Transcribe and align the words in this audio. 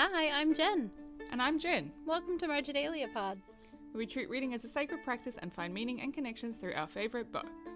Hi, 0.00 0.30
I'm 0.30 0.54
Jen. 0.54 0.92
And 1.32 1.42
I'm 1.42 1.58
Jen. 1.58 1.90
Welcome 2.06 2.38
to 2.38 2.46
Marginalia 2.46 3.08
Pod. 3.12 3.42
We 3.92 4.06
treat 4.06 4.30
reading 4.30 4.54
as 4.54 4.64
a 4.64 4.68
sacred 4.68 5.02
practice 5.02 5.36
and 5.42 5.52
find 5.52 5.74
meaning 5.74 6.02
and 6.02 6.14
connections 6.14 6.54
through 6.54 6.74
our 6.74 6.86
favourite 6.86 7.32
books. 7.32 7.72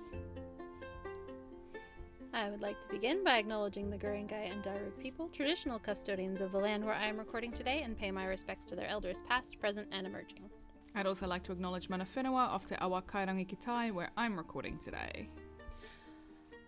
I 2.32 2.48
would 2.48 2.60
like 2.60 2.80
to 2.80 2.86
begin 2.86 3.24
by 3.24 3.38
acknowledging 3.38 3.90
the 3.90 3.98
Guringai 3.98 4.52
and 4.52 4.62
Darug 4.62 4.96
people, 5.00 5.30
traditional 5.30 5.80
custodians 5.80 6.40
of 6.40 6.52
the 6.52 6.58
land 6.58 6.84
where 6.84 6.94
I 6.94 7.06
am 7.06 7.18
recording 7.18 7.50
today, 7.50 7.82
and 7.82 7.98
pay 7.98 8.12
my 8.12 8.26
respects 8.26 8.66
to 8.66 8.76
their 8.76 8.86
elders 8.86 9.20
past, 9.28 9.58
present, 9.58 9.88
and 9.90 10.06
emerging. 10.06 10.48
I'd 10.94 11.08
also 11.08 11.26
like 11.26 11.42
to 11.42 11.52
acknowledge 11.52 11.88
Mana 11.88 12.04
Whenua 12.04 12.46
off 12.46 12.66
to 12.66 12.80
Awa 12.80 13.02
Kairangi 13.02 13.92
where 13.92 14.12
I'm 14.16 14.36
recording 14.36 14.78
today. 14.78 15.28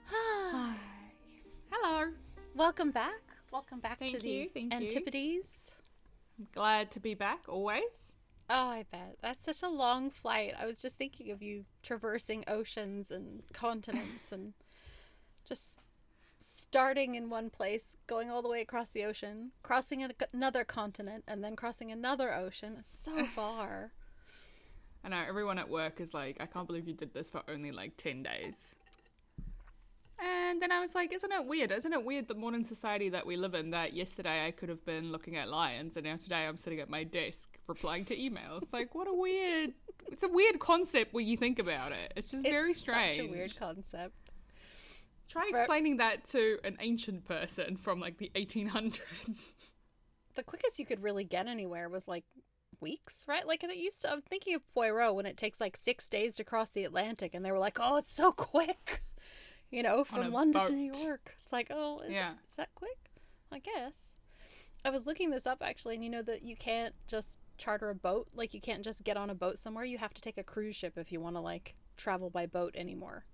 Hi. 0.11 0.75
Hello. 1.71 2.11
Welcome 2.57 2.91
back. 2.91 3.24
Welcome 3.55 3.79
back 3.79 4.01
Thank 4.01 4.17
to 4.17 4.19
the 4.19 4.29
you, 4.29 4.49
you. 4.53 4.69
Antipodes. 4.73 5.77
I'm 6.37 6.49
glad 6.53 6.91
to 6.91 6.99
be 6.99 7.15
back 7.15 7.43
always. 7.47 7.85
Oh, 8.51 8.67
I 8.67 8.85
bet. 8.91 9.17
That's 9.23 9.45
such 9.45 9.63
a 9.63 9.73
long 9.73 10.11
flight. 10.11 10.55
I 10.59 10.67
was 10.67 10.83
just 10.83 10.99
thinking 10.99 11.31
of 11.31 11.41
you 11.41 11.65
traversing 11.81 12.43
oceans 12.49 13.13
and 13.13 13.45
continents 13.53 14.33
and 14.33 14.55
just 15.49 15.79
starting 16.41 17.15
in 17.15 17.31
one 17.31 17.49
place, 17.49 17.97
going 18.09 18.29
all 18.29 18.43
the 18.43 18.49
way 18.49 18.61
across 18.61 18.89
the 18.89 19.05
ocean, 19.05 19.53
crossing 19.63 20.05
another 20.33 20.65
continent, 20.65 21.23
and 21.29 21.45
then 21.45 21.55
crossing 21.55 21.93
another 21.93 22.35
ocean. 22.35 22.75
It's 22.81 23.05
so 23.05 23.25
far. 23.37 23.93
I 25.05 25.11
know 25.11 25.23
everyone 25.29 25.61
at 25.61 25.71
work 25.71 26.01
is 26.01 26.13
like, 26.13 26.39
I 26.41 26.47
can't 26.47 26.67
believe 26.67 26.89
you 26.89 26.95
did 26.95 27.15
this 27.15 27.31
for 27.31 27.43
only 27.49 27.71
like 27.71 27.97
10 27.99 28.25
days. 28.25 28.75
And 30.19 30.63
then 30.63 30.71
I 30.71 30.81
was 30.81 30.95
like, 30.95 31.13
isn't 31.13 31.33
it 31.33 31.45
weird? 31.45 31.73
Isn't 31.73 31.93
it 31.93 32.05
weird 32.05 32.29
the 32.29 32.35
modern 32.35 32.65
society 32.65 33.09
that 33.11 33.27
we 33.27 33.37
live 33.37 33.55
in 33.55 33.71
that 33.71 33.95
yesterday 33.95 34.47
I 34.47 34.53
could 34.53 34.69
have 34.69 34.85
been 34.85 35.11
looking 35.11 35.37
at 35.37 35.49
lions 35.49 35.97
and 35.97 36.07
now 36.07 36.17
today 36.17 36.47
I'm 36.47 36.57
sitting 36.57 36.81
at 36.81 36.89
my 36.89 37.03
desk 37.05 37.59
replying 37.67 38.05
to 38.07 38.17
emails? 38.17 38.63
Like, 38.73 38.95
what 38.95 39.09
a 39.09 39.13
weird. 39.15 39.73
It's 40.07 40.23
a 40.23 40.29
weird 40.29 40.61
concept 40.61 41.13
when 41.13 41.27
you 41.27 41.37
think 41.37 41.59
about 41.59 41.93
it. 41.93 42.13
It's 42.17 42.31
just 42.31 42.45
very 42.45 42.75
strange. 42.75 43.17
Such 43.17 43.27
a 43.27 43.31
weird 43.31 43.57
concept. 43.59 44.15
Try 45.29 45.49
For- 45.51 45.59
explaining 45.59 45.97
that 45.97 46.27
to 46.27 46.59
an 46.65 46.77
ancient 46.81 47.25
person 47.25 47.77
from 47.77 47.99
like 48.01 48.19
the 48.19 48.31
1800s. 48.35 49.53
The 50.35 50.43
quickest 50.43 50.79
you 50.79 50.87
could 50.87 51.03
really 51.03 51.25
get 51.25 51.47
anywhere 51.47 51.89
was 51.89 52.07
like 52.09 52.25
weeks, 52.81 53.25
right? 53.29 53.47
Like 53.47 53.65
it 53.65 53.77
used 53.77 54.03
to. 54.03 54.13
I'm 54.13 54.21
thinking 54.21 54.55
of 54.55 54.63
Poirot 54.75 55.15
when 55.15 55.27
it 55.27 55.37
takes 55.37 55.61
like 55.61 55.77
six 55.77 56.09
days 56.09 56.37
to 56.37 56.45
cross 56.45 56.71
the 56.71 56.85
Atlantic, 56.85 57.35
and 57.35 57.45
they 57.45 57.51
were 57.53 57.59
like, 57.59 57.79
"Oh, 57.81 57.97
it's 57.97 58.13
so 58.13 58.33
quick," 58.33 59.03
you 59.75 59.83
know, 59.83 60.05
from 60.05 60.31
London 60.33 60.67
to 60.67 60.73
New. 60.73 60.93
York. 61.05 61.37
It's 61.43 61.53
like, 61.53 61.69
oh, 61.71 62.01
is, 62.01 62.13
Yeah. 62.13 62.33
is 62.49 62.57
that 62.57 62.71
quick? 62.75 63.11
I 63.51 63.59
guess. 63.59 64.17
I 64.85 64.91
was 64.91 65.07
looking 65.07 65.31
this 65.31 65.47
up 65.47 65.63
actually, 65.63 65.95
and 65.95 66.05
you 66.05 66.11
know 66.11 66.23
that 66.23 66.43
you 66.43 66.57
can't 66.57 66.95
just 67.07 67.39
charter 67.59 67.89
a 67.91 67.95
boat. 67.95 68.29
Like 68.35 68.53
you 68.55 68.61
can't 68.61 68.85
just 68.85 69.03
get 69.05 69.17
on 69.17 69.31
a 69.31 69.35
boat 69.35 69.59
somewhere. 69.59 69.85
You 69.85 69.99
have 69.99 70.15
to 70.15 70.21
take 70.23 70.39
a 70.39 70.43
cruise 70.43 70.77
ship 70.77 70.95
if 70.97 71.11
you 71.11 71.21
want 71.21 71.37
to 71.37 71.41
like 71.41 71.75
travel 71.97 72.31
by 72.31 72.47
boat 72.47 72.75
anymore. 72.77 73.25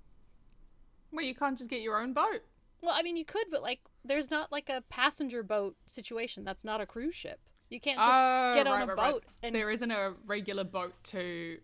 Well, 1.12 1.24
you 1.24 1.34
can't 1.34 1.58
just 1.58 1.68
get 1.70 1.80
your 1.82 2.00
own 2.00 2.12
boat. 2.12 2.42
Well, 2.82 2.94
I 2.96 3.02
mean, 3.02 3.16
you 3.16 3.24
could, 3.24 3.46
but 3.50 3.62
like, 3.62 3.80
there's 4.04 4.30
not 4.30 4.52
like 4.52 4.68
a 4.68 4.82
passenger 4.88 5.42
boat 5.42 5.76
situation. 5.86 6.44
That's 6.44 6.64
not 6.64 6.80
a 6.80 6.86
cruise 6.86 7.14
ship. 7.14 7.40
You 7.68 7.80
can't 7.80 7.98
just 7.98 8.08
Oh, 8.10 8.52
get 8.54 8.66
on 8.66 8.72
right, 8.74 8.82
a 8.84 8.86
right, 8.86 8.96
right. 8.96 9.12
boat 9.14 9.24
and 9.42 9.54
There 9.54 9.70
isn't 9.70 9.90
a 9.90 10.14
regular 10.26 10.64
boat 10.64 10.94
to, 11.04 11.58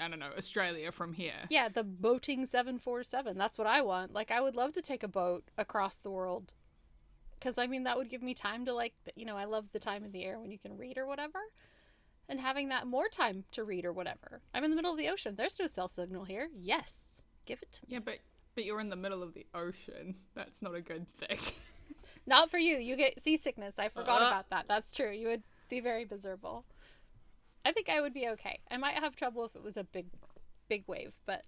I 0.00 0.08
don't 0.08 0.18
know, 0.18 0.30
Australia 0.36 0.92
from 0.92 1.12
here. 1.14 1.46
yeah, 1.48 1.68
the 1.68 1.82
boating 1.84 2.46
seven 2.46 2.78
four 2.78 3.02
seven. 3.02 3.36
That's 3.38 3.58
what 3.58 3.66
I 3.66 3.80
want. 3.82 4.12
Like, 4.12 4.30
I 4.30 4.40
would 4.40 4.54
love 4.54 4.72
to 4.74 4.82
take 4.82 5.02
a 5.02 5.08
boat 5.08 5.44
across 5.56 5.96
the 5.96 6.10
world, 6.10 6.52
because 7.38 7.56
I 7.58 7.66
mean, 7.66 7.84
that 7.84 7.96
would 7.96 8.10
give 8.10 8.22
me 8.22 8.34
time 8.34 8.64
to 8.66 8.74
like, 8.74 8.94
you 9.16 9.24
know, 9.24 9.36
I 9.36 9.44
love 9.44 9.66
the 9.72 9.78
time 9.78 10.04
of 10.04 10.12
the 10.12 10.24
air 10.24 10.38
when 10.38 10.50
you 10.50 10.58
can 10.58 10.76
read 10.76 10.98
or 10.98 11.06
whatever, 11.06 11.38
and 12.28 12.40
having 12.40 12.68
that 12.68 12.86
more 12.86 13.08
time 13.08 13.44
to 13.52 13.64
read 13.64 13.84
or 13.84 13.92
whatever. 13.92 14.42
I'm 14.54 14.64
in 14.64 14.70
the 14.70 14.76
middle 14.76 14.92
of 14.92 14.98
the 14.98 15.08
ocean. 15.08 15.34
There's 15.36 15.58
no 15.58 15.66
cell 15.66 15.88
signal 15.88 16.24
here. 16.24 16.48
Yes, 16.54 17.22
give 17.46 17.62
it 17.62 17.72
to 17.72 17.80
me. 17.82 17.94
Yeah, 17.94 18.00
but 18.04 18.18
but 18.54 18.64
you're 18.64 18.80
in 18.80 18.88
the 18.90 18.96
middle 18.96 19.22
of 19.22 19.32
the 19.34 19.46
ocean. 19.54 20.16
That's 20.34 20.60
not 20.60 20.74
a 20.74 20.80
good 20.80 21.08
thing. 21.08 21.38
Not 22.26 22.50
for 22.50 22.58
you. 22.58 22.76
You 22.76 22.96
get 22.96 23.20
seasickness. 23.22 23.78
I 23.78 23.88
forgot 23.88 24.20
Uh. 24.22 24.26
about 24.26 24.50
that. 24.50 24.66
That's 24.68 24.94
true. 24.94 25.10
You 25.10 25.28
would 25.28 25.42
be 25.68 25.80
very 25.80 26.06
miserable. 26.08 26.64
I 27.64 27.72
think 27.72 27.88
I 27.88 28.00
would 28.00 28.14
be 28.14 28.28
okay. 28.28 28.60
I 28.70 28.76
might 28.76 28.94
have 28.94 29.16
trouble 29.16 29.44
if 29.44 29.54
it 29.54 29.62
was 29.62 29.76
a 29.76 29.84
big, 29.84 30.06
big 30.68 30.84
wave, 30.86 31.14
but 31.26 31.44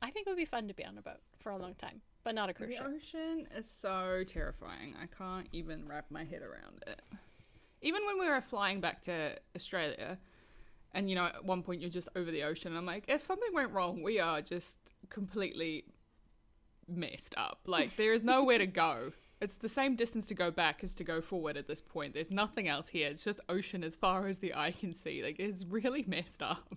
I 0.00 0.10
think 0.10 0.26
it 0.26 0.30
would 0.30 0.36
be 0.36 0.44
fun 0.44 0.68
to 0.68 0.74
be 0.74 0.84
on 0.84 0.96
a 0.98 1.02
boat 1.02 1.20
for 1.40 1.52
a 1.52 1.58
long 1.58 1.74
time, 1.74 2.00
but 2.24 2.34
not 2.34 2.48
a 2.48 2.54
cruise 2.54 2.70
the 2.70 2.76
ship. 2.76 2.86
ocean 2.86 3.46
is 3.56 3.70
so 3.70 4.24
terrifying. 4.26 4.94
I 5.00 5.06
can't 5.06 5.48
even 5.52 5.86
wrap 5.86 6.06
my 6.10 6.24
head 6.24 6.42
around 6.42 6.82
it. 6.86 7.02
Even 7.82 8.04
when 8.06 8.18
we 8.18 8.28
were 8.28 8.40
flying 8.40 8.80
back 8.80 9.02
to 9.02 9.36
Australia, 9.54 10.18
and 10.92 11.08
you 11.08 11.16
know, 11.16 11.26
at 11.26 11.44
one 11.44 11.62
point 11.62 11.80
you're 11.80 11.90
just 11.90 12.08
over 12.16 12.30
the 12.30 12.42
ocean, 12.44 12.76
I'm 12.76 12.86
like, 12.86 13.04
if 13.08 13.24
something 13.24 13.52
went 13.52 13.72
wrong, 13.72 14.02
we 14.02 14.20
are 14.20 14.40
just 14.40 14.78
completely 15.10 15.84
messed 16.88 17.34
up. 17.36 17.60
Like, 17.66 17.96
there 17.96 18.12
is 18.12 18.22
nowhere 18.22 18.58
to 18.58 18.66
go. 18.66 19.12
It's 19.42 19.56
the 19.56 19.68
same 19.68 19.96
distance 19.96 20.28
to 20.28 20.34
go 20.34 20.52
back 20.52 20.84
as 20.84 20.94
to 20.94 21.02
go 21.02 21.20
forward 21.20 21.56
at 21.56 21.66
this 21.66 21.80
point. 21.80 22.14
There's 22.14 22.30
nothing 22.30 22.68
else 22.68 22.90
here. 22.90 23.08
It's 23.08 23.24
just 23.24 23.40
ocean 23.48 23.82
as 23.82 23.96
far 23.96 24.28
as 24.28 24.38
the 24.38 24.54
eye 24.54 24.70
can 24.70 24.94
see. 24.94 25.20
Like, 25.20 25.40
it's 25.40 25.64
really 25.64 26.04
messed 26.06 26.42
up. 26.42 26.76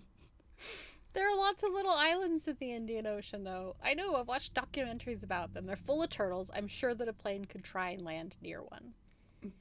There 1.12 1.30
are 1.30 1.36
lots 1.36 1.62
of 1.62 1.70
little 1.70 1.92
islands 1.92 2.48
in 2.48 2.56
the 2.58 2.72
Indian 2.72 3.06
Ocean, 3.06 3.44
though. 3.44 3.76
I 3.82 3.94
know. 3.94 4.16
I've 4.16 4.26
watched 4.26 4.52
documentaries 4.52 5.22
about 5.22 5.54
them. 5.54 5.66
They're 5.66 5.76
full 5.76 6.02
of 6.02 6.10
turtles. 6.10 6.50
I'm 6.54 6.66
sure 6.66 6.92
that 6.92 7.06
a 7.06 7.12
plane 7.12 7.44
could 7.44 7.62
try 7.62 7.90
and 7.90 8.02
land 8.02 8.36
near 8.42 8.62
one. 8.62 8.94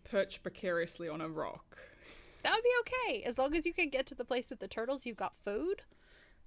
Perch 0.04 0.42
precariously 0.42 1.08
on 1.08 1.22
a 1.22 1.30
rock. 1.30 1.78
That 2.42 2.54
would 2.54 2.64
be 2.64 2.70
okay. 2.80 3.24
As 3.24 3.38
long 3.38 3.56
as 3.56 3.68
you 3.68 3.74
can 3.74 3.90
get 3.90 4.08
to 4.08 4.16
the 4.16 4.26
place 4.26 4.50
with 4.50 4.60
the 4.60 4.68
turtles, 4.68 5.06
you've 5.06 5.16
got 5.16 5.36
food. 5.36 5.84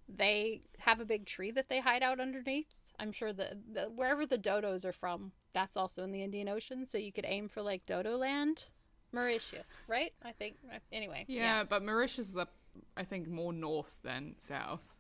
They 0.08 0.62
have 0.78 1.00
a 1.00 1.04
big 1.04 1.24
tree 1.24 1.52
that 1.52 1.68
they 1.68 1.78
hide 1.78 2.02
out 2.02 2.18
underneath. 2.18 2.74
I'm 2.98 3.12
sure 3.12 3.32
that 3.32 3.54
the, 3.72 3.82
wherever 3.82 4.26
the 4.26 4.38
dodos 4.38 4.84
are 4.84 4.92
from, 4.92 5.32
that's 5.52 5.76
also 5.76 6.02
in 6.04 6.12
the 6.12 6.22
Indian 6.22 6.48
Ocean. 6.48 6.86
So 6.86 6.98
you 6.98 7.12
could 7.12 7.26
aim 7.26 7.48
for 7.48 7.62
like 7.62 7.86
Dodo 7.86 8.16
Land, 8.16 8.64
Mauritius, 9.12 9.66
right? 9.86 10.12
I 10.24 10.32
think. 10.32 10.56
Anyway. 10.92 11.24
Yeah, 11.28 11.64
but 11.64 11.84
Mauritius 11.84 12.30
is 12.30 12.36
up, 12.36 12.52
I 12.96 13.04
think, 13.04 13.28
more 13.28 13.52
north 13.52 13.96
than 14.02 14.34
south. 14.38 14.94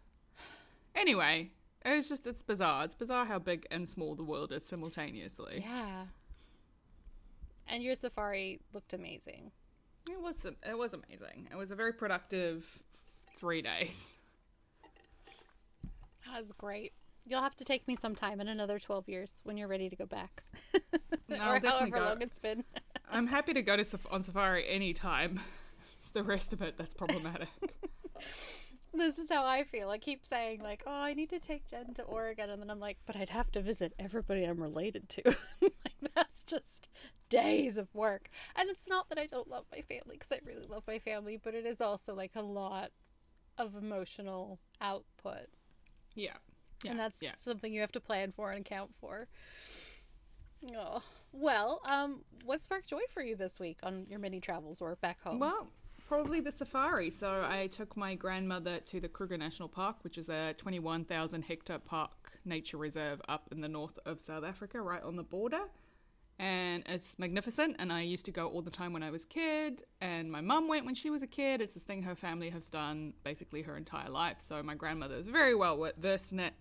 Anyway, 0.94 1.50
it 1.84 1.94
was 1.94 2.08
just, 2.08 2.26
it's 2.26 2.42
bizarre. 2.42 2.84
It's 2.84 2.94
bizarre 2.94 3.26
how 3.26 3.38
big 3.38 3.66
and 3.70 3.88
small 3.88 4.14
the 4.14 4.24
world 4.24 4.52
is 4.52 4.64
simultaneously. 4.64 5.64
Yeah. 5.64 6.04
And 7.68 7.82
your 7.82 7.94
safari 7.94 8.60
looked 8.72 8.94
amazing. 8.94 9.52
It 10.10 10.20
was, 10.20 10.36
it 10.44 10.78
was 10.78 10.94
amazing. 10.94 11.48
It 11.52 11.56
was 11.56 11.70
a 11.70 11.76
very 11.76 11.92
productive 11.92 12.80
three 13.38 13.60
days. 13.60 14.16
That 16.26 16.40
was 16.40 16.52
great. 16.52 16.92
You'll 17.28 17.42
have 17.42 17.56
to 17.56 17.64
take 17.64 17.86
me 17.86 17.94
sometime 17.94 18.40
in 18.40 18.48
another 18.48 18.78
12 18.78 19.08
years 19.08 19.34
when 19.44 19.56
you're 19.56 19.68
ready 19.68 19.88
to 19.88 19.96
go 19.96 20.06
back. 20.06 20.42
No, 21.28 21.36
or 21.52 21.60
however 21.60 21.90
go. 21.90 22.04
long 22.04 22.22
it's 22.22 22.38
been. 22.38 22.64
I'm 23.10 23.26
happy 23.26 23.52
to 23.54 23.62
go 23.62 23.76
to 23.76 23.82
saf- 23.82 24.10
on 24.10 24.22
safari 24.22 24.68
anytime. 24.68 25.40
It's 26.00 26.10
the 26.10 26.22
rest 26.22 26.52
of 26.52 26.62
it 26.62 26.78
that's 26.78 26.94
problematic. 26.94 27.48
This 28.94 29.18
is 29.18 29.28
how 29.30 29.44
I 29.44 29.64
feel. 29.64 29.90
I 29.90 29.98
keep 29.98 30.24
saying 30.24 30.60
like, 30.62 30.84
"Oh, 30.86 30.92
I 30.92 31.12
need 31.12 31.28
to 31.30 31.40
take 31.40 31.66
Jen 31.66 31.92
to 31.94 32.02
Oregon," 32.02 32.50
and 32.50 32.62
then 32.62 32.70
I'm 32.70 32.78
like, 32.78 32.98
"But 33.04 33.16
I'd 33.16 33.30
have 33.30 33.50
to 33.52 33.60
visit 33.60 33.94
everybody 33.98 34.44
I'm 34.44 34.62
related 34.62 35.08
to." 35.08 35.22
like 35.60 36.12
that's 36.14 36.44
just 36.44 36.88
days 37.28 37.78
of 37.78 37.92
work. 37.94 38.30
And 38.56 38.70
it's 38.70 38.88
not 38.88 39.08
that 39.08 39.18
I 39.18 39.26
don't 39.26 39.48
love 39.50 39.66
my 39.72 39.80
family 39.82 40.16
because 40.18 40.32
I 40.32 40.38
really 40.44 40.66
love 40.66 40.84
my 40.86 41.00
family, 41.00 41.36
but 41.36 41.54
it 41.54 41.66
is 41.66 41.80
also 41.80 42.14
like 42.14 42.32
a 42.36 42.42
lot 42.42 42.90
of 43.58 43.74
emotional 43.74 44.60
output, 44.80 45.48
yeah. 46.14 46.36
Yeah. 46.82 46.90
and 46.90 47.00
that's 47.00 47.22
yeah. 47.22 47.32
something 47.36 47.72
you 47.72 47.80
have 47.80 47.92
to 47.92 48.00
plan 48.00 48.32
for 48.32 48.50
and 48.52 48.64
account 48.64 48.94
for. 49.00 49.28
Oh 50.74 51.02
well, 51.32 51.80
um, 51.90 52.20
what 52.44 52.62
sparked 52.62 52.88
joy 52.88 53.02
for 53.10 53.22
you 53.22 53.36
this 53.36 53.60
week 53.60 53.78
on 53.82 54.06
your 54.08 54.18
mini 54.18 54.40
travels 54.40 54.80
or 54.80 54.96
back 54.96 55.20
home? 55.22 55.38
Well, 55.38 55.68
probably 56.08 56.40
the 56.40 56.50
safari. 56.50 57.10
So 57.10 57.46
I 57.46 57.66
took 57.68 57.96
my 57.96 58.14
grandmother 58.14 58.78
to 58.86 59.00
the 59.00 59.08
Kruger 59.08 59.36
National 59.36 59.68
Park, 59.68 59.96
which 60.02 60.16
is 60.16 60.30
a 60.30 60.54
21,000 60.56 61.42
hectare 61.42 61.78
park 61.78 62.38
nature 62.44 62.78
reserve 62.78 63.20
up 63.28 63.48
in 63.52 63.60
the 63.60 63.68
north 63.68 63.98
of 64.06 64.20
South 64.20 64.44
Africa, 64.44 64.80
right 64.80 65.02
on 65.02 65.16
the 65.16 65.22
border. 65.22 65.60
And 66.38 66.84
it's 66.86 67.18
magnificent. 67.18 67.76
And 67.78 67.92
I 67.92 68.02
used 68.02 68.24
to 68.26 68.30
go 68.30 68.46
all 68.46 68.62
the 68.62 68.70
time 68.70 68.92
when 68.92 69.02
I 69.02 69.10
was 69.10 69.24
a 69.24 69.26
kid. 69.26 69.82
And 70.00 70.30
my 70.30 70.40
mum 70.40 70.66
went 70.66 70.86
when 70.86 70.94
she 70.94 71.10
was 71.10 71.22
a 71.22 71.26
kid. 71.26 71.60
It's 71.60 71.74
this 71.74 71.82
thing 71.82 72.02
her 72.04 72.14
family 72.14 72.48
have 72.50 72.70
done 72.70 73.12
basically 73.22 73.62
her 73.62 73.76
entire 73.76 74.08
life. 74.08 74.36
So 74.38 74.62
my 74.62 74.76
grandmother 74.76 75.16
is 75.16 75.26
very 75.26 75.54
well 75.54 75.90
versed 75.98 76.32
in 76.32 76.40
it. 76.40 76.54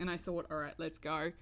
And 0.00 0.10
I 0.10 0.16
thought, 0.16 0.46
all 0.50 0.58
right, 0.58 0.74
let's 0.78 0.98
go. 0.98 1.32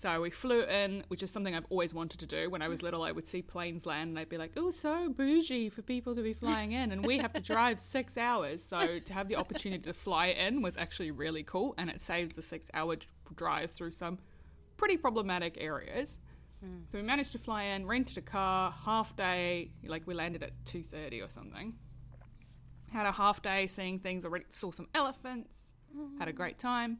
So 0.00 0.22
we 0.22 0.30
flew 0.30 0.62
in, 0.62 1.04
which 1.08 1.22
is 1.22 1.30
something 1.30 1.54
I've 1.54 1.66
always 1.68 1.92
wanted 1.92 2.20
to 2.20 2.26
do. 2.26 2.48
When 2.48 2.62
I 2.62 2.68
was 2.68 2.80
little, 2.80 3.02
I 3.02 3.12
would 3.12 3.26
see 3.26 3.42
planes 3.42 3.84
land 3.84 4.08
and 4.08 4.18
I'd 4.18 4.30
be 4.30 4.38
like, 4.38 4.52
oh, 4.56 4.70
so 4.70 5.10
bougie 5.10 5.68
for 5.68 5.82
people 5.82 6.14
to 6.14 6.22
be 6.22 6.32
flying 6.32 6.72
in. 6.72 6.90
And 6.90 7.04
we 7.04 7.18
have 7.18 7.34
to 7.34 7.40
drive 7.40 7.78
six 7.80 8.16
hours. 8.16 8.64
So 8.64 8.98
to 8.98 9.12
have 9.12 9.28
the 9.28 9.36
opportunity 9.36 9.82
to 9.82 9.92
fly 9.92 10.28
in 10.28 10.62
was 10.62 10.78
actually 10.78 11.10
really 11.10 11.42
cool. 11.42 11.74
And 11.76 11.90
it 11.90 12.00
saves 12.00 12.32
the 12.32 12.40
six 12.40 12.70
hour 12.72 12.96
drive 13.36 13.72
through 13.72 13.90
some 13.90 14.18
pretty 14.78 14.96
problematic 14.96 15.58
areas. 15.60 16.18
Mm. 16.64 16.84
So 16.90 16.96
we 16.96 17.02
managed 17.02 17.32
to 17.32 17.38
fly 17.38 17.64
in, 17.64 17.86
rented 17.86 18.16
a 18.16 18.22
car, 18.22 18.74
half 18.84 19.14
day. 19.16 19.70
Like 19.86 20.06
we 20.06 20.14
landed 20.14 20.42
at 20.42 20.52
two 20.64 20.82
thirty 20.82 21.20
or 21.20 21.28
something. 21.28 21.74
Had 22.90 23.04
a 23.04 23.12
half 23.12 23.42
day 23.42 23.66
seeing 23.66 23.98
things. 23.98 24.24
Already 24.24 24.46
saw 24.50 24.70
some 24.70 24.88
elephants. 24.94 25.54
Had 26.18 26.28
a 26.28 26.32
mm. 26.32 26.36
great 26.36 26.58
time. 26.58 26.98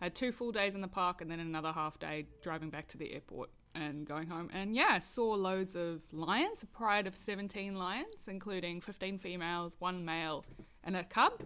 Had 0.00 0.14
two 0.14 0.32
full 0.32 0.52
days 0.52 0.74
in 0.74 0.80
the 0.80 0.88
park 0.88 1.20
and 1.20 1.30
then 1.30 1.40
another 1.40 1.72
half 1.72 1.98
day 1.98 2.26
driving 2.42 2.70
back 2.70 2.86
to 2.88 2.98
the 2.98 3.12
airport 3.14 3.50
and 3.74 4.06
going 4.06 4.28
home. 4.28 4.50
And 4.52 4.74
yeah, 4.74 4.98
saw 4.98 5.32
loads 5.32 5.74
of 5.74 6.00
lions. 6.12 6.62
A 6.62 6.66
pride 6.66 7.06
of 7.06 7.16
seventeen 7.16 7.76
lions, 7.76 8.28
including 8.28 8.80
fifteen 8.80 9.18
females, 9.18 9.76
one 9.78 10.04
male, 10.04 10.44
and 10.84 10.96
a 10.96 11.04
cub. 11.04 11.42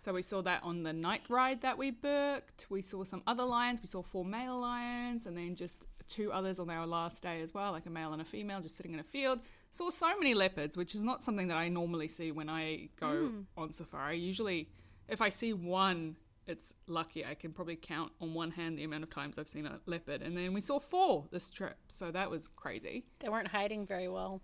So 0.00 0.12
we 0.12 0.22
saw 0.22 0.42
that 0.42 0.62
on 0.62 0.84
the 0.84 0.92
night 0.92 1.22
ride 1.28 1.62
that 1.62 1.76
we 1.76 1.90
booked. 1.90 2.66
We 2.70 2.82
saw 2.82 3.02
some 3.02 3.22
other 3.26 3.42
lions. 3.42 3.80
We 3.80 3.88
saw 3.88 4.02
four 4.02 4.24
male 4.24 4.60
lions 4.60 5.26
and 5.26 5.36
then 5.36 5.56
just 5.56 5.84
two 6.08 6.32
others 6.32 6.58
on 6.58 6.70
our 6.70 6.86
last 6.86 7.22
day 7.22 7.42
as 7.42 7.52
well, 7.52 7.72
like 7.72 7.86
a 7.86 7.90
male 7.90 8.12
and 8.12 8.22
a 8.22 8.24
female 8.24 8.60
just 8.60 8.76
sitting 8.76 8.94
in 8.94 9.00
a 9.00 9.04
field. 9.04 9.40
Saw 9.70 9.90
so 9.90 10.16
many 10.18 10.34
leopards, 10.34 10.76
which 10.76 10.94
is 10.94 11.02
not 11.02 11.22
something 11.22 11.48
that 11.48 11.56
I 11.56 11.68
normally 11.68 12.08
see 12.08 12.30
when 12.32 12.48
I 12.48 12.88
go 12.98 13.26
hmm. 13.26 13.40
on 13.56 13.72
safari. 13.72 14.18
Usually, 14.18 14.70
if 15.08 15.20
I 15.20 15.28
see 15.28 15.52
one, 15.52 16.16
it's 16.48 16.74
lucky. 16.86 17.24
I 17.24 17.34
can 17.34 17.52
probably 17.52 17.76
count 17.76 18.10
on 18.20 18.34
one 18.34 18.50
hand 18.50 18.78
the 18.78 18.84
amount 18.84 19.04
of 19.04 19.10
times 19.10 19.38
I've 19.38 19.48
seen 19.48 19.66
a 19.66 19.78
leopard. 19.86 20.22
And 20.22 20.36
then 20.36 20.52
we 20.54 20.60
saw 20.60 20.78
four 20.78 21.26
this 21.30 21.50
trip. 21.50 21.76
So 21.88 22.10
that 22.10 22.30
was 22.30 22.48
crazy. 22.48 23.04
They 23.20 23.28
weren't 23.28 23.48
hiding 23.48 23.86
very 23.86 24.08
well. 24.08 24.40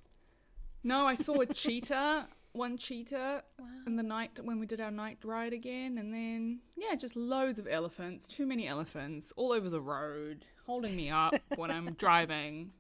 No, 0.83 1.07
I 1.07 1.15
saw 1.15 1.41
a 1.41 1.47
cheetah, 1.47 2.29
one 2.53 2.77
cheetah 2.77 3.43
in 3.87 3.97
the 3.97 4.03
night 4.03 4.39
when 4.43 4.61
we 4.61 4.67
did 4.67 4.81
our 4.81 4.91
night 4.91 5.19
ride 5.25 5.55
again. 5.55 5.97
And 5.97 6.13
then, 6.13 6.61
yeah, 6.77 6.95
just 6.95 7.17
loads 7.17 7.59
of 7.59 7.67
elephants, 7.67 8.29
too 8.29 8.47
many 8.47 8.69
elephants 8.69 9.33
all 9.37 9.51
over 9.51 9.71
the 9.71 9.81
road, 9.81 10.45
holding 10.67 10.95
me 10.95 11.09
up 11.09 11.35
when 11.57 11.71
I'm 11.71 11.95
driving, 11.95 12.71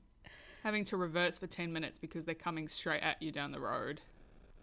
having 0.63 0.85
to 0.85 0.99
reverse 0.99 1.39
for 1.39 1.47
10 1.47 1.73
minutes 1.73 1.99
because 1.99 2.27
they're 2.27 2.35
coming 2.35 2.69
straight 2.69 3.03
at 3.03 3.21
you 3.23 3.33
down 3.33 3.53
the 3.53 3.61
road 3.61 4.03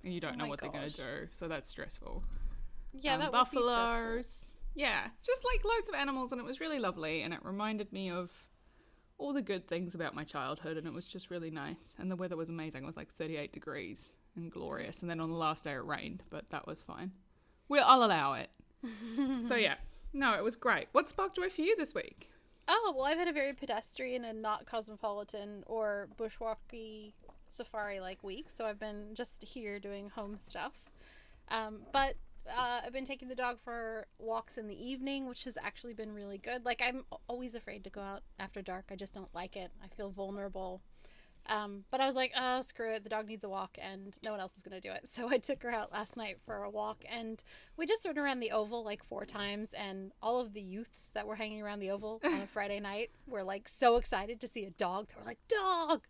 and 0.04 0.14
you 0.14 0.20
don't 0.20 0.36
Oh 0.36 0.44
know 0.44 0.48
what 0.48 0.62
they're 0.62 0.70
going 0.70 0.90
to 0.90 0.96
do. 0.96 1.28
So 1.32 1.48
that's 1.48 1.68
stressful. 1.70 2.24
Yeah, 2.94 3.16
Um, 3.16 3.20
that 3.22 3.32
would 3.32 3.50
be 3.52 3.58
buffaloes. 3.58 4.46
Yeah, 4.76 5.08
just 5.22 5.44
like 5.44 5.64
loads 5.66 5.90
of 5.90 5.96
animals, 5.96 6.32
and 6.32 6.40
it 6.40 6.46
was 6.46 6.60
really 6.60 6.80
lovely, 6.80 7.22
and 7.22 7.34
it 7.34 7.40
reminded 7.44 7.92
me 7.92 8.10
of 8.10 8.32
all 9.18 9.34
the 9.34 9.42
good 9.42 9.68
things 9.68 9.96
about 9.96 10.16
my 10.16 10.24
childhood, 10.24 10.78
and 10.78 10.88
it 10.88 10.94
was 10.94 11.06
just 11.06 11.30
really 11.30 11.52
nice. 11.52 11.94
And 12.00 12.10
the 12.10 12.16
weather 12.16 12.38
was 12.38 12.50
amazing; 12.50 12.84
it 12.84 12.88
was 12.88 12.98
like 12.98 13.14
38 13.16 13.52
degrees 13.54 14.12
and 14.36 14.52
glorious. 14.52 15.02
And 15.02 15.10
then 15.10 15.20
on 15.20 15.30
the 15.30 15.36
last 15.36 15.64
day, 15.64 15.74
it 15.74 15.86
rained, 15.86 16.24
but 16.30 16.50
that 16.52 16.68
was 16.68 16.82
fine. 16.82 17.12
Well, 17.68 17.86
I'll 17.86 18.04
allow 18.04 18.34
it. 18.34 18.50
so 19.48 19.56
yeah, 19.56 19.76
no, 20.14 20.34
it 20.34 20.44
was 20.44 20.56
great. 20.56 20.88
What 20.92 21.10
sparked 21.10 21.36
joy 21.36 21.50
for 21.50 21.62
you 21.62 21.76
this 21.76 21.94
week? 21.94 22.30
Oh, 22.68 22.94
well, 22.96 23.06
I've 23.06 23.18
had 23.18 23.28
a 23.28 23.34
very 23.34 23.54
pedestrian 23.54 24.24
and 24.24 24.42
not 24.42 24.66
cosmopolitan 24.66 25.64
or 25.68 26.08
bushwalky 26.18 27.14
safari 27.50 28.00
like 28.00 28.24
week, 28.24 28.50
so 28.50 28.66
I've 28.66 28.80
been 28.80 29.14
just 29.14 29.44
here 29.44 29.80
doing 29.80 30.10
home 30.10 30.38
stuff. 30.46 30.74
Um, 31.50 31.82
but 31.92 32.16
uh, 32.48 32.82
I've 32.86 32.94
been 32.94 33.06
taking 33.06 33.28
the 33.28 33.36
dog 33.36 33.60
for 33.64 34.08
walks 34.20 34.58
in 34.58 34.68
the 34.68 34.76
evening, 34.76 35.28
which 35.28 35.44
has 35.46 35.58
actually 35.62 35.94
been 35.94 36.14
really 36.14 36.38
good. 36.38 36.66
Like, 36.66 36.82
I'm 36.84 37.06
always 37.28 37.56
afraid 37.56 37.84
to 37.84 37.90
go 37.90 38.02
out 38.02 38.24
after 38.40 38.62
dark, 38.62 38.86
I 38.92 38.96
just 38.96 39.14
don't 39.14 39.34
like 39.34 39.56
it. 39.56 39.72
I 39.84 39.88
feel 39.88 40.10
vulnerable. 40.10 40.82
Um, 41.48 41.86
but 41.90 42.00
I 42.00 42.06
was 42.06 42.16
like, 42.16 42.32
oh, 42.38 42.62
screw 42.62 42.94
it. 42.94 43.04
The 43.04 43.10
dog 43.10 43.28
needs 43.28 43.44
a 43.44 43.50
walk 43.50 43.78
and 43.82 44.16
no 44.24 44.32
one 44.32 44.40
else 44.40 44.56
is 44.56 44.62
going 44.62 44.80
to 44.80 44.88
do 44.88 44.94
it. 44.94 45.02
So 45.12 45.30
I 45.30 45.40
took 45.40 45.64
her 45.64 45.72
out 45.72 45.92
last 45.92 46.16
night 46.16 46.38
for 46.46 46.64
a 46.64 46.70
walk 46.70 47.04
and 47.10 47.44
we 47.78 47.86
just 47.86 48.06
went 48.06 48.18
around 48.18 48.40
the 48.40 48.52
oval 48.52 48.84
like 48.84 49.04
four 49.04 49.26
times. 49.26 49.74
And 49.74 50.12
all 50.22 50.40
of 50.40 50.54
the 50.54 50.62
youths 50.62 51.10
that 51.14 51.28
were 51.28 51.36
hanging 51.36 51.62
around 51.62 51.80
the 51.80 51.92
oval 51.92 52.22
on 52.24 52.42
a 52.42 52.48
Friday 52.54 52.80
night 52.80 53.10
were 53.28 53.44
like 53.44 53.68
so 53.68 53.98
excited 53.98 54.40
to 54.42 54.48
see 54.48 54.64
a 54.66 54.70
dog. 54.70 55.08
They 55.10 55.16
were 55.20 55.28
like, 55.28 55.40
dog! 55.48 56.08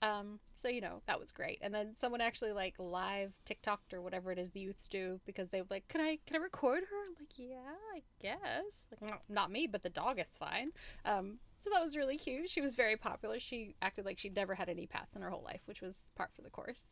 Um, 0.00 0.38
so 0.54 0.68
you 0.68 0.80
know 0.80 1.02
that 1.06 1.18
was 1.18 1.32
great. 1.32 1.58
And 1.60 1.74
then 1.74 1.94
someone 1.94 2.20
actually 2.20 2.52
like 2.52 2.74
live 2.78 3.34
TikToked 3.44 3.92
or 3.92 4.00
whatever 4.00 4.30
it 4.30 4.38
is 4.38 4.50
the 4.50 4.60
youths 4.60 4.88
do 4.88 5.20
because 5.26 5.50
they 5.50 5.60
were 5.60 5.66
like, 5.70 5.88
"Can 5.88 6.00
I 6.00 6.18
can 6.26 6.36
I 6.36 6.40
record 6.40 6.84
her?" 6.90 6.96
I'm 7.06 7.14
like, 7.18 7.36
"Yeah, 7.36 7.74
I 7.94 8.02
guess." 8.20 8.86
Like, 8.90 9.10
no, 9.10 9.16
not 9.28 9.50
me, 9.50 9.66
but 9.66 9.82
the 9.82 9.90
dog 9.90 10.20
is 10.20 10.30
fine. 10.38 10.70
Um, 11.04 11.38
so 11.58 11.70
that 11.70 11.82
was 11.82 11.96
really 11.96 12.16
cute. 12.16 12.48
She 12.48 12.60
was 12.60 12.76
very 12.76 12.96
popular. 12.96 13.40
She 13.40 13.74
acted 13.82 14.04
like 14.04 14.18
she'd 14.18 14.36
never 14.36 14.54
had 14.54 14.68
any 14.68 14.86
pets 14.86 15.16
in 15.16 15.22
her 15.22 15.30
whole 15.30 15.42
life, 15.42 15.62
which 15.64 15.82
was 15.82 15.96
part 16.14 16.30
for 16.34 16.42
the 16.42 16.50
course. 16.50 16.82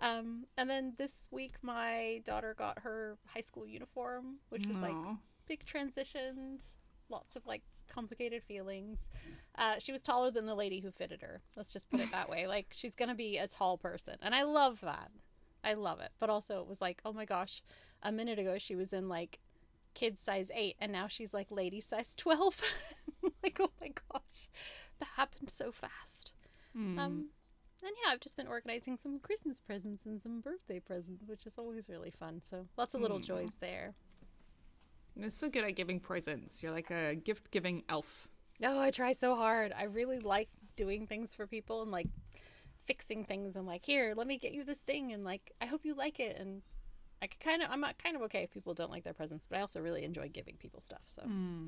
Um, 0.00 0.46
and 0.56 0.70
then 0.70 0.94
this 0.96 1.28
week, 1.30 1.56
my 1.60 2.22
daughter 2.24 2.54
got 2.56 2.80
her 2.80 3.18
high 3.26 3.40
school 3.40 3.66
uniform, 3.66 4.36
which 4.48 4.66
was 4.66 4.76
like 4.76 4.94
big 5.46 5.64
transitions, 5.64 6.76
lots 7.08 7.34
of 7.36 7.46
like 7.46 7.62
complicated 7.88 8.42
feelings. 8.44 9.08
Uh, 9.56 9.74
she 9.78 9.92
was 9.92 10.00
taller 10.00 10.30
than 10.30 10.46
the 10.46 10.54
lady 10.54 10.80
who 10.80 10.90
fitted 10.90 11.22
her. 11.22 11.42
Let's 11.56 11.72
just 11.72 11.90
put 11.90 12.00
it 12.00 12.10
that 12.12 12.28
way. 12.30 12.46
Like 12.46 12.68
she's 12.70 12.94
gonna 12.94 13.14
be 13.14 13.36
a 13.38 13.48
tall 13.48 13.76
person, 13.78 14.14
and 14.22 14.34
I 14.34 14.42
love 14.44 14.80
that. 14.82 15.10
I 15.64 15.74
love 15.74 16.00
it. 16.00 16.10
But 16.20 16.30
also, 16.30 16.60
it 16.60 16.66
was 16.68 16.80
like, 16.80 17.00
oh 17.04 17.12
my 17.12 17.24
gosh, 17.24 17.62
a 18.02 18.12
minute 18.12 18.38
ago 18.38 18.56
she 18.58 18.76
was 18.76 18.92
in 18.92 19.08
like 19.08 19.40
kid 19.94 20.20
size 20.20 20.50
eight, 20.54 20.76
and 20.78 20.92
now 20.92 21.08
she's 21.08 21.34
like 21.34 21.48
lady 21.50 21.80
size 21.80 22.14
twelve. 22.16 22.62
like 23.42 23.58
oh 23.60 23.70
my 23.80 23.88
gosh, 24.12 24.48
that 25.00 25.08
happened 25.16 25.50
so 25.50 25.72
fast. 25.72 26.32
Hmm. 26.74 26.98
Um, 26.98 27.24
and 27.82 27.92
yeah, 28.04 28.12
I've 28.12 28.20
just 28.20 28.36
been 28.36 28.48
organizing 28.48 28.96
some 28.96 29.18
Christmas 29.20 29.60
presents 29.60 30.04
and 30.04 30.20
some 30.20 30.40
birthday 30.40 30.80
presents, 30.80 31.22
which 31.26 31.46
is 31.46 31.54
always 31.58 31.88
really 31.88 32.10
fun. 32.10 32.40
So 32.42 32.66
lots 32.76 32.94
of 32.94 33.00
little 33.00 33.18
Hmm. 33.18 33.24
joys 33.24 33.56
there. 33.60 33.94
You're 35.18 35.30
so 35.30 35.48
good 35.48 35.64
at 35.64 35.74
giving 35.74 35.98
presents. 35.98 36.62
You're 36.62 36.72
like 36.72 36.90
a 36.90 37.16
gift 37.16 37.50
giving 37.50 37.82
elf. 37.88 38.28
No, 38.60 38.78
I 38.78 38.90
try 38.90 39.12
so 39.12 39.34
hard. 39.34 39.72
I 39.76 39.84
really 39.84 40.20
like 40.20 40.48
doing 40.76 41.06
things 41.06 41.34
for 41.34 41.46
people 41.46 41.82
and 41.82 41.90
like 41.90 42.06
fixing 42.84 43.24
things 43.24 43.56
and 43.56 43.66
like, 43.66 43.84
here, 43.84 44.14
let 44.16 44.28
me 44.28 44.38
get 44.38 44.52
you 44.52 44.64
this 44.64 44.78
thing 44.78 45.12
and 45.12 45.24
like, 45.24 45.52
I 45.60 45.66
hope 45.66 45.84
you 45.84 45.94
like 45.94 46.20
it. 46.20 46.36
And 46.38 46.62
I 47.20 47.26
kind 47.26 47.62
of, 47.62 47.70
I'm 47.70 47.84
kind 48.02 48.14
of 48.14 48.22
okay 48.22 48.44
if 48.44 48.52
people 48.52 48.74
don't 48.74 48.90
like 48.90 49.02
their 49.02 49.12
presents, 49.12 49.46
but 49.48 49.58
I 49.58 49.60
also 49.60 49.80
really 49.80 50.04
enjoy 50.04 50.28
giving 50.28 50.54
people 50.56 50.80
stuff. 50.80 51.02
So 51.06 51.22
hmm. 51.22 51.66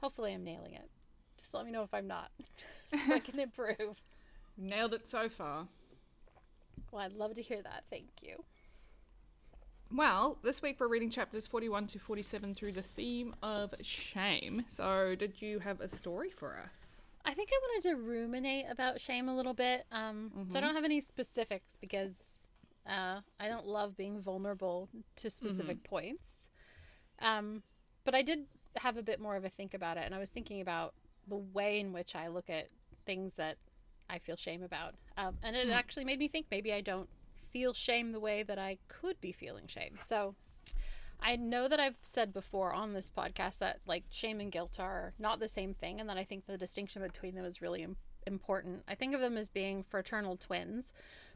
hopefully 0.00 0.32
I'm 0.32 0.44
nailing 0.44 0.74
it. 0.74 0.88
Just 1.36 1.54
let 1.54 1.64
me 1.66 1.72
know 1.72 1.82
if 1.82 1.92
I'm 1.92 2.06
not, 2.06 2.30
so 3.06 3.14
I 3.14 3.18
can 3.18 3.38
improve. 3.40 4.00
Nailed 4.56 4.94
it 4.94 5.10
so 5.10 5.28
far. 5.28 5.66
Well, 6.90 7.02
I'd 7.02 7.12
love 7.12 7.34
to 7.34 7.42
hear 7.42 7.62
that. 7.62 7.84
Thank 7.90 8.08
you. 8.22 8.44
Well, 9.94 10.38
this 10.42 10.60
week 10.60 10.76
we're 10.80 10.88
reading 10.88 11.10
chapters 11.10 11.46
41 11.46 11.86
to 11.88 11.98
47 11.98 12.54
through 12.54 12.72
the 12.72 12.82
theme 12.82 13.34
of 13.42 13.74
shame. 13.80 14.64
So, 14.68 15.14
did 15.14 15.40
you 15.40 15.60
have 15.60 15.80
a 15.80 15.88
story 15.88 16.30
for 16.30 16.58
us? 16.58 17.00
I 17.24 17.32
think 17.34 17.48
I 17.52 17.58
wanted 17.62 17.88
to 17.90 17.96
ruminate 17.96 18.66
about 18.70 19.00
shame 19.00 19.28
a 19.28 19.36
little 19.36 19.54
bit. 19.54 19.86
Um, 19.90 20.30
So 20.50 20.58
I 20.58 20.60
don't 20.60 20.74
have 20.74 20.84
any 20.84 21.00
specifics 21.00 21.76
because 21.80 22.42
uh, 22.86 23.20
I 23.40 23.48
don't 23.48 23.66
love 23.66 23.96
being 23.96 24.20
vulnerable 24.20 24.88
to 25.16 25.30
specific 25.30 25.82
points. 25.84 26.48
Um, 27.20 27.62
but 28.04 28.14
I 28.14 28.22
did 28.22 28.40
have 28.76 28.96
a 28.96 29.02
bit 29.02 29.20
more 29.20 29.36
of 29.36 29.44
a 29.44 29.48
think 29.48 29.74
about 29.74 29.96
it, 29.96 30.04
and 30.04 30.14
I 30.14 30.18
was 30.18 30.30
thinking 30.30 30.60
about 30.60 30.94
the 31.26 31.36
way 31.36 31.80
in 31.80 31.92
which 31.92 32.14
I 32.14 32.28
look 32.28 32.48
at 32.48 32.68
things 33.06 33.34
that 33.34 33.56
I 34.08 34.18
feel 34.18 34.36
shame 34.36 34.62
about. 34.62 34.94
Um, 35.16 35.36
and 35.42 35.56
it 35.56 35.68
actually 35.70 36.04
made 36.04 36.18
me 36.18 36.28
think 36.28 36.46
maybe 36.50 36.72
I 36.72 36.80
don't 36.80 37.08
feel 37.50 37.72
shame 37.72 38.12
the 38.12 38.20
way 38.20 38.42
that 38.42 38.58
I 38.58 38.78
could 38.88 39.20
be 39.20 39.32
feeling 39.32 39.66
shame. 39.66 39.98
So 40.06 40.34
I 41.20 41.36
know 41.36 41.68
that 41.68 41.80
I've 41.80 41.96
said 42.00 42.32
before 42.32 42.72
on 42.72 42.92
this 42.92 43.10
podcast 43.16 43.58
that 43.58 43.80
like 43.86 44.04
shame 44.10 44.40
and 44.40 44.52
guilt 44.52 44.78
are 44.78 45.14
not 45.18 45.40
the 45.40 45.48
same 45.48 45.74
thing, 45.74 46.00
and 46.00 46.08
that 46.08 46.16
I 46.16 46.24
think 46.24 46.46
the 46.46 46.58
distinction 46.58 47.02
between 47.02 47.34
them 47.34 47.44
is 47.44 47.60
really 47.60 47.86
important. 48.26 48.84
I 48.86 48.94
think 48.94 49.14
of 49.14 49.20
them 49.20 49.36
as 49.36 49.48
being 49.48 49.82
fraternal 49.82 50.36
twins. 50.36 50.92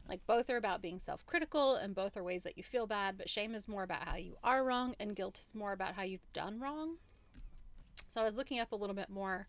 Like 0.07 0.25
both 0.27 0.49
are 0.49 0.57
about 0.57 0.81
being 0.81 0.99
self 0.99 1.25
critical, 1.25 1.75
and 1.75 1.95
both 1.95 2.17
are 2.17 2.23
ways 2.23 2.43
that 2.43 2.57
you 2.57 2.63
feel 2.63 2.87
bad, 2.87 3.17
but 3.17 3.29
shame 3.29 3.55
is 3.55 3.67
more 3.67 3.83
about 3.83 4.07
how 4.07 4.15
you 4.15 4.37
are 4.43 4.63
wrong, 4.63 4.95
and 4.99 5.15
guilt 5.15 5.39
is 5.39 5.55
more 5.55 5.73
about 5.73 5.95
how 5.95 6.03
you've 6.03 6.31
done 6.33 6.59
wrong. 6.59 6.97
So 8.09 8.21
I 8.21 8.25
was 8.25 8.35
looking 8.35 8.59
up 8.59 8.71
a 8.71 8.75
little 8.75 8.95
bit 8.95 9.09
more 9.09 9.47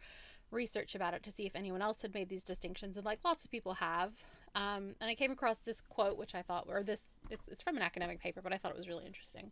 research 0.51 0.95
about 0.95 1.15
it 1.15 1.23
to 1.25 1.31
see 1.31 1.47
if 1.47 1.57
anyone 1.57 1.83
else 1.83 2.03
had 2.03 2.15
made 2.15 2.29
these 2.29 2.45
distinctions, 2.45 2.97
and 2.97 3.05
like 3.05 3.21
lots 3.25 3.45
of 3.45 3.51
people 3.51 3.75
have. 3.75 4.25
Um, 4.55 4.95
and 5.01 5.11
I 5.11 5.15
came 5.15 5.33
across 5.33 5.59
this 5.59 5.81
quote, 5.81 6.17
which 6.17 6.35
I 6.35 6.43
thought, 6.43 6.67
or 6.69 6.83
this, 6.83 7.17
it's, 7.29 7.49
it's 7.49 7.63
from 7.63 7.77
an 7.77 7.83
academic 7.83 8.21
paper, 8.21 8.41
but 8.41 8.53
I 8.53 8.59
thought 8.59 8.71
it 8.71 8.79
was 8.79 8.89
really 8.89 9.05
interesting. 9.07 9.51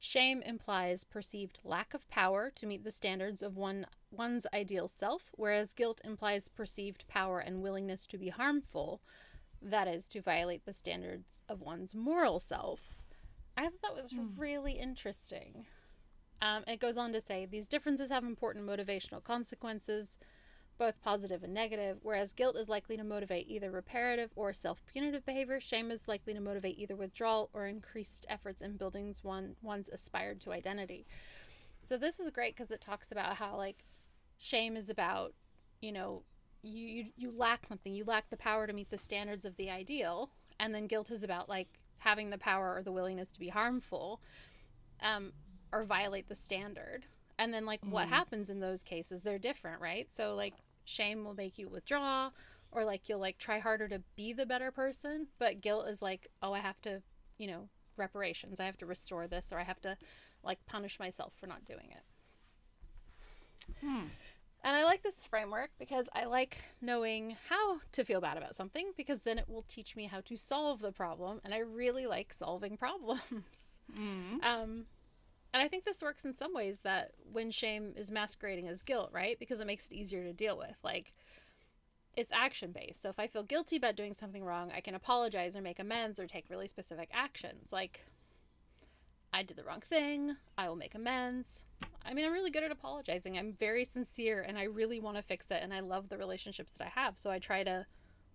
Shame 0.00 0.42
implies 0.42 1.02
perceived 1.02 1.58
lack 1.64 1.92
of 1.92 2.08
power 2.08 2.52
to 2.54 2.66
meet 2.66 2.84
the 2.84 2.92
standards 2.92 3.42
of 3.42 3.56
one 3.56 3.84
one's 4.12 4.46
ideal 4.54 4.86
self, 4.86 5.32
whereas 5.34 5.72
guilt 5.72 6.00
implies 6.04 6.48
perceived 6.48 7.08
power 7.08 7.40
and 7.40 7.62
willingness 7.62 8.06
to 8.06 8.18
be 8.18 8.28
harmful, 8.28 9.00
that 9.60 9.88
is, 9.88 10.08
to 10.10 10.20
violate 10.20 10.64
the 10.64 10.72
standards 10.72 11.42
of 11.48 11.60
one's 11.60 11.96
moral 11.96 12.38
self. 12.38 12.94
I 13.56 13.62
thought 13.62 13.82
that 13.82 13.96
was 13.96 14.14
really 14.36 14.74
interesting. 14.74 15.66
Um, 16.40 16.62
it 16.68 16.78
goes 16.78 16.96
on 16.96 17.12
to 17.12 17.20
say 17.20 17.44
these 17.44 17.68
differences 17.68 18.10
have 18.10 18.22
important 18.22 18.64
motivational 18.68 19.22
consequences, 19.24 20.16
both 20.78 21.00
positive 21.02 21.42
and 21.42 21.52
negative, 21.52 21.98
whereas 22.02 22.32
guilt 22.32 22.56
is 22.56 22.68
likely 22.68 22.96
to 22.96 23.04
motivate 23.04 23.48
either 23.48 23.70
reparative 23.70 24.30
or 24.36 24.52
self 24.52 24.84
punitive 24.86 25.26
behavior. 25.26 25.60
Shame 25.60 25.90
is 25.90 26.08
likely 26.08 26.32
to 26.34 26.40
motivate 26.40 26.78
either 26.78 26.96
withdrawal 26.96 27.50
or 27.52 27.66
increased 27.66 28.24
efforts 28.28 28.62
in 28.62 28.76
building 28.76 29.14
one, 29.22 29.56
one's 29.60 29.88
aspired 29.88 30.40
to 30.42 30.52
identity. 30.52 31.06
So, 31.82 31.96
this 31.96 32.20
is 32.20 32.30
great 32.30 32.56
because 32.56 32.70
it 32.70 32.80
talks 32.80 33.10
about 33.10 33.36
how, 33.36 33.56
like, 33.56 33.84
shame 34.38 34.76
is 34.76 34.88
about, 34.88 35.34
you 35.80 35.92
know, 35.92 36.22
you, 36.62 36.86
you 36.86 37.06
you 37.16 37.32
lack 37.36 37.66
something. 37.68 37.92
You 37.92 38.04
lack 38.04 38.30
the 38.30 38.36
power 38.36 38.66
to 38.66 38.72
meet 38.72 38.90
the 38.90 38.98
standards 38.98 39.44
of 39.44 39.56
the 39.56 39.70
ideal, 39.70 40.30
and 40.60 40.74
then 40.74 40.86
guilt 40.86 41.10
is 41.10 41.22
about 41.22 41.48
like 41.48 41.68
having 41.98 42.30
the 42.30 42.38
power 42.38 42.76
or 42.76 42.82
the 42.82 42.92
willingness 42.92 43.30
to 43.32 43.40
be 43.40 43.48
harmful, 43.48 44.20
um, 45.02 45.32
or 45.72 45.84
violate 45.84 46.28
the 46.28 46.34
standard. 46.34 47.06
And 47.38 47.54
then 47.54 47.64
like 47.64 47.80
what 47.84 48.08
happens 48.08 48.50
in 48.50 48.60
those 48.60 48.82
cases? 48.82 49.22
They're 49.22 49.38
different, 49.38 49.80
right? 49.80 50.08
So 50.10 50.34
like 50.34 50.54
shame 50.88 51.24
will 51.24 51.34
make 51.34 51.58
you 51.58 51.68
withdraw, 51.68 52.30
or 52.70 52.84
like 52.84 53.08
you'll 53.08 53.20
like 53.20 53.38
try 53.38 53.58
harder 53.58 53.88
to 53.88 54.02
be 54.16 54.32
the 54.32 54.46
better 54.46 54.70
person, 54.70 55.28
but 55.38 55.60
guilt 55.60 55.88
is 55.88 56.02
like, 56.02 56.28
oh, 56.42 56.52
I 56.52 56.60
have 56.60 56.80
to, 56.82 57.02
you 57.38 57.46
know, 57.46 57.68
reparations. 57.96 58.60
I 58.60 58.64
have 58.66 58.78
to 58.78 58.86
restore 58.86 59.26
this, 59.26 59.52
or 59.52 59.58
I 59.58 59.64
have 59.64 59.80
to 59.82 59.96
like 60.42 60.64
punish 60.66 60.98
myself 60.98 61.32
for 61.38 61.46
not 61.46 61.64
doing 61.64 61.88
it. 61.90 62.02
And 64.64 64.76
I 64.76 64.84
like 64.84 65.02
this 65.02 65.24
framework 65.24 65.70
because 65.78 66.08
I 66.12 66.24
like 66.24 66.58
knowing 66.80 67.36
how 67.48 67.78
to 67.92 68.04
feel 68.04 68.20
bad 68.20 68.36
about 68.36 68.56
something 68.56 68.92
because 68.96 69.20
then 69.20 69.38
it 69.38 69.48
will 69.48 69.64
teach 69.68 69.94
me 69.94 70.06
how 70.06 70.20
to 70.22 70.36
solve 70.36 70.80
the 70.80 70.90
problem. 70.92 71.40
And 71.44 71.54
I 71.54 71.58
really 71.58 72.06
like 72.06 72.32
solving 72.32 72.76
problems. 72.84 73.22
Um, 74.42 74.86
and 75.52 75.62
I 75.62 75.68
think 75.68 75.84
this 75.84 76.02
works 76.02 76.24
in 76.24 76.34
some 76.34 76.54
ways 76.54 76.80
that 76.82 77.12
when 77.30 77.50
shame 77.50 77.92
is 77.96 78.10
masquerading 78.10 78.68
as 78.68 78.82
guilt, 78.82 79.10
right? 79.12 79.38
Because 79.38 79.60
it 79.60 79.66
makes 79.66 79.86
it 79.86 79.92
easier 79.92 80.22
to 80.24 80.32
deal 80.32 80.58
with. 80.58 80.76
Like, 80.82 81.12
it's 82.16 82.32
action 82.32 82.72
based. 82.72 83.00
So 83.00 83.08
if 83.08 83.18
I 83.18 83.26
feel 83.26 83.42
guilty 83.42 83.76
about 83.76 83.96
doing 83.96 84.12
something 84.12 84.44
wrong, 84.44 84.72
I 84.74 84.80
can 84.80 84.94
apologize 84.94 85.56
or 85.56 85.62
make 85.62 85.78
amends 85.78 86.18
or 86.18 86.26
take 86.26 86.50
really 86.50 86.68
specific 86.68 87.08
actions. 87.12 87.68
Like, 87.72 88.00
I 89.32 89.42
did 89.42 89.56
the 89.56 89.64
wrong 89.64 89.80
thing. 89.80 90.36
I 90.56 90.68
will 90.68 90.76
make 90.76 90.94
amends. 90.94 91.64
I 92.04 92.14
mean, 92.14 92.26
I'm 92.26 92.32
really 92.32 92.50
good 92.50 92.64
at 92.64 92.70
apologizing. 92.70 93.38
I'm 93.38 93.52
very 93.52 93.84
sincere 93.84 94.42
and 94.42 94.58
I 94.58 94.64
really 94.64 95.00
want 95.00 95.16
to 95.16 95.22
fix 95.22 95.50
it. 95.50 95.60
And 95.62 95.72
I 95.72 95.80
love 95.80 96.08
the 96.08 96.18
relationships 96.18 96.72
that 96.72 96.86
I 96.86 97.00
have. 97.00 97.18
So 97.18 97.30
I 97.30 97.38
try 97.38 97.62
to 97.64 97.86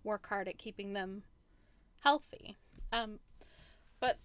work 0.04 0.28
hard 0.28 0.48
at 0.48 0.58
keeping 0.58 0.94
them 0.94 1.24
healthy. 2.00 2.58
Um, 2.92 3.20
but 4.00 4.20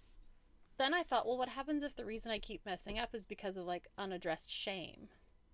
then 0.79 0.93
I 0.93 1.03
thought, 1.03 1.27
well, 1.27 1.37
what 1.37 1.49
happens 1.49 1.83
if 1.83 1.95
the 1.95 2.05
reason 2.05 2.31
I 2.31 2.39
keep 2.39 2.65
messing 2.65 2.97
up 2.97 3.13
is 3.13 3.25
because 3.25 3.57
of 3.57 3.65
like 3.65 3.87
unaddressed 3.97 4.49
shame? 4.49 5.09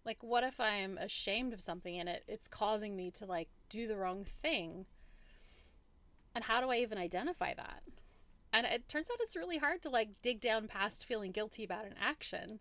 Like, 0.05 0.22
what 0.22 0.44
if 0.44 0.60
I'm 0.60 0.98
ashamed 1.00 1.51
of 1.51 1.62
something 1.62 2.00
and 2.00 2.08
it, 2.08 2.24
it's 2.27 2.48
causing 2.48 2.96
me 2.96 3.10
to 3.12 3.25
like 3.25 3.50
do 3.67 3.88
the 3.88 3.98
wrong 3.98 4.24
thing? 4.24 4.86
And 6.36 6.44
how 6.44 6.62
do 6.62 6.70
I 6.70 6.77
even 6.77 6.98
identify 6.98 7.53
that? 7.55 7.82
And 8.53 8.67
it 8.67 8.88
turns 8.88 9.10
out 9.10 9.17
it's 9.20 9.36
really 9.36 9.58
hard 9.58 9.82
to 9.82 9.89
like 9.89 10.10
dig 10.22 10.39
down 10.39 10.67
past 10.67 11.03
feeling 11.03 11.32
guilty 11.32 11.63
about 11.63 11.86
an 11.86 11.96
action 12.00 12.60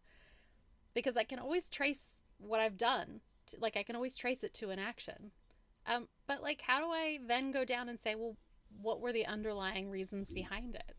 because 0.94 1.16
I 1.16 1.24
can 1.24 1.38
always 1.38 1.68
trace 1.68 2.06
what 2.38 2.60
I've 2.60 2.78
done. 2.78 3.20
To, 3.48 3.58
like, 3.60 3.76
I 3.76 3.82
can 3.82 3.94
always 3.94 4.16
trace 4.16 4.42
it 4.42 4.54
to 4.54 4.70
an 4.70 4.78
action. 4.78 5.32
Um, 5.86 6.08
but 6.26 6.42
like, 6.42 6.62
how 6.62 6.80
do 6.80 6.86
I 6.86 7.18
then 7.24 7.50
go 7.50 7.64
down 7.64 7.90
and 7.90 8.00
say, 8.00 8.14
well, 8.14 8.36
what 8.80 9.00
were 9.00 9.12
the 9.12 9.26
underlying 9.26 9.90
reasons 9.90 10.32
behind 10.32 10.74
it? 10.74 10.96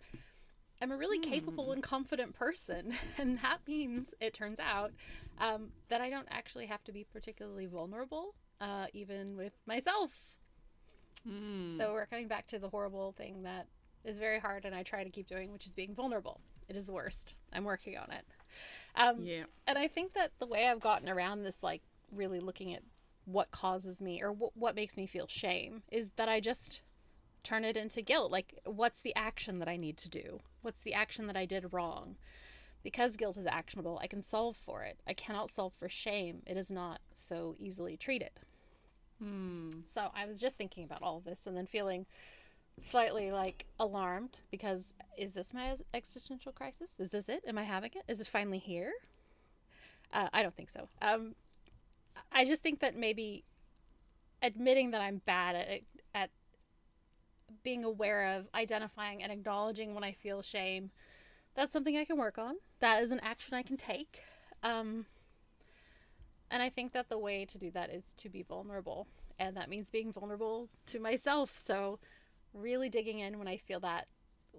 I'm 0.86 0.92
a 0.92 0.98
really 0.98 1.18
capable 1.18 1.72
and 1.72 1.82
confident 1.82 2.36
person, 2.36 2.94
and 3.18 3.39
that 3.42 3.58
means 3.68 4.13
it 4.20 4.36
turns 4.36 4.60
out 4.60 4.92
um, 5.39 5.70
that 5.89 6.00
I 6.00 6.12
don't 6.12 6.27
actually 6.30 6.68
have 6.68 6.84
to 6.84 6.92
be 6.92 7.04
particularly 7.04 7.65
vulnerable, 7.65 8.36
uh, 8.62 8.86
even 8.94 9.36
with 9.36 9.54
myself. 9.65 10.12
So 11.80 11.94
we're 11.94 12.06
coming 12.06 12.27
back 12.27 12.46
to 12.48 12.60
the 12.60 12.70
horrible 12.70 13.13
thing 13.13 13.42
that 13.42 13.65
is 14.04 14.20
very 14.20 14.38
hard, 14.38 14.63
and 14.63 14.75
I 14.75 14.84
try 14.84 15.04
to 15.04 15.10
keep 15.10 15.25
doing, 15.25 15.51
which 15.51 15.65
is 15.65 15.72
being 15.72 15.96
vulnerable. 15.96 16.39
It 16.70 16.75
is 16.75 16.86
the 16.86 16.94
worst. 16.94 17.34
I'm 17.51 17.63
working 17.63 17.98
on 17.98 18.12
it. 18.12 18.24
Um, 18.96 19.25
Yeah. 19.25 19.46
and 19.65 19.80
I 19.80 19.88
think 19.88 20.13
that 20.13 20.34
the 20.38 20.46
way 20.46 20.68
I've 20.68 20.80
gotten 20.82 21.10
around 21.10 21.42
this, 21.42 21.63
like 21.63 21.82
really 22.12 22.39
looking 22.39 22.75
at 22.75 22.84
what 23.25 23.50
causes 23.50 24.04
me 24.04 24.22
or 24.22 24.34
wh- 24.34 24.56
what 24.56 24.75
makes 24.75 24.98
me 24.98 25.08
feel 25.08 25.25
shame, 25.25 25.82
is 25.92 26.12
that 26.18 26.30
I 26.30 26.39
just 26.39 26.84
turn 27.42 27.63
it 27.65 27.75
into 27.75 28.04
guilt. 28.04 28.32
Like, 28.32 28.60
what's 28.65 29.01
the 29.01 29.15
action 29.15 29.58
that 29.58 29.68
I 29.68 29.77
need 29.77 29.98
to 29.98 30.10
do? 30.10 30.42
What's 30.66 30.82
the 30.82 30.94
action 30.94 31.28
that 31.28 31.38
I 31.38 31.46
did 31.46 31.72
wrong? 31.72 32.16
Because 32.84 33.18
guilt 33.18 33.38
is 33.38 33.46
actionable, 33.46 34.00
I 34.02 34.08
can 34.08 34.22
solve 34.22 34.56
for 34.56 34.84
it. 34.84 35.00
I 35.08 35.14
cannot 35.14 35.50
solve 35.50 35.74
for 35.74 35.88
shame. 35.88 36.42
It 36.46 36.58
is 36.58 36.70
not 36.70 37.00
so 37.16 37.56
easily 37.60 37.98
treated. 37.98 38.32
So 39.22 40.12
I 40.14 40.26
was 40.26 40.40
just 40.42 40.58
thinking 40.58 40.84
about 40.84 41.02
all 41.02 41.18
of 41.18 41.24
this 41.24 41.48
and 41.48 41.56
then 41.56 41.66
feeling 41.66 42.06
slightly 42.78 43.32
like 43.32 43.66
alarmed 43.80 44.42
because 44.52 44.94
is 45.18 45.34
this 45.34 45.54
my 45.54 45.76
existential 45.94 46.52
crisis? 46.52 47.00
Is 47.00 47.10
this 47.10 47.30
it? 47.30 47.44
Am 47.48 47.58
I 47.58 47.64
having 47.64 47.92
it? 47.96 48.04
Is 48.08 48.20
it 48.20 48.28
finally 48.28 48.60
here? 48.60 48.92
Uh, 50.14 50.28
I 50.34 50.44
don't 50.44 50.56
think 50.56 50.70
so. 50.70 50.88
Um, 51.02 51.36
I 52.32 52.46
just 52.46 52.62
think 52.62 52.82
that 52.82 52.96
maybe 52.96 53.46
admitting 54.42 54.92
that 54.92 55.02
I'm 55.02 55.22
bad 55.26 55.56
at 55.56 55.68
it, 55.70 55.84
at 55.95 55.95
being 57.64 57.84
aware 57.84 58.38
of 58.38 58.48
identifying 58.54 59.24
and 59.24 59.32
acknowledging 59.32 59.94
when 59.94 60.04
I 60.04 60.12
feel 60.12 60.42
shame, 60.42 60.92
that's 61.56 61.74
something 61.74 61.98
I 61.98 62.06
can 62.06 62.18
work 62.18 62.38
on. 62.38 62.56
That 62.80 63.02
is 63.02 63.12
an 63.12 63.20
action 63.22 63.54
I 63.54 63.64
can 63.64 63.78
take. 63.78 64.22
Um, 64.64 65.06
and 66.52 66.62
I 66.62 66.70
think 66.70 66.92
that 66.94 67.10
the 67.10 67.18
way 67.18 67.46
to 67.46 67.58
do 67.58 67.72
that 67.72 67.90
is 67.90 68.14
to 68.18 68.30
be 68.30 68.44
vulnerable. 68.44 69.08
And 69.40 69.56
that 69.58 69.70
means 69.70 69.92
being 69.92 70.12
vulnerable 70.12 70.70
to 70.88 71.00
myself. 71.00 71.60
So, 71.64 72.00
really 72.54 72.90
digging 72.90 73.20
in 73.20 73.38
when 73.38 73.48
I 73.48 73.58
feel 73.58 73.82
that 73.82 74.08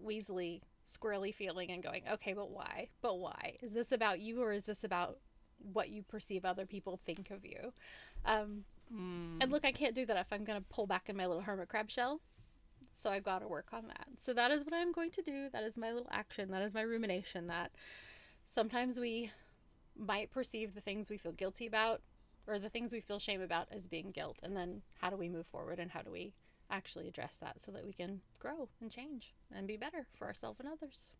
weaselly, 0.04 0.60
squirrely 0.86 1.34
feeling 1.34 1.70
and 1.70 1.82
going, 1.82 2.02
okay, 2.12 2.34
but 2.34 2.50
why? 2.50 2.88
But 3.00 3.18
why? 3.18 3.56
Is 3.62 3.72
this 3.72 3.90
about 3.92 4.20
you 4.20 4.42
or 4.42 4.52
is 4.52 4.64
this 4.64 4.84
about 4.84 5.18
what 5.72 5.88
you 5.88 6.02
perceive 6.02 6.44
other 6.44 6.66
people 6.66 7.00
think 7.06 7.30
of 7.30 7.44
you? 7.44 7.72
Um, 8.26 8.64
And 9.40 9.50
look, 9.50 9.64
I 9.64 9.72
can't 9.72 9.94
do 9.94 10.04
that 10.06 10.16
if 10.16 10.26
I'm 10.32 10.44
going 10.44 10.58
to 10.60 10.64
pull 10.68 10.86
back 10.86 11.08
in 11.08 11.16
my 11.16 11.26
little 11.26 11.42
hermit 11.42 11.68
crab 11.68 11.90
shell. 11.90 12.20
So 12.98 13.10
I've 13.10 13.24
got 13.24 13.40
to 13.40 13.48
work 13.48 13.68
on 13.72 13.88
that. 13.88 14.06
So 14.18 14.32
that 14.32 14.50
is 14.50 14.64
what 14.64 14.72
I'm 14.72 14.90
going 14.90 15.10
to 15.12 15.22
do. 15.22 15.48
That 15.52 15.62
is 15.62 15.76
my 15.76 15.92
little 15.92 16.08
action. 16.10 16.50
That 16.50 16.62
is 16.62 16.72
my 16.72 16.80
rumination. 16.80 17.46
That 17.46 17.72
sometimes 18.46 18.98
we 18.98 19.30
might 19.98 20.30
perceive 20.30 20.74
the 20.74 20.80
things 20.80 21.10
we 21.10 21.18
feel 21.18 21.32
guilty 21.32 21.66
about 21.66 22.00
or 22.46 22.58
the 22.58 22.70
things 22.70 22.92
we 22.92 23.00
feel 23.00 23.18
shame 23.18 23.42
about 23.42 23.68
as 23.70 23.86
being 23.86 24.12
guilt. 24.12 24.38
And 24.42 24.56
then 24.56 24.82
how 25.00 25.10
do 25.10 25.16
we 25.16 25.28
move 25.28 25.46
forward 25.46 25.78
and 25.78 25.90
how 25.90 26.02
do 26.02 26.10
we 26.10 26.32
actually 26.70 27.06
address 27.06 27.38
that 27.40 27.60
so 27.60 27.70
that 27.72 27.84
we 27.84 27.92
can 27.92 28.20
grow 28.38 28.68
and 28.80 28.90
change 28.90 29.34
and 29.54 29.66
be 29.66 29.76
better 29.76 30.06
for 30.14 30.26
ourselves 30.26 30.58
and 30.60 30.68
others? 30.68 31.10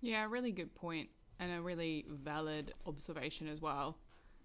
Yeah, 0.00 0.26
really 0.28 0.52
good 0.52 0.74
point 0.74 1.10
and 1.38 1.52
a 1.52 1.60
really 1.60 2.06
valid 2.08 2.72
observation 2.86 3.46
as 3.46 3.60
well. 3.60 3.98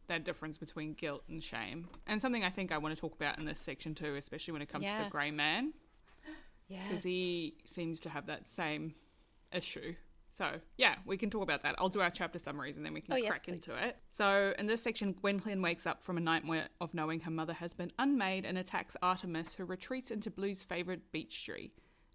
That 0.07 0.25
difference 0.25 0.57
between 0.57 0.93
guilt 0.93 1.23
and 1.29 1.41
shame. 1.41 1.87
And 2.05 2.21
something 2.21 2.43
I 2.43 2.49
think 2.49 2.71
I 2.71 2.79
want 2.79 2.95
to 2.95 2.99
talk 2.99 3.15
about 3.15 3.39
in 3.39 3.45
this 3.45 3.61
section 3.61 3.95
too, 3.95 4.15
especially 4.15 4.51
when 4.51 4.61
it 4.61 4.67
comes 4.67 4.85
to 4.85 5.03
the 5.03 5.09
grey 5.09 5.31
man, 5.31 5.73
Yes. 6.71 6.81
because 6.87 7.03
he 7.03 7.55
seems 7.65 7.99
to 8.01 8.09
have 8.09 8.25
that 8.27 8.49
same 8.49 8.95
issue. 9.51 9.95
So, 10.37 10.53
yeah, 10.77 10.95
we 11.05 11.17
can 11.17 11.29
talk 11.29 11.43
about 11.43 11.61
that. 11.63 11.75
I'll 11.77 11.89
do 11.89 11.99
our 12.01 12.09
chapter 12.09 12.39
summaries 12.39 12.77
and 12.77 12.85
then 12.85 12.93
we 12.93 13.01
can 13.01 13.13
Oh, 13.13 13.17
yes, 13.17 13.29
crack 13.29 13.47
into 13.49 13.75
it. 13.75 13.97
So, 14.11 14.53
in 14.57 14.65
this 14.65 14.81
section, 14.81 15.13
Gwenllian 15.13 15.61
wakes 15.61 15.85
up 15.85 16.01
from 16.01 16.17
a 16.17 16.21
nightmare 16.21 16.69
of 16.79 16.93
knowing 16.93 17.19
her 17.21 17.31
mother 17.31 17.53
has 17.53 17.73
been 17.73 17.91
unmade 17.99 18.45
and 18.45 18.57
attacks 18.57 18.95
Artemus, 19.03 19.55
who 19.55 19.65
retreats 19.65 20.09
into 20.09 20.31
Blue's 20.31 20.63
favourite 20.63 21.11
beech 21.11 21.45
tree. 21.45 21.71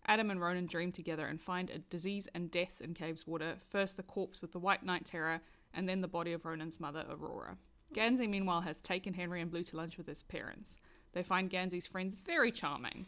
Adam 0.06 0.30
and 0.30 0.40
Ronan 0.40 0.66
dream 0.66 0.92
together 0.92 1.26
and 1.26 1.40
find 1.40 1.68
a 1.68 1.78
disease 1.78 2.28
and 2.34 2.50
death 2.50 2.80
in 2.80 2.94
Cabeswater. 2.94 3.56
First, 3.68 3.96
the 3.96 4.02
corpse 4.02 4.40
with 4.40 4.52
the 4.52 4.58
White 4.58 4.82
Knight 4.84 5.04
Terror, 5.04 5.40
and 5.74 5.88
then 5.88 6.00
the 6.00 6.08
body 6.08 6.32
of 6.32 6.44
Ronan's 6.44 6.80
mother, 6.80 7.04
Aurora. 7.10 7.58
Gansey, 7.92 8.26
meanwhile, 8.28 8.62
has 8.62 8.80
taken 8.80 9.14
Henry 9.14 9.40
and 9.40 9.50
Blue 9.50 9.62
to 9.64 9.76
lunch 9.76 9.98
with 9.98 10.06
his 10.06 10.22
parents. 10.22 10.76
They 11.12 11.22
find 11.22 11.50
Gansey's 11.50 11.86
friends 11.86 12.14
very 12.14 12.50
charming. 12.50 13.06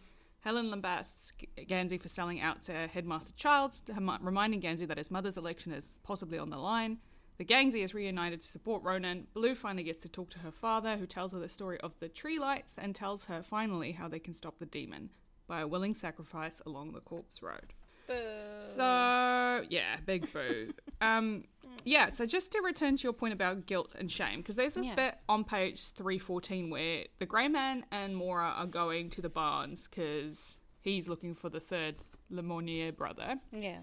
Helen 0.48 0.70
lambasts 0.70 1.30
Gansey 1.68 2.00
for 2.00 2.08
selling 2.08 2.40
out 2.40 2.62
to 2.62 2.72
Headmaster 2.72 3.34
Childs, 3.36 3.82
reminding 4.22 4.62
Gansey 4.62 4.86
that 4.86 4.96
his 4.96 5.10
mother's 5.10 5.36
election 5.36 5.72
is 5.72 6.00
possibly 6.02 6.38
on 6.38 6.48
the 6.48 6.56
line. 6.56 7.00
The 7.36 7.44
Gangsey 7.44 7.84
is 7.84 7.92
reunited 7.92 8.40
to 8.40 8.46
support 8.46 8.82
Ronan. 8.82 9.26
Blue 9.34 9.54
finally 9.54 9.82
gets 9.82 10.00
to 10.04 10.08
talk 10.08 10.30
to 10.30 10.38
her 10.38 10.50
father, 10.50 10.96
who 10.96 11.04
tells 11.04 11.34
her 11.34 11.38
the 11.38 11.50
story 11.50 11.78
of 11.80 12.00
the 12.00 12.08
tree 12.08 12.38
lights 12.38 12.78
and 12.78 12.94
tells 12.94 13.26
her 13.26 13.42
finally 13.42 13.92
how 13.92 14.08
they 14.08 14.18
can 14.18 14.32
stop 14.32 14.58
the 14.58 14.64
demon 14.64 15.10
by 15.46 15.60
a 15.60 15.66
willing 15.66 15.92
sacrifice 15.92 16.62
along 16.64 16.92
the 16.92 17.00
corpse 17.00 17.42
road. 17.42 17.74
Boo. 18.06 18.14
So 18.62 19.66
yeah, 19.68 19.98
big 20.06 20.32
boo. 20.32 20.72
um, 21.02 21.44
yeah. 21.88 22.08
So 22.10 22.26
just 22.26 22.52
to 22.52 22.60
return 22.60 22.96
to 22.96 23.02
your 23.02 23.12
point 23.12 23.32
about 23.32 23.66
guilt 23.66 23.92
and 23.98 24.10
shame, 24.10 24.40
because 24.40 24.56
there's 24.56 24.72
this 24.74 24.86
Yeah. 24.86 24.94
bit 24.94 25.18
on 25.28 25.44
page 25.44 25.90
three 25.90 26.18
fourteen 26.18 26.70
where 26.70 27.04
the 27.18 27.26
Grey 27.26 27.48
Man 27.48 27.84
and 27.90 28.16
Maura 28.16 28.48
are 28.56 28.66
going 28.66 29.10
to 29.10 29.22
the 29.22 29.28
barns 29.28 29.88
because 29.88 30.58
he's 30.80 31.08
looking 31.08 31.34
for 31.34 31.48
the 31.48 31.60
third 31.60 31.96
Laumonier 32.30 32.94
brother, 32.96 33.36
yeah. 33.52 33.80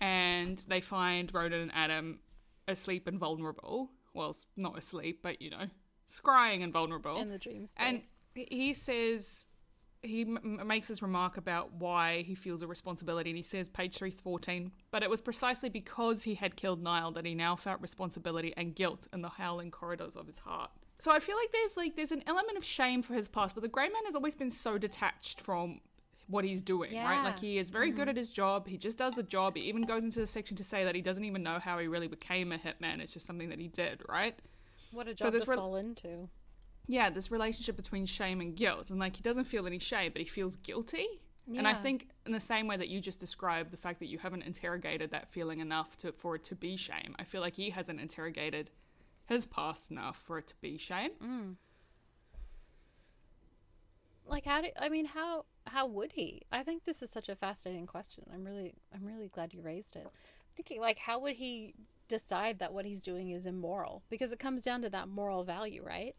and 0.00 0.64
they 0.68 0.80
find 0.80 1.32
Ronan 1.34 1.60
and 1.62 1.72
Adam 1.74 2.20
asleep 2.66 3.06
and 3.06 3.18
vulnerable. 3.18 3.90
Well, 4.14 4.34
not 4.56 4.78
asleep, 4.78 5.20
but 5.22 5.42
you 5.42 5.50
know, 5.50 5.66
scrying 6.10 6.62
and 6.62 6.72
vulnerable. 6.72 7.16
In 7.18 7.28
the 7.28 7.38
dream 7.38 7.66
space. 7.66 7.76
And 7.78 8.02
he 8.34 8.72
says, 8.72 9.46
he 10.02 10.22
m- 10.22 10.60
makes 10.66 10.88
this 10.88 11.02
remark 11.02 11.36
about 11.36 11.72
why 11.74 12.22
he 12.22 12.34
feels 12.34 12.62
a 12.62 12.66
responsibility, 12.66 13.30
and 13.30 13.36
he 13.36 13.42
says, 13.42 13.68
page 13.68 13.96
314, 13.96 14.70
but 14.90 15.02
it 15.02 15.10
was 15.10 15.20
precisely 15.20 15.68
because 15.68 16.22
he 16.22 16.34
had 16.34 16.56
killed 16.56 16.82
Niall 16.82 17.12
that 17.12 17.24
he 17.24 17.34
now 17.34 17.56
felt 17.56 17.80
responsibility 17.80 18.54
and 18.56 18.74
guilt 18.74 19.08
in 19.12 19.22
the 19.22 19.28
howling 19.28 19.70
corridors 19.70 20.16
of 20.16 20.26
his 20.26 20.38
heart. 20.38 20.70
So 20.98 21.12
I 21.12 21.20
feel 21.20 21.36
like 21.36 21.52
there's 21.52 21.76
like 21.76 21.94
there's 21.94 22.10
an 22.10 22.24
element 22.26 22.58
of 22.58 22.64
shame 22.64 23.02
for 23.02 23.14
his 23.14 23.28
past, 23.28 23.54
but 23.54 23.62
the 23.62 23.68
Grey 23.68 23.88
Man 23.88 24.04
has 24.06 24.16
always 24.16 24.34
been 24.34 24.50
so 24.50 24.78
detached 24.78 25.40
from 25.40 25.80
what 26.26 26.44
he's 26.44 26.60
doing, 26.60 26.94
right? 26.94 27.22
Like 27.22 27.38
he 27.38 27.56
is 27.58 27.70
very 27.70 27.90
good 27.90 28.02
mm-hmm. 28.02 28.10
at 28.10 28.16
his 28.16 28.30
job. 28.30 28.66
He 28.66 28.76
just 28.76 28.98
does 28.98 29.14
the 29.14 29.22
job. 29.22 29.56
He 29.56 29.62
even 29.62 29.82
goes 29.82 30.04
into 30.04 30.18
the 30.20 30.26
section 30.26 30.56
to 30.56 30.64
say 30.64 30.84
that 30.84 30.94
he 30.94 31.00
doesn't 31.00 31.24
even 31.24 31.42
know 31.42 31.58
how 31.58 31.78
he 31.78 31.86
really 31.86 32.08
became 32.08 32.52
a 32.52 32.58
hitman. 32.58 33.00
It's 33.00 33.14
just 33.14 33.26
something 33.26 33.48
that 33.48 33.58
he 33.60 33.68
did, 33.68 34.02
right? 34.08 34.38
What 34.90 35.08
a 35.08 35.16
So 35.16 35.26
job 35.26 35.32
this 35.34 35.44
to 35.44 35.50
rel- 35.50 35.60
fall 35.60 35.76
into. 35.76 36.28
Yeah, 36.88 37.10
this 37.10 37.30
relationship 37.30 37.76
between 37.76 38.06
shame 38.06 38.40
and 38.40 38.56
guilt. 38.56 38.90
And 38.90 38.98
like 38.98 39.14
he 39.14 39.22
doesn't 39.22 39.44
feel 39.44 39.66
any 39.66 39.78
shame, 39.78 40.10
but 40.12 40.22
he 40.22 40.26
feels 40.26 40.56
guilty. 40.56 41.06
And 41.56 41.66
I 41.66 41.72
think 41.72 42.08
in 42.26 42.32
the 42.32 42.40
same 42.40 42.66
way 42.66 42.76
that 42.76 42.88
you 42.88 43.00
just 43.00 43.20
described 43.20 43.70
the 43.70 43.78
fact 43.78 44.00
that 44.00 44.06
you 44.06 44.18
haven't 44.18 44.42
interrogated 44.42 45.12
that 45.12 45.30
feeling 45.30 45.60
enough 45.60 45.96
to 45.98 46.12
for 46.12 46.34
it 46.34 46.44
to 46.44 46.54
be 46.54 46.76
shame, 46.76 47.14
I 47.18 47.24
feel 47.24 47.40
like 47.40 47.54
he 47.54 47.70
hasn't 47.70 48.00
interrogated 48.00 48.70
his 49.24 49.46
past 49.46 49.90
enough 49.90 50.16
for 50.16 50.36
it 50.38 50.46
to 50.48 50.54
be 50.60 50.76
shame. 50.76 51.12
Mm. 51.22 51.56
Like 54.26 54.44
how 54.44 54.60
do 54.60 54.68
I 54.78 54.90
mean 54.90 55.06
how 55.06 55.46
how 55.66 55.86
would 55.86 56.12
he? 56.12 56.42
I 56.52 56.62
think 56.62 56.84
this 56.84 57.02
is 57.02 57.10
such 57.10 57.30
a 57.30 57.36
fascinating 57.36 57.86
question. 57.86 58.24
I'm 58.32 58.44
really 58.44 58.74
I'm 58.94 59.06
really 59.06 59.28
glad 59.28 59.54
you 59.54 59.62
raised 59.62 59.96
it. 59.96 60.06
thinking 60.54 60.82
like 60.82 60.98
how 60.98 61.18
would 61.20 61.36
he 61.36 61.74
decide 62.08 62.58
that 62.58 62.74
what 62.74 62.84
he's 62.84 63.02
doing 63.02 63.30
is 63.30 63.46
immoral? 63.46 64.02
Because 64.10 64.32
it 64.32 64.38
comes 64.38 64.62
down 64.62 64.82
to 64.82 64.90
that 64.90 65.08
moral 65.08 65.44
value, 65.44 65.82
right? 65.82 66.14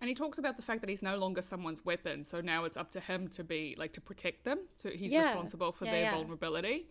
And 0.00 0.08
he 0.08 0.14
talks 0.14 0.38
about 0.38 0.56
the 0.56 0.62
fact 0.62 0.80
that 0.80 0.88
he's 0.88 1.02
no 1.02 1.16
longer 1.16 1.42
someone's 1.42 1.84
weapon, 1.84 2.24
so 2.24 2.40
now 2.40 2.64
it's 2.64 2.76
up 2.76 2.90
to 2.92 3.00
him 3.00 3.28
to 3.28 3.44
be 3.44 3.74
like 3.78 3.92
to 3.92 4.00
protect 4.00 4.44
them. 4.44 4.60
So 4.76 4.90
he's 4.90 5.12
Yeah. 5.12 5.26
responsible 5.26 5.72
for 5.72 5.84
Yeah, 5.84 5.90
their 5.90 6.02
yeah. 6.02 6.14
vulnerability. 6.14 6.88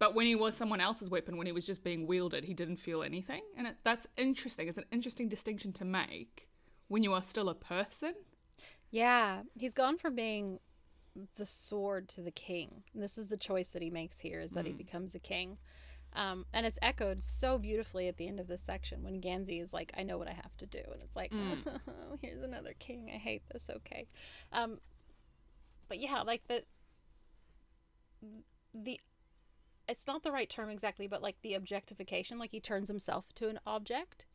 But 0.00 0.14
when 0.14 0.26
he 0.26 0.34
was 0.34 0.56
someone 0.56 0.80
else's 0.80 1.10
weapon, 1.10 1.36
when 1.36 1.46
he 1.46 1.52
was 1.52 1.66
just 1.66 1.84
being 1.84 2.06
wielded, 2.06 2.44
he 2.44 2.54
didn't 2.54 2.78
feel 2.78 3.02
anything. 3.02 3.42
And 3.56 3.66
it, 3.66 3.76
that's 3.84 4.06
interesting. 4.16 4.66
It's 4.66 4.78
an 4.78 4.86
interesting 4.90 5.28
distinction 5.28 5.72
to 5.74 5.84
make 5.84 6.48
when 6.88 7.02
you 7.02 7.12
are 7.12 7.22
still 7.22 7.48
a 7.50 7.54
person. 7.54 8.14
Yeah, 8.90 9.42
he's 9.54 9.74
gone 9.74 9.98
from 9.98 10.16
being 10.16 10.58
the 11.36 11.44
sword 11.44 12.08
to 12.08 12.22
the 12.22 12.30
king. 12.30 12.82
And 12.94 13.02
this 13.02 13.18
is 13.18 13.28
the 13.28 13.36
choice 13.36 13.68
that 13.68 13.82
he 13.82 13.90
makes 13.90 14.20
here 14.20 14.40
is 14.40 14.52
that 14.52 14.66
he 14.66 14.72
mm. 14.72 14.78
becomes 14.78 15.14
a 15.14 15.18
king. 15.18 15.58
Um, 16.14 16.44
and 16.52 16.66
it's 16.66 16.78
echoed 16.82 17.22
so 17.22 17.58
beautifully 17.58 18.08
at 18.08 18.16
the 18.16 18.26
end 18.26 18.40
of 18.40 18.48
this 18.48 18.62
section 18.62 19.02
when 19.02 19.20
Gansey 19.20 19.60
is 19.60 19.72
like, 19.72 19.92
I 19.96 20.02
know 20.02 20.18
what 20.18 20.28
I 20.28 20.32
have 20.32 20.56
to 20.58 20.66
do. 20.66 20.80
And 20.92 21.02
it's 21.02 21.16
like, 21.16 21.32
oh, 21.88 22.18
here's 22.20 22.42
another 22.42 22.74
king. 22.78 23.10
I 23.14 23.18
hate 23.18 23.42
this. 23.52 23.70
Okay. 23.70 24.06
Um, 24.52 24.78
but 25.88 26.00
yeah, 26.00 26.22
like 26.22 26.42
the, 26.48 26.64
the, 28.74 29.00
it's 29.88 30.06
not 30.06 30.22
the 30.22 30.32
right 30.32 30.48
term 30.48 30.68
exactly, 30.68 31.06
but 31.06 31.22
like 31.22 31.36
the 31.42 31.54
objectification, 31.54 32.38
like 32.38 32.50
he 32.52 32.60
turns 32.60 32.88
himself 32.88 33.32
to 33.36 33.48
an 33.48 33.58
object. 33.66 34.26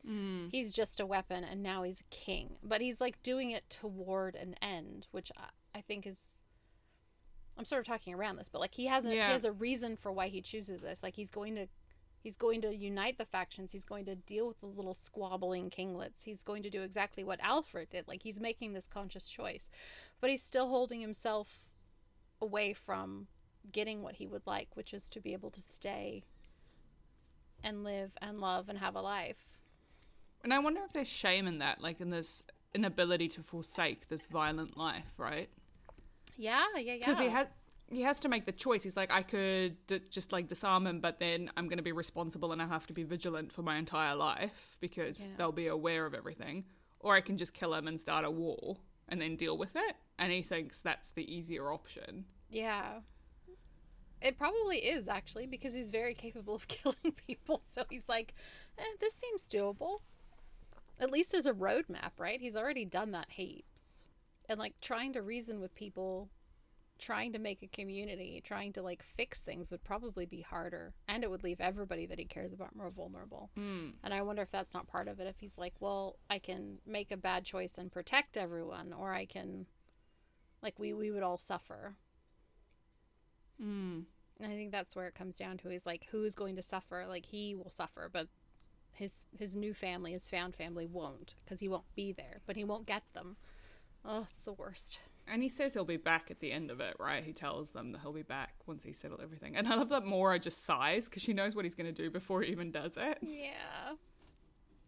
He's 0.50 0.72
just 0.72 1.00
a 1.00 1.06
weapon 1.06 1.44
and 1.44 1.62
now 1.62 1.82
he's 1.82 2.00
a 2.00 2.14
king. 2.14 2.56
But 2.62 2.80
he's 2.80 3.00
like 3.00 3.22
doing 3.22 3.50
it 3.50 3.68
toward 3.70 4.34
an 4.34 4.54
end, 4.62 5.08
which 5.10 5.30
I, 5.36 5.78
I 5.78 5.80
think 5.82 6.06
is 6.06 6.38
I'm 7.58 7.64
sort 7.64 7.80
of 7.80 7.86
talking 7.86 8.14
around 8.14 8.36
this, 8.36 8.48
but 8.48 8.60
like 8.60 8.74
he 8.74 8.86
has 8.86 9.04
a 9.04 9.14
Yeah. 9.14 9.28
he 9.28 9.32
has 9.32 9.44
a 9.44 9.52
reason 9.52 9.96
for 9.96 10.12
why 10.12 10.28
he 10.28 10.40
chooses 10.40 10.82
this. 10.82 11.02
Like 11.02 11.14
he's 11.14 11.30
going 11.30 11.54
to 11.56 11.66
he's 12.22 12.36
going 12.36 12.60
to 12.62 12.74
unite 12.74 13.18
the 13.18 13.24
factions. 13.24 13.72
He's 13.72 13.84
going 13.84 14.04
to 14.06 14.16
deal 14.16 14.48
with 14.48 14.60
the 14.60 14.66
little 14.66 14.94
squabbling 14.94 15.70
kinglets. 15.70 16.24
He's 16.24 16.42
going 16.42 16.62
to 16.64 16.70
do 16.70 16.82
exactly 16.82 17.22
what 17.22 17.38
Alfred 17.40 17.90
did. 17.90 18.08
Like 18.08 18.22
he's 18.22 18.40
making 18.40 18.72
this 18.72 18.88
conscious 18.88 19.28
choice. 19.28 19.68
But 20.20 20.30
he's 20.30 20.42
still 20.42 20.68
holding 20.68 21.00
himself 21.00 21.66
away 22.40 22.72
from 22.72 23.28
getting 23.70 24.02
what 24.02 24.16
he 24.16 24.26
would 24.26 24.42
like, 24.46 24.68
which 24.74 24.92
is 24.92 25.08
to 25.10 25.20
be 25.20 25.32
able 25.32 25.50
to 25.50 25.60
stay 25.60 26.24
and 27.62 27.84
live 27.84 28.16
and 28.20 28.40
love 28.40 28.68
and 28.68 28.78
have 28.78 28.94
a 28.94 29.00
life. 29.00 29.56
And 30.42 30.52
I 30.52 30.58
wonder 30.58 30.80
if 30.84 30.92
there's 30.92 31.08
shame 31.08 31.46
in 31.46 31.58
that, 31.58 31.80
like 31.80 32.00
in 32.00 32.10
this 32.10 32.42
inability 32.74 33.28
to 33.28 33.42
forsake 33.42 34.08
this 34.08 34.26
violent 34.26 34.76
life, 34.76 35.14
right? 35.16 35.48
Yeah, 36.36 36.62
yeah, 36.76 36.80
yeah. 36.80 36.96
Because 36.98 37.18
he 37.18 37.28
has 37.28 37.46
he 37.90 38.02
has 38.02 38.18
to 38.20 38.28
make 38.28 38.46
the 38.46 38.52
choice. 38.52 38.82
He's 38.82 38.96
like, 38.96 39.12
I 39.12 39.22
could 39.22 39.76
d- 39.86 40.00
just 40.10 40.32
like 40.32 40.48
disarm 40.48 40.86
him, 40.88 41.00
but 41.00 41.20
then 41.20 41.50
I'm 41.56 41.68
going 41.68 41.76
to 41.76 41.84
be 41.84 41.92
responsible 41.92 42.50
and 42.52 42.60
I 42.60 42.66
have 42.66 42.84
to 42.88 42.92
be 42.92 43.04
vigilant 43.04 43.52
for 43.52 43.62
my 43.62 43.76
entire 43.76 44.16
life 44.16 44.76
because 44.80 45.20
Yeah. 45.22 45.28
they'll 45.38 45.52
be 45.52 45.68
aware 45.68 46.04
of 46.04 46.12
everything. 46.12 46.64
Or 46.98 47.14
I 47.14 47.20
can 47.20 47.36
just 47.36 47.54
kill 47.54 47.72
him 47.74 47.86
and 47.86 48.00
start 48.00 48.24
a 48.24 48.30
war 48.30 48.78
and 49.08 49.20
then 49.20 49.36
deal 49.36 49.56
with 49.56 49.76
it. 49.76 49.94
And 50.18 50.32
he 50.32 50.42
thinks 50.42 50.80
that's 50.80 51.12
the 51.12 51.32
easier 51.32 51.70
option. 51.72 52.24
Yeah. 52.50 53.00
It 54.20 54.36
probably 54.36 54.78
is 54.78 55.06
actually 55.08 55.46
because 55.46 55.72
he's 55.74 55.90
very 55.90 56.14
capable 56.14 56.56
of 56.56 56.66
killing 56.76 57.12
people. 57.28 57.62
So 57.68 57.84
he's 57.88 58.08
like, 58.08 58.34
eh, 58.78 58.82
this 58.98 59.14
seems 59.14 59.44
doable. 59.44 59.98
At 60.98 61.12
least 61.12 61.30
there's 61.30 61.46
a 61.46 61.52
roadmap, 61.52 62.12
right? 62.18 62.40
He's 62.40 62.56
already 62.56 62.84
done 62.84 63.12
that 63.12 63.26
heaps. 63.30 63.95
And 64.48 64.58
like 64.58 64.74
trying 64.80 65.12
to 65.14 65.22
reason 65.22 65.60
with 65.60 65.74
people, 65.74 66.28
trying 66.98 67.32
to 67.32 67.38
make 67.38 67.62
a 67.62 67.66
community, 67.66 68.40
trying 68.44 68.72
to 68.74 68.82
like 68.82 69.02
fix 69.02 69.42
things 69.42 69.70
would 69.70 69.84
probably 69.84 70.26
be 70.26 70.40
harder. 70.40 70.94
And 71.08 71.24
it 71.24 71.30
would 71.30 71.42
leave 71.42 71.60
everybody 71.60 72.06
that 72.06 72.18
he 72.18 72.24
cares 72.24 72.52
about 72.52 72.76
more 72.76 72.90
vulnerable. 72.90 73.50
And 74.02 74.14
I 74.14 74.22
wonder 74.22 74.42
if 74.42 74.50
that's 74.50 74.74
not 74.74 74.86
part 74.86 75.08
of 75.08 75.20
it. 75.20 75.26
If 75.26 75.40
he's 75.40 75.58
like, 75.58 75.74
well, 75.80 76.16
I 76.30 76.38
can 76.38 76.78
make 76.86 77.10
a 77.10 77.16
bad 77.16 77.44
choice 77.44 77.76
and 77.76 77.92
protect 77.92 78.36
everyone, 78.36 78.92
or 78.92 79.12
I 79.12 79.26
can, 79.26 79.66
like, 80.62 80.78
we, 80.78 80.92
we 80.92 81.10
would 81.10 81.22
all 81.22 81.38
suffer. 81.38 81.96
Mm. 83.62 84.04
And 84.40 84.52
I 84.52 84.54
think 84.54 84.70
that's 84.70 84.94
where 84.94 85.06
it 85.06 85.14
comes 85.14 85.36
down 85.36 85.58
to. 85.58 85.68
He's 85.68 85.86
like, 85.86 86.06
who 86.10 86.24
is 86.24 86.34
going 86.34 86.56
to 86.56 86.62
suffer? 86.62 87.06
Like 87.08 87.26
he 87.26 87.54
will 87.54 87.70
suffer, 87.70 88.10
but 88.12 88.28
his 88.92 89.26
his 89.38 89.56
new 89.56 89.74
family, 89.74 90.12
his 90.12 90.28
found 90.28 90.54
family, 90.54 90.86
won't 90.86 91.34
because 91.44 91.60
he 91.60 91.68
won't 91.68 91.94
be 91.94 92.12
there. 92.12 92.40
But 92.46 92.56
he 92.56 92.64
won't 92.64 92.86
get 92.86 93.02
them. 93.14 93.36
Oh, 94.06 94.26
it's 94.30 94.44
the 94.44 94.52
worst. 94.52 95.00
And 95.28 95.42
he 95.42 95.48
says 95.48 95.74
he'll 95.74 95.84
be 95.84 95.96
back 95.96 96.30
at 96.30 96.38
the 96.38 96.52
end 96.52 96.70
of 96.70 96.80
it, 96.80 96.94
right? 97.00 97.24
He 97.24 97.32
tells 97.32 97.70
them 97.70 97.90
that 97.92 98.02
he'll 98.02 98.12
be 98.12 98.22
back 98.22 98.54
once 98.66 98.84
he's 98.84 98.96
settled 98.96 99.20
everything. 99.20 99.56
And 99.56 99.66
I 99.66 99.74
love 99.74 99.88
that 99.88 100.04
Maura 100.04 100.38
just 100.38 100.64
sighs 100.64 101.06
because 101.06 101.22
she 101.22 101.32
knows 101.32 101.56
what 101.56 101.64
he's 101.64 101.74
going 101.74 101.92
to 101.92 102.02
do 102.02 102.10
before 102.10 102.42
he 102.42 102.52
even 102.52 102.70
does 102.70 102.96
it. 102.96 103.18
Yeah. 103.20 103.94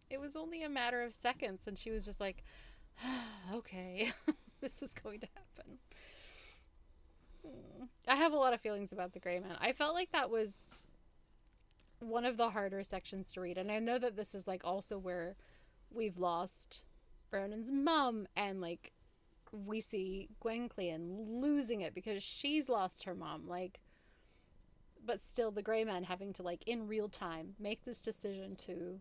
It 0.09 0.21
was 0.21 0.37
only 0.37 0.63
a 0.63 0.69
matter 0.69 1.03
of 1.03 1.13
seconds, 1.13 1.61
and 1.67 1.77
she 1.77 1.91
was 1.91 2.05
just 2.05 2.21
like, 2.21 2.43
okay, 3.53 4.13
this 4.61 4.81
is 4.81 4.93
going 4.93 5.19
to 5.19 5.27
happen. 5.35 5.77
Hmm. 7.45 7.83
I 8.07 8.15
have 8.15 8.31
a 8.31 8.37
lot 8.37 8.53
of 8.53 8.61
feelings 8.61 8.93
about 8.93 9.11
the 9.11 9.19
Gray 9.19 9.39
Man. 9.39 9.57
I 9.59 9.73
felt 9.73 9.93
like 9.93 10.11
that 10.11 10.29
was 10.29 10.81
one 11.99 12.25
of 12.25 12.37
the 12.37 12.51
harder 12.51 12.81
sections 12.83 13.33
to 13.33 13.41
read, 13.41 13.57
and 13.57 13.69
I 13.69 13.79
know 13.79 13.99
that 13.99 14.15
this 14.15 14.33
is 14.33 14.47
like 14.47 14.61
also 14.63 14.97
where 14.97 15.35
we've 15.91 16.17
lost 16.17 16.81
Ronan's 17.31 17.69
mom, 17.69 18.25
and 18.37 18.61
like 18.61 18.93
we 19.51 19.81
see 19.81 20.29
Gwenllian 20.43 21.41
losing 21.41 21.81
it 21.81 21.93
because 21.95 22.21
she's 22.23 22.69
lost 22.69 23.03
her 23.05 23.15
mom. 23.15 23.47
Like, 23.47 23.79
but 25.05 25.23
still, 25.25 25.51
the 25.51 25.61
Gray 25.61 25.83
Man 25.83 26.03
having 26.03 26.33
to 26.33 26.43
like 26.43 26.63
in 26.67 26.87
real 26.87 27.09
time 27.09 27.55
make 27.59 27.85
this 27.85 28.01
decision 28.01 28.55
to 28.57 28.99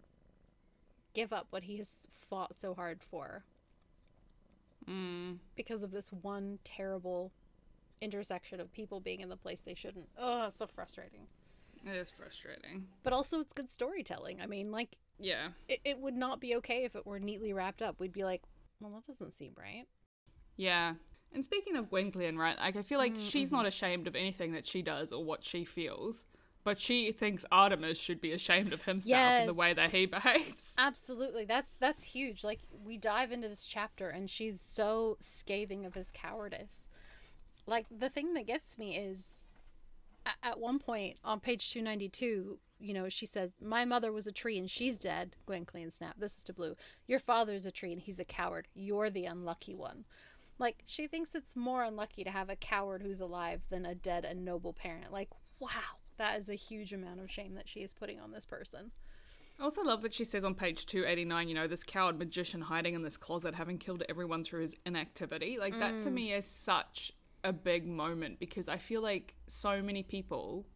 give 1.15 1.33
up 1.33 1.47
what 1.51 1.65
he 1.65 1.79
has 1.79 2.07
fought 2.11 2.55
so 2.59 2.75
hard 2.75 3.03
for 3.03 3.45
Mm. 4.89 5.39
because 5.55 5.83
of 5.83 5.91
this 5.91 6.11
one 6.13 6.59
terrible 6.65 7.31
intersection 8.01 8.59
of 8.61 8.73
people 8.73 9.01
being 9.01 9.21
in 9.21 9.29
the 9.29 9.37
place 9.37 9.61
they 9.61 9.75
shouldn't. 9.75 10.09
Oh, 10.17 10.47
it's 10.47 10.57
so 10.57 10.67
frustrating. 10.67 11.27
It 11.85 11.95
is 11.95 12.09
frustrating. 12.11 12.87
But 13.03 13.13
also, 13.13 13.39
it's 13.41 13.53
good 13.53 13.69
storytelling. 13.69 14.41
I 14.41 14.47
mean, 14.47 14.71
like, 14.73 14.97
Yeah. 15.19 15.49
it, 15.69 15.81
it 15.85 15.99
would 15.99 16.15
not 16.15 16.41
be 16.41 16.55
okay 16.57 16.85
if 16.85 16.97
it 16.97 17.05
were 17.07 17.19
neatly 17.21 17.53
wrapped 17.53 17.83
up. 17.83 18.01
We'd 18.01 18.13
be 18.13 18.25
like, 18.25 18.43
well, 18.81 18.93
that 18.93 19.07
doesn't 19.07 19.35
seem 19.35 19.53
right. 19.59 19.85
Yeah. 20.59 20.95
And 21.33 21.45
speaking 21.45 21.77
of 21.77 21.91
Gwenllian, 21.91 22.37
right? 22.37 22.59
Like, 22.59 22.77
I 22.77 22.83
feel 22.83 22.99
like 22.99 23.15
mm, 23.15 23.31
she's 23.31 23.51
not 23.51 23.61
mm-hmm. 23.61 23.69
ashamed 23.69 24.07
of 24.07 24.17
anything 24.17 24.53
that 24.53 24.67
she 24.67 24.83
does 24.83 25.13
or 25.13 25.25
what 25.25 25.43
she 25.43 25.65
feels, 25.65 26.25
but 26.65 26.81
she 26.81 27.13
thinks 27.13 27.47
Artemus 27.51 27.99
should 27.99 28.21
be 28.21 28.33
ashamed 28.33 28.73
of 28.73 28.83
himself 28.83 29.17
and 29.17 29.49
the 29.49 29.55
way 29.55 29.73
that 29.73 29.91
he 29.91 30.05
behaves. 30.07 30.75
Absolutely. 30.77 31.45
That's 31.45 31.75
that's 31.75 32.05
huge. 32.05 32.45
Like 32.45 32.61
we 32.85 32.99
dive 32.99 33.33
into 33.33 33.49
this 33.49 33.65
chapter 33.65 34.09
and 34.09 34.29
she's 34.29 34.61
so 34.61 35.17
scathing 35.21 35.87
of 35.87 35.95
his 35.95 36.11
cowardice. 36.13 36.89
Like 37.67 37.87
the 37.91 38.09
thing 38.09 38.35
that 38.35 38.47
gets 38.47 38.79
me 38.79 38.97
is 38.97 39.45
at 40.43 40.59
one 40.59 40.79
point 40.79 41.17
on 41.25 41.41
page 41.41 41.73
292, 41.73 42.59
you 42.81 42.95
know, 42.95 43.09
she 43.09 43.27
says, 43.27 43.53
"My 43.63 43.85
mother 43.85 44.13
was 44.13 44.27
a 44.27 44.33
tree 44.33 44.59
and 44.59 44.71
she's 44.71 44.99
dead." 44.99 45.37
Gwenllian 45.47 45.93
snap. 45.93 46.17
This 46.19 46.37
is 46.39 46.45
to 46.45 46.53
Blue. 46.53 46.77
Your 47.07 47.19
father's 47.19 47.67
a 47.67 47.71
tree 47.71 47.93
and 47.93 48.01
he's 48.03 48.19
a 48.19 48.25
coward. 48.25 48.69
You're 48.75 49.11
the 49.11 49.25
unlucky 49.25 49.75
one. 49.75 50.05
Like 50.59 50.83
she 50.87 51.07
thinks 51.07 51.35
it's 51.35 51.55
more 51.55 51.85
unlucky 51.85 52.25
to 52.25 52.31
have 52.31 52.51
a 52.51 52.57
coward 52.57 53.03
who's 53.03 53.21
alive 53.21 53.63
than 53.71 53.87
a 53.87 53.95
dead 53.95 54.25
and 54.25 54.45
noble 54.45 54.73
parent. 54.73 55.13
Like, 55.13 55.31
wow, 55.61 55.99
that 56.17 56.39
is 56.39 56.49
a 56.49 56.55
huge 56.55 56.93
amount 56.93 57.21
of 57.21 57.31
shame 57.31 57.55
that 57.55 57.69
she 57.69 57.81
is 57.81 57.95
putting 57.95 58.21
on 58.21 58.33
this 58.33 58.47
person. 58.47 58.91
I 59.61 59.65
also 59.65 59.83
love 59.83 60.03
that 60.03 60.15
she 60.15 60.23
says 60.23 60.45
on 60.45 60.55
page 60.55 60.87
289, 60.87 61.49
you 61.49 61.55
know, 61.55 61.67
this 61.67 61.83
coward 61.83 62.17
magician 62.17 62.61
hiding 62.61 62.95
in 62.95 63.03
this 63.03 63.17
closet, 63.17 63.55
having 63.55 63.77
killed 63.77 64.05
everyone 64.09 64.45
through 64.45 64.63
his 64.63 64.77
inactivity. 64.87 65.59
Like, 65.59 65.77
that 65.81 66.01
to 66.03 66.11
mm. 66.11 66.13
me 66.13 66.33
is 66.33 66.45
such 66.45 67.13
a 67.43 67.53
big 67.53 67.87
moment 67.87 68.39
because 68.39 68.69
I 68.69 68.77
feel 68.77 69.03
like 69.03 69.35
so 69.49 69.83
many 69.83 70.05
people 70.05 70.67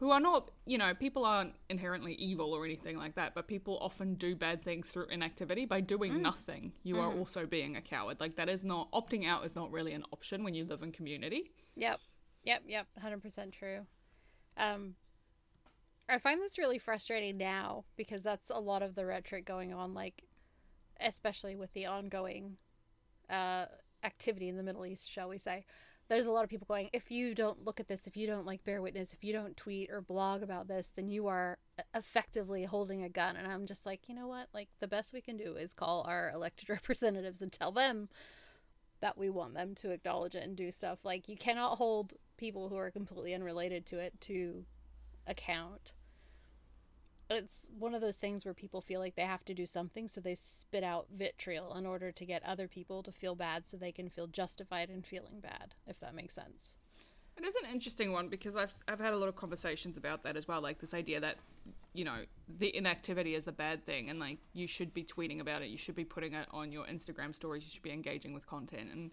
who 0.00 0.10
are 0.10 0.18
not, 0.18 0.50
you 0.64 0.78
know, 0.78 0.94
people 0.94 1.26
aren't 1.26 1.52
inherently 1.68 2.14
evil 2.14 2.54
or 2.54 2.64
anything 2.64 2.96
like 2.96 3.14
that, 3.16 3.34
but 3.34 3.46
people 3.46 3.78
often 3.82 4.14
do 4.14 4.34
bad 4.34 4.64
things 4.64 4.90
through 4.90 5.06
inactivity. 5.08 5.66
By 5.66 5.82
doing 5.82 6.22
nothing, 6.22 6.72
you 6.82 6.98
are 6.98 7.12
also 7.12 7.44
being 7.44 7.76
a 7.76 7.82
coward. 7.82 8.18
Like, 8.18 8.36
that 8.36 8.48
is 8.48 8.64
not, 8.64 8.90
opting 8.92 9.26
out 9.26 9.44
is 9.44 9.54
not 9.54 9.70
really 9.70 9.92
an 9.92 10.04
option 10.10 10.42
when 10.42 10.54
you 10.54 10.64
live 10.64 10.82
in 10.82 10.90
community. 10.90 11.52
Yep. 11.76 12.00
Yep. 12.44 12.62
Yep. 12.66 12.86
100% 13.04 13.52
true. 13.52 13.80
Um, 14.56 14.94
I 16.08 16.16
find 16.16 16.40
this 16.40 16.56
really 16.56 16.78
frustrating 16.78 17.36
now 17.36 17.84
because 17.96 18.22
that's 18.22 18.48
a 18.48 18.58
lot 18.58 18.82
of 18.82 18.94
the 18.94 19.04
rhetoric 19.04 19.44
going 19.44 19.74
on, 19.74 19.92
like, 19.92 20.24
especially 20.98 21.56
with 21.56 21.74
the 21.74 21.84
ongoing 21.84 22.56
uh, 23.28 23.66
activity 24.02 24.48
in 24.48 24.56
the 24.56 24.62
Middle 24.62 24.86
East, 24.86 25.10
shall 25.10 25.28
we 25.28 25.36
say. 25.36 25.66
There's 26.10 26.26
a 26.26 26.32
lot 26.32 26.42
of 26.42 26.50
people 26.50 26.66
going, 26.68 26.90
if 26.92 27.12
you 27.12 27.36
don't 27.36 27.64
look 27.64 27.78
at 27.78 27.86
this, 27.86 28.08
if 28.08 28.16
you 28.16 28.26
don't 28.26 28.44
like 28.44 28.64
bear 28.64 28.82
witness, 28.82 29.12
if 29.12 29.22
you 29.22 29.32
don't 29.32 29.56
tweet 29.56 29.90
or 29.92 30.00
blog 30.00 30.42
about 30.42 30.66
this, 30.66 30.90
then 30.96 31.08
you 31.08 31.28
are 31.28 31.58
effectively 31.94 32.64
holding 32.64 33.04
a 33.04 33.08
gun. 33.08 33.36
And 33.36 33.46
I'm 33.46 33.64
just 33.64 33.86
like, 33.86 34.08
you 34.08 34.16
know 34.16 34.26
what? 34.26 34.48
Like, 34.52 34.68
the 34.80 34.88
best 34.88 35.12
we 35.12 35.20
can 35.20 35.36
do 35.36 35.54
is 35.54 35.72
call 35.72 36.04
our 36.08 36.32
elected 36.34 36.68
representatives 36.68 37.40
and 37.40 37.52
tell 37.52 37.70
them 37.70 38.08
that 39.00 39.16
we 39.16 39.30
want 39.30 39.54
them 39.54 39.76
to 39.76 39.92
acknowledge 39.92 40.34
it 40.34 40.42
and 40.42 40.56
do 40.56 40.72
stuff. 40.72 40.98
Like, 41.04 41.28
you 41.28 41.36
cannot 41.36 41.78
hold 41.78 42.14
people 42.36 42.70
who 42.70 42.76
are 42.76 42.90
completely 42.90 43.32
unrelated 43.32 43.86
to 43.86 44.00
it 44.00 44.20
to 44.22 44.64
account. 45.28 45.92
It's 47.30 47.66
one 47.78 47.94
of 47.94 48.00
those 48.00 48.16
things 48.16 48.44
where 48.44 48.54
people 48.54 48.80
feel 48.80 48.98
like 48.98 49.14
they 49.14 49.22
have 49.22 49.44
to 49.44 49.54
do 49.54 49.64
something, 49.64 50.08
so 50.08 50.20
they 50.20 50.34
spit 50.34 50.82
out 50.82 51.06
vitriol 51.16 51.76
in 51.76 51.86
order 51.86 52.10
to 52.10 52.24
get 52.26 52.44
other 52.44 52.66
people 52.66 53.04
to 53.04 53.12
feel 53.12 53.36
bad 53.36 53.68
so 53.68 53.76
they 53.76 53.92
can 53.92 54.08
feel 54.08 54.26
justified 54.26 54.90
in 54.90 55.02
feeling 55.02 55.38
bad, 55.40 55.76
if 55.86 56.00
that 56.00 56.14
makes 56.14 56.34
sense. 56.34 56.74
It 57.36 57.44
is 57.44 57.54
an 57.54 57.72
interesting 57.72 58.10
one 58.12 58.28
because 58.28 58.56
I've 58.56 58.74
I've 58.88 58.98
had 58.98 59.14
a 59.14 59.16
lot 59.16 59.28
of 59.28 59.36
conversations 59.36 59.96
about 59.96 60.24
that 60.24 60.36
as 60.36 60.48
well. 60.48 60.60
Like 60.60 60.80
this 60.80 60.92
idea 60.92 61.20
that 61.20 61.36
you 61.94 62.04
know 62.04 62.24
the 62.58 62.76
inactivity 62.76 63.36
is 63.36 63.44
the 63.44 63.52
bad 63.52 63.86
thing, 63.86 64.10
and 64.10 64.18
like 64.18 64.38
you 64.52 64.66
should 64.66 64.92
be 64.92 65.04
tweeting 65.04 65.40
about 65.40 65.62
it, 65.62 65.68
you 65.68 65.78
should 65.78 65.94
be 65.94 66.04
putting 66.04 66.34
it 66.34 66.48
on 66.50 66.72
your 66.72 66.84
Instagram 66.86 67.32
stories, 67.32 67.64
you 67.64 67.70
should 67.70 67.82
be 67.82 67.92
engaging 67.92 68.34
with 68.34 68.46
content, 68.46 68.90
and 68.92 69.12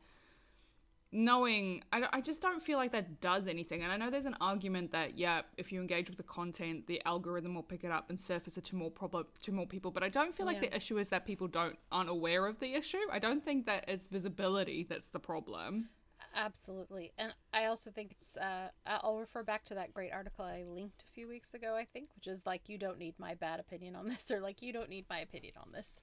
knowing 1.11 1.83
I, 1.93 2.07
I 2.13 2.21
just 2.21 2.41
don't 2.41 2.61
feel 2.61 2.77
like 2.77 2.91
that 2.91 3.21
does 3.21 3.47
anything. 3.47 3.81
And 3.83 3.91
I 3.91 3.97
know 3.97 4.09
there's 4.09 4.25
an 4.25 4.35
argument 4.41 4.91
that 4.91 5.17
yeah, 5.17 5.41
if 5.57 5.71
you 5.71 5.79
engage 5.79 6.09
with 6.09 6.17
the 6.17 6.23
content, 6.23 6.87
the 6.87 7.01
algorithm 7.05 7.55
will 7.55 7.63
pick 7.63 7.83
it 7.83 7.91
up 7.91 8.09
and 8.09 8.19
surface 8.19 8.57
it 8.57 8.65
to 8.65 8.75
more 8.75 8.91
problem 8.91 9.25
to 9.43 9.51
more 9.51 9.65
people. 9.65 9.91
But 9.91 10.03
I 10.03 10.09
don't 10.09 10.33
feel 10.33 10.45
like 10.45 10.57
Yeah. 10.61 10.69
the 10.69 10.75
issue 10.75 10.97
is 10.97 11.09
that 11.09 11.25
people 11.25 11.47
don't 11.47 11.77
aren't 11.91 12.09
aware 12.09 12.45
of 12.45 12.59
the 12.59 12.73
issue. 12.73 13.07
I 13.11 13.19
don't 13.19 13.43
think 13.43 13.65
that 13.65 13.85
it's 13.87 14.07
visibility 14.07 14.83
that's 14.83 15.09
the 15.09 15.19
problem. 15.19 15.89
Absolutely. 16.35 17.13
And 17.17 17.33
I 17.51 17.65
also 17.65 17.89
think 17.89 18.11
it's, 18.11 18.37
uh, 18.37 18.69
I'll 18.85 19.19
refer 19.19 19.41
back 19.43 19.65
to 19.65 19.73
that 19.75 19.93
great 19.93 20.11
article 20.11 20.45
I 20.45 20.63
linked 20.63 21.03
a 21.07 21.11
few 21.11 21.27
weeks 21.27 21.53
ago, 21.53 21.75
I 21.75 21.85
think, 21.85 22.09
which 22.15 22.27
is 22.27 22.45
like, 22.45 22.69
you 22.69 22.77
don't 22.77 22.99
need 22.99 23.15
my 23.17 23.33
bad 23.33 23.59
opinion 23.59 23.95
on 23.95 24.07
this, 24.07 24.29
or 24.29 24.39
like, 24.39 24.61
you 24.61 24.71
don't 24.71 24.89
need 24.89 25.05
my 25.09 25.19
opinion 25.19 25.53
on 25.59 25.71
this. 25.71 26.01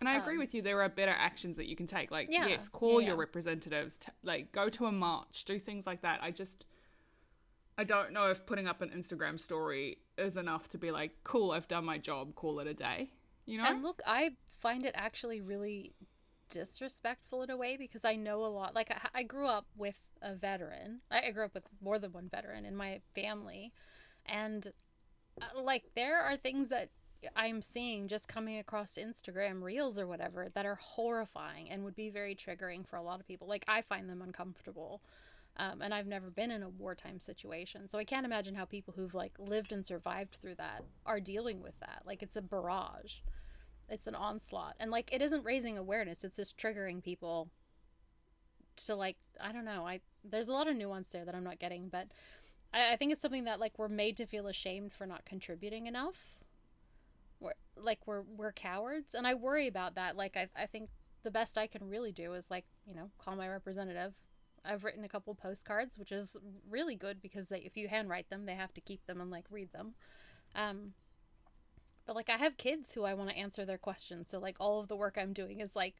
And 0.00 0.08
I 0.08 0.16
agree 0.16 0.36
with 0.36 0.54
you. 0.54 0.60
There 0.62 0.82
are 0.82 0.88
better 0.88 1.14
actions 1.16 1.56
that 1.56 1.66
you 1.66 1.76
can 1.76 1.86
take. 1.86 2.10
Like, 2.10 2.28
Um, 2.28 2.34
Yeah, 2.34 2.46
yes, 2.48 2.68
call 2.68 3.00
yeah, 3.00 3.08
your 3.08 3.16
yeah. 3.16 3.20
representatives. 3.20 3.96
T- 3.96 4.12
like, 4.22 4.52
go 4.52 4.68
to 4.68 4.86
a 4.86 4.92
march. 4.92 5.44
Do 5.44 5.58
things 5.58 5.86
like 5.86 6.02
that. 6.02 6.22
I 6.22 6.30
just, 6.30 6.66
I 7.78 7.84
don't 7.84 8.12
know 8.12 8.26
if 8.30 8.44
putting 8.44 8.66
up 8.66 8.82
an 8.82 8.90
Instagram 8.90 9.40
story 9.40 9.98
is 10.18 10.36
enough 10.36 10.68
to 10.70 10.78
be 10.78 10.90
like, 10.90 11.12
cool, 11.24 11.52
I've 11.52 11.68
done 11.68 11.84
my 11.84 11.98
job. 11.98 12.34
Call 12.34 12.60
it 12.60 12.66
a 12.66 12.74
day. 12.74 13.10
You 13.46 13.58
know? 13.58 13.64
And 13.64 13.82
look, 13.82 14.02
I 14.06 14.32
find 14.48 14.84
it 14.84 14.92
actually 14.96 15.40
really 15.40 15.94
disrespectful 16.50 17.42
in 17.42 17.50
a 17.50 17.56
way 17.56 17.76
because 17.76 18.04
I 18.04 18.16
know 18.16 18.44
a 18.44 18.48
lot. 18.48 18.74
Like, 18.74 18.90
I, 18.90 19.20
I 19.20 19.22
grew 19.22 19.46
up 19.46 19.66
with 19.76 19.98
a 20.20 20.34
veteran. 20.34 21.00
I, 21.10 21.28
I 21.28 21.30
grew 21.30 21.44
up 21.44 21.54
with 21.54 21.64
more 21.80 21.98
than 21.98 22.12
one 22.12 22.28
veteran 22.28 22.64
in 22.64 22.76
my 22.76 23.00
family. 23.14 23.72
And, 24.26 24.72
uh, 25.40 25.60
like, 25.60 25.84
there 25.94 26.20
are 26.20 26.36
things 26.36 26.68
that 26.68 26.90
I'm 27.34 27.62
seeing 27.62 28.08
just 28.08 28.28
coming 28.28 28.58
across 28.58 28.98
Instagram 29.00 29.62
reels 29.62 29.98
or 29.98 30.06
whatever 30.06 30.48
that 30.54 30.66
are 30.66 30.76
horrifying 30.76 31.70
and 31.70 31.84
would 31.84 31.96
be 31.96 32.10
very 32.10 32.34
triggering 32.34 32.86
for 32.86 32.96
a 32.96 33.02
lot 33.02 33.20
of 33.20 33.26
people. 33.26 33.48
Like, 33.48 33.64
I 33.66 33.82
find 33.82 34.08
them 34.08 34.22
uncomfortable. 34.22 35.00
Um, 35.58 35.80
and 35.80 35.94
I've 35.94 36.06
never 36.06 36.28
been 36.28 36.50
in 36.50 36.62
a 36.62 36.68
wartime 36.68 37.18
situation. 37.18 37.88
So 37.88 37.98
I 37.98 38.04
can't 38.04 38.26
imagine 38.26 38.54
how 38.54 38.66
people 38.66 38.92
who've 38.94 39.14
like 39.14 39.32
lived 39.38 39.72
and 39.72 39.84
survived 39.84 40.34
through 40.34 40.56
that 40.56 40.84
are 41.06 41.18
dealing 41.18 41.62
with 41.62 41.78
that. 41.80 42.02
Like 42.04 42.22
it's 42.22 42.36
a 42.36 42.42
barrage. 42.42 43.20
It's 43.88 44.06
an 44.06 44.14
onslaught. 44.14 44.74
And 44.78 44.90
like 44.90 45.08
it 45.12 45.22
isn't 45.22 45.44
raising 45.44 45.78
awareness, 45.78 46.24
it's 46.24 46.36
just 46.36 46.58
triggering 46.58 47.02
people 47.02 47.48
to 48.84 48.94
like 48.94 49.16
I 49.40 49.52
don't 49.52 49.64
know. 49.64 49.86
I 49.86 50.00
there's 50.24 50.48
a 50.48 50.52
lot 50.52 50.68
of 50.68 50.76
nuance 50.76 51.08
there 51.10 51.24
that 51.24 51.34
I'm 51.34 51.44
not 51.44 51.58
getting, 51.58 51.88
but 51.88 52.08
I, 52.74 52.92
I 52.92 52.96
think 52.96 53.12
it's 53.12 53.22
something 53.22 53.44
that 53.44 53.60
like 53.60 53.78
we're 53.78 53.88
made 53.88 54.16
to 54.18 54.26
feel 54.26 54.48
ashamed 54.48 54.92
for 54.92 55.06
not 55.06 55.24
contributing 55.24 55.86
enough. 55.86 56.35
We're 57.40 57.52
like 57.76 58.00
we're 58.06 58.22
we're 58.22 58.52
cowards. 58.52 59.14
And 59.14 59.26
I 59.26 59.34
worry 59.34 59.66
about 59.66 59.94
that. 59.94 60.16
Like 60.16 60.36
I 60.36 60.48
I 60.56 60.66
think 60.66 60.90
the 61.22 61.30
best 61.30 61.58
I 61.58 61.66
can 61.66 61.88
really 61.88 62.12
do 62.12 62.34
is 62.34 62.50
like, 62.50 62.64
you 62.86 62.94
know, 62.94 63.10
call 63.18 63.36
my 63.36 63.48
representative. 63.48 64.14
I've 64.64 64.84
written 64.84 65.04
a 65.04 65.08
couple 65.08 65.34
postcards, 65.34 65.98
which 65.98 66.12
is 66.12 66.36
really 66.68 66.96
good 66.96 67.22
because 67.22 67.48
they, 67.48 67.58
if 67.58 67.76
you 67.76 67.88
handwrite 67.88 68.30
them, 68.30 68.46
they 68.46 68.54
have 68.54 68.74
to 68.74 68.80
keep 68.80 69.06
them 69.06 69.20
and 69.20 69.30
like 69.30 69.46
read 69.50 69.72
them. 69.72 69.94
Um, 70.54 70.92
but 72.06 72.16
like 72.16 72.30
I 72.30 72.36
have 72.36 72.56
kids 72.56 72.94
who 72.94 73.04
I 73.04 73.14
want 73.14 73.30
to 73.30 73.36
answer 73.36 73.64
their 73.64 73.78
questions, 73.78 74.28
so 74.28 74.38
like 74.38 74.56
all 74.60 74.80
of 74.80 74.88
the 74.88 74.96
work 74.96 75.18
I'm 75.20 75.32
doing 75.32 75.60
is 75.60 75.74
like 75.74 75.94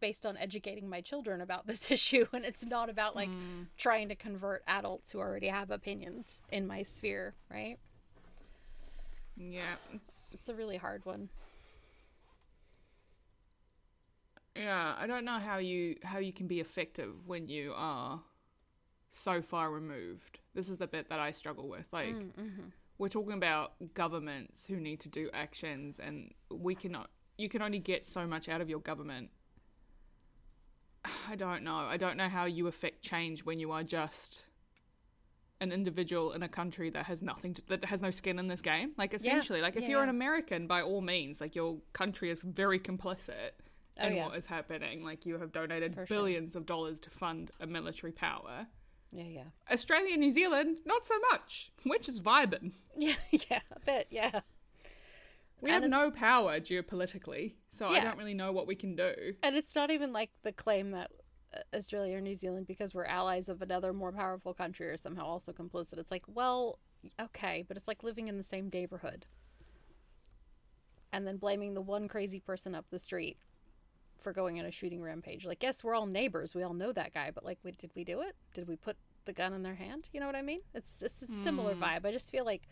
based 0.00 0.26
on 0.26 0.36
educating 0.36 0.88
my 0.88 1.00
children 1.00 1.40
about 1.40 1.66
this 1.68 1.90
issue, 1.90 2.26
and 2.32 2.44
it's 2.44 2.66
not 2.66 2.90
about 2.90 3.14
like 3.16 3.30
trying 3.76 4.08
to 4.08 4.16
convert 4.16 4.62
adults 4.66 5.12
who 5.12 5.18
already 5.18 5.48
have 5.48 5.70
opinions 5.70 6.40
in 6.50 6.66
my 6.66 6.82
sphere, 6.82 7.34
right? 7.50 7.78
Yeah. 9.36 9.74
It's, 9.92 10.34
It's 10.34 10.48
a 10.48 10.54
really 10.54 10.76
hard 10.76 11.04
one. 11.04 11.28
yeah. 14.56 14.94
I 14.98 15.06
don't 15.06 15.24
know 15.24 15.38
how 15.38 15.58
you 15.58 15.96
how 16.02 16.18
you 16.18 16.32
can 16.32 16.46
be 16.46 16.60
effective 16.60 17.26
when 17.26 17.48
you 17.48 17.72
are 17.76 18.20
so 19.08 19.42
far 19.42 19.70
removed. 19.70 20.38
This 20.54 20.68
is 20.68 20.78
the 20.78 20.86
bit 20.86 21.08
that 21.10 21.18
I 21.20 21.30
struggle 21.32 21.68
with. 21.68 21.88
Like, 21.92 22.08
Mm-hmm. 22.14 22.68
we're 22.98 23.08
talking 23.08 23.32
about 23.32 23.72
governments 23.94 24.64
who 24.64 24.76
need 24.76 25.00
to 25.00 25.08
do 25.08 25.28
actions, 25.34 25.98
and 25.98 26.32
we 26.50 26.74
cannot. 26.74 27.10
You 27.36 27.48
can 27.48 27.62
only 27.62 27.80
get 27.80 28.06
so 28.06 28.26
much 28.26 28.48
out 28.48 28.60
of 28.60 28.70
your 28.70 28.78
government. 28.80 29.30
I 31.28 31.34
don't 31.36 31.62
know. 31.64 31.74
I 31.76 31.96
don't 31.96 32.16
know 32.16 32.28
how 32.28 32.44
you 32.44 32.66
affect 32.68 33.02
change 33.02 33.44
when 33.44 33.58
you 33.58 33.72
are 33.72 33.82
just 33.82 34.46
an 35.64 35.72
individual 35.72 36.30
in 36.32 36.42
a 36.44 36.48
country 36.48 36.88
that 36.90 37.06
has 37.06 37.20
nothing 37.22 37.54
to, 37.54 37.62
that 37.70 37.84
has 37.86 38.00
no 38.00 38.12
skin 38.12 38.38
in 38.38 38.46
this 38.46 38.60
game. 38.60 38.92
Like 38.96 39.12
essentially, 39.14 39.60
like 39.60 39.74
if 39.74 39.82
Yeah, 39.82 39.88
you're 39.90 40.02
an. 40.04 40.08
American, 40.10 40.68
by 40.68 40.80
all 40.82 41.00
means, 41.00 41.40
like 41.40 41.56
your 41.56 41.78
country 41.92 42.30
is 42.30 42.40
very 42.42 42.78
complicit 42.78 43.52
Oh, 44.00 44.06
in 44.06 44.16
yeah. 44.16 44.26
what 44.26 44.36
is 44.36 44.46
happening. 44.46 45.02
Like 45.04 45.24
you 45.26 45.38
have 45.38 45.50
donated 45.52 45.94
For 45.94 46.06
sure. 46.06 46.16
billions 46.16 46.54
of 46.56 46.66
dollars 46.66 46.98
to 47.00 47.10
fund 47.10 47.50
a 47.60 47.66
military 47.66 48.12
power. 48.12 48.66
Yeah, 49.12 49.24
yeah, 49.24 49.44
Australia 49.72 50.16
New 50.16 50.30
Zealand, 50.32 50.78
not 50.84 51.06
so 51.06 51.14
much. 51.30 51.70
Which 51.84 52.08
is 52.08 52.20
vibing. 52.20 52.72
yeah, 52.96 53.14
yeah, 53.30 53.60
a 53.74 53.80
bit, 53.80 54.06
yeah. 54.10 54.40
We 55.60 55.70
And 55.70 55.82
have 55.84 55.90
no 55.90 56.10
power 56.10 56.58
geopolitically, 56.60 57.54
so 57.70 57.86
I 57.88 58.00
don't 58.00 58.18
really 58.18 58.34
know 58.34 58.50
what 58.52 58.66
we 58.66 58.74
can 58.74 58.96
do. 58.96 59.12
And 59.42 59.54
it's 59.56 59.74
not 59.76 59.90
even 59.90 60.12
like 60.12 60.30
the 60.42 60.52
claim 60.52 60.90
that 60.90 61.10
Australia 61.74 62.16
or 62.16 62.20
New 62.20 62.36
Zealand, 62.36 62.66
because 62.66 62.94
we're 62.94 63.04
allies 63.04 63.48
of 63.48 63.62
another 63.62 63.92
more 63.92 64.12
powerful 64.12 64.54
country, 64.54 64.88
or 64.88 64.96
somehow 64.96 65.24
also 65.24 65.52
complicit. 65.52 65.98
It's 65.98 66.10
like, 66.10 66.24
well, 66.26 66.78
okay, 67.20 67.64
but 67.66 67.76
it's 67.76 67.88
like 67.88 68.02
living 68.02 68.28
in 68.28 68.36
the 68.36 68.42
same 68.42 68.70
neighborhood. 68.72 69.26
And 71.12 71.26
then 71.26 71.36
blaming 71.36 71.74
the 71.74 71.80
one 71.80 72.08
crazy 72.08 72.40
person 72.40 72.74
up 72.74 72.86
the 72.90 72.98
street 72.98 73.38
for 74.16 74.32
going 74.32 74.58
on 74.58 74.66
a 74.66 74.70
shooting 74.70 75.02
rampage. 75.02 75.46
Like, 75.46 75.62
yes, 75.62 75.84
we're 75.84 75.94
all 75.94 76.06
neighbors. 76.06 76.54
We 76.54 76.62
all 76.62 76.74
know 76.74 76.92
that 76.92 77.14
guy, 77.14 77.30
but 77.32 77.44
like, 77.44 77.58
we, 77.62 77.72
did 77.72 77.92
we 77.94 78.04
do 78.04 78.20
it? 78.20 78.34
Did 78.52 78.68
we 78.68 78.76
put 78.76 78.96
the 79.24 79.32
gun 79.32 79.52
in 79.52 79.62
their 79.62 79.74
hand? 79.74 80.08
You 80.12 80.20
know 80.20 80.26
what 80.26 80.36
I 80.36 80.42
mean? 80.42 80.60
It's 80.74 81.02
it's 81.02 81.22
a 81.22 81.26
similar 81.32 81.74
vibe. 81.74 82.04
I 82.04 82.12
just 82.12 82.30
feel 82.30 82.44
like 82.44 82.62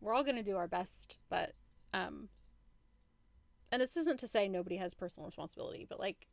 we're 0.00 0.14
all 0.14 0.24
going 0.24 0.36
to 0.36 0.42
do 0.42 0.56
our 0.56 0.68
best, 0.68 1.18
but 1.28 1.52
um 1.92 2.28
and 3.70 3.82
this 3.82 3.96
isn't 3.96 4.20
to 4.20 4.28
say 4.28 4.48
nobody 4.48 4.76
has 4.76 4.94
personal 4.94 5.26
responsibility, 5.26 5.86
but 5.88 5.98
like 5.98 6.28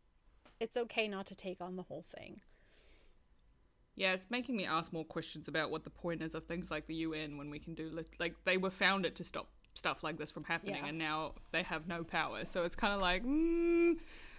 it's 0.61 0.77
okay 0.77 1.07
not 1.07 1.25
to 1.27 1.35
take 1.35 1.59
on 1.59 1.75
the 1.75 1.83
whole 1.83 2.05
thing. 2.15 2.39
Yeah, 3.95 4.13
it's 4.13 4.27
making 4.29 4.55
me 4.55 4.65
ask 4.65 4.93
more 4.93 5.03
questions 5.03 5.47
about 5.47 5.69
what 5.69 5.83
the 5.83 5.89
point 5.89 6.21
is 6.21 6.33
of 6.33 6.45
things 6.45 6.71
like 6.71 6.87
the 6.87 6.95
UN 6.95 7.37
when 7.37 7.49
we 7.49 7.59
can 7.59 7.73
do 7.73 7.89
lit- 7.89 8.15
like 8.19 8.35
they 8.45 8.57
were 8.57 8.69
founded 8.71 9.15
to 9.17 9.23
stop 9.23 9.49
stuff 9.73 10.03
like 10.03 10.17
this 10.17 10.31
from 10.31 10.43
happening, 10.45 10.75
Yeah. 10.77 10.87
and 10.87 10.97
now 10.97 11.33
they 11.51 11.63
have 11.63 11.87
no 11.87 12.03
power. 12.03 12.45
So 12.45 12.63
it's 12.63 12.75
kind 12.75 12.93
of 12.93 13.01
like, 13.01 13.23
mm, 13.23 13.97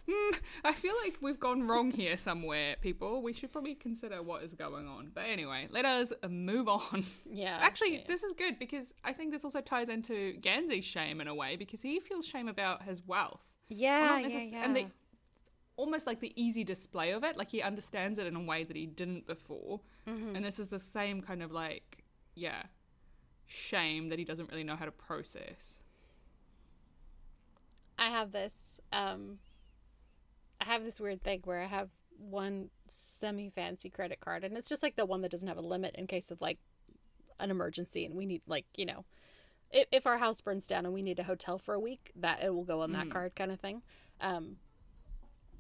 hmm, 0.09 0.35
I 0.65 0.73
feel 0.73 0.95
like 1.05 1.17
we've 1.21 1.39
gone 1.41 1.67
wrong 1.69 1.91
here 1.91 2.17
somewhere, 2.17 2.77
people. 2.81 3.23
We 3.23 3.33
should 3.33 3.53
probably 3.53 3.75
consider 3.75 4.23
what 4.23 4.43
is 4.43 4.55
going 4.55 4.87
on. 4.87 5.11
But 5.15 5.25
anyway, 5.27 5.69
let 5.71 5.85
us 5.85 6.13
move 6.29 6.69
on. 6.69 7.05
Yeah. 7.25 7.59
Actually, 7.61 7.97
yeah. 7.99 8.05
this 8.09 8.23
is 8.23 8.33
good 8.35 8.59
because 8.59 8.93
I 9.05 9.13
think 9.13 9.33
this 9.33 9.45
also 9.45 9.61
ties 9.61 9.89
into 9.89 10.35
Gansey's 10.41 10.85
shame 10.85 11.21
in 11.21 11.29
a 11.29 11.35
way 11.35 11.57
because 11.57 11.81
he 11.83 11.99
feels 12.01 12.27
shame 12.27 12.49
about 12.49 12.83
his 12.83 13.07
wealth. 13.07 13.41
Well, 13.71 13.79
Yeah, 13.79 14.19
yeah, 14.19 14.39
yeah. 14.39 14.65
And 14.65 14.77
the 14.77 14.87
almost 15.77 16.07
like 16.07 16.21
the 16.21 16.33
easy 16.41 16.65
display 16.65 17.13
of 17.13 17.25
it, 17.25 17.37
like 17.37 17.51
he 17.51 17.63
understands 17.63 18.19
it 18.19 18.27
in 18.27 18.37
a 18.37 18.41
way 18.41 18.65
that 18.65 18.77
he 18.77 18.87
didn't 18.87 19.27
before. 19.27 19.81
Mm-hmm. 20.09 20.37
And 20.37 20.45
this 20.45 20.59
is 20.59 20.69
the 20.69 20.79
same 20.79 21.23
kind 21.23 21.43
of 21.43 21.53
like, 21.53 22.05
yeah, 22.35 22.65
shame 23.47 24.09
that 24.09 24.19
he 24.19 24.25
doesn't 24.25 24.51
really 24.51 24.65
know 24.65 24.77
how 24.77 24.85
to 24.85 24.93
process. 24.93 25.83
I 27.99 28.11
have 28.11 28.33
this 28.33 28.81
um 28.93 29.39
I 30.61 30.65
have 30.65 30.85
this 30.85 31.01
weird 31.01 31.23
thing 31.23 31.41
where 31.45 31.61
I 31.61 31.67
have 31.67 31.91
one 32.19 32.71
semi 32.89 33.51
fancy 33.51 33.91
credit 33.91 34.21
card 34.21 34.45
and 34.45 34.57
it's 34.57 34.69
just 34.69 34.83
like 34.83 34.97
the 34.97 35.07
one 35.07 35.23
that 35.23 35.31
doesn't 35.31 35.49
have 35.49 35.57
a 35.57 35.63
limit 35.63 35.95
in 35.97 36.07
case 36.07 36.31
of 36.31 36.41
like 36.41 36.59
an 37.39 37.51
emergency 37.51 38.05
and 38.05 38.15
we 38.15 38.27
need 38.27 38.43
like, 38.47 38.67
you 38.77 38.87
know, 38.87 39.05
if, 39.71 39.87
if 39.91 40.07
our 40.07 40.19
house 40.19 40.41
burns 40.41 40.67
down 40.67 40.85
and 40.85 40.95
we 40.95 41.03
need 41.03 41.19
a 41.19 41.25
hotel 41.25 41.59
for 41.59 41.75
a 41.75 41.81
week, 41.81 42.13
that 42.15 42.43
it 42.43 42.55
will 42.55 42.65
go 42.65 42.83
on 42.83 42.93
that 42.93 43.11
card 43.11 43.35
kind 43.35 43.51
of 43.51 43.61
thing. 43.61 43.83
Um 44.21 44.57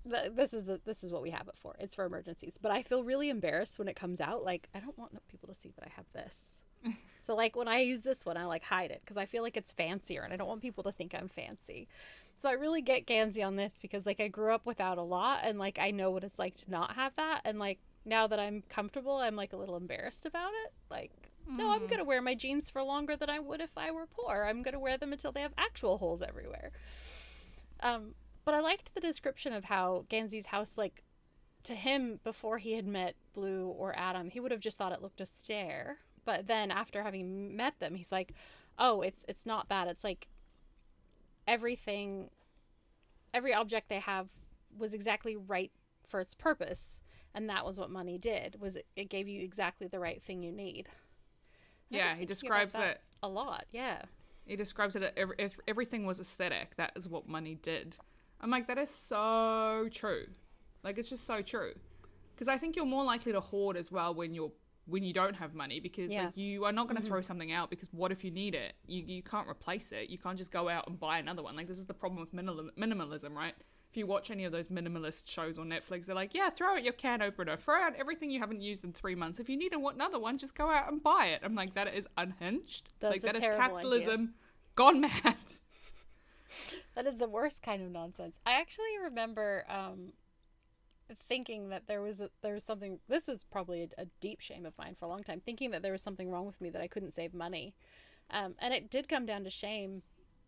th- 0.08 0.32
this 0.34 0.52
is 0.54 0.64
the 0.64 0.80
this 0.84 1.02
is 1.02 1.12
what 1.12 1.22
we 1.22 1.30
have 1.30 1.48
it 1.48 1.54
for. 1.56 1.74
It's 1.78 1.94
for 1.94 2.04
emergencies. 2.04 2.58
But 2.60 2.72
I 2.72 2.82
feel 2.82 3.04
really 3.04 3.28
embarrassed 3.28 3.78
when 3.78 3.88
it 3.88 3.96
comes 3.96 4.20
out. 4.20 4.44
Like 4.44 4.68
I 4.74 4.80
don't 4.80 4.98
want 4.98 5.12
people 5.28 5.48
to 5.48 5.54
see 5.54 5.72
that 5.76 5.84
I 5.84 5.90
have 5.96 6.06
this. 6.12 6.62
So 7.24 7.36
like 7.36 7.54
when 7.54 7.68
I 7.68 7.78
use 7.78 8.00
this 8.00 8.26
one, 8.26 8.36
I 8.36 8.46
like 8.46 8.64
hide 8.64 8.90
it 8.90 9.00
because 9.04 9.16
I 9.16 9.26
feel 9.26 9.44
like 9.44 9.56
it's 9.56 9.70
fancier 9.70 10.22
and 10.22 10.34
I 10.34 10.36
don't 10.36 10.48
want 10.48 10.60
people 10.60 10.82
to 10.82 10.90
think 10.90 11.14
I'm 11.14 11.28
fancy. 11.28 11.86
So 12.36 12.50
I 12.50 12.54
really 12.54 12.82
get 12.82 13.06
Gansey 13.06 13.44
on 13.44 13.54
this 13.54 13.78
because 13.80 14.04
like 14.04 14.20
I 14.20 14.26
grew 14.26 14.52
up 14.52 14.66
without 14.66 14.98
a 14.98 15.02
lot 15.02 15.42
and 15.44 15.56
like 15.56 15.78
I 15.78 15.92
know 15.92 16.10
what 16.10 16.24
it's 16.24 16.40
like 16.40 16.56
to 16.56 16.70
not 16.72 16.96
have 16.96 17.14
that 17.14 17.42
and 17.44 17.60
like 17.60 17.78
now 18.04 18.26
that 18.26 18.40
I'm 18.40 18.64
comfortable, 18.68 19.18
I'm 19.18 19.36
like 19.36 19.52
a 19.52 19.56
little 19.56 19.76
embarrassed 19.76 20.26
about 20.26 20.50
it. 20.64 20.72
Like 20.90 21.12
no, 21.48 21.70
I'm 21.70 21.86
gonna 21.86 22.02
wear 22.04 22.20
my 22.20 22.34
jeans 22.34 22.70
for 22.70 22.82
longer 22.82 23.16
than 23.16 23.30
I 23.30 23.38
would 23.38 23.60
if 23.60 23.76
I 23.76 23.92
were 23.92 24.06
poor. 24.06 24.44
I'm 24.48 24.62
gonna 24.62 24.80
wear 24.80 24.96
them 24.98 25.12
until 25.12 25.30
they 25.30 25.42
have 25.42 25.52
actual 25.56 25.98
holes 25.98 26.22
everywhere. 26.22 26.72
Um, 27.80 28.14
but 28.44 28.54
I 28.54 28.60
liked 28.60 28.94
the 28.94 29.00
description 29.00 29.52
of 29.52 29.64
how 29.64 30.04
Gansey's 30.08 30.46
house, 30.46 30.76
like, 30.76 31.02
to 31.64 31.74
him 31.74 32.20
before 32.24 32.58
he 32.58 32.72
had 32.74 32.86
met 32.86 33.14
Blue 33.32 33.66
or 33.66 33.96
Adam, 33.96 34.30
he 34.30 34.40
would 34.40 34.50
have 34.50 34.60
just 34.60 34.76
thought 34.78 34.92
it 34.92 35.00
looked 35.02 35.20
austere. 35.20 35.98
But 36.24 36.46
then 36.46 36.70
after 36.70 37.02
having 37.02 37.56
met 37.56 37.78
them, 37.78 37.94
he's 37.94 38.12
like, 38.12 38.32
"Oh, 38.78 39.00
it's 39.00 39.24
it's 39.28 39.46
not 39.46 39.68
that. 39.68 39.88
It's 39.88 40.04
like 40.04 40.28
everything, 41.46 42.30
every 43.34 43.52
object 43.54 43.88
they 43.88 43.98
have 44.00 44.28
was 44.76 44.94
exactly 44.94 45.36
right 45.36 45.72
for 46.04 46.20
its 46.20 46.34
purpose, 46.34 47.00
and 47.34 47.48
that 47.48 47.64
was 47.64 47.78
what 47.78 47.90
money 47.90 48.18
did. 48.18 48.60
Was 48.60 48.76
it, 48.76 48.86
it 48.96 49.08
gave 49.08 49.28
you 49.28 49.42
exactly 49.42 49.86
the 49.86 49.98
right 50.00 50.22
thing 50.22 50.42
you 50.42 50.52
need." 50.52 50.88
And 51.90 51.98
Yeah, 51.98 52.14
he 52.16 52.24
describes 52.24 52.74
it. 52.74 53.00
a 53.22 53.28
lot. 53.28 53.66
Yeah. 53.70 54.02
He 54.46 54.56
describes 54.56 54.96
it 54.96 55.12
if 55.38 55.58
everything 55.68 56.06
was 56.06 56.18
aesthetic, 56.18 56.74
that 56.76 56.92
is 56.96 57.08
what 57.08 57.28
money 57.28 57.54
did. 57.54 57.96
I'm 58.42 58.50
like, 58.50 58.66
that 58.68 58.78
is 58.78 58.90
so 58.90 59.88
true. 59.92 60.26
Like, 60.82 60.98
it's 60.98 61.08
just 61.08 61.26
so 61.26 61.42
true. 61.42 61.72
Because 62.34 62.48
I 62.48 62.58
think 62.58 62.74
you're 62.74 62.86
more 62.86 63.04
likely 63.04 63.32
to 63.32 63.40
hoard 63.40 63.76
as 63.76 63.92
well 63.92 64.14
when 64.14 64.34
you're 64.34 64.52
when 64.86 65.04
you 65.04 65.12
don't 65.12 65.34
have 65.34 65.54
money 65.54 65.80
because 65.80 66.12
Yeah. 66.12 66.24
like 66.24 66.36
you 66.36 66.64
are 66.64 66.72
not 66.72 66.88
going 66.88 67.00
to 67.00 67.02
throw 67.02 67.20
mm-hmm. 67.20 67.26
something 67.26 67.52
out 67.52 67.70
because 67.70 67.88
what 67.92 68.10
if 68.10 68.24
you 68.24 68.30
need 68.30 68.54
it? 68.54 68.74
You 68.86 69.02
you 69.06 69.22
can't 69.22 69.48
replace 69.48 69.92
it. 69.92 70.10
You 70.10 70.18
can't 70.18 70.36
just 70.36 70.50
go 70.50 70.68
out 70.68 70.88
and 70.88 70.98
buy 70.98 71.18
another 71.18 71.42
one. 71.42 71.54
Like 71.56 71.68
this 71.68 71.78
is 71.78 71.86
the 71.86 71.94
problem 71.94 72.20
with 72.20 72.32
minimal, 72.32 72.68
minimalism 72.78 73.34
right? 73.34 73.54
If 73.90 73.96
you 73.96 74.06
watch 74.06 74.30
any 74.30 74.44
of 74.44 74.52
those 74.52 74.68
minimalist 74.68 75.28
shows 75.28 75.58
on 75.58 75.68
Netflix 75.68 76.06
they're 76.06 76.14
like 76.14 76.34
yeah 76.34 76.50
throw 76.50 76.74
out 76.74 76.82
your 76.82 76.94
can 76.94 77.22
opener. 77.22 77.56
Throw 77.56 77.80
out 77.80 77.94
everything 77.96 78.30
you 78.30 78.40
haven't 78.40 78.60
used 78.60 78.82
in 78.84 78.92
3 78.92 79.14
months. 79.14 79.38
If 79.38 79.48
you 79.48 79.56
need 79.56 79.72
another 79.72 80.18
one 80.18 80.36
just 80.36 80.56
go 80.56 80.68
out 80.68 80.90
and 80.90 81.02
buy 81.02 81.26
it. 81.26 81.40
I'm 81.44 81.54
like 81.54 81.74
that 81.74 81.94
is 81.94 82.08
unhinged. 82.16 82.92
That's 82.98 83.12
like 83.12 83.22
that 83.22 83.34
is 83.34 83.40
terrible 83.40 83.62
idea. 83.62 83.82
capitalism 83.82 84.34
gone 84.74 85.00
mad 85.00 85.36
That 86.94 87.06
is 87.06 87.16
the 87.16 87.28
worst 87.28 87.62
kind 87.62 87.82
of 87.82 87.90
nonsense. 87.90 88.38
I 88.44 88.52
actually 88.52 88.98
remember 89.02 89.64
um, 89.68 90.12
thinking 91.28 91.68
that 91.70 91.86
there 91.86 92.02
was 92.02 92.20
a, 92.20 92.30
there 92.42 92.54
was 92.54 92.64
something. 92.64 92.98
This 93.08 93.28
was 93.28 93.44
probably 93.44 93.82
a, 93.82 94.02
a 94.02 94.06
deep 94.20 94.40
shame 94.40 94.66
of 94.66 94.76
mine 94.78 94.96
for 94.98 95.06
a 95.06 95.08
long 95.08 95.22
time, 95.22 95.40
thinking 95.40 95.70
that 95.70 95.82
there 95.82 95.92
was 95.92 96.02
something 96.02 96.30
wrong 96.30 96.46
with 96.46 96.60
me 96.60 96.70
that 96.70 96.82
I 96.82 96.88
couldn't 96.88 97.12
save 97.12 97.34
money, 97.34 97.74
um, 98.30 98.54
and 98.58 98.74
it 98.74 98.90
did 98.90 99.08
come 99.08 99.26
down 99.26 99.44
to 99.44 99.50
shame 99.50 100.02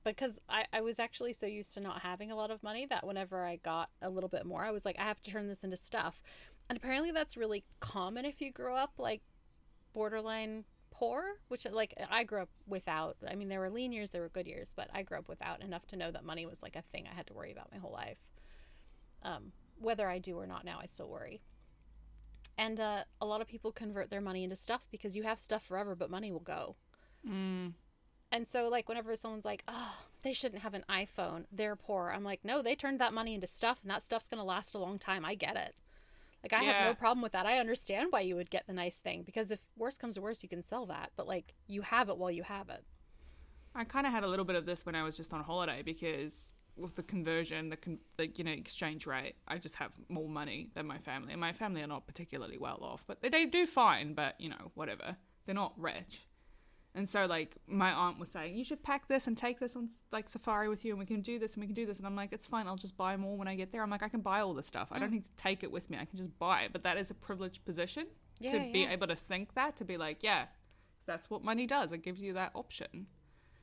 because 0.05 0.39
I, 0.51 0.67
I 0.71 0.83
was 0.83 0.99
actually 0.99 1.33
so 1.33 1.47
used 1.47 1.73
to 1.75 1.81
not 1.81 2.03
having 2.03 2.31
a 2.31 2.37
lot 2.37 2.51
of 2.51 2.63
money 2.63 2.85
that 2.87 3.07
whenever 3.07 3.47
I 3.47 3.57
got 3.57 3.89
a 4.03 4.11
little 4.11 4.29
bit 4.29 4.45
more, 4.45 4.63
I 4.63 4.71
was 4.71 4.85
like, 4.85 4.97
I 4.99 5.05
have 5.05 5.23
to 5.23 5.31
turn 5.31 5.49
this 5.49 5.65
into 5.65 5.77
stuff, 5.77 6.23
and 6.69 6.77
apparently 6.77 7.11
that's 7.11 7.37
really 7.37 7.65
common 7.81 8.25
if 8.25 8.41
you 8.41 8.53
grow 8.53 8.77
up 8.77 8.93
like 8.99 9.23
borderline 9.93 10.65
poor 11.05 11.25
which 11.49 11.67
like 11.71 11.95
i 12.11 12.25
grew 12.25 12.41
up 12.41 12.49
without 12.67 13.17
i 13.31 13.35
mean 13.35 13.49
there 13.49 13.61
were 13.61 13.71
lean 13.71 13.93
years 13.93 14.11
there 14.11 14.23
were 14.23 14.29
good 14.29 14.47
years 14.47 14.71
but 14.75 14.89
i 14.95 15.03
grew 15.03 15.19
up 15.19 15.29
without 15.29 15.63
enough 15.63 15.87
to 15.87 15.97
know 15.97 16.11
that 16.11 16.25
money 16.25 16.47
was 16.47 16.63
like 16.63 16.77
a 16.77 16.83
thing 16.83 17.07
i 17.11 17.15
had 17.15 17.27
to 17.27 17.35
worry 17.35 17.53
about 17.53 17.71
my 17.73 17.79
whole 17.79 17.93
life. 17.93 18.19
Um, 19.23 19.53
whether 19.79 20.09
i 20.09 20.19
do 20.19 20.39
or 20.39 20.47
not 20.47 20.65
now 20.65 20.79
i 20.83 20.87
still 20.87 21.09
worry. 21.09 21.41
And 22.57 22.79
uh, 22.79 23.05
a 23.21 23.27
lot 23.27 23.41
of 23.41 23.49
people 23.49 23.73
convert 23.73 24.11
their 24.11 24.21
money 24.21 24.45
into 24.45 24.55
stuff 24.55 24.83
because 24.91 25.17
you 25.17 25.25
have 25.25 25.39
stuff 25.39 25.65
forever 25.65 25.95
but 25.97 26.11
money 26.11 26.31
will 26.31 26.41
go. 26.41 26.77
And 28.31 28.47
so 28.47 28.69
like 28.69 28.89
whenever 28.89 29.17
someone's 29.17 29.45
like 29.45 29.63
oh 29.69 29.97
they 30.23 30.33
shouldn't 30.33 30.63
have 30.63 30.75
an 30.75 30.85
iphone 30.91 31.45
they're 31.53 31.77
poor 31.77 32.11
i'm 32.15 32.25
like 32.25 32.41
no 32.43 32.63
they 32.63 32.75
turned 32.75 32.99
that 32.99 33.13
money 33.13 33.35
into 33.35 33.47
stuff 33.47 33.79
and 33.83 33.91
that 33.91 34.03
stuff's 34.03 34.29
going 34.29 34.39
to 34.41 34.45
last 34.45 34.75
a 34.75 34.79
long 34.79 34.99
time 34.99 35.25
i 35.25 35.35
get 35.35 35.57
it 35.57 35.75
like 36.45 36.53
I 36.53 36.65
have 36.65 36.87
no 36.87 36.95
problem 36.95 37.23
with 37.23 37.33
that. 37.33 37.47
I 37.47 37.59
understand 37.59 38.09
why 38.11 38.21
you 38.21 38.37
would 38.37 38.51
get 38.51 38.67
the 38.67 38.75
nice 38.75 38.99
thing 38.99 39.23
because 39.23 39.51
if 39.51 39.61
worse 39.77 39.97
comes 39.97 40.17
to 40.17 40.21
worse, 40.21 40.43
you 40.43 40.49
can 40.49 40.63
sell 40.63 40.85
that. 40.87 41.11
But 41.17 41.27
like 41.27 41.55
you 41.67 41.81
have 41.83 42.11
it 42.11 42.19
while 42.19 42.31
you 42.31 42.43
have 42.43 42.69
it. 42.69 42.85
I 43.75 43.85
kind 43.85 44.07
of 44.07 44.13
had 44.13 44.25
a 44.25 44.29
little 44.29 44.45
bit 44.45 44.55
of 44.55 44.67
this 44.67 44.85
when 44.85 44.95
I 44.95 45.03
was 45.03 45.17
just 45.17 45.33
on 45.33 45.43
holiday 45.43 45.83
because 45.83 46.53
with 46.77 46.97
the 46.97 47.03
conversion, 47.03 47.71
the, 47.71 47.77
con- 47.77 47.99
the 48.19 48.27
you 48.29 48.45
know 48.45 48.51
exchange 48.53 49.07
rate, 49.07 49.37
I 49.49 49.59
just 49.59 49.77
have 49.77 49.93
more 50.09 50.29
money 50.29 50.69
than 50.75 50.87
my 50.87 50.99
family, 50.99 51.33
and 51.33 51.41
my 51.41 51.53
family 51.53 51.83
are 51.83 51.87
not 51.87 52.07
particularly 52.07 52.59
well 52.59 52.79
off, 52.83 53.05
but 53.07 53.23
they, 53.23 53.31
they 53.31 53.47
do 53.47 53.67
fine. 53.67 54.15
But 54.15 54.39
you 54.39 54.51
know, 54.51 54.71
whatever, 54.75 55.17
they're 55.47 55.55
not 55.55 55.73
rich. 55.77 56.27
And 56.97 57.09
so, 57.09 57.27
like, 57.27 57.57
my 57.67 57.93
aunt 57.93 58.21
was 58.21 58.29
saying, 58.29 58.55
you 58.55 58.63
should 58.63 58.83
pack 58.83 59.09
this 59.09 59.27
and 59.27 59.37
take 59.37 59.59
this 59.59 59.75
on 59.75 59.89
like 60.13 60.31
safari 60.31 60.69
with 60.69 60.85
you, 60.85 60.93
and 60.93 60.99
we 61.01 61.07
can 61.07 61.23
do 61.23 61.41
this 61.41 61.55
and 61.55 61.61
we 61.61 61.67
can 61.67 61.75
do 61.75 61.87
this. 61.87 61.99
And 61.99 62.07
I'm 62.07 62.15
like, 62.15 62.33
it's 62.33 62.47
fine. 62.47 62.69
I'll 62.69 62.77
just 62.77 62.97
buy 62.97 63.17
more 63.17 63.37
when 63.37 63.49
I 63.49 63.57
get 63.57 63.73
there. 63.73 63.83
I'm 63.83 63.91
like, 63.91 64.05
I 64.05 64.09
can 64.09 64.21
buy 64.21 64.41
all 64.41 64.55
this 64.55 64.69
stuff. 64.69 64.89
I 64.93 65.01
don't 65.01 65.09
mm. 65.09 65.15
need 65.15 65.25
to 65.25 65.37
take 65.37 65.65
it 65.65 65.73
with 65.73 65.91
me. 65.91 65.99
I 65.99 66.05
can 66.05 66.17
just 66.17 66.39
buy 66.39 66.63
it. 66.63 66.73
But 66.73 66.85
that 66.85 66.97
is 66.97 67.11
a 67.11 67.15
privileged 67.15 67.65
position 67.65 68.07
to 68.43 68.45
Yeah, 68.45 68.73
be 68.73 68.81
yeah. 68.81 68.93
able 68.93 69.09
to 69.09 69.17
think 69.17 69.55
that, 69.55 69.77
to 69.79 69.85
be 69.85 69.97
like, 69.97 70.23
yeah, 70.23 70.47
that's 71.05 71.29
what 71.29 71.43
money 71.43 71.67
does. 71.67 71.91
It 71.93 72.03
gives 72.03 72.23
you 72.23 72.33
that 72.35 72.53
option. 72.55 73.07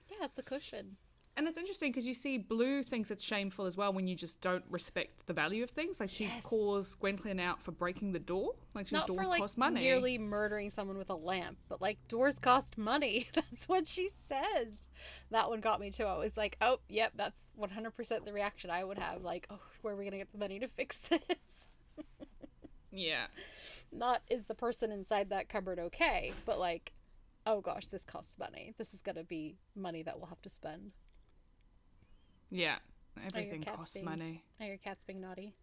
Yeah, 0.10 0.26
it's 0.26 0.38
a 0.38 0.44
cushion. 0.44 0.98
And 1.38 1.48
it's 1.48 1.58
interesting 1.58 1.92
because 1.92 2.06
you 2.06 2.14
see 2.14 2.38
Blue 2.38 2.84
thinks 2.84 3.10
it's 3.10 3.24
shameful 3.24 3.66
as 3.66 3.78
well 3.78 3.94
when 3.94 4.06
you 4.06 4.16
just 4.16 4.42
don't 4.42 4.66
respect 4.70 5.26
the 5.28 5.34
value 5.34 5.64
of 5.64 5.70
things. 5.70 6.00
Like 6.00 6.10
she 6.10 6.26
Yes. 6.26 6.44
calls 6.44 6.96
Gwenllian 7.02 7.40
out 7.40 7.62
for 7.64 7.72
breaking 7.72 8.12
the 8.12 8.20
door. 8.20 8.54
Like 8.74 8.88
she's 8.88 8.94
Not 8.94 9.08
doors 9.08 9.26
for 9.26 9.30
like 9.32 9.40
cost 9.40 9.58
money. 9.58 9.80
nearly 9.80 10.18
murdering 10.18 10.70
someone 10.70 10.98
with 10.98 11.10
a 11.10 11.16
lamp, 11.16 11.58
but 11.70 11.82
like 11.82 12.06
doors 12.10 12.38
cost 12.38 12.78
money. 12.78 13.28
That's 13.34 13.70
what 13.70 13.88
she 13.88 14.10
says. 14.28 14.88
That 15.32 15.50
one 15.50 15.62
got 15.62 15.80
me 15.80 15.90
too. 15.90 16.04
I 16.04 16.18
was 16.18 16.36
like, 16.36 16.58
oh, 16.60 16.80
yep, 16.90 17.14
that's 17.16 17.40
100% 17.60 18.26
the 18.26 18.34
reaction 18.34 18.70
I 18.70 18.84
would 18.84 19.00
have. 19.00 19.24
Like, 19.24 19.48
oh, 19.50 19.60
where 19.82 19.94
are 19.94 19.98
we 19.98 20.04
going 20.04 20.12
to 20.12 20.18
get 20.18 20.32
the 20.34 20.38
money 20.38 20.60
to 20.60 20.68
fix 20.68 20.98
this? 21.10 21.70
Yeah. 22.92 23.28
Not 23.92 24.22
is 24.30 24.46
the 24.46 24.54
person 24.56 24.92
inside 24.92 25.30
that 25.30 25.48
cupboard 25.50 25.80
okay, 25.80 26.34
but 26.46 26.60
like, 26.60 26.92
oh 27.46 27.62
gosh, 27.62 27.88
this 27.88 28.04
costs 28.04 28.38
money. 28.38 28.74
This 28.78 28.94
is 28.94 29.02
going 29.02 29.16
to 29.16 29.24
be 29.24 29.58
money 29.76 30.04
that 30.04 30.20
we'll 30.20 30.28
have 30.28 30.42
to 30.44 30.50
spend. 30.50 30.92
Yeah. 32.52 32.76
Everything 33.26 33.62
cats 33.62 33.78
costs 33.78 33.94
being- 33.96 34.06
money. 34.06 34.44
Now 34.60 34.66
your 34.68 34.78
cat's 34.78 35.04
being 35.04 35.22
naughty. 35.22 35.54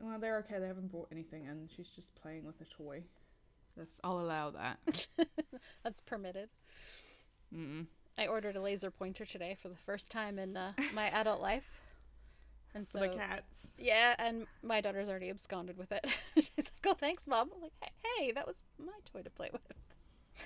Well, 0.00 0.18
they're 0.18 0.38
okay. 0.38 0.58
They 0.58 0.66
haven't 0.66 0.90
brought 0.90 1.08
anything 1.12 1.44
in. 1.44 1.68
She's 1.76 1.88
just 1.88 2.14
playing 2.14 2.44
with 2.44 2.60
a 2.60 2.64
toy. 2.64 3.04
That's 3.76 4.00
I'll 4.02 4.18
allow 4.20 4.50
that. 4.50 5.06
That's 5.84 6.00
permitted. 6.00 6.48
Mm. 7.54 7.86
I 8.18 8.26
ordered 8.26 8.56
a 8.56 8.60
laser 8.60 8.90
pointer 8.90 9.24
today 9.24 9.56
for 9.60 9.68
the 9.68 9.76
first 9.76 10.10
time 10.10 10.38
in 10.38 10.56
uh, 10.56 10.72
my 10.94 11.08
adult 11.20 11.40
life. 11.40 11.80
And 12.74 12.86
so, 12.86 13.00
For 13.00 13.08
the 13.08 13.14
cats. 13.16 13.74
yeah, 13.78 14.14
and 14.18 14.46
my 14.62 14.80
daughter's 14.80 15.08
already 15.08 15.28
absconded 15.28 15.76
with 15.76 15.90
it. 15.92 16.06
She's 16.36 16.50
like, 16.56 16.72
"Oh, 16.86 16.94
thanks, 16.94 17.26
mom." 17.26 17.50
I'm 17.54 17.60
like, 17.62 17.72
"Hey, 18.16 18.30
that 18.32 18.46
was 18.46 18.62
my 18.78 18.92
toy 19.12 19.22
to 19.22 19.30
play 19.30 19.50
with." 19.52 19.62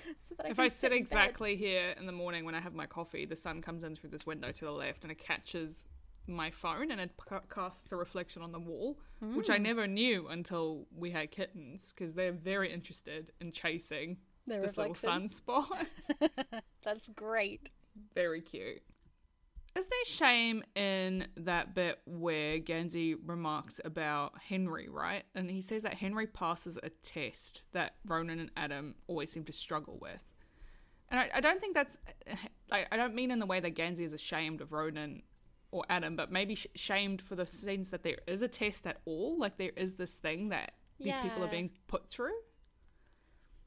so 0.29 0.35
that 0.37 0.47
If 0.49 0.55
can 0.57 0.65
I 0.65 0.67
sit 0.67 0.89
bed. 0.91 0.97
exactly 0.97 1.55
here 1.55 1.93
in 1.99 2.05
the 2.05 2.11
morning 2.11 2.45
when 2.45 2.55
I 2.55 2.59
have 2.59 2.73
my 2.73 2.85
coffee, 2.85 3.25
the 3.25 3.35
sun 3.35 3.61
comes 3.61 3.83
in 3.83 3.95
through 3.95 4.09
this 4.09 4.25
window 4.25 4.51
to 4.51 4.65
the 4.65 4.71
left 4.71 5.03
and 5.03 5.11
it 5.11 5.17
catches 5.19 5.87
my 6.27 6.49
phone 6.49 6.89
and 6.91 6.99
it 6.99 7.11
ca- 7.17 7.41
casts 7.53 7.91
a 7.91 7.95
reflection 7.95 8.41
on 8.41 8.51
the 8.51 8.59
wall, 8.59 8.97
which 9.21 9.47
Hmm. 9.47 9.53
I 9.53 9.57
never 9.59 9.85
knew 9.87 10.27
until 10.27 10.87
we 10.95 11.11
had 11.11 11.29
kittens 11.31 11.93
because 11.93 12.15
they're 12.15 12.31
very 12.31 12.71
interested 12.73 13.31
in 13.39 13.51
chasing 13.51 14.17
The 14.47 14.57
this 14.59 14.75
little 14.77 14.93
reflection. 14.93 15.27
sunspot. 15.29 15.87
That's 16.83 17.09
great. 17.09 17.69
very 18.13 18.41
cute. 18.41 18.81
Is 19.77 19.87
there 19.87 20.05
shame 20.05 20.63
in 20.75 21.27
that 21.35 21.75
bit 21.75 21.99
where 22.05 22.59
Gansey 22.59 23.15
remarks 23.25 23.81
about 23.83 24.33
Henry, 24.41 24.87
right? 24.87 25.23
And 25.35 25.51
he 25.51 25.61
says 25.61 25.83
that 25.83 25.95
Henry 25.95 26.27
passes 26.27 26.79
a 26.81 26.89
test 26.89 27.63
that 27.73 27.95
Ronan 28.07 28.39
and 28.39 28.51
Adam 28.55 28.95
always 29.07 29.31
seem 29.31 29.43
to 29.45 29.53
struggle 29.53 29.97
with. 30.01 30.23
And 31.09 31.19
I, 31.19 31.29
I 31.35 31.41
don't 31.41 31.59
think 31.59 31.75
that's, 31.75 31.97
I, 32.71 32.85
I 32.89 32.95
don't 32.95 33.13
mean 33.13 33.31
in 33.31 33.39
the 33.39 33.45
way 33.45 33.59
that 33.59 33.75
Gansey 33.75 34.05
is 34.05 34.13
ashamed 34.13 34.61
of 34.61 34.71
Ronan 34.71 35.23
or 35.71 35.83
Adam, 35.89 36.15
but 36.15 36.31
maybe 36.31 36.55
sh- 36.55 36.67
shamed 36.75 37.21
for 37.21 37.35
the 37.35 37.45
sense 37.45 37.89
that 37.89 38.03
there 38.03 38.17
is 38.27 38.41
a 38.41 38.47
test 38.47 38.87
at 38.87 38.97
all. 39.03 39.37
Like 39.37 39.57
there 39.57 39.73
is 39.75 39.95
this 39.95 40.15
thing 40.15 40.49
that 40.49 40.71
these 40.99 41.17
people 41.17 41.43
are 41.43 41.49
being 41.49 41.71
put 41.87 42.07
through. 42.07 42.37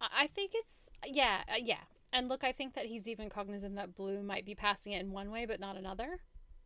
I 0.00 0.08
I 0.20 0.26
think 0.28 0.52
it's 0.54 0.88
yeah, 1.06 1.42
uh, 1.48 1.56
yeah. 1.62 1.84
And 2.12 2.28
look, 2.28 2.44
I 2.44 2.52
think 2.52 2.74
that 2.74 2.86
he's 2.86 3.06
even 3.06 3.28
cognizant 3.28 3.76
that 3.76 3.94
Blue 3.94 4.22
might 4.22 4.44
be 4.44 4.54
passing 4.54 4.92
it 4.92 5.00
in 5.00 5.12
one 5.12 5.30
way 5.30 5.46
but 5.46 5.60
not 5.60 5.76
another. 5.76 6.20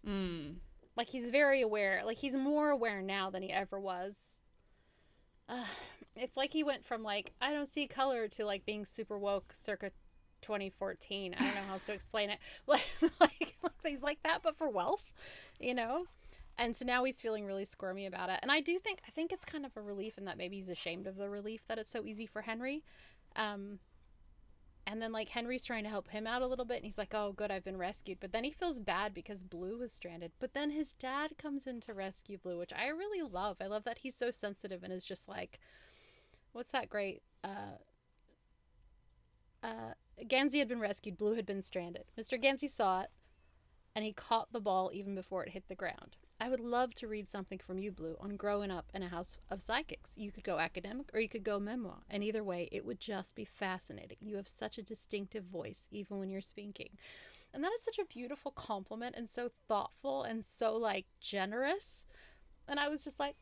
Mm. 0.06 0.56
Like 0.96 1.08
he's 1.08 1.30
very 1.30 1.62
aware. 1.62 2.02
Like 2.04 2.18
he's 2.18 2.36
more 2.36 2.70
aware 2.70 3.02
now 3.02 3.30
than 3.30 3.42
he 3.42 3.50
ever 3.50 3.80
was. 3.80 4.40
Uh, 5.48 5.64
it's 6.14 6.36
like 6.36 6.52
he 6.52 6.62
went 6.62 6.84
from 6.84 7.02
like 7.02 7.32
I 7.40 7.52
don't 7.52 7.68
see 7.68 7.86
color 7.86 8.28
to 8.28 8.44
like 8.44 8.64
being 8.64 8.84
super 8.84 9.18
woke 9.18 9.52
circa 9.54 9.90
2014. 10.42 11.34
I 11.34 11.42
don't 11.42 11.54
know 11.54 11.60
how 11.62 11.74
else 11.74 11.86
to 11.86 11.92
explain 11.92 12.30
it. 12.30 12.38
Like, 12.66 12.86
like 13.20 13.56
things 13.82 14.02
like 14.02 14.22
that, 14.24 14.42
but 14.42 14.56
for 14.56 14.68
wealth, 14.68 15.12
you 15.58 15.74
know. 15.74 16.06
And 16.58 16.76
so 16.76 16.84
now 16.84 17.02
he's 17.04 17.20
feeling 17.20 17.46
really 17.46 17.64
squirmy 17.64 18.06
about 18.06 18.28
it. 18.28 18.38
And 18.42 18.52
I 18.52 18.60
do 18.60 18.78
think 18.78 19.00
I 19.06 19.10
think 19.10 19.32
it's 19.32 19.44
kind 19.44 19.64
of 19.64 19.76
a 19.76 19.80
relief 19.80 20.18
in 20.18 20.26
that 20.26 20.36
maybe 20.36 20.56
he's 20.56 20.68
ashamed 20.68 21.06
of 21.06 21.16
the 21.16 21.30
relief 21.30 21.62
that 21.68 21.78
it's 21.78 21.90
so 21.90 22.04
easy 22.04 22.26
for 22.26 22.42
Henry. 22.42 22.84
Um, 23.36 23.78
and 24.86 25.00
then 25.00 25.12
like 25.12 25.28
Henry's 25.30 25.64
trying 25.64 25.84
to 25.84 25.90
help 25.90 26.08
him 26.08 26.26
out 26.26 26.42
a 26.42 26.46
little 26.46 26.64
bit, 26.64 26.76
and 26.78 26.84
he's 26.84 26.98
like, 26.98 27.14
"Oh, 27.14 27.32
good, 27.32 27.50
I've 27.50 27.64
been 27.64 27.76
rescued." 27.76 28.18
But 28.20 28.32
then 28.32 28.44
he 28.44 28.50
feels 28.50 28.78
bad 28.80 29.14
because 29.14 29.42
Blue 29.42 29.78
was 29.78 29.92
stranded. 29.92 30.32
But 30.38 30.54
then 30.54 30.70
his 30.70 30.92
dad 30.92 31.38
comes 31.38 31.66
in 31.66 31.80
to 31.82 31.94
rescue 31.94 32.38
Blue, 32.38 32.58
which 32.58 32.72
I 32.72 32.88
really 32.88 33.22
love. 33.22 33.58
I 33.60 33.66
love 33.66 33.84
that 33.84 33.98
he's 33.98 34.16
so 34.16 34.30
sensitive 34.30 34.82
and 34.82 34.92
is 34.92 35.04
just 35.04 35.28
like, 35.28 35.60
what's 36.52 36.72
that 36.72 36.88
great? 36.88 37.22
Uh, 37.44 37.78
uh, 39.62 39.94
Gansey 40.26 40.58
had 40.58 40.68
been 40.68 40.80
rescued. 40.80 41.16
Blue 41.16 41.34
had 41.34 41.46
been 41.46 41.62
stranded. 41.62 42.04
Mr. 42.18 42.40
Gansey 42.40 42.68
saw 42.68 43.02
it, 43.02 43.10
and 43.94 44.04
he 44.04 44.12
caught 44.12 44.52
the 44.52 44.60
ball 44.60 44.90
even 44.92 45.14
before 45.14 45.44
it 45.44 45.50
hit 45.50 45.68
the 45.68 45.74
ground. 45.74 46.16
I 46.42 46.48
would 46.48 46.58
love 46.58 46.92
to 46.96 47.06
read 47.06 47.28
something 47.28 47.60
from 47.60 47.78
you, 47.78 47.92
Blue, 47.92 48.16
on 48.18 48.34
growing 48.34 48.72
up 48.72 48.86
in 48.92 49.04
a 49.04 49.08
house 49.08 49.38
of 49.48 49.62
psychics. 49.62 50.14
You 50.16 50.32
could 50.32 50.42
go 50.42 50.58
academic 50.58 51.08
or 51.14 51.20
you 51.20 51.28
could 51.28 51.44
go 51.44 51.60
memoir, 51.60 51.98
and 52.10 52.24
either 52.24 52.42
way, 52.42 52.68
it 52.72 52.84
would 52.84 52.98
just 52.98 53.36
be 53.36 53.44
fascinating. 53.44 54.16
You 54.20 54.34
have 54.34 54.48
such 54.48 54.76
a 54.76 54.82
distinctive 54.82 55.44
voice, 55.44 55.86
even 55.92 56.18
when 56.18 56.30
you're 56.30 56.40
speaking. 56.40 56.98
And 57.54 57.62
that 57.62 57.70
is 57.72 57.84
such 57.84 58.00
a 58.00 58.06
beautiful 58.06 58.50
compliment 58.50 59.14
and 59.16 59.28
so 59.28 59.50
thoughtful 59.68 60.24
and 60.24 60.44
so 60.44 60.74
like 60.74 61.06
generous. 61.20 62.06
And 62.66 62.80
I 62.80 62.88
was 62.88 63.04
just 63.04 63.20
like, 63.20 63.36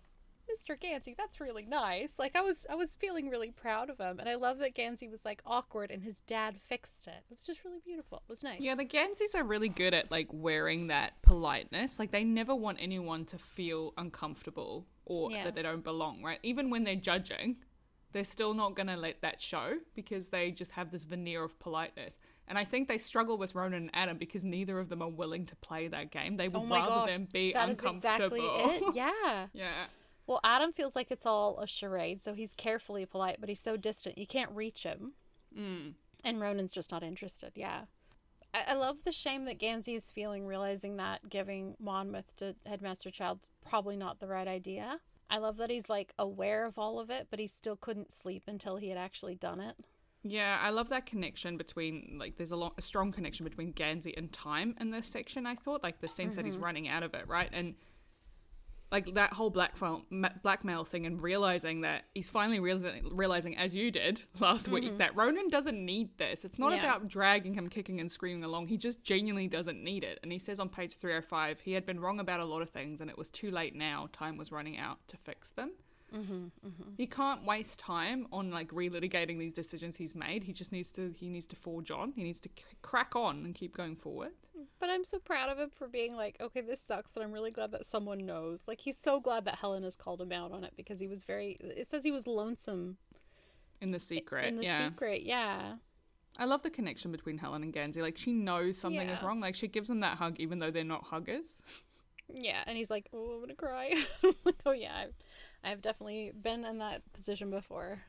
Mr. 0.58 0.78
Gansey, 0.78 1.14
that's 1.16 1.40
really 1.40 1.64
nice. 1.66 2.12
Like 2.18 2.36
I 2.36 2.40
was 2.40 2.66
I 2.68 2.74
was 2.74 2.90
feeling 2.96 3.28
really 3.30 3.50
proud 3.50 3.90
of 3.90 3.98
him. 3.98 4.18
And 4.18 4.28
I 4.28 4.34
love 4.34 4.58
that 4.58 4.74
Gansey 4.74 5.08
was 5.08 5.24
like 5.24 5.42
awkward 5.46 5.90
and 5.90 6.02
his 6.02 6.20
dad 6.22 6.56
fixed 6.60 7.06
it. 7.06 7.24
It 7.30 7.36
was 7.36 7.46
just 7.46 7.64
really 7.64 7.80
beautiful. 7.84 8.18
It 8.26 8.28
was 8.30 8.42
nice. 8.42 8.60
Yeah, 8.60 8.74
the 8.74 8.84
Ganseys 8.84 9.34
are 9.34 9.44
really 9.44 9.68
good 9.68 9.94
at 9.94 10.10
like 10.10 10.28
wearing 10.32 10.88
that 10.88 11.20
politeness. 11.22 11.98
Like 11.98 12.10
they 12.10 12.24
never 12.24 12.54
want 12.54 12.78
anyone 12.80 13.24
to 13.26 13.38
feel 13.38 13.92
uncomfortable 13.96 14.86
or 15.04 15.30
Yeah. 15.30 15.44
that 15.44 15.54
they 15.54 15.62
don't 15.62 15.84
belong, 15.84 16.22
right? 16.22 16.38
Even 16.42 16.70
when 16.70 16.84
they're 16.84 16.94
judging, 16.96 17.56
they're 18.12 18.24
still 18.24 18.54
not 18.54 18.74
going 18.74 18.88
to 18.88 18.96
let 18.96 19.20
that 19.22 19.40
show 19.40 19.78
because 19.94 20.30
they 20.30 20.50
just 20.50 20.72
have 20.72 20.90
this 20.90 21.04
veneer 21.04 21.44
of 21.44 21.58
politeness. 21.60 22.18
And 22.48 22.58
I 22.58 22.64
think 22.64 22.88
they 22.88 22.98
struggle 22.98 23.38
with 23.38 23.54
Ronan 23.54 23.82
and 23.82 23.90
Adam 23.94 24.18
because 24.18 24.44
neither 24.44 24.80
of 24.80 24.88
them 24.88 25.00
are 25.02 25.08
willing 25.08 25.46
to 25.46 25.54
play 25.56 25.86
that 25.86 26.10
game. 26.10 26.36
They 26.36 26.48
would 26.48 26.62
Oh 26.62 26.66
rather 26.66 26.88
gosh, 26.88 27.10
them 27.10 27.28
be 27.32 27.52
that 27.52 27.68
is 27.68 27.78
uncomfortable. 27.78 28.36
exactly 28.36 28.40
it. 28.40 28.82
Yeah. 28.96 29.46
yeah. 29.52 29.84
Well, 30.30 30.38
Adam 30.44 30.70
feels 30.72 30.94
like 30.94 31.10
it's 31.10 31.26
all 31.26 31.58
a 31.58 31.66
charade, 31.66 32.22
so 32.22 32.34
he's 32.34 32.54
carefully 32.54 33.04
polite, 33.04 33.38
but 33.40 33.48
he's 33.48 33.58
so 33.58 33.76
distant 33.76 34.16
you 34.16 34.28
can't 34.28 34.52
reach 34.52 34.84
him. 34.84 35.14
Mm. 35.58 35.94
And 36.24 36.40
Ronan's 36.40 36.70
just 36.70 36.92
not 36.92 37.02
interested. 37.02 37.50
Yeah. 37.56 37.86
I, 38.54 38.62
I 38.68 38.74
love 38.74 39.02
the 39.04 39.10
shame 39.10 39.44
that 39.46 39.58
Gansey 39.58 39.96
is 39.96 40.12
feeling, 40.12 40.46
realizing 40.46 40.98
that 40.98 41.28
giving 41.28 41.74
Monmouth 41.80 42.36
to 42.36 42.54
Headmaster 42.64 43.10
Child's 43.10 43.48
probably 43.68 43.96
not 43.96 44.20
the 44.20 44.28
right 44.28 44.46
idea. 44.46 45.00
I 45.28 45.38
love 45.38 45.56
that 45.56 45.68
he's 45.68 45.88
like 45.88 46.12
aware 46.16 46.64
of 46.64 46.78
all 46.78 47.00
of 47.00 47.10
it, 47.10 47.26
but 47.28 47.40
he 47.40 47.48
still 47.48 47.74
couldn't 47.74 48.12
sleep 48.12 48.44
until 48.46 48.76
he 48.76 48.88
had 48.88 48.98
actually 48.98 49.34
done 49.34 49.58
it. 49.58 49.74
Yeah, 50.22 50.60
I 50.62 50.70
love 50.70 50.90
that 50.90 51.06
connection 51.06 51.56
between 51.56 52.18
like 52.20 52.36
there's 52.36 52.52
a, 52.52 52.56
lot, 52.56 52.74
a 52.78 52.82
strong 52.82 53.10
connection 53.10 53.42
between 53.42 53.72
Gansey 53.72 54.14
and 54.16 54.32
time 54.32 54.76
in 54.80 54.92
this 54.92 55.08
section. 55.08 55.44
I 55.44 55.56
thought 55.56 55.82
like 55.82 56.00
the 56.00 56.06
sense 56.06 56.36
that 56.36 56.44
he's 56.44 56.56
running 56.56 56.86
out 56.86 57.02
of 57.02 57.14
it, 57.14 57.26
right? 57.26 57.50
And 57.52 57.74
like 58.92 59.14
that 59.14 59.32
whole 59.32 59.50
blackmail 59.50 60.02
blackmail 60.42 60.84
thing, 60.84 61.06
and 61.06 61.22
realizing 61.22 61.82
that 61.82 62.04
he's 62.14 62.28
finally 62.28 62.60
realizing, 62.60 63.08
realizing 63.12 63.56
as 63.56 63.74
you 63.74 63.90
did 63.90 64.22
last 64.40 64.68
week 64.68 64.84
mm-hmm. 64.84 64.98
that 64.98 65.14
Ronan 65.16 65.48
doesn't 65.48 65.82
need 65.84 66.16
this. 66.18 66.44
It's 66.44 66.58
not 66.58 66.72
Yeah. 66.72 66.80
about 66.80 67.08
dragging 67.08 67.54
him 67.54 67.68
kicking 67.68 68.00
and 68.00 68.10
screaming 68.10 68.44
along. 68.44 68.68
He 68.68 68.76
just 68.76 69.02
genuinely 69.02 69.48
doesn't 69.48 69.82
need 69.82 70.04
it. 70.04 70.18
And 70.22 70.32
he 70.32 70.38
says 70.38 70.60
on 70.60 70.68
page 70.68 70.96
305 70.96 71.60
he 71.60 71.72
had 71.72 71.86
been 71.86 72.00
wrong 72.00 72.20
about 72.20 72.40
a 72.40 72.44
lot 72.44 72.62
of 72.62 72.70
things, 72.70 73.00
and 73.00 73.10
it 73.10 73.18
was 73.18 73.30
too 73.30 73.50
late 73.50 73.74
now. 73.74 74.08
Time 74.12 74.36
was 74.36 74.50
running 74.52 74.78
out 74.78 74.98
to 75.08 75.16
fix 75.16 75.50
them. 75.50 75.72
Mm-hmm, 76.14 76.34
mm-hmm. 76.66 76.90
He 76.96 77.06
can't 77.06 77.44
waste 77.44 77.78
time 77.78 78.26
on 78.32 78.50
like 78.50 78.68
relitigating 78.70 79.38
these 79.38 79.52
decisions 79.52 79.96
he's 79.96 80.14
made. 80.14 80.44
He 80.44 80.52
just 80.52 80.72
needs 80.72 80.90
to 80.92 81.14
he 81.16 81.28
needs 81.28 81.46
to 81.46 81.56
forge 81.56 81.90
on. 81.90 82.12
He 82.12 82.22
needs 82.24 82.40
to 82.40 82.48
c- 82.48 82.64
crack 82.82 83.14
on 83.14 83.44
and 83.44 83.54
keep 83.54 83.76
going 83.76 83.96
forward. 83.96 84.32
But 84.78 84.90
I'm 84.90 85.04
so 85.04 85.18
proud 85.18 85.50
of 85.50 85.58
him 85.58 85.70
for 85.70 85.88
being 85.88 86.16
like, 86.16 86.36
okay, 86.40 86.60
this 86.60 86.80
sucks, 86.80 87.14
and 87.16 87.24
I'm 87.24 87.32
really 87.32 87.50
glad 87.50 87.70
that 87.72 87.86
someone 87.86 88.26
knows. 88.26 88.64
Like, 88.66 88.80
he's 88.80 88.98
so 88.98 89.20
glad 89.20 89.44
that 89.46 89.56
Helen 89.56 89.84
has 89.84 89.96
called 89.96 90.20
him 90.20 90.32
out 90.32 90.52
on 90.52 90.64
it 90.64 90.72
because 90.76 91.00
he 91.00 91.06
was 91.06 91.22
very. 91.22 91.56
It 91.60 91.86
says 91.86 92.04
he 92.04 92.10
was 92.10 92.26
lonesome 92.26 92.96
In 93.80 93.90
the 93.92 93.98
secret, 93.98 94.46
in 94.46 94.56
the 94.56 94.64
yeah. 94.64 94.88
secret. 94.88 95.22
Yeah. 95.22 95.74
I 96.38 96.44
love 96.44 96.62
the 96.62 96.70
connection 96.70 97.10
between 97.10 97.38
Helen 97.38 97.62
and 97.62 97.72
Gansey. 97.72 98.02
Like 98.02 98.16
she 98.16 98.32
knows 98.32 98.78
something 98.78 99.08
is 99.08 99.22
wrong. 99.22 99.40
Like 99.40 99.54
she 99.54 99.68
gives 99.68 99.90
him 99.90 100.00
that 100.00 100.16
hug 100.18 100.36
even 100.38 100.58
though 100.58 100.70
they're 100.70 100.84
not 100.84 101.04
huggers. 101.04 101.60
Yeah, 102.32 102.62
and 102.66 102.76
he's 102.76 102.90
like, 102.90 103.08
"Oh, 103.12 103.32
I'm 103.34 103.40
gonna 103.40 103.54
cry." 103.56 103.92
I'm 104.22 104.34
like, 104.44 104.54
"Oh 104.64 104.70
yeah, 104.70 105.06
I've, 105.62 105.80
definitely 105.82 106.32
been 106.32 106.64
in 106.64 106.78
that 106.78 107.02
position 107.12 107.50
before." 107.50 108.02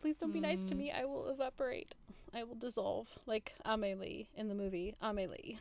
Please 0.00 0.18
don't 0.18 0.32
be 0.32 0.40
nice 0.40 0.60
Mm. 0.60 0.68
to 0.68 0.74
me. 0.74 0.92
I 0.92 1.04
will 1.06 1.28
evaporate. 1.28 1.94
I 2.34 2.42
will 2.42 2.56
dissolve 2.56 3.18
like 3.26 3.54
Amelie 3.64 4.28
in 4.34 4.48
the 4.48 4.54
movie 4.54 4.94
Amelie. 5.00 5.58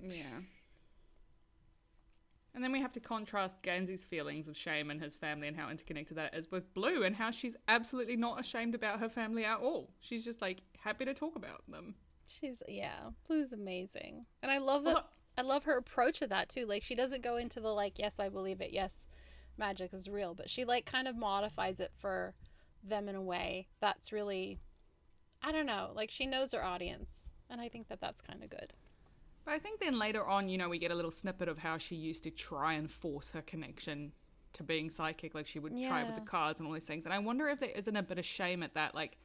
Yeah. 0.00 0.42
And 2.54 2.64
then 2.64 2.72
we 2.72 2.80
have 2.80 2.92
to 2.92 3.00
contrast 3.00 3.62
Gansey's 3.62 4.04
feelings 4.04 4.48
of 4.48 4.56
shame 4.56 4.90
and 4.90 5.00
his 5.00 5.14
family 5.16 5.46
and 5.48 5.56
how 5.56 5.70
interconnected 5.70 6.16
that 6.16 6.34
is 6.34 6.50
with 6.50 6.72
Blue 6.74 7.02
and 7.04 7.14
how 7.16 7.30
she's 7.30 7.56
absolutely 7.68 8.16
not 8.16 8.40
ashamed 8.40 8.74
about 8.74 9.00
her 9.00 9.08
family 9.08 9.44
at 9.44 9.58
all. 9.60 9.90
She's 10.00 10.24
just 10.24 10.40
like 10.40 10.62
happy 10.78 11.04
to 11.04 11.14
talk 11.14 11.36
about 11.36 11.62
them. 11.68 11.94
She's 12.26 12.62
yeah, 12.68 13.10
Blue's 13.26 13.52
amazing, 13.52 14.26
and 14.42 14.50
I 14.52 14.58
love 14.58 14.84
that. 14.84 15.06
I 15.36 15.42
love 15.42 15.64
her 15.64 15.76
approach 15.76 16.20
of 16.20 16.30
that 16.30 16.48
too. 16.48 16.66
Like 16.66 16.82
she 16.82 16.94
doesn't 16.94 17.22
go 17.22 17.36
into 17.36 17.60
the 17.60 17.72
like, 17.72 17.98
yes, 17.98 18.18
I 18.18 18.28
believe 18.28 18.60
it. 18.60 18.72
Yes, 18.72 19.06
magic 19.58 19.92
is 19.92 20.08
real, 20.08 20.34
but 20.34 20.50
she 20.50 20.64
like 20.64 20.86
kind 20.86 21.08
of 21.08 21.16
modifies 21.16 21.80
it 21.80 21.92
for 21.96 22.34
them 22.82 23.08
in 23.08 23.14
a 23.14 23.22
way 23.22 23.68
that's 23.80 24.12
really, 24.12 24.58
I 25.42 25.52
don't 25.52 25.66
know. 25.66 25.90
Like 25.94 26.10
she 26.10 26.26
knows 26.26 26.52
her 26.52 26.64
audience, 26.64 27.28
and 27.50 27.60
I 27.60 27.68
think 27.68 27.88
that 27.88 28.00
that's 28.00 28.20
kind 28.20 28.42
of 28.42 28.50
good. 28.50 28.72
But 29.44 29.54
I 29.54 29.58
think 29.58 29.80
then 29.80 29.98
later 29.98 30.26
on, 30.26 30.48
you 30.48 30.58
know, 30.58 30.68
we 30.68 30.78
get 30.78 30.90
a 30.90 30.94
little 30.94 31.10
snippet 31.10 31.48
of 31.48 31.58
how 31.58 31.78
she 31.78 31.96
used 31.96 32.22
to 32.24 32.30
try 32.30 32.74
and 32.74 32.90
force 32.90 33.30
her 33.30 33.42
connection 33.42 34.12
to 34.52 34.62
being 34.62 34.90
psychic. 34.90 35.34
Like 35.34 35.46
she 35.46 35.58
would 35.58 35.72
try 35.72 36.02
it 36.02 36.06
with 36.06 36.16
the 36.16 36.30
cards 36.30 36.60
and 36.60 36.66
all 36.66 36.74
these 36.74 36.84
things. 36.84 37.06
And 37.06 37.14
I 37.14 37.18
wonder 37.18 37.48
if 37.48 37.58
there 37.58 37.70
isn't 37.70 37.96
a 37.96 38.02
bit 38.02 38.18
of 38.18 38.26
shame 38.26 38.62
at 38.62 38.74
that, 38.74 38.94
like 38.94 39.16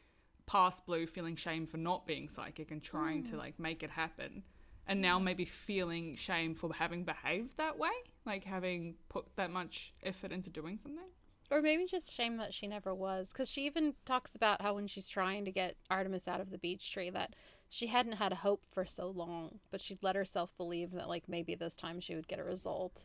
past 0.46 0.86
Blue 0.86 1.06
feeling 1.08 1.36
shame 1.36 1.68
for 1.68 1.78
not 1.78 2.08
being 2.08 2.30
psychic 2.30 2.72
and 2.72 2.82
trying 2.82 3.24
to 3.26 3.32
hmm. 3.32 3.38
like 3.38 3.60
make 3.60 3.84
it 3.84 3.90
happen. 3.90 4.44
And 4.88 5.02
now 5.02 5.18
maybe 5.18 5.46
feeling 5.46 6.16
shame 6.16 6.56
for 6.56 6.74
having 6.74 7.04
behaved 7.06 7.58
that 7.58 7.78
way, 7.78 7.92
like 8.26 8.44
having 8.44 8.96
put 9.08 9.26
that 9.38 9.50
much 9.50 9.94
effort 10.04 10.32
into 10.32 10.50
doing 10.50 10.78
something. 10.78 11.06
Or 11.50 11.62
maybe 11.62 11.86
just 11.86 12.14
shame 12.14 12.38
that 12.38 12.54
she 12.54 12.68
never 12.68 12.94
was. 12.94 13.32
Because 13.32 13.50
she 13.50 13.66
even 13.66 13.94
talks 14.06 14.36
about 14.36 14.62
how 14.62 14.76
when 14.76 14.88
she's 14.88 15.08
trying 15.08 15.46
to 15.46 15.52
get 15.52 15.76
Artemus 15.90 16.28
out 16.28 16.42
of 16.42 16.50
the 16.50 16.58
beech 16.58 16.92
tree, 16.92 17.10
that 17.12 17.36
she 17.70 17.88
hadn't 17.88 18.14
had 18.14 18.32
a 18.32 18.38
hope 18.38 18.66
for 18.66 18.86
so 18.86 19.10
long, 19.10 19.60
but 19.72 19.82
she'd 19.82 20.04
let 20.04 20.16
herself 20.16 20.56
believe 20.58 20.92
that, 20.92 21.10
like, 21.10 21.24
maybe 21.28 21.56
this 21.56 21.76
time 21.76 22.00
she 22.00 22.16
would 22.16 22.28
get 22.28 22.40
a 22.40 22.44
result. 22.44 23.04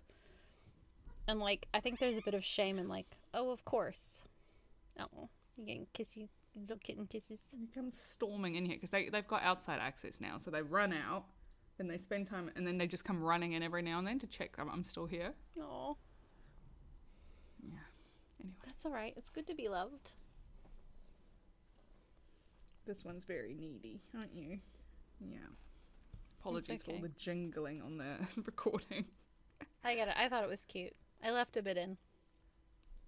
And, 1.26 1.40
like, 1.40 1.68
I 1.72 1.80
think 1.80 1.98
there's 1.98 2.16
a 2.16 2.22
bit 2.22 2.34
of 2.34 2.44
shame 2.44 2.78
in, 2.78 2.88
like, 2.88 3.18
oh, 3.32 3.50
of 3.50 3.64
course. 3.64 4.22
Oh, 4.98 5.28
you're 5.56 5.66
getting 5.66 5.86
kissy, 5.94 6.28
little 6.54 6.78
kitten 6.78 7.06
kisses. 7.06 7.40
He 7.58 7.66
comes 7.66 7.98
storming 7.98 8.56
in 8.56 8.64
here 8.64 8.76
because 8.76 8.90
they, 8.90 9.08
they've 9.08 9.26
got 9.26 9.42
outside 9.42 9.78
access 9.80 10.20
now. 10.20 10.36
So 10.38 10.50
they 10.50 10.62
run 10.62 10.92
out, 10.92 11.24
then 11.78 11.88
they 11.88 11.96
spend 11.98 12.26
time, 12.26 12.50
and 12.56 12.66
then 12.66 12.76
they 12.76 12.86
just 12.86 13.04
come 13.04 13.22
running 13.22 13.52
in 13.52 13.62
every 13.62 13.82
now 13.82 13.98
and 13.98 14.06
then 14.06 14.18
to 14.18 14.26
check 14.26 14.56
that 14.56 14.66
I'm 14.70 14.84
still 14.84 15.06
here. 15.06 15.32
Oh, 15.60 15.96
Yeah. 17.62 17.78
Anyway. 18.40 18.54
that's 18.66 18.84
all 18.84 18.92
right. 18.92 19.14
It's 19.16 19.30
good 19.30 19.46
to 19.46 19.54
be 19.54 19.68
loved. 19.68 20.10
This 22.86 23.04
one's 23.04 23.24
very 23.24 23.54
needy, 23.54 24.00
aren't 24.14 24.34
you? 24.34 24.58
Yeah. 25.20 25.38
Apologies 26.40 26.82
for 26.82 26.92
all 26.92 27.00
the 27.02 27.08
jingling 27.10 27.82
on 27.82 27.98
the 27.98 28.16
recording. 28.46 29.04
I 29.84 29.94
get 29.94 30.08
it. 30.08 30.14
I 30.16 30.28
thought 30.28 30.42
it 30.44 30.48
was 30.48 30.64
cute. 30.64 30.94
I 31.22 31.30
left 31.30 31.56
a 31.56 31.62
bit 31.62 31.76
in. 31.76 31.96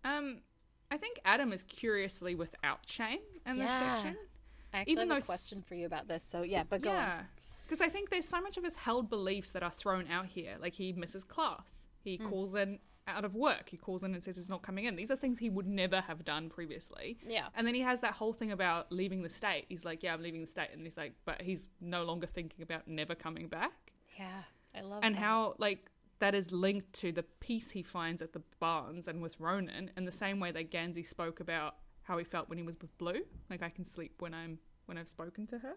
Um, 0.04 0.38
I 0.90 0.96
think 0.96 1.20
Adam 1.24 1.52
is 1.52 1.62
curiously 1.62 2.34
without 2.34 2.80
shame 2.86 3.20
in 3.46 3.56
this 3.58 3.70
section. 3.70 4.16
I 4.74 4.78
actually 4.80 4.92
Even 4.92 5.02
have 5.02 5.08
though 5.08 5.14
a 5.14 5.18
s- 5.18 5.26
question 5.26 5.62
for 5.66 5.74
you 5.74 5.86
about 5.86 6.08
this. 6.08 6.22
So 6.24 6.42
yeah, 6.42 6.64
but 6.68 6.82
go 6.82 6.90
on. 6.90 7.26
Because 7.70 7.80
I 7.86 7.88
think 7.88 8.10
there's 8.10 8.26
so 8.28 8.40
much 8.40 8.56
of 8.56 8.64
his 8.64 8.74
held 8.76 9.08
beliefs 9.08 9.52
that 9.52 9.62
are 9.62 9.70
thrown 9.70 10.08
out 10.08 10.26
here. 10.26 10.56
Like 10.60 10.74
he 10.74 10.92
misses 10.92 11.22
class. 11.24 11.86
He 12.02 12.16
Hmm. 12.16 12.28
calls 12.28 12.54
in 12.54 12.80
out 13.06 13.24
of 13.24 13.34
work. 13.34 13.68
He 13.70 13.76
calls 13.76 14.02
in 14.04 14.12
and 14.14 14.22
says 14.22 14.36
he's 14.36 14.48
not 14.48 14.62
coming 14.62 14.84
in. 14.84 14.96
These 14.96 15.10
are 15.10 15.16
things 15.16 15.38
he 15.38 15.50
would 15.50 15.66
never 15.66 16.00
have 16.02 16.24
done 16.24 16.48
previously. 16.48 17.18
Yeah. 17.24 17.48
And 17.54 17.66
then 17.66 17.74
he 17.74 17.80
has 17.82 18.00
that 18.00 18.14
whole 18.14 18.32
thing 18.32 18.52
about 18.52 18.90
leaving 18.92 19.22
the 19.22 19.28
state. 19.28 19.66
He's 19.68 19.84
like, 19.84 20.02
"Yeah, 20.02 20.14
I'm 20.14 20.22
leaving 20.22 20.40
the 20.40 20.46
state," 20.46 20.70
and 20.72 20.82
he's 20.82 20.96
like, 20.96 21.14
"But 21.24 21.42
he's 21.42 21.68
no 21.80 22.04
longer 22.04 22.26
thinking 22.26 22.62
about 22.62 22.86
never 22.88 23.14
coming 23.14 23.48
back." 23.48 23.92
Yeah. 24.18 24.42
I 24.74 24.80
love 24.82 25.02
it. 25.02 25.06
and 25.06 25.14
that. 25.16 25.20
how 25.20 25.54
like 25.58 25.90
that 26.20 26.34
is 26.34 26.52
linked 26.52 26.92
to 26.94 27.10
the 27.12 27.22
peace 27.22 27.70
he 27.72 27.82
finds 27.82 28.20
at 28.22 28.32
the 28.32 28.42
barns 28.60 29.08
and 29.08 29.20
with 29.22 29.40
Ronan 29.40 29.90
in 29.96 30.04
the 30.04 30.12
same 30.12 30.38
way 30.38 30.52
that 30.52 30.70
Gansey 30.70 31.02
spoke 31.02 31.40
about 31.40 31.76
how 32.02 32.18
he 32.18 32.24
felt 32.24 32.48
when 32.48 32.58
he 32.58 32.62
was 32.64 32.78
with 32.80 32.96
Blue. 32.98 33.22
Like 33.48 33.62
I 33.62 33.70
can 33.70 33.84
sleep 33.84 34.20
when 34.20 34.34
I'm 34.34 34.58
when 34.86 34.98
I've 34.98 35.08
spoken 35.08 35.46
to 35.48 35.58
her. 35.60 35.76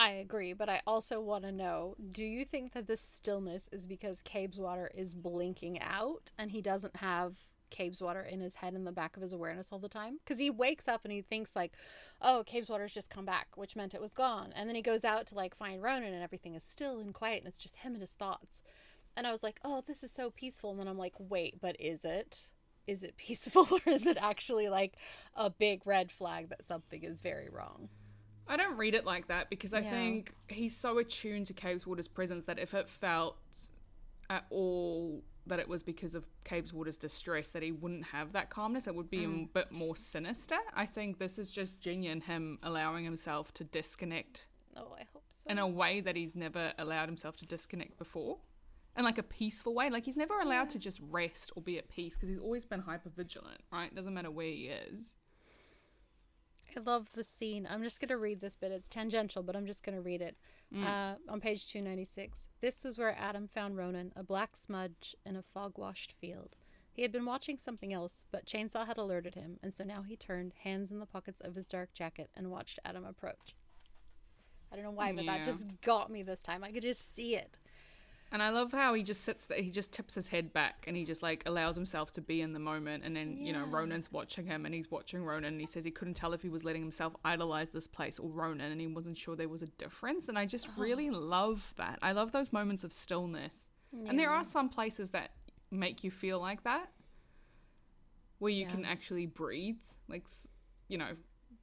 I 0.00 0.12
agree, 0.12 0.54
but 0.54 0.70
I 0.70 0.80
also 0.86 1.20
want 1.20 1.44
to 1.44 1.52
know 1.52 1.94
do 2.10 2.24
you 2.24 2.46
think 2.46 2.72
that 2.72 2.86
this 2.86 3.02
stillness 3.02 3.68
is 3.70 3.84
because 3.84 4.22
Cabeswater 4.22 4.88
is 4.94 5.12
blinking 5.14 5.78
out 5.82 6.32
and 6.38 6.50
he 6.50 6.62
doesn't 6.62 6.96
have 6.96 7.34
Cabeswater 7.70 8.26
in 8.26 8.40
his 8.40 8.54
head 8.56 8.72
in 8.72 8.84
the 8.84 8.92
back 8.92 9.18
of 9.18 9.22
his 9.22 9.34
awareness 9.34 9.68
all 9.70 9.78
the 9.78 9.90
time? 9.90 10.18
Because 10.24 10.38
he 10.38 10.48
wakes 10.48 10.88
up 10.88 11.02
and 11.04 11.12
he 11.12 11.20
thinks, 11.20 11.54
like, 11.54 11.74
oh, 12.22 12.42
Cabeswater's 12.50 12.94
just 12.94 13.10
come 13.10 13.26
back, 13.26 13.48
which 13.56 13.76
meant 13.76 13.92
it 13.92 14.00
was 14.00 14.14
gone. 14.14 14.54
And 14.56 14.66
then 14.66 14.74
he 14.74 14.80
goes 14.80 15.04
out 15.04 15.26
to, 15.26 15.34
like, 15.34 15.54
find 15.54 15.82
Ronan 15.82 16.14
and 16.14 16.22
everything 16.22 16.54
is 16.54 16.64
still 16.64 16.98
and 16.98 17.12
quiet 17.12 17.40
and 17.40 17.46
it's 17.46 17.58
just 17.58 17.76
him 17.76 17.92
and 17.92 18.00
his 18.00 18.12
thoughts. 18.12 18.62
And 19.18 19.26
I 19.26 19.32
was 19.32 19.42
like, 19.42 19.60
oh, 19.66 19.84
this 19.86 20.02
is 20.02 20.10
so 20.10 20.30
peaceful. 20.30 20.70
And 20.70 20.80
then 20.80 20.88
I'm 20.88 20.96
like, 20.96 21.14
wait, 21.18 21.60
but 21.60 21.76
is 21.78 22.06
it? 22.06 22.48
Is 22.86 23.02
it 23.02 23.18
peaceful 23.18 23.68
or 23.86 23.92
is 23.92 24.06
it 24.06 24.16
actually 24.18 24.70
like 24.70 24.94
a 25.36 25.50
big 25.50 25.86
red 25.86 26.10
flag 26.10 26.48
that 26.48 26.64
something 26.64 27.02
is 27.02 27.20
very 27.20 27.50
wrong? 27.50 27.90
I 28.50 28.56
don't 28.56 28.76
read 28.76 28.94
it 28.94 29.04
like 29.06 29.28
that 29.28 29.48
because 29.48 29.72
I 29.72 29.80
Yeah. 29.80 29.90
think 29.90 30.34
he's 30.48 30.76
so 30.76 30.98
attuned 30.98 31.46
to 31.46 31.54
Cabeswater's 31.54 32.08
presence 32.08 32.44
that 32.46 32.58
if 32.58 32.74
it 32.74 32.88
felt 32.88 33.36
at 34.28 34.44
all 34.50 35.22
that 35.46 35.58
it 35.58 35.68
was 35.68 35.82
because 35.82 36.14
of 36.14 36.26
Cabeswater's 36.44 36.96
distress 36.96 37.52
that 37.52 37.62
he 37.62 37.72
wouldn't 37.72 38.06
have 38.06 38.32
that 38.32 38.50
calmness, 38.50 38.86
it 38.86 38.94
would 38.94 39.08
be 39.08 39.24
a 39.24 39.28
mm. 39.28 39.52
bit 39.52 39.70
more 39.70 39.96
sinister. 39.96 40.58
I 40.74 40.84
think 40.84 41.18
this 41.18 41.38
is 41.38 41.48
just 41.48 41.80
genuine 41.80 42.20
him 42.20 42.58
allowing 42.62 43.04
himself 43.04 43.54
to 43.54 43.64
disconnect 43.64 44.48
Oh, 44.76 44.94
I 44.98 45.04
hope 45.12 45.24
so. 45.36 45.48
in 45.48 45.58
a 45.58 45.66
way 45.66 46.00
that 46.00 46.16
he's 46.16 46.34
never 46.36 46.72
allowed 46.78 47.08
himself 47.08 47.36
to 47.38 47.46
disconnect 47.46 47.98
before. 47.98 48.38
In 48.96 49.04
like 49.04 49.18
a 49.18 49.22
peaceful 49.22 49.74
way. 49.74 49.88
Like 49.90 50.04
he's 50.04 50.16
never 50.16 50.38
allowed 50.40 50.70
to 50.70 50.78
just 50.78 51.00
rest 51.10 51.52
or 51.54 51.62
be 51.62 51.78
at 51.78 51.88
peace 51.88 52.16
because 52.16 52.28
he's 52.28 52.38
always 52.38 52.64
been 52.64 52.80
hyper 52.80 53.08
vigilant, 53.08 53.60
right? 53.72 53.94
Doesn't 53.94 54.12
matter 54.12 54.30
where 54.30 54.46
he 54.46 54.66
is. 54.66 55.14
I 56.76 56.80
love 56.80 57.12
the 57.14 57.24
scene. 57.24 57.66
I'm 57.70 57.82
just 57.82 58.00
going 58.00 58.08
to 58.10 58.16
read 58.16 58.40
this 58.40 58.56
bit. 58.56 58.72
It's 58.72 58.88
tangential, 58.88 59.42
but 59.42 59.56
I'm 59.56 59.66
just 59.66 59.82
going 59.82 59.96
to 59.96 60.00
read 60.02 60.20
it. 60.22 60.36
Uh, 60.86 61.14
on 61.28 61.40
page 61.40 61.66
296. 61.66 62.46
This 62.60 62.84
was 62.84 62.96
where 62.96 63.16
Adam 63.18 63.48
found 63.48 63.76
Ronan, 63.76 64.12
a 64.14 64.22
black 64.22 64.54
smudge 64.56 65.16
in 65.26 65.34
a 65.36 65.42
fog 65.42 65.78
washed 65.78 66.12
field. 66.20 66.56
He 66.92 67.02
had 67.02 67.10
been 67.12 67.24
watching 67.24 67.56
something 67.58 67.92
else, 67.92 68.26
but 68.30 68.46
Chainsaw 68.46 68.86
had 68.86 68.98
alerted 68.98 69.34
him, 69.34 69.58
and 69.62 69.72
so 69.74 69.84
now 69.84 70.02
he 70.02 70.16
turned, 70.16 70.52
hands 70.64 70.90
in 70.90 70.98
the 71.00 71.06
pockets 71.06 71.40
of 71.40 71.54
his 71.54 71.66
dark 71.66 71.92
jacket, 71.92 72.30
and 72.36 72.50
watched 72.50 72.78
Adam 72.84 73.04
approach. 73.04 73.54
I 74.72 74.76
don't 74.76 74.84
know 74.84 74.90
why, 74.92 75.12
but 75.12 75.24
Yeah. 75.24 75.38
that 75.38 75.44
just 75.44 75.66
got 75.82 76.10
me 76.10 76.22
this 76.22 76.42
time. 76.42 76.62
I 76.62 76.70
could 76.70 76.82
just 76.82 77.14
see 77.14 77.34
it. 77.36 77.58
And 78.32 78.42
I 78.42 78.50
love 78.50 78.70
how 78.70 78.94
he 78.94 79.02
just 79.02 79.24
sits 79.24 79.46
there, 79.46 79.60
he 79.60 79.70
just 79.70 79.92
tips 79.92 80.14
his 80.14 80.28
head 80.28 80.52
back 80.52 80.84
and 80.86 80.96
he 80.96 81.04
just 81.04 81.20
like 81.22 81.42
allows 81.46 81.74
himself 81.74 82.12
to 82.12 82.20
be 82.20 82.42
in 82.42 82.52
the 82.52 82.60
moment. 82.60 83.02
And 83.04 83.16
then, 83.16 83.38
you 83.38 83.52
know, 83.52 83.64
Ronan's 83.64 84.12
watching 84.12 84.46
him 84.46 84.66
and 84.66 84.74
he's 84.74 84.88
watching 84.88 85.24
Ronan 85.24 85.52
and 85.54 85.60
he 85.60 85.66
says 85.66 85.84
he 85.84 85.90
couldn't 85.90 86.14
tell 86.14 86.32
if 86.32 86.40
he 86.40 86.48
was 86.48 86.62
letting 86.62 86.82
himself 86.82 87.16
idolize 87.24 87.70
this 87.70 87.88
place 87.88 88.20
or 88.20 88.28
Ronan 88.30 88.70
and 88.70 88.80
he 88.80 88.86
wasn't 88.86 89.18
sure 89.18 89.34
there 89.34 89.48
was 89.48 89.62
a 89.62 89.66
difference. 89.66 90.28
And 90.28 90.38
I 90.38 90.46
just 90.46 90.68
oh. 90.68 90.80
really 90.80 91.10
love 91.10 91.74
that. 91.76 91.98
I 92.02 92.12
love 92.12 92.30
those 92.30 92.52
moments 92.52 92.84
of 92.84 92.92
stillness. 92.92 93.68
And 94.06 94.16
there 94.16 94.30
are 94.30 94.44
some 94.44 94.68
places 94.68 95.10
that 95.10 95.32
make 95.72 96.04
you 96.04 96.12
feel 96.12 96.38
like 96.38 96.62
that 96.62 96.88
where 98.38 98.52
you 98.52 98.62
Yeah. 98.62 98.70
can 98.70 98.84
actually 98.84 99.26
breathe. 99.26 99.78
Like, 100.08 100.26
you 100.86 100.98
know, 100.98 101.16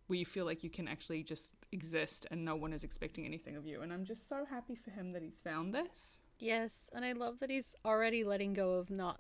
where 0.08 0.20
you 0.20 0.26
feel 0.26 0.44
like 0.46 0.64
you 0.64 0.70
can 0.70 0.88
actually 0.90 1.24
just 1.24 1.52
exist 1.72 2.26
and 2.32 2.44
no 2.44 2.56
one 2.56 2.74
is 2.74 2.84
expecting 2.84 3.26
anything 3.26 3.56
of 3.56 3.66
you. 3.66 3.82
And 3.82 3.94
I'm 3.94 4.04
just 4.04 4.28
so 4.28 4.46
happy 4.46 4.76
for 4.76 4.92
him 4.92 5.14
that 5.14 5.22
he's 5.22 5.38
found 5.38 5.74
this. 5.74 6.20
Yes, 6.40 6.90
and 6.94 7.04
I 7.04 7.14
love 7.14 7.40
that 7.40 7.50
he's 7.50 7.76
already 7.84 8.24
letting 8.24 8.54
go 8.54 8.74
of 8.74 8.90
not 8.90 9.20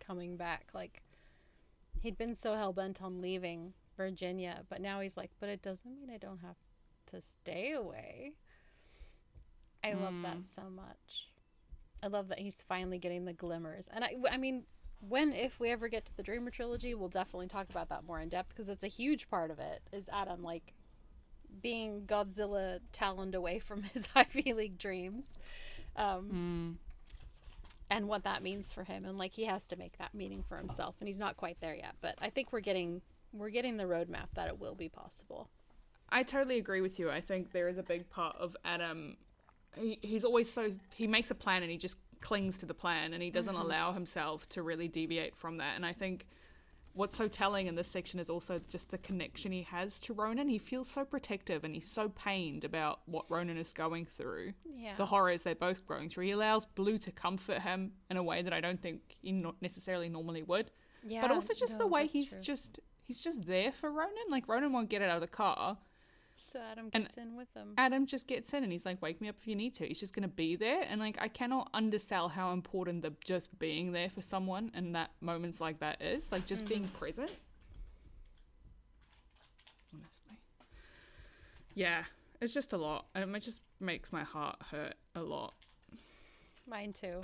coming 0.00 0.36
back. 0.36 0.68
Like 0.72 1.02
he'd 2.00 2.16
been 2.16 2.34
so 2.34 2.54
hell 2.54 2.72
bent 2.72 3.02
on 3.02 3.20
leaving 3.20 3.74
Virginia, 3.96 4.62
but 4.68 4.80
now 4.80 5.00
he's 5.00 5.16
like, 5.16 5.30
but 5.40 5.48
it 5.48 5.62
doesn't 5.62 5.94
mean 5.94 6.10
I 6.10 6.16
don't 6.16 6.40
have 6.40 6.56
to 7.06 7.20
stay 7.20 7.72
away. 7.72 8.32
I 9.82 9.92
love 9.92 10.14
that 10.22 10.38
mm. 10.38 10.44
so 10.44 10.62
much. 10.74 11.28
I 12.02 12.06
love 12.06 12.28
that 12.28 12.38
he's 12.38 12.62
finally 12.66 12.98
getting 12.98 13.26
the 13.26 13.32
glimmers. 13.34 13.88
And 13.92 14.02
I 14.02 14.16
I 14.30 14.38
mean, 14.38 14.64
when 15.08 15.32
if 15.32 15.60
we 15.60 15.70
ever 15.70 15.88
get 15.88 16.06
to 16.06 16.16
the 16.16 16.22
Dreamer 16.22 16.50
trilogy, 16.50 16.94
we'll 16.94 17.08
definitely 17.08 17.48
talk 17.48 17.68
about 17.68 17.90
that 17.90 18.04
more 18.04 18.20
in 18.20 18.30
depth 18.30 18.50
because 18.50 18.68
it's 18.68 18.84
a 18.84 18.88
huge 18.88 19.28
part 19.28 19.50
of 19.50 19.58
it. 19.58 19.82
Is 19.92 20.08
Adam 20.10 20.42
like 20.42 20.72
being 21.62 22.02
Godzilla 22.06 22.80
taloned 22.92 23.34
away 23.34 23.58
from 23.58 23.82
his 23.94 24.08
Ivy 24.14 24.52
League 24.54 24.78
dreams? 24.78 25.38
Um, 25.96 26.78
and 27.90 28.08
what 28.08 28.24
that 28.24 28.42
means 28.42 28.72
for 28.72 28.82
him 28.82 29.04
and 29.04 29.18
like 29.18 29.34
he 29.34 29.44
has 29.44 29.68
to 29.68 29.76
make 29.76 29.98
that 29.98 30.14
meaning 30.14 30.42
for 30.48 30.56
himself 30.56 30.96
and 31.00 31.06
he's 31.06 31.18
not 31.18 31.36
quite 31.36 31.58
there 31.60 31.74
yet 31.74 31.94
but 32.00 32.14
i 32.18 32.30
think 32.30 32.50
we're 32.50 32.58
getting 32.58 33.02
we're 33.32 33.50
getting 33.50 33.76
the 33.76 33.84
roadmap 33.84 34.26
that 34.34 34.48
it 34.48 34.58
will 34.58 34.74
be 34.74 34.88
possible 34.88 35.50
I 36.14 36.22
totally 36.22 36.58
agree 36.58 36.80
with 36.80 36.98
you. 36.98 37.10
I 37.10 37.20
think 37.20 37.52
there 37.52 37.68
is 37.68 37.78
a 37.78 37.82
big 37.82 38.08
part 38.08 38.36
of 38.36 38.56
Adam. 38.64 39.16
He, 39.76 39.98
he's 40.02 40.24
always 40.24 40.50
so 40.50 40.70
he 40.94 41.06
makes 41.06 41.30
a 41.30 41.34
plan 41.34 41.62
and 41.62 41.70
he 41.70 41.76
just 41.76 41.96
clings 42.20 42.56
to 42.58 42.66
the 42.66 42.74
plan 42.74 43.12
and 43.12 43.22
he 43.22 43.30
doesn't 43.30 43.54
allow 43.54 43.92
himself 43.92 44.48
to 44.50 44.62
really 44.62 44.88
deviate 44.88 45.34
from 45.34 45.58
that. 45.58 45.74
And 45.76 45.84
I 45.84 45.92
think 45.92 46.26
what's 46.94 47.16
so 47.16 47.28
telling 47.28 47.66
in 47.66 47.74
this 47.74 47.88
section 47.88 48.18
is 48.20 48.30
also 48.30 48.60
just 48.68 48.90
the 48.90 48.98
connection 48.98 49.52
he 49.52 49.62
has 49.62 50.00
to 50.00 50.14
Ronan. 50.14 50.48
He 50.48 50.58
feels 50.58 50.88
so 50.88 51.04
protective 51.04 51.64
and 51.64 51.74
he's 51.74 51.90
so 51.90 52.08
pained 52.08 52.64
about 52.64 53.00
what 53.06 53.26
Ronan 53.28 53.58
is 53.58 53.72
going 53.72 54.06
through. 54.06 54.54
Yeah. 54.74 54.94
The 54.96 55.06
horrors 55.06 55.42
they're 55.42 55.54
both 55.54 55.86
going 55.86 56.08
through. 56.08 56.26
He 56.26 56.30
allows 56.30 56.64
Blue 56.64 56.98
to 56.98 57.10
comfort 57.10 57.60
him 57.60 57.92
in 58.10 58.16
a 58.16 58.22
way 58.22 58.42
that 58.42 58.52
I 58.52 58.60
don't 58.60 58.80
think 58.80 59.00
he 59.20 59.32
not 59.32 59.56
necessarily 59.60 60.08
normally 60.08 60.42
would. 60.42 60.70
yeah 61.06 61.20
but 61.20 61.30
also 61.30 61.52
just 61.52 61.78
the 61.78 61.86
way 61.86 62.06
he's 62.06 62.30
true. 62.32 62.40
just 62.40 62.80
he's 63.02 63.20
just 63.20 63.46
there 63.46 63.72
for 63.72 63.90
Ronan. 63.90 64.30
Like 64.30 64.48
Ronan 64.48 64.72
won't 64.72 64.88
get 64.88 65.02
it 65.02 65.08
out 65.08 65.16
of 65.16 65.20
the 65.20 65.26
car. 65.26 65.78
So 66.54 66.60
adam 66.70 66.88
and- 66.92 67.04
gets 67.04 67.16
in 67.16 67.34
with 67.34 67.52
them 67.52 67.74
Adam 67.76 68.06
just 68.06 68.26
gets 68.28 68.54
in 68.54 68.62
and 68.62 68.72
he's 68.72 68.86
like, 68.86 69.02
"Wake 69.02 69.20
me 69.20 69.28
up 69.28 69.34
if 69.40 69.48
you 69.48 69.56
need 69.56 69.74
to." 69.74 69.86
He's 69.86 69.98
just 69.98 70.14
gonna 70.14 70.28
be 70.28 70.54
there, 70.54 70.82
and 70.88 71.00
like 71.00 71.16
I 71.20 71.28
cannot 71.28 71.68
undersell 71.74 72.28
how 72.28 72.52
important 72.52 73.02
the 73.02 73.12
just 73.24 73.58
being 73.58 73.90
there 73.92 74.08
for 74.08 74.22
someone 74.22 74.70
in 74.74 74.92
that 74.92 75.10
moments 75.20 75.60
like 75.60 75.80
that 75.80 76.00
is. 76.00 76.30
Like 76.30 76.46
just 76.46 76.64
being 76.66 76.84
mm-hmm. 76.84 76.98
present. 76.98 77.32
Honestly, 79.92 80.38
yeah, 81.74 82.04
it's 82.40 82.54
just 82.54 82.72
a 82.72 82.76
lot, 82.76 83.06
and 83.14 83.34
it 83.34 83.40
just 83.40 83.62
makes 83.80 84.12
my 84.12 84.22
heart 84.22 84.56
hurt 84.70 84.94
a 85.14 85.22
lot. 85.22 85.54
mine 86.66 86.92
too 86.92 87.20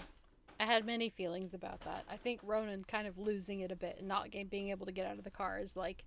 i 0.59 0.67
had 0.67 0.85
many 0.85 1.09
feelings 1.09 1.55
about 1.55 1.81
that 1.81 2.05
i 2.11 2.17
think 2.17 2.39
ronan 2.43 2.85
kind 2.85 3.07
of 3.07 3.17
losing 3.17 3.61
it 3.61 3.73
a 3.73 3.77
bit 3.77 3.97
and 3.99 4.07
not 4.07 4.31
being 4.51 4.69
able 4.69 4.85
to 4.85 4.93
get 4.93 5.07
out 5.07 5.17
of 5.17 5.25
the 5.25 5.31
car 5.31 5.59
is 5.59 5.77
like 5.77 6.05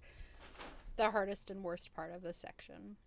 the 0.97 1.09
hardest 1.09 1.49
and 1.49 1.63
worst 1.63 1.91
part 1.95 2.13
of 2.13 2.21
this 2.21 2.37
section 2.37 2.97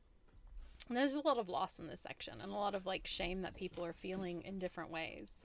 and 0.88 0.96
there's 0.96 1.14
a 1.14 1.20
lot 1.20 1.38
of 1.38 1.48
loss 1.48 1.78
in 1.78 1.86
this 1.88 2.00
section 2.00 2.40
and 2.42 2.50
a 2.52 2.54
lot 2.54 2.74
of 2.74 2.86
like 2.86 3.06
shame 3.06 3.42
that 3.42 3.54
people 3.54 3.84
are 3.84 3.92
feeling 3.92 4.42
in 4.42 4.58
different 4.58 4.90
ways 4.90 5.44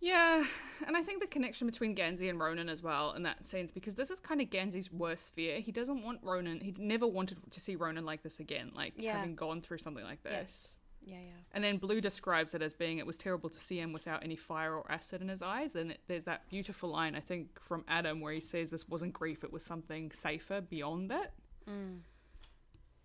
Yeah, 0.00 0.44
and 0.86 0.96
I 0.96 1.02
think 1.02 1.20
the 1.22 1.26
connection 1.26 1.66
between 1.66 1.94
Gansey 1.94 2.28
and 2.28 2.38
Ronan 2.38 2.68
as 2.68 2.82
well 2.82 3.12
in 3.12 3.22
that 3.22 3.46
sense, 3.46 3.72
because 3.72 3.94
this 3.94 4.10
is 4.10 4.20
kind 4.20 4.40
of 4.42 4.50
Gansey's 4.50 4.92
worst 4.92 5.32
fear. 5.34 5.58
He 5.60 5.72
doesn't 5.72 6.02
want 6.02 6.20
Ronan. 6.22 6.60
He 6.60 6.74
never 6.78 7.06
wanted 7.06 7.38
to 7.50 7.60
see 7.60 7.76
Ronan 7.76 8.04
like 8.04 8.22
this 8.22 8.38
again, 8.38 8.72
like 8.74 8.92
Yeah. 8.96 9.16
having 9.16 9.34
gone 9.34 9.62
through 9.62 9.78
something 9.78 10.04
like 10.04 10.22
this. 10.22 10.76
yeah 11.02 11.20
yeah 11.22 11.40
And 11.52 11.64
then 11.64 11.78
Blue 11.78 12.00
describes 12.02 12.52
it 12.54 12.60
as 12.62 12.74
being 12.74 12.98
it 12.98 13.06
was 13.06 13.16
terrible 13.16 13.48
to 13.48 13.58
see 13.58 13.78
him 13.80 13.92
without 13.94 14.22
any 14.22 14.36
fire 14.36 14.74
or 14.74 14.84
acid 14.92 15.22
in 15.22 15.28
his 15.28 15.40
eyes. 15.42 15.74
And 15.74 15.92
it, 15.92 16.00
there's 16.08 16.24
that 16.24 16.46
beautiful 16.50 16.90
line, 16.90 17.14
I 17.14 17.20
think, 17.20 17.58
from 17.60 17.82
Adam 17.88 18.20
where 18.20 18.34
he 18.34 18.40
says 18.40 18.68
this 18.70 18.86
wasn't 18.88 19.14
grief, 19.14 19.44
it 19.44 19.52
was 19.52 19.64
something 19.64 20.10
safer 20.12 20.60
beyond 20.60 21.10
it. 21.10 21.32
Mm. 21.68 22.00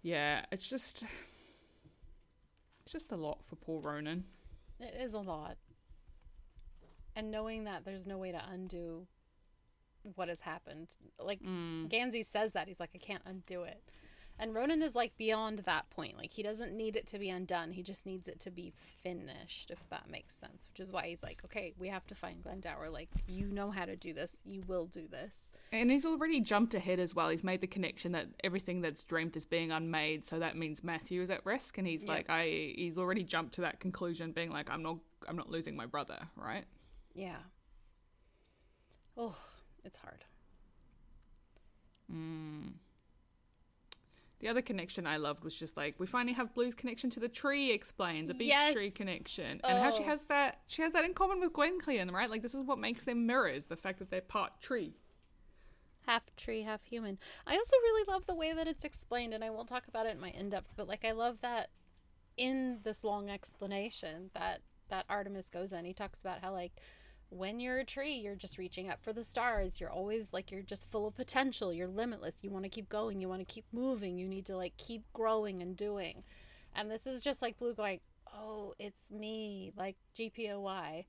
Yeah, 0.01 0.45
it's 0.51 0.69
just. 0.69 1.03
It's 2.83 2.91
just 2.91 3.11
a 3.11 3.15
lot 3.15 3.43
for 3.45 3.55
poor 3.55 3.79
Ronan. 3.79 4.23
It 4.79 4.95
is 4.99 5.13
a 5.13 5.19
lot. 5.19 5.57
And 7.15 7.29
knowing 7.29 7.65
that 7.65 7.85
there's 7.85 8.07
no 8.07 8.17
way 8.17 8.31
to 8.31 8.41
undo 8.51 9.05
what 10.15 10.29
has 10.29 10.39
happened. 10.39 10.87
Like 11.19 11.41
Mm. 11.43 11.89
Gansey 11.89 12.23
says 12.25 12.53
that 12.53 12.67
he's 12.67 12.79
like 12.79 12.89
I 12.95 12.97
can't 12.97 13.21
undo 13.25 13.61
it. 13.63 13.83
And 14.39 14.55
Ronan 14.55 14.82
is 14.82 14.95
like 14.95 15.15
beyond 15.17 15.59
that 15.59 15.89
point. 15.91 16.17
Like 16.17 16.32
he 16.34 16.41
doesn't 16.41 16.75
need 16.75 16.95
it 16.95 17.05
to 17.07 17.19
be 17.19 17.29
undone. 17.29 17.73
He 17.73 17.84
just 17.84 18.07
needs 18.07 18.27
it 18.27 18.39
to 18.39 18.49
be 18.49 18.73
finished, 19.03 19.69
if 19.69 19.88
that 19.89 20.09
makes 20.09 20.36
sense. 20.36 20.67
Which 20.69 20.79
is 20.79 20.91
why 20.91 21.07
he's 21.07 21.21
like, 21.21 21.41
okay, 21.45 21.73
we 21.77 21.89
have 21.89 22.07
to 22.07 22.15
find 22.15 22.41
Glendower. 22.41 22.89
Like 22.89 23.09
you 23.27 23.45
know 23.47 23.69
how 23.69 23.86
to 23.86 23.95
do 23.95 24.13
this. 24.13 24.38
You 24.43 24.63
will 24.67 24.88
do 24.88 25.07
this. 25.07 25.51
And 25.71 25.91
he's 25.91 26.05
already 26.07 26.39
jumped 26.41 26.73
ahead 26.73 26.99
as 26.99 27.13
well. 27.13 27.29
He's 27.29 27.43
made 27.43 27.61
the 27.61 27.67
connection 27.67 28.13
that 28.13 28.27
everything 28.43 28.82
that's 28.82 29.03
dreamt 29.03 29.36
is 29.38 29.45
being 29.45 29.71
unmade, 29.71 30.25
so 30.25 30.39
that 30.39 30.57
means 30.57 30.84
Matthew 30.84 31.21
is 31.21 31.29
at 31.29 31.45
risk. 31.45 31.77
And 31.77 31.86
he's 31.88 32.03
Yeah. 32.03 32.11
like, 32.13 32.29
I 32.29 32.73
he's 32.75 32.97
already 32.97 33.23
jumped 33.23 33.53
to 33.55 33.61
that 33.61 33.79
conclusion, 33.79 34.32
being 34.32 34.49
like, 34.51 34.71
I'm 34.71 34.82
not 34.82 34.97
I'm 35.27 35.38
not 35.38 35.49
losing 35.49 35.75
my 35.75 35.86
brother, 35.86 36.17
right? 36.36 36.65
Yeah. 37.13 37.38
Oh, 39.15 39.36
it's 39.86 39.97
hard. 39.97 40.25
Mm. 42.11 42.73
The 44.41 44.47
other 44.47 44.61
connection 44.63 45.05
I 45.05 45.17
loved 45.17 45.43
was 45.43 45.55
just 45.55 45.77
like 45.77 45.95
we 45.99 46.07
finally 46.07 46.33
have 46.33 46.53
Blue's 46.55 46.73
connection 46.75 47.09
to 47.11 47.19
the 47.19 47.29
tree 47.29 47.71
explained, 47.71 48.27
the 48.27 48.33
beech 48.33 48.49
Yes. 48.49 48.73
tree 48.73 48.89
connection, 48.89 49.61
and 49.63 49.77
how 49.79 49.91
she 49.91 50.03
Oh. 50.03 50.07
has 50.07 50.25
that 50.25 50.61
she 50.67 50.81
has 50.81 50.93
that 50.93 51.05
in 51.05 51.13
common 51.13 51.39
with 51.39 51.53
Gwen 51.53 51.79
Gwenllian, 51.79 52.11
right? 52.11 52.29
Like 52.29 52.41
this 52.41 52.55
is 52.55 52.63
what 52.65 52.79
makes 52.79 53.03
them 53.05 53.27
mirrors, 53.27 53.67
the 53.67 53.75
fact 53.77 53.99
that 53.99 54.09
they're 54.09 54.21
part 54.21 54.59
tree. 54.59 54.95
half 56.07 56.35
tree, 56.35 56.63
half 56.63 56.83
human. 56.83 57.19
I 57.45 57.55
also 57.55 57.75
really 57.83 58.11
love 58.11 58.25
the 58.25 58.33
way 58.33 58.51
that 58.53 58.67
it's 58.67 58.83
explained, 58.83 59.35
and 59.35 59.43
I 59.43 59.51
won't 59.51 59.69
talk 59.69 59.87
about 59.87 60.07
it 60.07 60.15
in 60.15 60.19
my 60.19 60.29
in 60.31 60.49
depth, 60.49 60.71
but 60.75 60.87
like 60.87 61.05
I 61.05 61.11
love 61.11 61.41
that 61.41 61.69
in 62.35 62.79
this 62.83 63.03
long 63.03 63.29
explanation 63.29 64.31
that 64.33 64.61
that 64.89 65.07
Artemus 65.07 65.49
goes 65.51 65.71
in, 65.71 65.85
he 65.85 65.93
talks 65.93 66.19
about 66.19 66.39
how 66.41 66.51
like 66.51 66.73
when 67.32 67.61
you're 67.61 67.79
a 67.79 67.86
tree, 67.86 68.13
you're 68.13 68.36
just 68.36 68.57
reaching 68.57 68.89
up 68.89 69.01
for 69.01 69.13
the 69.13 69.23
stars. 69.23 69.79
You're 69.79 69.89
always 69.89 70.34
like 70.34 70.51
you're 70.51 70.61
just 70.61 70.91
full 70.91 71.07
of 71.07 71.15
potential. 71.15 71.73
You're 71.73 71.88
limitless. 71.88 72.43
You 72.43 72.51
want 72.51 72.65
to 72.65 72.69
keep 72.69 72.89
going. 72.89 73.21
You 73.21 73.29
want 73.29 73.39
to 73.39 73.51
keep 73.51 73.65
moving. 73.71 74.17
You 74.17 74.27
need 74.27 74.45
to 74.47 74.57
like 74.57 74.75
keep 74.75 75.03
growing 75.13 75.61
and 75.61 75.77
doing. 75.77 76.23
And 76.75 76.91
this 76.91 77.07
is 77.07 77.23
just 77.23 77.41
like 77.41 77.57
Blue 77.57 77.73
going, 77.73 78.01
"Oh, 78.34 78.73
it's 78.77 79.09
me," 79.09 79.71
like 79.77 79.95
GPOY. 80.15 81.05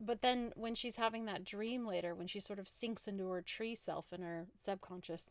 But 0.00 0.22
then 0.22 0.52
when 0.56 0.74
she's 0.74 0.96
having 0.96 1.26
that 1.26 1.44
dream 1.44 1.86
later, 1.86 2.14
when 2.14 2.26
she 2.26 2.40
sort 2.40 2.58
of 2.58 2.66
sinks 2.66 3.06
into 3.06 3.28
her 3.28 3.42
tree 3.42 3.74
self 3.74 4.10
in 4.10 4.22
her 4.22 4.46
subconscious, 4.56 5.28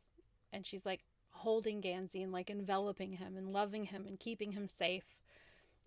and 0.54 0.68
she's 0.68 0.86
like 0.86 1.02
holding 1.32 1.82
Gansey 1.82 2.22
and 2.22 2.32
like 2.32 2.52
enveloping 2.52 3.14
him 3.14 3.36
and 3.36 3.52
loving 3.52 3.86
him 3.86 4.06
and 4.06 4.20
keeping 4.20 4.52
him 4.52 4.68
safe, 4.68 5.18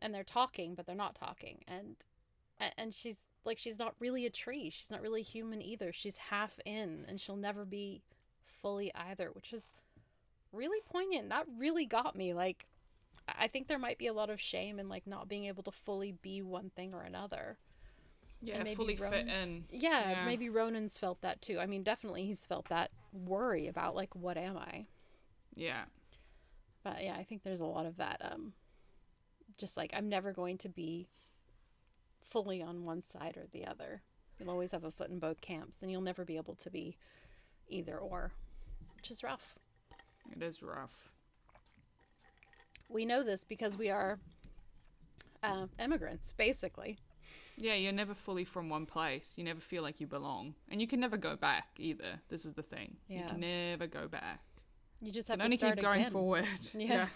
and 0.01 0.13
they're 0.13 0.25
talking, 0.25 0.75
but 0.75 0.87
they're 0.87 0.97
not 0.97 1.15
talking, 1.15 1.63
and 1.69 1.97
and 2.77 2.93
she's 2.93 3.19
like 3.45 3.59
she's 3.59 3.79
not 3.79 3.95
really 4.01 4.27
a 4.27 4.31
tree. 4.31 4.71
She's 4.71 4.91
not 4.91 5.03
really 5.03 5.23
human 5.23 5.61
either. 5.63 5.93
She's 5.93 6.17
half 6.19 6.59
in, 6.65 7.05
and 7.09 7.21
she'll 7.21 7.37
never 7.37 7.65
be 7.65 8.03
fully 8.45 8.93
either, 8.95 9.31
which 9.33 9.53
is 9.53 9.71
really 10.53 10.81
poignant. 10.91 11.29
That 11.29 11.47
really 11.59 11.85
got 11.87 12.17
me. 12.17 12.33
Like, 12.33 12.67
I 13.29 13.49
think 13.49 13.69
there 13.69 13.79
might 13.79 13.99
be 13.99 14.07
a 14.07 14.13
lot 14.13 14.31
of 14.31 14.41
shame 14.41 14.79
in 14.79 14.89
like 14.89 15.07
not 15.07 15.29
being 15.29 15.45
able 15.47 15.63
to 15.65 15.71
fully 15.71 16.13
be 16.13 16.43
one 16.43 16.71
thing 16.75 16.95
or 16.95 17.03
another. 17.03 17.59
Yeah, 18.41 18.59
maybe 18.63 18.75
fully 18.75 18.97
fit 18.97 19.27
in. 19.27 19.65
Yeah, 19.71 20.11
Yeah. 20.11 20.27
maybe 20.27 20.51
Ronan's 20.51 20.99
felt 20.99 21.23
that 21.23 21.41
too. 21.41 21.59
I 21.59 21.67
mean, 21.67 21.83
definitely 21.83 22.27
he's 22.27 22.45
felt 22.45 22.67
that 22.69 22.91
worry 23.13 23.67
about 23.67 23.95
like 23.95 24.15
what 24.15 24.37
am 24.37 24.59
I? 24.59 24.85
Yeah. 25.55 25.85
But 26.83 27.03
yeah, 27.03 27.15
I 27.17 27.25
think 27.25 27.43
there's 27.43 27.61
a 27.61 27.65
lot 27.65 27.87
of 27.87 27.97
that 27.97 28.21
um 28.23 28.53
just 29.57 29.77
like 29.79 29.93
I'm 29.97 30.09
never 30.11 30.33
going 30.33 30.59
to 30.59 30.69
be 30.69 31.09
fully 32.25 32.63
on 32.63 32.85
one 32.85 33.03
side 33.03 33.37
or 33.37 33.47
the 33.53 33.67
other. 33.67 34.03
You'll 34.39 34.51
always 34.51 34.73
have 34.73 34.85
a 34.85 34.91
foot 34.91 35.11
in 35.11 35.19
both 35.19 35.41
camps 35.41 35.83
and 35.83 35.91
you'll 35.91 36.01
never 36.01 36.25
be 36.25 36.37
able 36.37 36.55
to 36.57 36.71
be 36.71 36.97
either 37.69 37.97
or, 37.97 38.33
which 38.97 39.11
is 39.11 39.23
rough. 39.23 39.59
It 40.35 40.43
is 40.43 40.63
rough. 40.63 41.11
We 42.89 43.05
know 43.05 43.23
this 43.23 43.45
because 43.45 43.77
we 43.77 43.91
are 43.91 44.19
uh, 45.43 45.67
immigrants, 45.79 46.33
basically. 46.33 46.99
Yeah, 47.57 47.75
you're 47.75 47.93
never 47.93 48.15
fully 48.15 48.45
from 48.45 48.69
one 48.69 48.87
place. 48.87 49.35
You 49.37 49.45
never 49.45 49.61
feel 49.61 49.83
like 49.83 50.01
you 50.01 50.07
belong. 50.07 50.55
And 50.69 50.81
you 50.81 50.87
can 50.89 50.99
never 51.01 51.17
go 51.17 51.37
back 51.37 51.67
either. 51.79 52.21
This 52.29 52.45
is 52.45 52.53
the 52.55 52.63
thing. 52.63 52.97
Yeah. 53.09 53.23
You 53.23 53.29
can 53.29 53.41
never 53.41 53.87
go 53.87 54.09
back. 54.09 54.41
You 55.01 55.13
just 55.13 55.29
You 55.29 55.33
have 55.33 55.39
can 55.39 55.39
to 55.39 55.45
only 55.45 55.57
start 55.57 55.77
keep 55.77 55.85
going 55.85 56.01
again. 56.01 56.13
forward. 56.13 56.47
Yeah. 56.75 57.09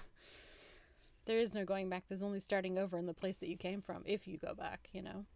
There 1.28 1.38
is 1.38 1.54
no 1.54 1.66
going 1.66 1.90
back. 1.90 2.04
There's 2.08 2.22
only 2.22 2.40
starting 2.40 2.78
over 2.78 2.96
in 2.96 3.04
the 3.04 3.12
place 3.12 3.36
that 3.36 3.50
you 3.50 3.58
came 3.58 3.82
from 3.82 4.02
if 4.06 4.26
you 4.26 4.38
go 4.38 4.54
back, 4.54 4.88
you 4.94 5.02
know? 5.02 5.26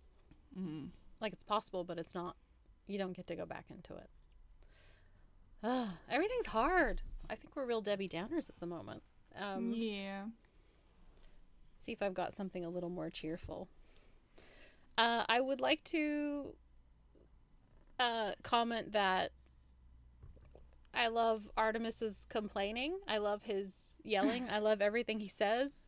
Mm. 0.58 0.88
Like 1.20 1.34
it's 1.34 1.44
possible, 1.44 1.84
but 1.84 1.98
it's 1.98 2.14
not. 2.14 2.34
You 2.86 2.98
don't 2.98 3.12
get 3.12 3.26
to 3.26 3.36
go 3.36 3.44
back 3.44 3.66
into 3.68 3.96
it. 3.96 4.08
Ugh, 5.62 5.88
everything's 6.10 6.46
hard. 6.46 7.02
I 7.28 7.34
think 7.34 7.54
we're 7.54 7.66
real 7.66 7.82
Debbie 7.82 8.08
Downers 8.08 8.48
at 8.48 8.58
the 8.58 8.64
moment. 8.64 9.02
Um, 9.38 9.74
yeah. 9.76 10.22
See 11.80 11.92
if 11.92 12.02
I've 12.02 12.14
got 12.14 12.32
something 12.32 12.64
a 12.64 12.70
little 12.70 12.88
more 12.88 13.10
cheerful. 13.10 13.68
Uh, 14.96 15.24
I 15.28 15.42
would 15.42 15.60
like 15.60 15.84
to 15.84 16.54
uh, 18.00 18.32
comment 18.42 18.92
that 18.92 19.32
I 20.94 21.08
love 21.08 21.50
Artemus's 21.54 22.26
complaining. 22.30 22.98
I 23.06 23.18
love 23.18 23.42
his 23.42 23.98
yelling. 24.02 24.48
I 24.50 24.58
love 24.58 24.80
everything 24.80 25.20
he 25.20 25.28
says 25.28 25.81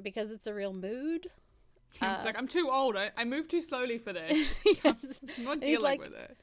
because 0.00 0.30
it's 0.30 0.46
a 0.46 0.54
real 0.54 0.72
mood. 0.72 1.28
He's 1.92 2.02
Uh, 2.02 2.22
like, 2.24 2.36
I'm 2.38 2.48
too 2.48 2.70
old. 2.70 2.96
I, 2.96 3.10
I 3.16 3.24
move 3.24 3.48
too 3.48 3.60
slowly 3.60 3.98
for 3.98 4.12
this. 4.12 4.48
yes. 4.84 5.20
I'm 5.38 5.44
not 5.44 5.60
dealing 5.60 5.82
like- 5.82 6.00
with 6.00 6.14
it. 6.14 6.36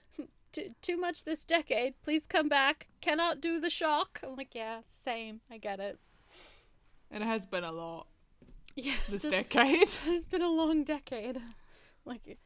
too, 0.51 0.75
too 0.81 0.97
much 0.97 1.23
this 1.23 1.45
decade. 1.45 1.95
Please 2.03 2.25
come 2.27 2.47
back. 2.49 2.87
Cannot 3.01 3.41
do 3.41 3.59
the 3.59 3.69
shock. 3.69 4.19
I'm 4.23 4.35
like, 4.35 4.53
yeah, 4.53 4.81
same. 4.87 5.41
I 5.49 5.57
get 5.57 5.79
it. 5.79 5.97
It 7.11 7.21
has 7.23 7.47
been 7.47 7.63
a 7.63 7.71
lot 7.71 8.07
Yeah, 8.75 8.93
this 9.09 9.23
just- 9.23 9.31
decade. 9.31 9.87
It's 10.05 10.27
been 10.27 10.43
a 10.43 10.49
long 10.51 10.83
decade. 10.83 11.41
Like, 12.05 12.37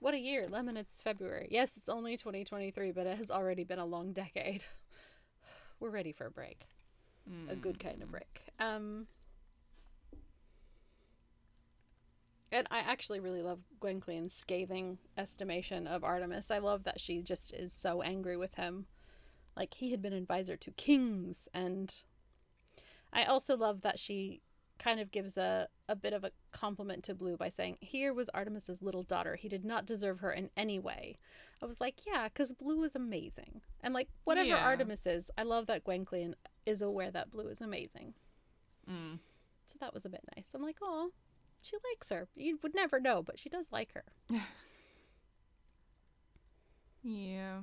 what 0.00 0.14
a 0.14 0.18
year. 0.18 0.48
Lemon, 0.48 0.76
it's 0.76 1.00
February. 1.02 1.46
Yes, 1.50 1.76
it's 1.76 1.88
only 1.88 2.16
2023, 2.16 2.90
but 2.90 3.06
it 3.06 3.16
has 3.16 3.30
already 3.30 3.62
been 3.64 3.78
a 3.78 3.86
long 3.86 4.12
decade. 4.12 4.64
We're 5.80 5.90
ready 5.90 6.12
for 6.12 6.26
a 6.26 6.30
break. 6.30 6.66
A 7.48 7.54
good 7.54 7.78
kind 7.78 8.02
of 8.02 8.10
break. 8.10 8.40
Um, 8.58 9.06
and 12.52 12.66
I 12.70 12.78
actually 12.80 13.20
really 13.20 13.42
love 13.42 13.60
Gwenllian's 13.80 14.34
scathing 14.34 14.98
estimation 15.16 15.86
of 15.86 16.02
Artemus. 16.02 16.50
I 16.50 16.58
love 16.58 16.84
that 16.84 17.00
she 17.00 17.22
just 17.22 17.52
is 17.52 17.72
so 17.72 18.02
angry 18.02 18.36
with 18.36 18.56
him. 18.56 18.86
Like, 19.56 19.74
he 19.74 19.90
had 19.90 20.00
been 20.02 20.12
advisor 20.12 20.56
to 20.56 20.70
kings, 20.72 21.48
and 21.52 21.94
I 23.12 23.24
also 23.24 23.56
love 23.56 23.82
that 23.82 23.98
she 23.98 24.42
kind 24.78 24.98
of 24.98 25.10
gives 25.10 25.36
a, 25.36 25.68
a 25.88 25.94
bit 25.94 26.12
of 26.14 26.24
a 26.24 26.32
compliment 26.52 27.04
to 27.04 27.14
Blue 27.14 27.36
by 27.36 27.50
saying, 27.50 27.76
Here 27.80 28.14
was 28.14 28.30
Artemus's 28.34 28.80
little 28.82 29.02
daughter. 29.02 29.36
He 29.36 29.48
did 29.48 29.64
not 29.64 29.84
deserve 29.86 30.20
her 30.20 30.32
in 30.32 30.50
any 30.56 30.78
way. 30.78 31.18
I 31.62 31.66
was 31.66 31.80
like, 31.80 32.06
Yeah, 32.06 32.28
because 32.28 32.52
Blue 32.52 32.82
is 32.82 32.96
amazing. 32.96 33.60
And 33.82 33.92
like, 33.92 34.08
whatever 34.24 34.48
Yeah. 34.48 34.64
Artemus 34.64 35.06
is, 35.06 35.30
I 35.36 35.42
love 35.42 35.66
that 35.66 35.84
Gwenclean 35.84 36.32
is 36.64 36.80
aware 36.80 37.10
that 37.10 37.30
Blue 37.30 37.48
is 37.48 37.60
amazing. 37.60 38.14
Mm. 38.90 39.18
So 39.66 39.76
that 39.80 39.92
was 39.92 40.06
a 40.06 40.10
bit 40.10 40.22
nice. 40.34 40.46
I'm 40.54 40.62
like, 40.62 40.78
Oh, 40.82 41.10
she 41.62 41.76
likes 41.92 42.10
her. 42.10 42.28
You 42.34 42.58
would 42.62 42.74
never 42.74 43.00
know, 43.00 43.22
but 43.22 43.38
she 43.38 43.48
does 43.48 43.66
like 43.70 43.92
her. 43.94 44.04
Yeah. 47.02 47.60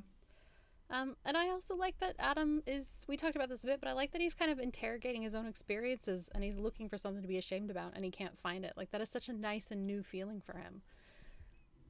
Um, 0.89 1.17
and 1.25 1.35
I 1.35 1.49
also 1.49 1.75
like 1.75 1.99
that 1.99 2.15
Adam 2.17 2.63
is. 2.65 3.05
We 3.07 3.17
talked 3.17 3.35
about 3.35 3.49
this 3.49 3.63
a 3.63 3.67
bit, 3.67 3.81
but 3.81 3.89
I 3.89 3.93
like 3.93 4.11
that 4.13 4.21
he's 4.21 4.33
kind 4.33 4.49
of 4.51 4.59
interrogating 4.59 5.21
his 5.21 5.35
own 5.35 5.45
experiences 5.45 6.29
and 6.33 6.43
he's 6.43 6.57
looking 6.57 6.87
for 6.87 6.97
something 6.97 7.21
to 7.21 7.27
be 7.27 7.37
ashamed 7.37 7.69
about 7.69 7.91
and 7.95 8.05
he 8.05 8.11
can't 8.11 8.39
find 8.39 8.63
it. 8.63 8.73
Like 8.77 8.91
that 8.91 9.01
is 9.01 9.09
such 9.09 9.27
a 9.27 9.33
nice 9.33 9.69
and 9.69 9.85
new 9.85 10.01
feeling 10.01 10.41
for 10.41 10.57
him. 10.57 10.81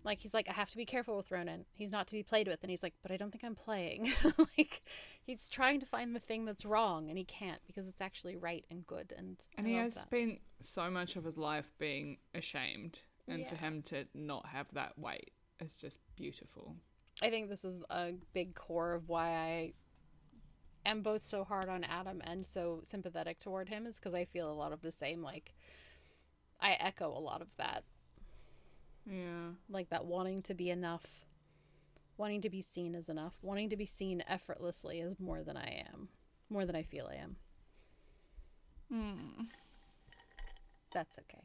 Like 0.08 0.22
he's 0.22 0.34
like, 0.34 0.48
I 0.50 0.54
have 0.54 0.72
to 0.72 0.78
be 0.78 0.86
careful 0.86 1.18
with 1.18 1.30
Ronan. 1.30 1.66
He's 1.74 1.92
not 1.92 2.08
to 2.08 2.14
be 2.14 2.24
played 2.24 2.48
with, 2.48 2.60
and 2.64 2.72
he's 2.72 2.82
like, 2.82 2.94
but 3.04 3.12
I 3.12 3.18
don't 3.18 3.30
think 3.30 3.44
I'm 3.44 3.56
playing. 3.56 4.12
like 4.58 4.82
he's 5.22 5.50
trying 5.50 5.82
to 5.82 5.86
find 5.86 6.16
the 6.16 6.20
thing 6.20 6.46
that's 6.46 6.64
wrong 6.64 7.10
and 7.10 7.18
he 7.18 7.26
can't 7.26 7.60
because 7.68 7.88
it's 7.90 8.00
actually 8.00 8.38
right 8.38 8.66
and 8.72 8.88
good. 8.88 9.14
And 9.16 9.36
And 9.58 9.68
I 9.68 9.70
he 9.70 9.76
has 9.76 9.96
that. 9.96 10.04
spent 10.04 10.40
so 10.62 10.90
much 10.90 11.18
of 11.18 11.26
his 11.26 11.38
life 11.38 11.70
being 11.78 12.18
ashamed. 12.34 13.02
And 13.28 13.46
for 13.46 13.56
him 13.58 13.82
to 13.88 14.06
not 14.14 14.46
have 14.46 14.68
that 14.72 14.98
weight 14.98 15.32
is 15.60 15.76
just 15.76 16.00
beautiful. 16.16 16.78
I 17.22 17.30
think 17.30 17.50
this 17.50 17.66
is 17.66 17.82
a 17.90 18.14
big 18.32 18.56
core 18.56 18.94
of 18.94 19.10
why 19.10 19.32
I 19.32 19.74
am 20.86 21.02
both 21.02 21.24
so 21.26 21.44
hard 21.44 21.68
on 21.68 21.84
Adam 21.84 22.22
and 22.24 22.46
so 22.46 22.80
sympathetic 22.84 23.40
toward 23.40 23.68
him 23.68 23.86
is 23.86 23.96
because 23.96 24.14
I 24.14 24.24
feel 24.24 24.50
a 24.50 24.54
lot 24.54 24.72
of 24.72 24.82
the 24.82 24.94
same. 24.94 25.22
Like, 25.22 25.54
I 26.62 26.78
echo 26.80 27.10
a 27.10 27.20
lot 27.20 27.42
of 27.42 27.50
that. 27.58 27.84
Yeah. 29.10 29.52
Like, 29.70 29.90
that 29.90 30.06
wanting 30.06 30.42
to 30.44 30.54
be 30.54 30.70
enough, 30.70 31.06
wanting 32.18 32.42
to 32.42 32.50
be 32.50 32.62
seen 32.62 32.94
as 32.96 33.10
enough, 33.10 33.34
wanting 33.42 33.70
to 33.70 33.78
be 33.78 33.86
seen 33.86 34.24
effortlessly 34.28 35.00
is 35.00 35.20
more 35.20 35.44
than 35.44 35.56
I 35.56 35.86
am, 35.94 36.10
more 36.50 36.66
than 36.66 36.76
I 36.76 36.84
feel 36.84 37.10
I 37.12 37.16
am. 37.16 37.36
Hmm. 38.92 39.44
That's 40.94 41.18
okay. 41.20 41.42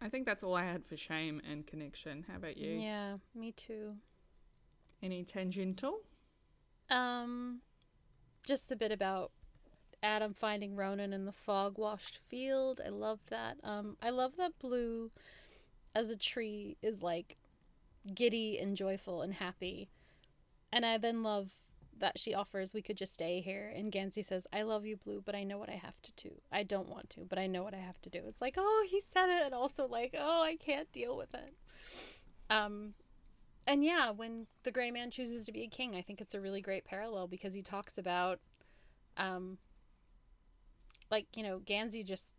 I 0.00 0.08
think 0.10 0.26
that's 0.26 0.44
all 0.44 0.54
I 0.54 0.64
had 0.64 0.84
for 0.84 0.96
shame 0.98 1.40
and 1.50 1.66
connection. 1.66 2.26
How 2.28 2.36
about 2.36 2.58
you? 2.58 2.72
Yeah, 2.72 3.16
me 3.34 3.52
too. 3.52 3.94
Any 5.02 5.24
tangential? 5.24 6.00
Um, 6.90 7.62
just 8.42 8.70
a 8.70 8.76
bit 8.76 8.92
about 8.92 9.32
Adam 10.04 10.34
finding 10.34 10.76
Ronan 10.76 11.14
in 11.14 11.24
the 11.24 11.32
fog 11.32 11.78
washed 11.78 12.18
field. 12.28 12.78
I 12.84 12.90
love 12.90 13.20
that. 13.30 13.56
Um, 13.64 13.96
I 14.02 14.10
love 14.10 14.36
that 14.36 14.58
Blue 14.58 15.10
as 15.94 16.10
a 16.10 16.16
tree 16.16 16.76
is 16.82 17.00
like 17.00 17.38
giddy 18.14 18.58
and 18.58 18.76
joyful 18.76 19.22
and 19.22 19.32
happy. 19.32 19.88
And 20.70 20.84
I 20.84 20.98
then 20.98 21.22
love 21.22 21.52
that 21.98 22.18
she 22.18 22.34
offers 22.34 22.74
we 22.74 22.82
could 22.82 22.98
just 22.98 23.14
stay 23.14 23.40
here 23.40 23.72
and 23.74 23.90
Gansey 23.90 24.22
says, 24.22 24.46
I 24.52 24.62
love 24.62 24.84
you, 24.84 24.96
Blue, 24.96 25.22
but 25.24 25.34
I 25.34 25.42
know 25.42 25.56
what 25.56 25.70
I 25.70 25.76
have 25.76 26.02
to 26.02 26.12
do. 26.16 26.32
I 26.52 26.64
don't 26.64 26.90
want 26.90 27.08
to, 27.10 27.20
but 27.20 27.38
I 27.38 27.46
know 27.46 27.62
what 27.62 27.72
I 27.72 27.78
have 27.78 28.02
to 28.02 28.10
do. 28.10 28.20
It's 28.28 28.42
like, 28.42 28.56
oh, 28.58 28.86
he 28.90 29.00
said 29.00 29.30
it 29.30 29.46
and 29.46 29.54
also 29.54 29.86
like, 29.88 30.14
oh, 30.18 30.42
I 30.42 30.56
can't 30.56 30.92
deal 30.92 31.16
with 31.16 31.32
it. 31.32 31.54
Um 32.50 32.92
and 33.66 33.82
yeah, 33.82 34.10
when 34.10 34.48
the 34.64 34.70
gray 34.70 34.90
man 34.90 35.10
chooses 35.10 35.46
to 35.46 35.52
be 35.52 35.62
a 35.62 35.68
king, 35.68 35.96
I 35.96 36.02
think 36.02 36.20
it's 36.20 36.34
a 36.34 36.40
really 36.40 36.60
great 36.60 36.84
parallel 36.84 37.26
because 37.26 37.54
he 37.54 37.62
talks 37.62 37.96
about 37.96 38.40
um 39.16 39.56
like, 41.10 41.26
you 41.34 41.42
know, 41.42 41.58
Gansey 41.58 42.04
just 42.04 42.34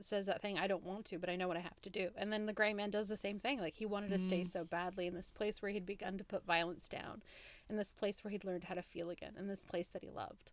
says 0.00 0.26
that 0.26 0.42
thing, 0.42 0.58
I 0.58 0.66
don't 0.66 0.84
want 0.84 1.06
to, 1.06 1.18
but 1.18 1.30
I 1.30 1.36
know 1.36 1.48
what 1.48 1.56
I 1.56 1.60
have 1.60 1.80
to 1.82 1.90
do. 1.90 2.10
And 2.16 2.32
then 2.32 2.46
the 2.46 2.52
gray 2.52 2.74
man 2.74 2.90
does 2.90 3.08
the 3.08 3.16
same 3.16 3.38
thing. 3.38 3.58
Like 3.60 3.76
he 3.76 3.86
wanted 3.86 4.10
to 4.10 4.18
stay 4.18 4.44
so 4.44 4.64
badly 4.64 5.06
in 5.06 5.14
this 5.14 5.30
place 5.30 5.62
where 5.62 5.70
he'd 5.70 5.86
begun 5.86 6.18
to 6.18 6.24
put 6.24 6.44
violence 6.44 6.88
down, 6.88 7.22
in 7.68 7.76
this 7.76 7.94
place 7.94 8.22
where 8.22 8.30
he'd 8.30 8.44
learned 8.44 8.64
how 8.64 8.74
to 8.74 8.82
feel 8.82 9.10
again, 9.10 9.32
in 9.38 9.48
this 9.48 9.64
place 9.64 9.88
that 9.88 10.02
he 10.02 10.10
loved. 10.10 10.50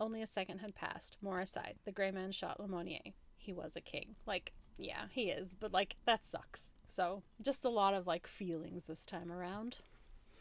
Only 0.00 0.20
a 0.20 0.26
second 0.26 0.58
had 0.58 0.74
passed. 0.74 1.16
More 1.22 1.40
aside, 1.40 1.76
the 1.84 1.92
gray 1.92 2.10
man 2.10 2.32
shot 2.32 2.58
Laumonier. 2.58 3.12
He 3.36 3.52
was 3.52 3.76
a 3.76 3.80
king. 3.80 4.16
Like, 4.26 4.52
yeah, 4.76 5.04
he 5.10 5.30
is, 5.30 5.54
but 5.54 5.72
like 5.72 5.96
that 6.04 6.26
sucks. 6.26 6.72
So 6.88 7.22
just 7.40 7.64
a 7.64 7.68
lot 7.68 7.94
of 7.94 8.06
like 8.06 8.26
feelings 8.26 8.84
this 8.84 9.06
time 9.06 9.30
around. 9.30 9.78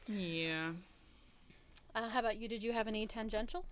Yeah. 0.08 0.72
Uh, 1.94 2.10
how 2.10 2.20
about 2.20 2.38
you? 2.38 2.48
Did 2.48 2.64
you 2.64 2.74
have 2.74 2.88
any 2.88 3.06
tangential? 3.06 3.66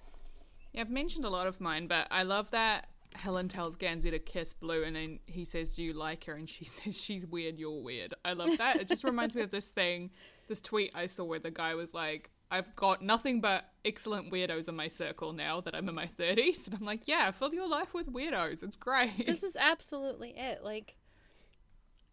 Yeah, 0.78 0.82
I've 0.82 0.90
mentioned 0.92 1.26
a 1.26 1.30
lot 1.30 1.48
of 1.48 1.60
mine, 1.60 1.88
but 1.88 2.08
I 2.12 2.24
love 2.24 2.52
that 2.52 2.88
Helen 3.14 3.50
tells 3.50 3.76
Gansey 3.78 4.12
to 4.12 4.20
kiss 4.20 4.54
Blue, 4.54 4.84
and 4.84 4.96
then 4.96 5.20
he 5.26 5.44
says, 5.44 5.76
"Do 5.76 5.84
you 5.84 5.94
like 5.94 6.26
her?" 6.26 6.34
And 6.34 6.48
she 6.48 6.66
says, 6.66 7.00
"She's 7.00 7.26
weird. 7.26 7.58
You're 7.58 7.82
weird." 7.82 8.14
I 8.24 8.34
love 8.34 8.58
that. 8.58 8.78
It 8.78 8.88
just 8.88 9.04
reminds 9.04 9.36
me 9.36 9.42
of 9.42 9.52
this 9.52 9.68
thing, 9.68 10.12
this 10.48 10.62
tweet 10.62 10.92
I 10.96 11.08
saw 11.08 11.24
where 11.24 11.40
the 11.40 11.52
guy 11.52 11.74
was 11.74 11.94
like, 11.94 12.30
"I've 12.52 12.76
got 12.76 13.02
nothing 13.02 13.42
but 13.42 13.66
excellent 13.84 14.32
weirdos 14.32 14.70
in 14.70 14.76
my 14.76 14.88
circle 14.88 15.34
now 15.34 15.62
that 15.62 15.76
I'm 15.76 15.90
in 15.90 15.96
my 15.96 16.08
30s," 16.08 16.68
and 16.68 16.76
I'm 16.76 16.86
like, 16.86 17.08
"Yeah, 17.08 17.32
fill 17.32 17.54
your 17.54 17.68
life 17.68 17.94
with 17.94 18.14
weirdos. 18.14 18.62
It's 18.62 18.76
great." 18.76 19.26
This 19.26 19.44
is 19.44 19.56
absolutely 19.56 20.36
it. 20.38 20.64
Like, 20.64 20.98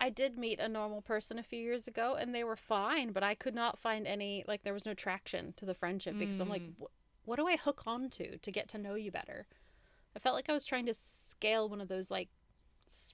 I 0.01 0.09
did 0.09 0.39
meet 0.39 0.59
a 0.59 0.69
normal 0.69 1.03
person 1.03 1.39
a 1.39 1.43
few 1.43 1.61
years 1.61 1.87
ago, 1.87 2.17
and 2.19 2.35
they 2.35 2.45
were 2.45 2.57
fine, 2.57 3.13
but 3.13 3.23
I 3.23 3.35
could 3.35 3.55
not 3.55 3.79
find 3.79 4.07
any 4.07 4.43
like 4.49 4.63
there 4.63 4.73
was 4.73 4.87
no 4.87 4.95
traction 4.95 5.53
to 5.59 5.67
the 5.67 5.75
friendship 5.75 6.19
because 6.19 6.41
I'm 6.41 6.49
like, 6.49 6.63
mm. 6.63 6.75
"Wh- 6.81 7.04
what 7.25 7.37
do 7.37 7.47
I 7.47 7.57
hook 7.57 7.83
onto 7.87 8.39
to 8.39 8.51
get 8.51 8.69
to 8.71 8.79
know 8.79 8.95
you 8.95 9.11
better? 9.11 9.47
I 10.17 10.19
felt 10.19 10.35
like 10.35 10.49
I 10.49 10.53
was 10.53 10.65
trying 10.65 10.87
to 10.87 10.95
scale 10.95 11.69
one 11.69 11.81
of 11.81 11.89
those 11.89 12.11
like 12.11 12.29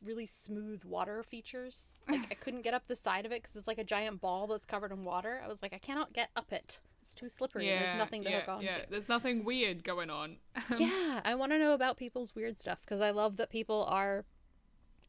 really 0.04 0.26
smooth 0.26 0.84
water 0.84 1.22
features. 1.22 1.96
Like 2.08 2.26
I 2.30 2.34
couldn't 2.34 2.62
get 2.62 2.74
up 2.74 2.88
the 2.88 2.96
side 2.96 3.24
of 3.24 3.32
it 3.32 3.42
because 3.42 3.54
it's 3.54 3.68
like 3.68 3.78
a 3.78 3.84
giant 3.84 4.20
ball 4.20 4.48
that's 4.48 4.66
covered 4.66 4.90
in 4.90 5.04
water. 5.04 5.40
I 5.44 5.48
was 5.48 5.62
like, 5.62 5.72
I 5.72 5.78
cannot 5.78 6.12
get 6.12 6.30
up 6.34 6.52
it. 6.52 6.80
It's 7.02 7.14
too 7.14 7.28
slippery. 7.28 7.66
There's 7.66 7.96
nothing 7.96 8.24
to 8.24 8.30
yeah, 8.30 8.40
hook 8.40 8.48
onto. 8.48 8.66
Yeah, 8.66 8.78
there's 8.90 9.08
nothing 9.08 9.44
weird 9.44 9.84
going 9.84 10.10
on. 10.10 10.36
Yeah, 10.76 11.20
I 11.24 11.34
want 11.36 11.52
to 11.52 11.58
know 11.58 11.72
about 11.72 11.96
people's 11.96 12.34
weird 12.34 12.60
stuff 12.60 12.80
because 12.82 13.00
I 13.00 13.10
love 13.10 13.36
that 13.36 13.50
people 13.50 13.84
are 13.88 14.24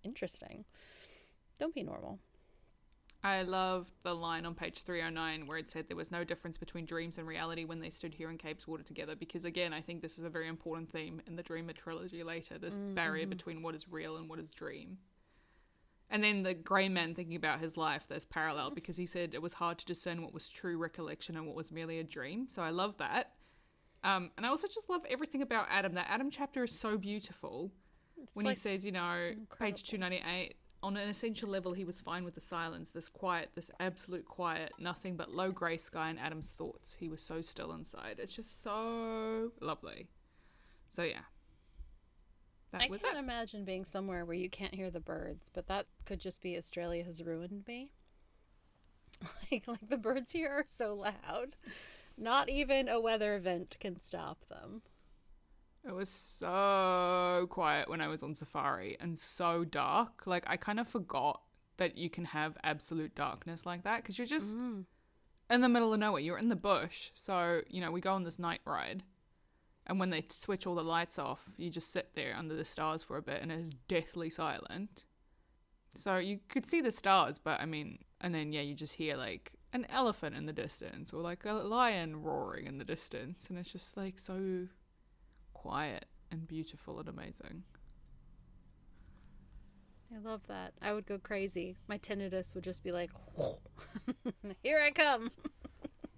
interesting. 0.03 0.65
Don't 1.59 1.73
be 1.73 1.83
normal. 1.83 2.19
I 3.23 3.43
love 3.43 3.91
the 4.01 4.15
line 4.15 4.45
on 4.45 4.55
page 4.55 4.81
309 4.81 5.45
where 5.45 5.59
it 5.59 5.69
said 5.69 5.87
there 5.87 5.97
was 5.97 6.09
no 6.09 6.23
difference 6.23 6.57
between 6.57 6.85
dreams 6.85 7.19
and 7.19 7.27
reality 7.27 7.65
when 7.65 7.79
they 7.79 7.91
stood 7.91 8.15
here 8.15 8.31
in 8.31 8.37
Cabeswater 8.37 8.83
together. 8.83 9.15
Because 9.15 9.45
again, 9.45 9.73
I 9.73 9.81
think 9.81 10.01
this 10.01 10.17
is 10.17 10.23
a 10.23 10.29
very 10.29 10.47
important 10.47 10.91
theme 10.91 11.21
in 11.27 11.35
the 11.35 11.43
Dreamer 11.43 11.73
trilogy 11.73 12.23
later 12.23 12.57
this 12.57 12.77
mm, 12.77 12.95
barrier 12.95 13.23
mm-hmm. 13.23 13.29
between 13.29 13.61
what 13.61 13.75
is 13.75 13.87
real 13.87 14.17
and 14.17 14.27
what 14.27 14.39
is 14.39 14.49
dream. 14.49 14.97
And 16.09 16.23
then 16.23 16.43
the 16.43 16.55
grey 16.55 16.89
man 16.89 17.13
thinking 17.13 17.35
about 17.35 17.59
his 17.59 17.77
life, 17.77 18.05
there's 18.09 18.25
parallel 18.25 18.71
mm. 18.71 18.75
because 18.75 18.97
he 18.97 19.05
said 19.05 19.35
it 19.35 19.41
was 19.41 19.53
hard 19.53 19.77
to 19.77 19.85
discern 19.85 20.23
what 20.23 20.33
was 20.33 20.49
true 20.49 20.77
recollection 20.77 21.37
and 21.37 21.45
what 21.45 21.55
was 21.55 21.71
merely 21.71 21.99
a 21.99 22.03
dream. 22.03 22.47
So 22.47 22.63
I 22.63 22.71
love 22.71 22.97
that. 22.97 23.33
Um, 24.03 24.31
and 24.35 24.47
I 24.47 24.49
also 24.49 24.67
just 24.67 24.89
love 24.89 25.05
everything 25.07 25.43
about 25.43 25.67
Adam. 25.69 25.93
That 25.93 26.07
Adam 26.09 26.31
chapter 26.31 26.63
is 26.63 26.77
so 26.77 26.97
beautiful 26.97 27.71
when 28.33 28.45
like 28.45 28.55
he 28.55 28.59
says, 28.59 28.85
you 28.85 28.91
know, 28.91 29.31
page 29.59 29.83
298, 29.83 30.55
on 30.83 30.97
an 30.97 31.09
essential 31.09 31.49
level, 31.49 31.73
he 31.73 31.85
was 31.85 31.99
fine 31.99 32.23
with 32.23 32.35
the 32.35 32.41
silence, 32.41 32.91
this 32.91 33.07
quiet, 33.09 33.49
this 33.55 33.69
absolute 33.79 34.25
quiet, 34.25 34.73
nothing 34.79 35.15
but 35.15 35.31
low 35.31 35.51
grey 35.51 35.77
sky 35.77 36.09
and 36.09 36.19
Adam's 36.19 36.51
thoughts. 36.51 36.95
He 36.99 37.07
was 37.07 37.21
so 37.21 37.41
still 37.41 37.71
inside. 37.71 38.15
It's 38.19 38.35
just 38.35 38.63
so 38.63 39.51
lovely. 39.61 40.07
So, 40.95 41.03
yeah. 41.03 41.21
That 42.71 42.83
I 42.83 42.87
was 42.89 43.01
can't 43.01 43.17
it. 43.17 43.19
imagine 43.19 43.65
being 43.65 43.85
somewhere 43.85 44.25
where 44.25 44.35
you 44.35 44.49
can't 44.49 44.73
hear 44.73 44.89
the 44.89 44.99
birds, 44.99 45.49
but 45.53 45.67
that 45.67 45.87
could 46.05 46.19
just 46.19 46.41
be 46.41 46.57
Australia 46.57 47.03
has 47.03 47.23
ruined 47.23 47.63
me. 47.67 47.91
Like 49.51 49.67
like 49.67 49.89
the 49.89 49.97
birds 49.97 50.31
here 50.31 50.49
are 50.49 50.65
so 50.67 50.95
loud. 50.95 51.55
Not 52.17 52.49
even 52.49 52.87
a 52.87 52.99
weather 52.99 53.35
event 53.35 53.77
can 53.79 53.99
stop 53.99 54.45
them. 54.49 54.81
It 55.87 55.93
was 55.93 56.09
so 56.09 57.47
quiet 57.49 57.89
when 57.89 58.01
I 58.01 58.07
was 58.07 58.21
on 58.21 58.35
safari 58.35 58.97
and 58.99 59.17
so 59.17 59.63
dark. 59.63 60.23
Like, 60.25 60.43
I 60.47 60.55
kind 60.57 60.79
of 60.79 60.87
forgot 60.87 61.41
that 61.77 61.97
you 61.97 62.09
can 62.09 62.25
have 62.25 62.55
absolute 62.63 63.15
darkness 63.15 63.65
like 63.65 63.83
that 63.83 64.03
because 64.03 64.17
you're 64.17 64.27
just 64.27 64.55
mm. 64.55 64.85
in 65.49 65.61
the 65.61 65.69
middle 65.69 65.91
of 65.91 65.99
nowhere. 65.99 66.21
You're 66.21 66.37
in 66.37 66.49
the 66.49 66.55
bush. 66.55 67.09
So, 67.15 67.61
you 67.67 67.81
know, 67.81 67.91
we 67.91 67.99
go 67.99 68.13
on 68.13 68.23
this 68.23 68.37
night 68.37 68.61
ride. 68.65 69.03
And 69.87 69.99
when 69.99 70.11
they 70.11 70.23
switch 70.29 70.67
all 70.67 70.75
the 70.75 70.83
lights 70.83 71.17
off, 71.17 71.49
you 71.57 71.71
just 71.71 71.91
sit 71.91 72.11
there 72.13 72.35
under 72.37 72.55
the 72.55 72.63
stars 72.63 73.03
for 73.03 73.17
a 73.17 73.21
bit 73.21 73.41
and 73.41 73.51
it's 73.51 73.71
deathly 73.87 74.29
silent. 74.29 75.05
So 75.95 76.17
you 76.17 76.39
could 76.47 76.65
see 76.65 76.81
the 76.81 76.91
stars, 76.91 77.39
but 77.39 77.59
I 77.59 77.65
mean, 77.65 77.97
and 78.21 78.33
then, 78.33 78.53
yeah, 78.53 78.61
you 78.61 78.75
just 78.75 78.95
hear 78.95 79.17
like 79.17 79.51
an 79.73 79.87
elephant 79.89 80.35
in 80.35 80.45
the 80.45 80.53
distance 80.53 81.11
or 81.11 81.21
like 81.21 81.43
a 81.45 81.53
lion 81.53 82.21
roaring 82.21 82.67
in 82.67 82.77
the 82.77 82.85
distance. 82.85 83.49
And 83.49 83.57
it's 83.57 83.71
just 83.71 83.97
like 83.97 84.19
so 84.19 84.67
quiet 85.61 86.05
and 86.31 86.47
beautiful 86.47 86.99
and 86.99 87.07
amazing. 87.07 87.63
I 90.13 90.19
love 90.27 90.41
that. 90.47 90.73
I 90.81 90.91
would 90.93 91.05
go 91.05 91.17
crazy. 91.19 91.77
My 91.87 91.97
tinnitus 91.99 92.53
would 92.55 92.63
just 92.63 92.83
be 92.83 92.91
like, 92.91 93.11
here 94.63 94.81
I 94.85 94.91
come. 94.91 95.31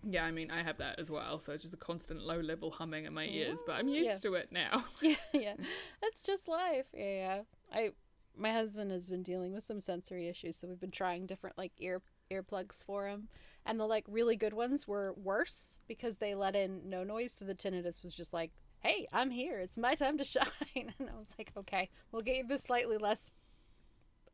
Yeah, 0.05 0.25
I 0.25 0.31
mean, 0.31 0.51
I 0.51 0.61
have 0.63 0.79
that 0.79 0.99
as 0.99 1.09
well. 1.09 1.39
So 1.39 1.53
it's 1.53 1.61
just 1.63 1.73
a 1.73 1.77
constant 1.77 2.21
low 2.25 2.41
level 2.41 2.71
humming 2.71 3.05
in 3.05 3.13
my 3.13 3.23
ears, 3.23 3.59
but 3.65 3.77
I'm 3.77 3.87
used 3.87 4.09
Yeah. 4.09 4.17
to 4.17 4.33
it 4.33 4.49
now. 4.51 4.83
yeah, 5.01 5.15
yeah. 5.31 5.53
That's 6.01 6.21
just 6.21 6.49
life. 6.49 6.87
Yeah, 6.93 7.05
yeah. 7.15 7.41
I 7.73 7.91
my 8.37 8.51
husband 8.51 8.91
has 8.91 9.09
been 9.09 9.23
dealing 9.23 9.53
with 9.53 9.63
some 9.63 9.79
sensory 9.79 10.27
issues, 10.27 10.57
so 10.57 10.67
we've 10.67 10.79
been 10.81 10.91
trying 10.91 11.25
different 11.25 11.57
like 11.57 11.71
ear 11.77 12.01
earplugs 12.29 12.83
for 12.83 13.07
him. 13.07 13.29
And 13.65 13.79
the 13.79 13.85
like 13.85 14.03
really 14.09 14.35
good 14.35 14.51
ones 14.53 14.89
were 14.89 15.13
worse 15.13 15.77
because 15.87 16.17
they 16.17 16.35
let 16.35 16.53
in 16.53 16.89
no 16.89 17.05
noise, 17.05 17.31
so 17.39 17.45
the 17.45 17.55
tinnitus 17.55 18.03
was 18.03 18.13
just 18.13 18.33
like, 18.33 18.51
"Hey, 18.84 19.07
I'm 19.11 19.31
here. 19.31 19.59
It's 19.59 19.77
my 19.77 19.95
time 19.95 20.17
to 20.17 20.23
shine." 20.23 20.45
And 20.75 21.09
I 21.09 21.17
was 21.17 21.29
like, 21.38 21.51
"Okay, 21.57 21.89
we'll 22.11 22.21
get 22.21 22.38
you 22.38 22.47
the 22.47 22.57
slightly 22.57 22.97
less 22.97 23.31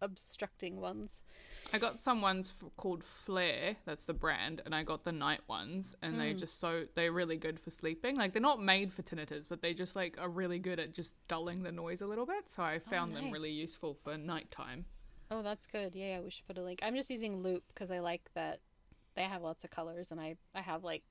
obstructing 0.01 0.79
ones." 0.79 1.21
I 1.71 1.77
got 1.77 2.01
some 2.01 2.21
ones 2.21 2.53
f- 2.61 2.69
called 2.77 3.03
Flare, 3.03 3.75
that's 3.85 4.05
the 4.05 4.13
brand, 4.13 4.61
and 4.65 4.73
I 4.73 4.83
got 4.83 5.03
the 5.03 5.11
night 5.11 5.41
ones, 5.47 5.95
and 6.01 6.19
they 6.19 6.33
mm. 6.33 6.39
just 6.39 6.59
so 6.59 6.85
they're 6.95 7.11
really 7.11 7.37
good 7.37 7.59
for 7.59 7.69
sleeping. 7.69 8.15
Like 8.15 8.33
they're 8.33 8.41
not 8.41 8.61
made 8.61 8.91
for 8.91 9.03
tinnitus, 9.03 9.45
but 9.47 9.61
they 9.61 9.73
just 9.73 9.95
like 9.95 10.17
are 10.19 10.29
really 10.29 10.57
good 10.59 10.79
at 10.79 10.93
just 10.93 11.15
dulling 11.27 11.63
the 11.63 11.71
noise 11.71 12.01
a 12.01 12.07
little 12.07 12.25
bit. 12.25 12.49
So 12.49 12.63
I 12.63 12.75
oh, 12.75 12.89
found 12.89 13.15
them 13.15 13.31
really 13.31 13.51
useful 13.51 13.93
for 13.93 14.17
nighttime. 14.17 14.85
Oh, 15.31 15.43
that's 15.43 15.67
good. 15.67 15.95
Yeah, 15.95 16.07
yeah, 16.07 16.19
we 16.21 16.31
should 16.31 16.47
put 16.47 16.57
a 16.57 16.63
link. 16.63 16.79
I'm 16.81 16.95
just 16.95 17.11
using 17.11 17.43
Loop 17.43 17.63
because 17.67 17.91
I 17.91 17.99
like 17.99 18.29
that 18.33 18.61
they 19.15 19.23
have 19.23 19.43
lots 19.43 19.63
of 19.63 19.69
colors, 19.69 20.07
and 20.09 20.19
I 20.19 20.35
I 20.55 20.61
have 20.61 20.83
like 20.83 21.03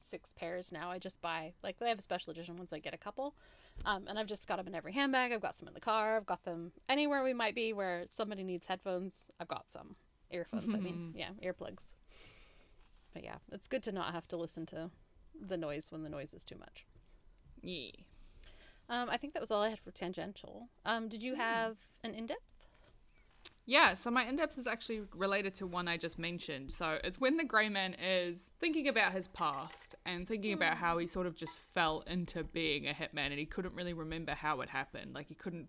six 0.00 0.32
pairs 0.32 0.72
now. 0.72 0.90
I 0.90 0.98
just 0.98 1.20
buy 1.20 1.52
like 1.62 1.78
they 1.78 1.88
have 1.88 1.98
a 1.98 2.02
special 2.02 2.30
edition 2.30 2.56
ones. 2.56 2.72
I 2.72 2.78
get 2.78 2.94
a 2.94 2.98
couple, 2.98 3.34
um, 3.84 4.04
and 4.08 4.18
I've 4.18 4.26
just 4.26 4.46
got 4.48 4.56
them 4.56 4.66
in 4.66 4.74
every 4.74 4.92
handbag. 4.92 5.32
I've 5.32 5.40
got 5.40 5.56
some 5.56 5.68
in 5.68 5.74
the 5.74 5.80
car. 5.80 6.16
I've 6.16 6.26
got 6.26 6.44
them 6.44 6.72
anywhere 6.88 7.22
we 7.22 7.34
might 7.34 7.54
be 7.54 7.72
where 7.72 8.04
somebody 8.08 8.42
needs 8.42 8.66
headphones. 8.66 9.30
I've 9.38 9.48
got 9.48 9.70
some 9.70 9.96
earphones. 10.30 10.74
I 10.74 10.78
mean, 10.78 11.12
yeah, 11.16 11.30
earplugs. 11.42 11.92
But 13.12 13.24
yeah, 13.24 13.36
it's 13.52 13.68
good 13.68 13.82
to 13.84 13.92
not 13.92 14.14
have 14.14 14.28
to 14.28 14.36
listen 14.36 14.66
to 14.66 14.90
the 15.40 15.56
noise 15.56 15.90
when 15.90 16.02
the 16.02 16.10
noise 16.10 16.32
is 16.34 16.44
too 16.44 16.56
much. 16.58 16.86
Yeah. 17.62 17.90
Um, 18.88 19.08
I 19.08 19.16
think 19.16 19.34
that 19.34 19.40
was 19.40 19.50
all 19.50 19.62
I 19.62 19.68
had 19.70 19.78
for 19.78 19.92
tangential. 19.92 20.68
Um, 20.84 21.08
did 21.08 21.22
you 21.22 21.36
have 21.36 21.78
an 22.02 22.12
in 22.14 22.26
depth? 22.26 22.49
Yeah, 23.66 23.94
so 23.94 24.10
my 24.10 24.24
in 24.24 24.36
depth 24.36 24.58
is 24.58 24.66
actually 24.66 25.02
related 25.14 25.54
to 25.56 25.66
one 25.66 25.86
I 25.86 25.96
just 25.96 26.18
mentioned. 26.18 26.72
So 26.72 26.98
it's 27.04 27.20
when 27.20 27.36
the 27.36 27.44
grey 27.44 27.68
man 27.68 27.94
is 27.94 28.50
thinking 28.58 28.88
about 28.88 29.12
his 29.12 29.28
past 29.28 29.94
and 30.04 30.26
thinking 30.26 30.52
about 30.52 30.76
hmm. 30.76 30.84
how 30.84 30.98
he 30.98 31.06
sort 31.06 31.26
of 31.26 31.36
just 31.36 31.58
fell 31.58 32.02
into 32.06 32.42
being 32.42 32.88
a 32.88 32.92
hitman 32.92 33.26
and 33.26 33.38
he 33.38 33.46
couldn't 33.46 33.74
really 33.74 33.92
remember 33.92 34.32
how 34.32 34.60
it 34.60 34.68
happened. 34.68 35.14
Like 35.14 35.28
he 35.28 35.34
couldn't 35.34 35.68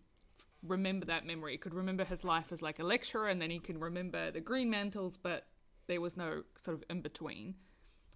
remember 0.64 1.06
that 1.08 1.26
memory. 1.26 1.54
He 1.54 1.58
could 1.58 1.74
remember 1.74 2.04
his 2.04 2.24
life 2.24 2.52
as 2.52 2.62
like 2.62 2.80
a 2.80 2.84
lecturer 2.84 3.28
and 3.28 3.42
then 3.42 3.52
he 3.52 3.60
can 3.60 3.80
remember 3.80 4.32
the 4.32 4.42
Greenmantles, 4.42 5.18
but 5.22 5.48
there 5.88 6.02
was 6.02 6.18
no 6.18 6.44
sort 6.62 6.78
of 6.78 6.84
in 6.90 7.02
between. 7.02 7.56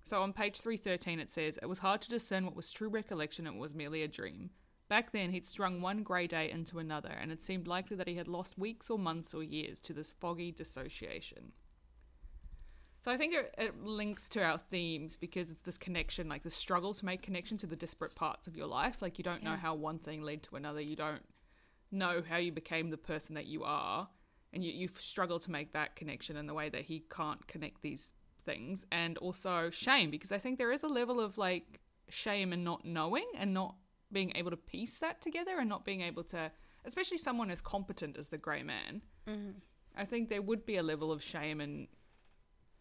So 0.04 0.22
on 0.22 0.34
page 0.34 0.62
313 0.62 1.20
it 1.20 1.30
says, 1.30 1.60
It 1.62 1.68
was 1.68 1.80
hard 1.80 2.02
to 2.02 2.10
discern 2.10 2.46
what 2.46 2.56
was 2.56 2.72
true 2.72 2.90
recollection 2.90 3.48
and 3.48 3.58
what 3.58 3.64
was 3.64 3.76
merely 3.76 4.04
a 4.04 4.08
dream. 4.08 4.52
Back 4.88 5.12
then, 5.12 5.32
he'd 5.32 5.48
strung 5.48 5.82
one 5.82 6.04
grey 6.04 6.28
day 6.28 6.50
into 6.52 6.78
another, 6.78 7.10
and 7.10 7.32
it 7.32 7.42
seemed 7.42 7.68
likely 7.68 7.98
that 7.98 8.08
he 8.08 8.16
had 8.16 8.28
lost 8.28 8.58
weeks 8.58 8.90
or 8.90 9.00
months 9.00 9.34
or 9.34 9.42
years 9.42 9.80
to 9.80 9.94
this 9.94 10.12
foggy 10.12 10.52
dissociation. 10.52 11.54
So 13.02 13.12
I 13.12 13.18
think 13.18 13.36
it, 13.36 13.54
it 13.58 13.84
links 13.84 14.28
to 14.30 14.44
our 14.44 14.58
themes 14.58 15.16
because 15.16 15.52
it's 15.52 15.62
this 15.62 15.78
connection, 15.78 16.28
like 16.28 16.44
the 16.44 16.50
struggle 16.50 16.94
to 16.96 17.06
make 17.06 17.22
connection 17.22 17.58
to 17.60 17.68
the 17.68 17.76
disparate 17.76 18.16
parts 18.16 18.48
of 18.48 18.56
your 18.56 18.68
life. 18.68 19.02
Like 19.02 19.20
you 19.20 19.24
don't 19.24 19.44
know 19.44 19.56
how 19.56 19.76
one 19.76 20.00
thing 20.00 20.24
led 20.24 20.42
to 20.44 20.56
another. 20.56 20.82
You 20.82 20.96
don't 20.96 21.22
know 21.92 22.24
how 22.28 22.38
you 22.38 22.52
became 22.52 22.90
the 22.90 22.98
person 22.98 23.36
that 23.36 23.46
you 23.46 23.64
are, 23.64 24.08
and 24.54 24.64
you 24.64 24.72
you 24.72 24.90
struggle 24.98 25.38
to 25.40 25.52
make 25.52 25.74
that 25.74 25.96
connection 25.96 26.36
in 26.36 26.48
the 26.48 26.56
way 26.56 26.70
that 26.70 26.82
he 26.82 27.06
can't 27.16 27.46
connect 27.48 27.84
these 27.84 28.12
things. 28.44 28.86
And 28.92 29.20
also 29.20 29.70
shame 29.70 30.10
because 30.10 30.32
I 30.32 30.40
think 30.40 30.58
there 30.58 30.72
is 30.72 30.82
a 30.82 30.88
level 30.88 31.20
of 31.20 31.38
like 31.38 31.82
shame 32.10 32.54
and 32.54 32.64
not 32.64 32.86
knowing 32.86 33.26
and 33.38 33.54
not 33.54 33.76
being 34.12 34.32
able 34.36 34.52
to 34.52 34.58
piece 34.58 35.00
that 35.00 35.22
together 35.22 35.58
and 35.60 35.68
not 35.70 35.84
being 35.86 36.02
able 36.02 36.24
to, 36.26 36.52
especially 36.86 37.18
someone 37.18 37.50
as 37.52 37.62
competent 37.62 38.18
as 38.18 38.28
the 38.30 38.38
grey 38.38 38.64
man. 38.64 39.02
I 39.98 40.06
think 40.06 40.30
there 40.30 40.42
would 40.42 40.66
be 40.66 40.78
a 40.78 40.84
level 40.84 41.12
of 41.12 41.24
shame 41.24 41.60
in 41.62 41.88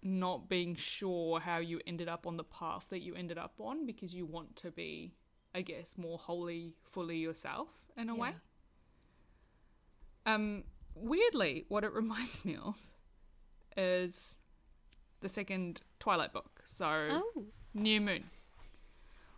not 0.03 0.49
being 0.49 0.75
sure 0.75 1.41
how 1.41 1.59
you 1.59 1.81
ended 1.87 2.09
up 2.09 2.27
on 2.27 2.37
the 2.37 2.45
path 2.45 2.87
that 2.91 3.01
you 3.01 3.15
ended 3.15 3.39
up 3.39 3.55
on 3.59 3.87
because 3.87 4.15
you 4.15 4.27
want 4.27 4.55
to 4.57 4.71
be, 4.71 5.15
I 5.55 5.63
guess, 5.63 5.97
more 5.97 6.19
wholly, 6.19 6.75
fully 6.93 7.17
yourself 7.17 7.69
in 7.97 8.09
a 8.11 8.15
way. 8.15 8.35
Um, 10.27 10.65
weirdly, 10.95 11.65
what 11.69 11.85
it 11.85 11.93
reminds 11.95 12.45
me 12.45 12.57
of 12.57 12.77
is 13.77 14.37
the 15.21 15.29
second 15.29 15.81
Twilight 15.99 16.33
book. 16.33 16.63
So, 16.67 16.87
Oh. 17.11 17.45
New 17.73 18.01
Moon. 18.01 18.25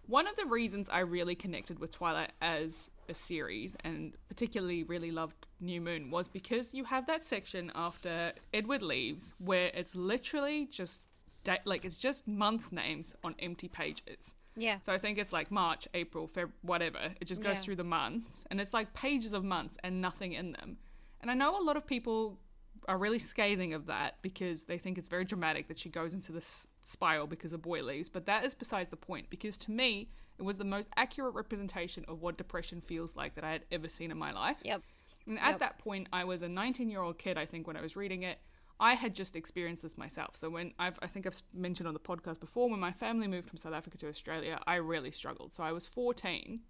One 0.06 0.26
of 0.28 0.36
the 0.36 0.46
reasons 0.46 0.88
I 0.88 1.00
really 1.00 1.34
connected 1.34 1.78
with 1.78 1.90
Twilight 1.90 2.32
as 2.40 2.90
a 3.08 3.14
series 3.14 3.76
and 3.84 4.14
particularly 4.28 4.84
really 4.84 5.10
loved 5.10 5.46
New 5.60 5.80
Moon 5.80 6.10
was 6.10 6.28
because 6.28 6.72
you 6.74 6.84
have 6.84 7.06
that 7.06 7.24
section 7.24 7.72
after 7.74 8.32
Edward 8.54 8.82
leaves 8.82 9.32
where 9.38 9.70
it's 9.74 9.94
literally 9.96 10.66
just 10.66 11.02
da- 11.44 11.58
like 11.64 11.84
it's 11.84 11.96
just 11.96 12.28
month 12.28 12.70
names 12.72 13.16
on 13.24 13.34
empty 13.40 13.68
pages. 13.68 14.34
Yeah. 14.56 14.78
So 14.80 14.92
I 14.92 14.98
think 14.98 15.18
it's 15.18 15.32
like 15.32 15.50
March, 15.50 15.86
April, 15.94 16.26
Feb, 16.28 16.50
whatever. 16.62 17.14
It 17.20 17.26
just 17.26 17.42
goes 17.42 17.56
Yeah. 17.56 17.62
through 17.62 17.76
the 17.76 17.84
months, 17.84 18.44
and 18.50 18.60
it's 18.60 18.72
like 18.72 18.94
pages 18.94 19.32
of 19.32 19.44
months 19.44 19.76
and 19.84 20.00
nothing 20.00 20.32
in 20.32 20.52
them. 20.52 20.78
And 21.20 21.30
I 21.30 21.34
know 21.34 21.58
a 21.58 21.62
lot 21.62 21.76
of 21.76 21.86
people 21.86 22.38
are 22.88 22.98
really 22.98 23.18
scathing 23.18 23.74
of 23.74 23.86
that 23.86 24.16
because 24.22 24.64
they 24.64 24.78
think 24.78 24.98
it's 24.98 25.08
very 25.08 25.24
dramatic 25.24 25.68
that 25.68 25.78
she 25.78 25.88
goes 25.88 26.14
into 26.14 26.32
this 26.32 26.66
spiral 26.82 27.26
because 27.26 27.52
a 27.52 27.58
boy 27.58 27.82
leaves. 27.82 28.08
But 28.08 28.26
that 28.26 28.44
is 28.44 28.54
besides 28.54 28.90
the 28.90 28.96
point. 28.96 29.28
Because 29.30 29.56
to 29.58 29.70
me, 29.70 30.10
it 30.38 30.42
was 30.42 30.56
the 30.56 30.64
most 30.64 30.88
accurate 30.96 31.34
representation 31.34 32.04
of 32.08 32.22
what 32.22 32.36
depression 32.36 32.80
feels 32.80 33.16
like 33.16 33.34
that 33.34 33.44
I 33.44 33.52
had 33.52 33.64
ever 33.72 33.88
seen 33.88 34.10
in 34.10 34.18
my 34.18 34.32
life. 34.32 34.58
Yep. 34.62 34.82
And 35.26 35.38
at 35.38 35.52
Yep. 35.52 35.60
that 35.60 35.78
point, 35.78 36.08
I 36.12 36.24
was 36.24 36.42
a 36.42 36.48
19 36.48 36.88
year 36.90 37.00
old 37.00 37.18
kid, 37.18 37.36
I 37.36 37.46
think, 37.46 37.66
when 37.66 37.76
I 37.76 37.80
was 37.80 37.96
reading 37.96 38.22
it. 38.22 38.38
I 38.78 38.94
had 38.94 39.14
just 39.14 39.36
experienced 39.36 39.82
this 39.82 39.96
myself. 39.96 40.36
So 40.36 40.50
when 40.50 40.74
I've, 40.78 40.98
I 41.00 41.06
think 41.06 41.26
I've 41.26 41.42
mentioned 41.54 41.88
on 41.88 41.94
the 41.94 42.00
podcast 42.00 42.40
before, 42.40 42.68
when 42.68 42.78
my 42.78 42.92
family 42.92 43.26
moved 43.26 43.48
from 43.48 43.56
South 43.56 43.72
Africa 43.72 43.96
to 43.98 44.08
Australia, 44.08 44.60
I 44.66 44.76
really 44.76 45.10
struggled. 45.10 45.54
So 45.54 45.64
I 45.64 45.72
was 45.72 45.86
14. 45.86 46.60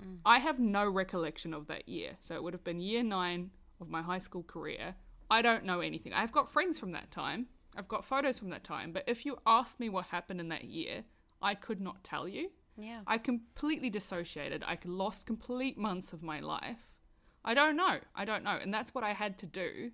Mm. 0.00 0.18
I 0.24 0.38
have 0.38 0.60
no 0.60 0.88
recollection 0.88 1.52
of 1.52 1.66
that 1.66 1.88
year. 1.88 2.12
So 2.20 2.34
it 2.36 2.42
would 2.42 2.54
have 2.54 2.62
been 2.62 2.80
year 2.80 3.02
nine 3.02 3.50
of 3.80 3.88
my 3.88 4.00
high 4.00 4.18
school 4.18 4.44
career. 4.44 4.94
I 5.30 5.42
don't 5.42 5.64
know 5.64 5.80
anything. 5.80 6.12
I've 6.12 6.32
got 6.32 6.48
friends 6.48 6.78
from 6.78 6.92
that 6.92 7.10
time. 7.10 7.46
I've 7.76 7.88
got 7.88 8.04
photos 8.04 8.38
from 8.38 8.50
that 8.50 8.64
time. 8.64 8.92
But 8.92 9.04
if 9.06 9.24
you 9.24 9.38
asked 9.46 9.78
me 9.78 9.88
what 9.88 10.06
happened 10.06 10.40
in 10.40 10.48
that 10.48 10.64
year, 10.64 11.04
I 11.40 11.54
could 11.54 11.80
not 11.80 12.02
tell 12.02 12.26
you. 12.26 12.50
Yeah. 12.76 13.00
I 13.06 13.18
completely 13.18 13.90
dissociated. 13.90 14.64
I 14.64 14.78
lost 14.84 15.26
complete 15.26 15.78
months 15.78 16.12
of 16.12 16.22
my 16.22 16.40
life. 16.40 16.90
I 17.44 17.54
don't 17.54 17.76
know. 17.76 17.98
I 18.14 18.24
don't 18.24 18.44
know. 18.44 18.58
And 18.60 18.72
that's 18.72 18.94
what 18.94 19.04
I 19.04 19.12
had 19.12 19.38
to 19.38 19.46
do 19.46 19.92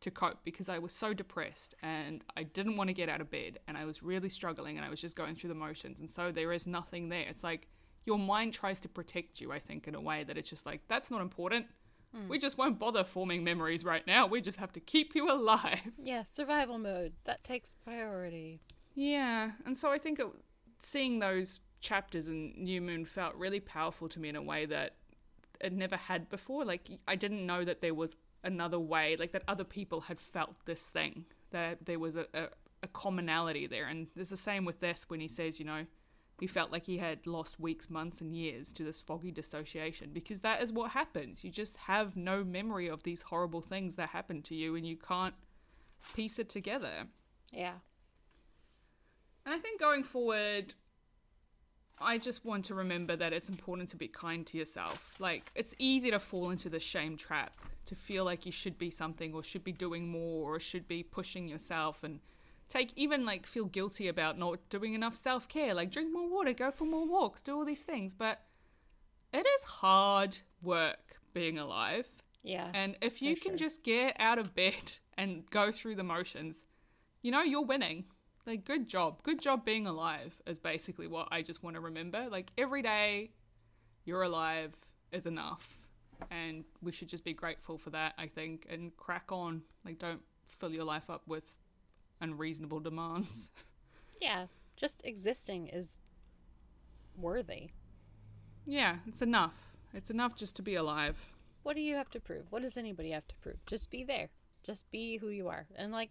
to 0.00 0.10
cope 0.10 0.38
because 0.44 0.68
I 0.68 0.78
was 0.78 0.92
so 0.92 1.12
depressed 1.12 1.74
and 1.82 2.22
I 2.36 2.44
didn't 2.44 2.76
want 2.76 2.88
to 2.88 2.94
get 2.94 3.08
out 3.08 3.20
of 3.20 3.30
bed 3.30 3.58
and 3.66 3.76
I 3.76 3.84
was 3.84 4.02
really 4.02 4.28
struggling 4.28 4.76
and 4.76 4.86
I 4.86 4.90
was 4.90 5.00
just 5.00 5.16
going 5.16 5.34
through 5.34 5.48
the 5.48 5.54
motions. 5.54 6.00
And 6.00 6.08
so 6.08 6.30
there 6.30 6.52
is 6.52 6.66
nothing 6.66 7.08
there. 7.08 7.26
It's 7.28 7.42
like 7.42 7.66
your 8.04 8.18
mind 8.18 8.54
tries 8.54 8.78
to 8.80 8.88
protect 8.88 9.40
you, 9.40 9.50
I 9.50 9.58
think, 9.58 9.88
in 9.88 9.94
a 9.96 10.00
way 10.00 10.22
that 10.24 10.38
it's 10.38 10.48
just 10.48 10.66
like, 10.66 10.82
that's 10.88 11.10
not 11.10 11.20
important. 11.20 11.66
We 12.28 12.38
just 12.38 12.58
won't 12.58 12.78
bother 12.78 13.04
forming 13.04 13.44
memories 13.44 13.84
right 13.84 14.06
now. 14.06 14.26
We 14.26 14.40
just 14.40 14.58
have 14.58 14.72
to 14.72 14.80
keep 14.80 15.14
you 15.14 15.30
alive. 15.30 15.80
Yeah. 15.98 16.22
Survival 16.24 16.78
mode. 16.78 17.12
That 17.24 17.44
takes 17.44 17.74
priority. 17.74 18.60
Yeah, 18.94 19.52
and 19.64 19.76
so 19.76 19.90
I 19.90 19.98
think 19.98 20.18
it, 20.18 20.26
seeing 20.80 21.18
those 21.20 21.60
chapters 21.80 22.26
in 22.28 22.52
New 22.56 22.80
Moon 22.80 23.04
felt 23.04 23.34
really 23.36 23.60
powerful 23.60 24.08
to 24.08 24.18
me 24.18 24.28
in 24.28 24.36
a 24.36 24.42
way 24.42 24.66
that 24.66 24.96
it 25.60 25.72
never 25.72 25.96
had 25.96 26.28
before. 26.28 26.64
Like 26.64 26.88
I 27.06 27.14
didn't 27.14 27.46
know 27.46 27.64
that 27.64 27.80
there 27.80 27.94
was 27.94 28.16
another 28.42 28.78
way, 28.80 29.16
like 29.16 29.32
that 29.32 29.42
other 29.46 29.64
people 29.64 30.02
had 30.02 30.20
felt 30.20 30.54
this 30.64 30.82
thing, 30.84 31.26
that 31.50 31.86
there 31.86 31.98
was 31.98 32.16
a, 32.16 32.26
a, 32.34 32.48
a 32.82 32.88
commonality 32.88 33.66
there. 33.66 33.86
And 33.86 34.08
there's 34.14 34.30
the 34.30 34.36
same 34.36 34.64
with 34.64 34.80
this 34.80 35.04
when 35.08 35.20
he 35.20 35.28
says, 35.28 35.58
you 35.58 35.64
know, 35.66 35.86
he 36.38 36.46
felt 36.46 36.70
like 36.70 36.86
he 36.86 36.98
had 36.98 37.26
lost 37.26 37.58
weeks, 37.58 37.90
months, 37.90 38.20
and 38.20 38.34
years 38.34 38.72
to 38.74 38.84
this 38.84 39.00
foggy 39.00 39.30
dissociation 39.30 40.10
because 40.12 40.40
that 40.40 40.62
is 40.62 40.72
what 40.72 40.92
happens. 40.92 41.42
You 41.42 41.50
just 41.50 41.76
have 41.76 42.16
no 42.16 42.44
memory 42.44 42.88
of 42.88 43.02
these 43.02 43.22
horrible 43.22 43.60
things 43.60 43.96
that 43.96 44.10
happened 44.10 44.44
to 44.44 44.54
you 44.54 44.76
and 44.76 44.86
you 44.86 44.96
can't 44.96 45.34
piece 46.14 46.38
it 46.38 46.48
together. 46.48 47.06
Yeah. 47.52 47.74
And 49.44 49.54
I 49.54 49.58
think 49.58 49.80
going 49.80 50.04
forward, 50.04 50.74
I 52.00 52.18
just 52.18 52.44
want 52.44 52.64
to 52.66 52.74
remember 52.74 53.16
that 53.16 53.32
it's 53.32 53.48
important 53.48 53.88
to 53.90 53.96
be 53.96 54.06
kind 54.06 54.46
to 54.46 54.58
yourself. 54.58 55.16
Like, 55.18 55.50
it's 55.56 55.74
easy 55.78 56.10
to 56.12 56.20
fall 56.20 56.50
into 56.50 56.68
the 56.68 56.78
shame 56.78 57.16
trap, 57.16 57.58
to 57.86 57.96
feel 57.96 58.24
like 58.24 58.46
you 58.46 58.52
should 58.52 58.78
be 58.78 58.90
something 58.90 59.34
or 59.34 59.42
should 59.42 59.64
be 59.64 59.72
doing 59.72 60.08
more 60.08 60.54
or 60.54 60.60
should 60.60 60.86
be 60.86 61.02
pushing 61.02 61.48
yourself 61.48 62.04
and 62.04 62.20
take 62.68 62.92
even 62.96 63.24
like 63.24 63.46
feel 63.46 63.64
guilty 63.64 64.08
about 64.08 64.38
not 64.38 64.58
doing 64.68 64.94
enough 64.94 65.14
self 65.14 65.48
care. 65.48 65.74
Like, 65.74 65.90
drink 65.90 66.12
more 66.12 66.28
water, 66.28 66.52
go 66.52 66.70
for 66.70 66.84
more 66.84 67.06
walks, 67.06 67.40
do 67.40 67.56
all 67.56 67.64
these 67.64 67.82
things. 67.82 68.14
But 68.14 68.40
it 69.32 69.46
is 69.46 69.62
hard 69.64 70.38
work 70.62 71.18
being 71.32 71.58
alive. 71.58 72.06
Yeah. 72.42 72.68
And 72.72 72.96
if 73.00 73.20
you 73.20 73.36
can 73.36 73.52
sure. 73.52 73.58
just 73.58 73.82
get 73.82 74.16
out 74.18 74.38
of 74.38 74.54
bed 74.54 74.92
and 75.18 75.48
go 75.50 75.70
through 75.70 75.96
the 75.96 76.04
motions, 76.04 76.64
you 77.22 77.30
know, 77.30 77.42
you're 77.42 77.64
winning. 77.64 78.04
Like, 78.46 78.64
good 78.64 78.88
job. 78.88 79.22
Good 79.24 79.42
job 79.42 79.64
being 79.64 79.86
alive, 79.86 80.40
is 80.46 80.58
basically 80.58 81.06
what 81.06 81.28
I 81.30 81.42
just 81.42 81.62
want 81.62 81.76
to 81.76 81.80
remember. 81.80 82.28
Like, 82.30 82.50
every 82.56 82.80
day 82.80 83.32
you're 84.04 84.22
alive 84.22 84.74
is 85.12 85.26
enough. 85.26 85.78
And 86.30 86.64
we 86.82 86.90
should 86.90 87.08
just 87.08 87.24
be 87.24 87.34
grateful 87.34 87.76
for 87.76 87.90
that, 87.90 88.14
I 88.16 88.26
think, 88.26 88.66
and 88.70 88.96
crack 88.96 89.30
on. 89.30 89.62
Like, 89.84 89.98
don't 89.98 90.22
fill 90.46 90.72
your 90.72 90.84
life 90.84 91.10
up 91.10 91.22
with 91.26 91.44
unreasonable 92.20 92.80
demands. 92.80 93.48
yeah. 94.20 94.46
Just 94.76 95.02
existing 95.04 95.68
is 95.68 95.98
worthy. 97.16 97.70
yeah, 98.64 98.96
it's 99.06 99.22
enough. 99.22 99.56
It's 99.92 100.10
enough 100.10 100.36
just 100.36 100.54
to 100.56 100.62
be 100.62 100.76
alive. 100.76 101.32
What 101.64 101.74
do 101.74 101.82
you 101.82 101.96
have 101.96 102.10
to 102.10 102.20
prove? 102.20 102.46
What 102.50 102.62
does 102.62 102.76
anybody 102.76 103.10
have 103.10 103.26
to 103.28 103.36
prove? 103.36 103.64
Just 103.66 103.90
be 103.90 104.04
there. 104.04 104.28
Just 104.64 104.90
be 104.90 105.16
who 105.16 105.28
you 105.28 105.48
are. 105.48 105.66
And 105.74 105.90
like, 105.92 106.10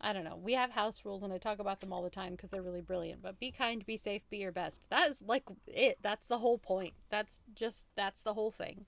I 0.00 0.12
don't 0.12 0.24
know. 0.24 0.38
We 0.42 0.54
have 0.54 0.70
house 0.70 1.04
rules, 1.04 1.22
and 1.22 1.32
I 1.32 1.38
talk 1.38 1.58
about 1.60 1.80
them 1.80 1.92
all 1.92 2.02
the 2.02 2.10
time 2.10 2.32
because 2.32 2.50
they're 2.50 2.62
really 2.62 2.80
brilliant. 2.80 3.22
But 3.22 3.38
be 3.38 3.50
kind, 3.52 3.86
be 3.86 3.96
safe, 3.96 4.22
be 4.28 4.38
your 4.38 4.52
best. 4.52 4.90
That 4.90 5.08
is 5.08 5.20
like 5.22 5.44
it. 5.66 5.98
That's 6.02 6.26
the 6.26 6.38
whole 6.38 6.58
point. 6.58 6.94
That's 7.10 7.40
just 7.54 7.86
that's 7.96 8.20
the 8.20 8.34
whole 8.34 8.50
thing. 8.50 8.86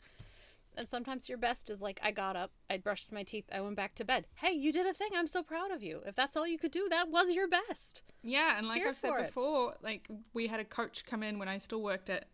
And 0.77 0.89
sometimes 0.89 1.29
your 1.29 1.39
best 1.39 1.71
is 1.71 1.81
like, 1.81 2.01
I 2.03 2.11
got 2.11 2.37
up, 2.37 2.53
I 2.69 2.77
brushed 2.77 3.11
my 3.11 3.23
teeth, 3.23 3.47
I 3.53 3.61
went 3.61 3.77
back 3.77 3.95
to 3.97 4.05
bed. 4.05 4.27
Hey, 4.37 4.53
you 4.53 4.73
did 4.73 4.87
a 4.87 4.93
thing. 4.93 5.11
I'm 5.15 5.27
so 5.27 5.43
proud 5.43 5.71
of 5.71 5.83
you. 5.83 6.03
If 6.07 6.15
that's 6.15 6.37
all 6.37 6.47
you 6.47 6.59
could 6.59 6.71
do, 6.71 6.89
that 6.91 7.09
was 7.09 7.33
your 7.33 7.49
best. 7.49 8.03
Yeah, 8.23 8.59
and 8.59 8.69
like 8.69 8.81
Here 8.81 8.89
I've 8.89 8.97
said 8.97 9.13
it. 9.19 9.27
before, 9.27 9.75
like 9.83 10.09
we 10.35 10.49
had 10.49 10.61
a 10.61 10.65
coach 10.65 11.05
come 11.07 11.23
in 11.23 11.39
when 11.39 11.49
I 11.49 11.59
still 11.59 11.83
worked 11.83 12.11
at 12.11 12.27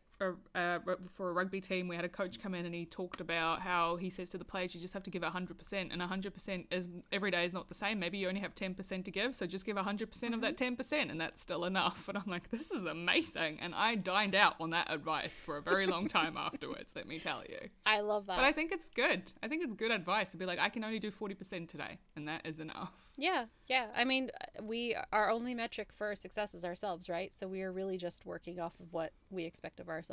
a, 0.54 0.58
uh, 0.58 0.78
for 1.08 1.30
a 1.30 1.32
rugby 1.32 1.60
team. 1.60 1.88
We 1.88 1.96
had 1.96 2.04
a 2.04 2.08
coach 2.08 2.40
come 2.40 2.54
in 2.54 2.64
and 2.66 2.74
he 2.74 2.84
talked 2.84 3.20
about 3.20 3.60
how 3.60 3.96
he 3.96 4.10
says 4.10 4.28
to 4.30 4.38
the 4.38 4.44
players, 4.44 4.74
you 4.74 4.80
just 4.80 4.94
have 4.94 5.02
to 5.04 5.10
give 5.10 5.22
hundred 5.22 5.58
percent, 5.58 5.92
and 5.92 6.00
hundred 6.02 6.34
percent 6.34 6.66
is 6.70 6.88
every 7.12 7.30
day 7.30 7.44
is 7.44 7.52
not 7.52 7.68
the 7.68 7.74
same. 7.74 7.98
Maybe 7.98 8.18
you 8.18 8.28
only 8.28 8.40
have 8.40 8.54
ten 8.54 8.74
percent 8.74 9.04
to 9.06 9.10
give, 9.10 9.34
so 9.36 9.46
just 9.46 9.64
give 9.66 9.76
hundred 9.76 10.10
percent 10.10 10.34
of 10.34 10.40
that 10.40 10.52
Mm-hmm. 10.52 10.64
ten 10.64 10.76
percent, 10.76 11.10
and 11.10 11.20
that's 11.20 11.40
still 11.40 11.64
enough. 11.64 12.08
And 12.12 12.18
I'm 12.18 12.30
like, 12.30 12.50
this 12.50 12.70
is 12.70 12.84
amazing, 12.84 13.58
and 13.60 13.74
I 13.74 13.94
dined 13.94 14.34
out 14.34 14.56
on 14.60 14.70
that 14.70 14.92
advice 14.92 15.40
for 15.40 15.56
a 15.56 15.62
very 15.62 15.86
long 15.86 16.08
time 16.08 16.36
afterwards. 16.48 16.92
Let 16.94 17.06
me 17.08 17.18
tell 17.18 17.42
you. 17.48 17.68
I 17.86 18.00
love 18.00 18.26
that. 18.26 18.36
But 18.36 18.44
I 18.44 18.52
think 18.52 18.70
it's 18.72 18.88
good. 18.90 19.32
I 19.42 19.48
think 19.48 19.64
it's 19.64 19.74
good 19.74 19.90
advice 19.90 20.28
to 20.30 20.36
be 20.36 20.44
like, 20.44 20.58
I 20.58 20.68
can 20.68 20.84
only 20.84 20.98
do 20.98 21.10
forty 21.10 21.34
percent 21.34 21.68
today, 21.70 21.98
and 22.16 22.28
that 22.28 22.44
is 22.44 22.60
enough. 22.60 22.92
Yeah, 23.16 23.44
yeah. 23.68 23.86
I 23.94 24.04
mean, 24.04 24.30
we 24.62 24.94
our 25.12 25.30
only 25.30 25.54
metric 25.54 25.88
for 25.92 26.14
success 26.16 26.54
is 26.54 26.64
ourselves, 26.64 27.08
right? 27.08 27.32
So 27.32 27.46
we 27.48 27.62
are 27.62 27.72
really 27.72 27.96
just 27.96 28.26
working 28.26 28.58
off 28.60 28.78
of 28.80 28.92
what 28.92 29.12
we 29.30 29.44
expect 29.44 29.80
of 29.80 29.88
ourselves. 29.88 30.11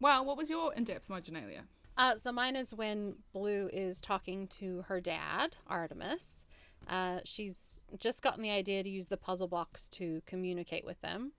Well, 0.00 0.24
what 0.24 0.36
was 0.36 0.50
your 0.50 0.74
in-depth 0.74 1.08
marginalia? 1.08 1.64
Uh, 1.96 2.16
so 2.16 2.30
mine 2.30 2.56
is 2.56 2.74
when 2.74 3.16
Blue 3.32 3.70
is 3.72 4.00
talking 4.00 4.46
to 4.48 4.84
her 4.88 5.00
dad, 5.00 5.56
Artemus. 5.70 6.44
Uh, 6.86 7.20
she's 7.24 7.84
just 7.98 8.22
gotten 8.22 8.42
the 8.42 8.50
idea 8.50 8.82
to 8.82 8.88
use 8.88 9.06
the 9.06 9.16
puzzle 9.16 9.48
box 9.48 9.88
to 9.88 10.20
communicate 10.26 10.84
with 10.84 11.00
them. 11.00 11.32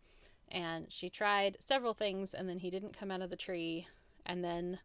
And 0.50 0.92
she 0.92 1.10
tried 1.10 1.58
several 1.60 1.94
things, 1.94 2.34
and 2.34 2.50
then 2.50 2.60
he 2.60 2.70
didn't 2.70 2.98
come 2.98 3.12
out 3.12 3.22
of 3.22 3.30
the 3.30 3.36
tree. 3.36 3.88
And 4.26 4.44
then 4.44 4.80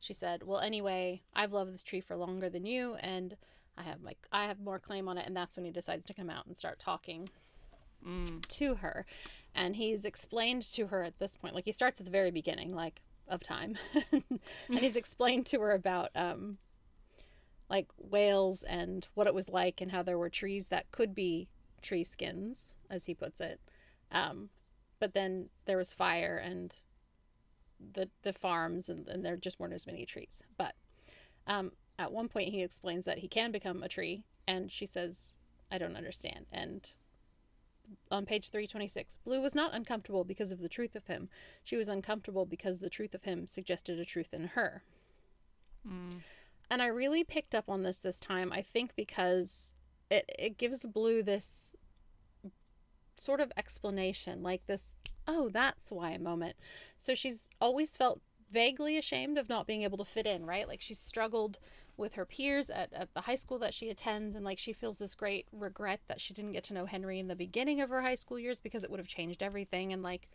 she 0.00 0.14
said, 0.14 0.44
"Well, 0.44 0.60
anyway, 0.60 1.22
I've 1.34 1.52
loved 1.52 1.74
this 1.74 1.82
tree 1.82 2.00
for 2.00 2.16
longer 2.16 2.48
than 2.48 2.64
you, 2.64 2.94
and 2.94 3.36
I 3.76 3.82
have 3.82 4.00
my 4.00 4.14
I 4.32 4.46
have 4.46 4.60
more 4.60 4.78
claim 4.78 5.08
on 5.08 5.18
it." 5.18 5.26
And 5.26 5.36
that's 5.36 5.56
when 5.56 5.66
he 5.66 5.72
decides 5.72 6.06
to 6.06 6.14
come 6.14 6.30
out 6.30 6.46
and 6.46 6.56
start 6.56 6.78
talking 6.78 7.28
to 8.48 8.74
her. 8.76 9.04
And 9.58 9.74
he's 9.74 10.04
explained 10.04 10.62
to 10.74 10.86
her 10.86 11.02
at 11.02 11.18
this 11.18 11.36
point, 11.36 11.52
like 11.52 11.64
he 11.64 11.72
starts 11.72 11.98
at 11.98 12.06
the 12.06 12.12
very 12.12 12.30
beginning, 12.30 12.72
like 12.72 13.02
of 13.26 13.42
time, 13.42 13.76
and 14.12 14.78
he's 14.78 14.94
explained 14.94 15.46
to 15.46 15.60
her 15.60 15.72
about 15.72 16.10
um, 16.14 16.58
like 17.68 17.88
whales 17.98 18.62
and 18.62 19.08
what 19.14 19.26
it 19.26 19.34
was 19.34 19.48
like, 19.48 19.80
and 19.80 19.90
how 19.90 20.00
there 20.04 20.16
were 20.16 20.30
trees 20.30 20.68
that 20.68 20.92
could 20.92 21.12
be 21.12 21.48
tree 21.82 22.04
skins, 22.04 22.76
as 22.88 23.06
he 23.06 23.14
puts 23.14 23.40
it. 23.40 23.60
Um, 24.12 24.50
but 25.00 25.12
then 25.12 25.48
there 25.66 25.76
was 25.76 25.92
fire 25.92 26.36
and 26.36 26.72
the 27.80 28.08
the 28.22 28.32
farms, 28.32 28.88
and, 28.88 29.08
and 29.08 29.24
there 29.24 29.36
just 29.36 29.58
weren't 29.58 29.74
as 29.74 29.88
many 29.88 30.06
trees. 30.06 30.44
But 30.56 30.76
um, 31.48 31.72
at 31.98 32.12
one 32.12 32.28
point, 32.28 32.50
he 32.50 32.62
explains 32.62 33.06
that 33.06 33.18
he 33.18 33.28
can 33.28 33.50
become 33.50 33.82
a 33.82 33.88
tree, 33.88 34.22
and 34.46 34.70
she 34.70 34.86
says, 34.86 35.40
"I 35.68 35.78
don't 35.78 35.96
understand." 35.96 36.46
And 36.52 36.88
on 38.10 38.26
page 38.26 38.50
326 38.50 39.18
blue 39.24 39.40
was 39.40 39.54
not 39.54 39.74
uncomfortable 39.74 40.24
because 40.24 40.52
of 40.52 40.60
the 40.60 40.68
truth 40.68 40.94
of 40.94 41.06
him. 41.06 41.28
She 41.64 41.76
was 41.76 41.88
uncomfortable 41.88 42.46
because 42.46 42.78
the 42.78 42.90
truth 42.90 43.14
of 43.14 43.24
him 43.24 43.46
suggested 43.46 43.98
a 43.98 44.04
truth 44.04 44.32
in 44.32 44.48
her. 44.48 44.82
And 46.70 46.82
i 46.82 46.86
really 46.86 47.24
picked 47.24 47.54
up 47.54 47.68
on 47.68 47.82
this 47.82 48.00
this 48.00 48.20
time 48.20 48.52
i 48.52 48.60
think 48.60 48.94
because 48.94 49.76
it, 50.10 50.30
it 50.38 50.58
gives 50.58 50.84
blue 50.84 51.22
this 51.22 51.74
sort 53.16 53.40
of 53.40 53.52
explanation 53.56 54.42
like 54.42 54.66
this 54.66 54.94
oh 55.28 55.48
that's 55.50 55.92
why 55.92 56.16
moment. 56.16 56.56
So 56.96 57.14
she's 57.14 57.50
always 57.60 57.96
felt 57.96 58.20
vaguely 58.50 58.96
ashamed 58.96 59.38
of 59.38 59.48
not 59.48 59.66
being 59.66 59.82
able 59.82 59.98
to 59.98 60.04
fit 60.04 60.26
in 60.26 60.46
right? 60.46 60.68
Like 60.68 60.80
she's 60.80 60.98
struggled 60.98 61.58
with 61.96 62.14
her 62.14 62.24
peers 62.24 62.70
at, 62.70 62.92
at 62.92 63.12
the 63.12 63.22
high 63.22 63.34
school 63.34 63.58
that 63.58 63.74
she 63.74 63.90
attends 63.90 64.34
and 64.36 64.44
like 64.44 64.58
she 64.58 64.72
feels 64.72 64.98
this 64.98 65.16
great 65.16 65.46
regret 65.52 66.00
that 66.06 66.20
she 66.20 66.32
didn't 66.32 66.52
get 66.52 66.62
to 66.62 66.72
know 66.72 66.86
henry 66.86 67.18
in 67.18 67.26
the 67.26 67.34
beginning 67.34 67.80
of 67.80 67.90
her 67.90 68.02
high 68.02 68.14
school 68.14 68.38
years 68.38 68.60
because 68.60 68.84
it 68.84 68.90
would 68.90 69.00
have 69.00 69.08
changed 69.08 69.42
everything 69.42 69.92
and 69.92 70.00
like 70.00 70.28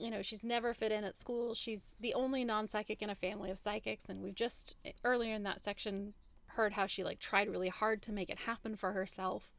you 0.00 0.10
know 0.10 0.22
she's 0.22 0.42
never 0.42 0.72
fit 0.72 0.92
in 0.92 1.04
at 1.04 1.16
school. 1.16 1.54
She's 1.54 1.96
the 2.00 2.14
only 2.14 2.44
non-psychic 2.44 3.02
in 3.02 3.10
a 3.10 3.14
family 3.14 3.50
of 3.50 3.58
psychics 3.58 4.08
and 4.08 4.22
we've 4.22 4.34
just 4.34 4.76
earlier 5.04 5.34
in 5.34 5.42
that 5.44 5.60
section 5.60 6.14
heard 6.46 6.72
how 6.72 6.86
she 6.86 7.04
like 7.04 7.18
tried 7.18 7.48
really 7.48 7.68
hard 7.68 8.02
to 8.02 8.12
make 8.12 8.30
it 8.30 8.38
happen 8.40 8.76
for 8.76 8.92
herself. 8.92 9.52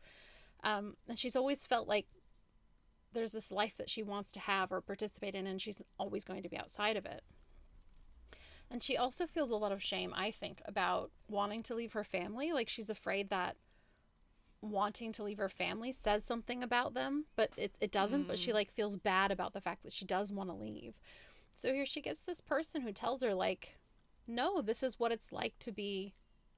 Um, 0.63 0.95
and 1.07 1.17
she's 1.17 1.35
always 1.35 1.65
felt 1.65 1.87
like 1.87 2.07
there's 3.13 3.31
this 3.31 3.51
life 3.51 3.75
that 3.77 3.89
she 3.89 4.03
wants 4.03 4.31
to 4.33 4.39
have 4.39 4.71
or 4.71 4.81
participate 4.81 5.35
in 5.35 5.47
and 5.47 5.61
she's 5.61 5.81
always 5.97 6.23
going 6.23 6.43
to 6.43 6.49
be 6.49 6.57
outside 6.57 6.97
of 6.97 7.05
it. 7.05 7.23
And 8.69 8.81
she 8.81 8.95
also 8.95 9.25
feels 9.27 9.51
a 9.51 9.57
lot 9.57 9.73
of 9.73 9.83
shame 9.83 10.13
i 10.15 10.31
think 10.31 10.61
about 10.65 11.11
wanting 11.27 11.63
to 11.63 11.75
leave 11.75 11.93
her 11.93 12.03
family. 12.03 12.53
Like 12.53 12.69
she's 12.69 12.89
afraid 12.89 13.29
that 13.29 13.57
wanting 14.61 15.11
to 15.11 15.23
leave 15.23 15.39
her 15.39 15.49
family 15.49 15.91
says 15.91 16.23
something 16.23 16.61
about 16.61 16.93
them 16.93 17.25
but 17.35 17.49
it, 17.57 17.73
it 17.81 17.91
doesn't 17.91 18.27
but 18.27 18.37
she 18.37 18.51
mm. 18.51 18.53
like 18.53 18.71
feels 18.71 18.95
bad 18.95 19.31
about 19.31 19.53
the 19.53 19.61
fact 19.61 19.81
that 19.81 19.91
she 19.91 20.05
does 20.05 20.31
want 20.31 20.49
to 20.49 20.55
leave. 20.55 20.93
So 21.55 21.73
here 21.73 21.85
she 21.85 22.01
gets 22.01 22.21
this 22.21 22.41
person 22.41 22.81
who 22.81 22.91
tells 22.91 23.21
her 23.23 23.33
like 23.33 23.79
no 24.27 24.61
this 24.61 24.83
is 24.83 24.99
what 24.99 25.11
it's 25.11 25.31
like 25.31 25.57
to 25.59 25.71
be 25.71 26.13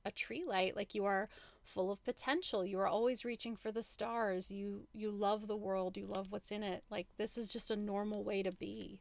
a 0.05 0.11
tree 0.11 0.43
light 0.45 0.75
like 0.75 0.93
you 0.95 1.05
are 1.05 1.29
full 1.63 1.91
of 1.91 2.03
potential. 2.03 2.65
You 2.65 2.79
are 2.79 2.87
always 2.87 3.23
reaching 3.23 3.55
for 3.55 3.71
the 3.71 3.83
stars. 3.83 4.51
You 4.51 4.87
you 4.93 5.09
love 5.11 5.47
the 5.47 5.57
world. 5.57 5.97
You 5.97 6.05
love 6.05 6.27
what's 6.29 6.51
in 6.51 6.63
it. 6.63 6.83
Like 6.89 7.07
this 7.17 7.37
is 7.37 7.47
just 7.47 7.71
a 7.71 7.75
normal 7.75 8.23
way 8.23 8.43
to 8.43 8.51
be. 8.51 8.99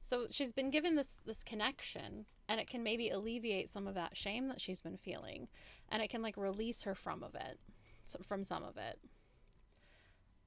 So 0.00 0.26
she's 0.30 0.52
been 0.52 0.70
given 0.70 0.96
this 0.96 1.16
this 1.24 1.44
connection 1.44 2.26
and 2.48 2.60
it 2.60 2.68
can 2.68 2.82
maybe 2.82 3.08
alleviate 3.08 3.70
some 3.70 3.86
of 3.86 3.94
that 3.94 4.16
shame 4.16 4.48
that 4.48 4.60
she's 4.60 4.80
been 4.80 4.98
feeling 4.98 5.48
and 5.88 6.02
it 6.02 6.10
can 6.10 6.22
like 6.22 6.36
release 6.36 6.82
her 6.82 6.94
from 6.94 7.22
of 7.22 7.34
it 7.34 7.58
from 8.26 8.44
some 8.44 8.64
of 8.64 8.76
it. 8.76 8.98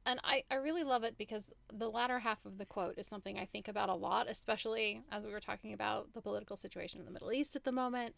And 0.06 0.20
I, 0.24 0.44
I 0.52 0.56
really 0.56 0.84
love 0.84 1.04
it 1.04 1.18
because 1.18 1.52
the 1.74 1.90
latter 1.90 2.20
half 2.20 2.46
of 2.46 2.60
the 2.60 2.66
quote 2.66 2.96
is 2.98 3.08
something 3.08 3.40
I 3.40 3.46
think 3.46 3.68
about 3.68 3.90
a 3.90 3.96
lot, 3.96 4.30
especially 4.30 5.02
as 5.12 5.26
we 5.26 5.32
were 5.32 5.40
talking 5.40 5.74
about 5.74 6.14
the 6.14 6.22
political 6.22 6.56
situation 6.56 7.00
in 7.00 7.08
the 7.08 7.12
Middle 7.12 7.32
East 7.32 7.56
at 7.56 7.64
the 7.64 7.72
moment. 7.72 8.14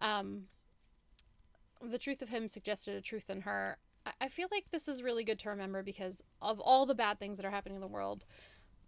Um, 0.00 0.44
the 1.80 1.98
truth 1.98 2.22
of 2.22 2.28
him 2.28 2.48
suggested 2.48 2.94
a 2.94 3.00
truth 3.00 3.30
in 3.30 3.42
her. 3.42 3.78
I, 4.20 4.28
feel 4.28 4.48
like 4.50 4.66
this 4.70 4.88
is 4.88 5.02
really 5.02 5.24
good 5.24 5.38
to 5.40 5.50
remember 5.50 5.82
because 5.82 6.22
of 6.40 6.60
all 6.60 6.86
the 6.86 6.94
bad 6.94 7.18
things 7.18 7.36
that 7.36 7.44
are 7.44 7.50
happening 7.50 7.76
in 7.76 7.82
the 7.82 7.86
world, 7.86 8.24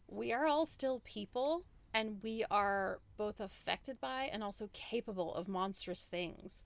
we 0.09 0.33
are 0.33 0.47
all 0.47 0.65
still 0.65 1.01
people 1.05 1.65
and 1.93 2.23
we 2.23 2.45
are 2.51 3.01
both 3.17 3.41
affected 3.41 4.01
by 4.01 4.31
and 4.33 4.43
also 4.43 4.71
capable 4.73 5.35
of 5.35 5.49
monstrous 5.49 6.05
things. 6.05 6.65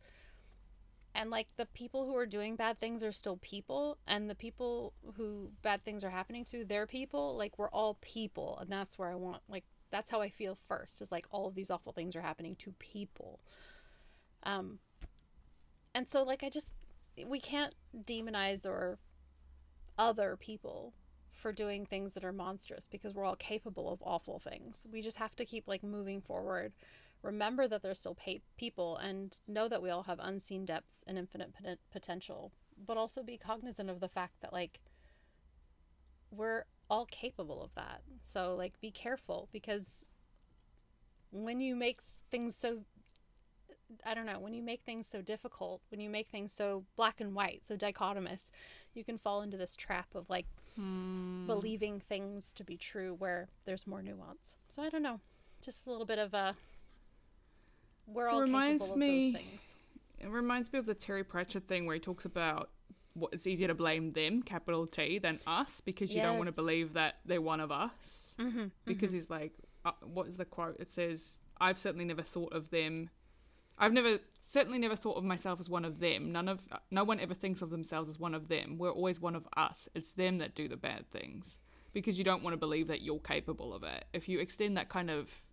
And 1.14 1.30
like 1.30 1.48
the 1.56 1.66
people 1.66 2.06
who 2.06 2.16
are 2.16 2.26
doing 2.26 2.56
bad 2.56 2.78
things 2.78 3.04
are 3.04 3.12
still 3.12 3.36
people, 3.36 3.98
and 4.06 4.28
the 4.28 4.34
people 4.34 4.94
who 5.16 5.52
bad 5.62 5.84
things 5.84 6.02
are 6.02 6.10
happening 6.10 6.44
to, 6.46 6.64
they're 6.64 6.88
people. 6.88 7.36
Like 7.36 7.56
we're 7.56 7.68
all 7.70 7.98
people, 8.00 8.58
and 8.60 8.70
that's 8.70 8.98
where 8.98 9.10
I 9.10 9.14
want, 9.14 9.42
like, 9.48 9.64
that's 9.92 10.10
how 10.10 10.20
I 10.20 10.28
feel 10.28 10.58
first 10.66 11.00
is 11.00 11.12
like 11.12 11.26
all 11.30 11.46
of 11.46 11.54
these 11.54 11.70
awful 11.70 11.92
things 11.92 12.16
are 12.16 12.20
happening 12.20 12.56
to 12.56 12.72
people. 12.72 13.38
Um, 14.42 14.80
and 15.94 16.08
so 16.08 16.22
like 16.22 16.42
I 16.42 16.48
just, 16.50 16.74
we 17.26 17.40
can't 17.40 17.74
demonize 18.04 18.66
or 18.66 18.98
other 19.96 20.36
people 20.36 20.92
for 21.30 21.52
doing 21.52 21.84
things 21.84 22.14
that 22.14 22.24
are 22.24 22.32
monstrous 22.32 22.88
because 22.90 23.14
we're 23.14 23.24
all 23.24 23.36
capable 23.36 23.92
of 23.92 24.02
awful 24.02 24.38
things. 24.38 24.86
We 24.90 25.02
just 25.02 25.18
have 25.18 25.36
to 25.36 25.44
keep 25.44 25.68
like 25.68 25.82
moving 25.82 26.20
forward. 26.20 26.72
Remember 27.22 27.66
that 27.68 27.82
they're 27.82 27.94
still 27.94 28.14
pa- 28.14 28.42
people 28.56 28.96
and 28.96 29.38
know 29.46 29.68
that 29.68 29.82
we 29.82 29.90
all 29.90 30.04
have 30.04 30.18
unseen 30.20 30.64
depths 30.64 31.02
and 31.06 31.18
infinite 31.18 31.52
poten- 31.54 31.78
potential, 31.92 32.52
but 32.86 32.96
also 32.96 33.22
be 33.22 33.38
cognizant 33.38 33.90
of 33.90 34.00
the 34.00 34.08
fact 34.08 34.40
that 34.40 34.52
like 34.52 34.80
we're 36.30 36.64
all 36.90 37.06
capable 37.06 37.62
of 37.62 37.74
that. 37.74 38.02
So 38.22 38.54
like 38.56 38.80
be 38.80 38.90
careful 38.90 39.48
because 39.52 40.06
when 41.30 41.60
you 41.60 41.74
make 41.74 42.00
things 42.30 42.54
so 42.56 42.84
I 44.04 44.14
don't 44.14 44.26
know, 44.26 44.38
when 44.38 44.54
you 44.54 44.62
make 44.62 44.82
things 44.82 45.06
so 45.06 45.20
difficult, 45.22 45.80
when 45.90 46.00
you 46.00 46.08
make 46.10 46.28
things 46.28 46.52
so 46.52 46.84
black 46.96 47.20
and 47.20 47.34
white, 47.34 47.64
so 47.64 47.76
dichotomous, 47.76 48.50
you 48.94 49.04
can 49.04 49.18
fall 49.18 49.42
into 49.42 49.56
this 49.56 49.76
trap 49.76 50.08
of 50.14 50.28
like 50.30 50.46
believing 50.76 52.00
things 52.00 52.52
to 52.52 52.64
be 52.64 52.76
true 52.76 53.14
where 53.18 53.48
there's 53.64 53.86
more 53.86 54.02
nuance. 54.02 54.56
So 54.68 54.82
I 54.82 54.88
don't 54.90 55.02
know. 55.02 55.20
Just 55.62 55.86
a 55.86 55.90
little 55.90 56.06
bit 56.06 56.18
of 56.18 56.34
a 56.34 56.56
we're 58.06 58.28
all 58.28 58.40
Reminds 58.40 58.82
capable 58.84 58.98
me- 58.98 59.28
of 59.28 59.32
those 59.34 59.42
things. 59.42 59.74
It 60.18 60.28
reminds 60.28 60.72
me 60.72 60.78
of 60.78 60.86
the 60.86 60.94
Terry 60.94 61.24
Pratchett 61.24 61.66
thing 61.68 61.86
where 61.86 61.94
he 61.94 62.00
talks 62.00 62.24
about 62.24 62.70
what 63.14 63.32
it's 63.32 63.46
easier 63.46 63.68
to 63.68 63.74
blame 63.74 64.12
them, 64.12 64.42
capital 64.42 64.86
T, 64.86 65.18
than 65.18 65.38
us 65.46 65.80
because 65.80 66.14
you 66.14 66.20
don't 66.22 66.36
want 66.38 66.48
to 66.48 66.54
believe 66.54 66.94
that 66.94 67.16
they're 67.24 67.40
one 67.42 67.60
of 67.60 67.70
us. 67.70 68.34
Mm-hmm, 68.38 68.66
because 68.84 69.12
he's 69.12 69.30
like, 69.30 69.52
uh, 69.84 69.92
what 70.02 70.26
is 70.26 70.36
the 70.36 70.44
quote? 70.44 70.76
It 70.80 70.90
says, 70.92 71.38
"I've 71.60 71.78
certainly 71.78 72.04
never 72.04 72.22
thought 72.22 72.52
of 72.52 72.70
them. 72.70 73.10
I've 73.78 73.92
never 73.92 74.18
certainly 74.40 74.78
never 74.78 74.96
thought 74.96 75.16
of 75.16 75.24
myself 75.24 75.58
as 75.60 75.68
one 75.68 75.84
of 75.84 75.98
them. 76.00 76.30
None 76.32 76.48
of 76.48 76.60
no 76.90 77.04
one 77.04 77.18
ever 77.20 77.34
thinks 77.34 77.62
of 77.62 77.70
themselves 77.70 78.08
as 78.08 78.18
one 78.18 78.34
of 78.34 78.48
them. 78.48 78.78
We're 78.78 78.92
always 78.92 79.20
one 79.20 79.34
of 79.34 79.48
us. 79.56 79.88
It's 79.94 80.12
them 80.12 80.38
that 80.38 80.54
do 80.54 80.68
the 80.68 80.76
bad 80.76 81.10
things." 81.10 81.58
Because 81.92 82.18
you 82.18 82.24
don't 82.24 82.42
want 82.42 82.54
to 82.54 82.58
believe 82.58 82.88
that 82.88 83.02
you're 83.02 83.20
capable 83.20 83.72
of 83.72 83.84
it. 83.84 84.04
If 84.12 84.28
you 84.28 84.40
extend 84.40 84.76
that 84.76 84.88
kind 84.88 85.10
of 85.10 85.44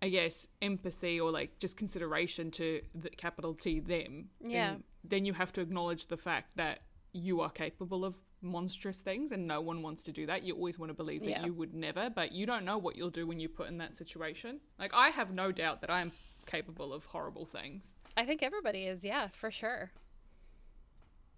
I 0.00 0.08
guess 0.08 0.48
empathy 0.60 1.20
or 1.20 1.30
like 1.30 1.60
just 1.60 1.76
consideration 1.76 2.50
to 2.52 2.82
the 2.92 3.08
capital 3.10 3.54
T 3.54 3.78
them. 3.78 4.30
Yeah. 4.40 4.70
Then, 4.70 4.84
then 5.04 5.24
you 5.24 5.32
have 5.32 5.52
to 5.52 5.60
acknowledge 5.60 6.08
the 6.08 6.16
fact 6.16 6.56
that 6.56 6.80
you 7.12 7.40
are 7.40 7.50
capable 7.50 8.04
of 8.04 8.16
monstrous 8.40 9.00
things 9.00 9.30
and 9.30 9.46
no 9.46 9.60
one 9.60 9.80
wants 9.80 10.02
to 10.04 10.12
do 10.12 10.26
that. 10.26 10.42
You 10.42 10.54
always 10.54 10.76
want 10.76 10.90
to 10.90 10.94
believe 10.94 11.20
that 11.20 11.30
Yeah. 11.30 11.44
you 11.44 11.52
would 11.52 11.72
never, 11.72 12.10
but 12.10 12.32
you 12.32 12.46
don't 12.46 12.64
know 12.64 12.78
what 12.78 12.96
you'll 12.96 13.10
do 13.10 13.28
when 13.28 13.38
you 13.38 13.48
put 13.48 13.68
in 13.68 13.78
that 13.78 13.96
situation. 13.96 14.60
Like 14.76 14.92
I 14.92 15.10
have 15.10 15.32
no 15.32 15.52
doubt 15.52 15.82
that 15.82 15.90
I 15.90 16.00
am 16.00 16.10
capable 16.46 16.92
of 16.92 17.06
horrible 17.06 17.44
things. 17.44 17.92
I 18.16 18.24
think 18.24 18.42
everybody 18.42 18.84
is, 18.84 19.04
yeah, 19.04 19.28
for 19.28 19.50
sure. 19.50 19.90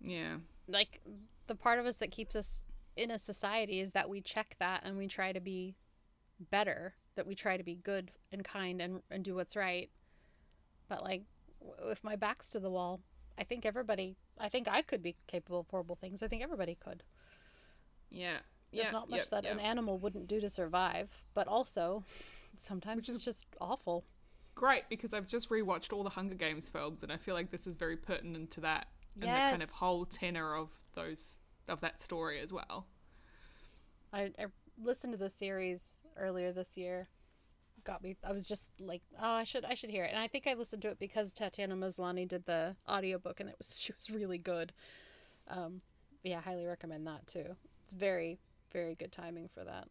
Yeah. 0.00 0.36
Like 0.66 1.00
the 1.46 1.54
part 1.54 1.78
of 1.78 1.86
us 1.86 1.96
that 1.96 2.10
keeps 2.10 2.34
us 2.34 2.64
in 2.96 3.10
a 3.10 3.18
society 3.18 3.80
is 3.80 3.92
that 3.92 4.08
we 4.08 4.20
check 4.20 4.56
that 4.58 4.82
and 4.84 4.96
we 4.96 5.06
try 5.06 5.32
to 5.32 5.40
be 5.40 5.76
better, 6.50 6.94
that 7.16 7.26
we 7.26 7.34
try 7.34 7.56
to 7.56 7.62
be 7.62 7.74
good 7.74 8.10
and 8.32 8.44
kind 8.44 8.80
and, 8.80 9.02
and 9.10 9.24
do 9.24 9.34
what's 9.34 9.56
right. 9.56 9.90
But 10.88 11.02
like 11.02 11.22
if 11.86 12.04
my 12.04 12.16
back's 12.16 12.50
to 12.50 12.60
the 12.60 12.70
wall, 12.70 13.00
I 13.38 13.44
think 13.44 13.64
everybody 13.64 14.16
I 14.38 14.48
think 14.48 14.68
I 14.68 14.82
could 14.82 15.02
be 15.02 15.16
capable 15.26 15.60
of 15.60 15.68
horrible 15.68 15.96
things. 15.96 16.22
I 16.22 16.28
think 16.28 16.42
everybody 16.42 16.76
could. 16.78 17.02
Yeah. 18.10 18.38
There's 18.72 18.86
yeah, 18.86 18.90
not 18.90 19.08
much 19.08 19.30
that 19.30 19.46
an 19.46 19.60
animal 19.60 19.98
wouldn't 19.98 20.26
do 20.26 20.40
to 20.40 20.50
survive, 20.50 21.22
but 21.32 21.46
also 21.46 22.04
sometimes 22.58 23.02
Which 23.02 23.08
is- 23.10 23.16
it's 23.16 23.24
just 23.24 23.46
awful. 23.60 24.04
Great 24.54 24.84
because 24.88 25.12
I've 25.12 25.26
just 25.26 25.50
rewatched 25.50 25.92
all 25.92 26.02
the 26.02 26.10
Hunger 26.10 26.34
Games 26.34 26.68
films, 26.68 27.02
and 27.02 27.12
I 27.12 27.16
feel 27.16 27.34
like 27.34 27.50
this 27.50 27.66
is 27.66 27.76
very 27.76 27.96
pertinent 27.96 28.50
to 28.52 28.60
that 28.60 28.88
and 29.14 29.22
the 29.22 29.26
kind 29.26 29.62
of 29.62 29.70
whole 29.70 30.04
tenor 30.04 30.56
of 30.56 30.70
those 30.94 31.38
of 31.68 31.80
that 31.80 32.00
story 32.02 32.40
as 32.40 32.52
well. 32.52 32.86
I, 34.12 34.30
I 34.38 34.46
listened 34.82 35.12
to 35.12 35.18
the 35.18 35.30
series 35.30 36.02
earlier 36.16 36.52
this 36.52 36.76
year. 36.76 37.08
Got 37.84 38.02
me. 38.02 38.16
I 38.26 38.32
was 38.32 38.48
just 38.48 38.72
like, 38.80 39.02
oh, 39.20 39.32
I 39.32 39.44
should, 39.44 39.64
I 39.64 39.74
should 39.74 39.90
hear 39.90 40.04
it. 40.04 40.10
And 40.10 40.18
I 40.18 40.28
think 40.28 40.46
I 40.46 40.54
listened 40.54 40.82
to 40.82 40.88
it 40.88 40.98
because 40.98 41.34
Tatiana 41.34 41.76
Maslany 41.76 42.26
did 42.26 42.46
the 42.46 42.76
audiobook, 42.88 43.40
and 43.40 43.48
it 43.48 43.56
was 43.58 43.74
she 43.78 43.92
was 43.92 44.10
really 44.10 44.38
good. 44.38 44.72
Um, 45.48 45.82
yeah, 46.22 46.40
highly 46.40 46.64
recommend 46.64 47.06
that 47.06 47.26
too. 47.26 47.56
It's 47.84 47.92
very, 47.92 48.38
very 48.72 48.94
good 48.94 49.12
timing 49.12 49.48
for 49.52 49.64
that. 49.64 49.88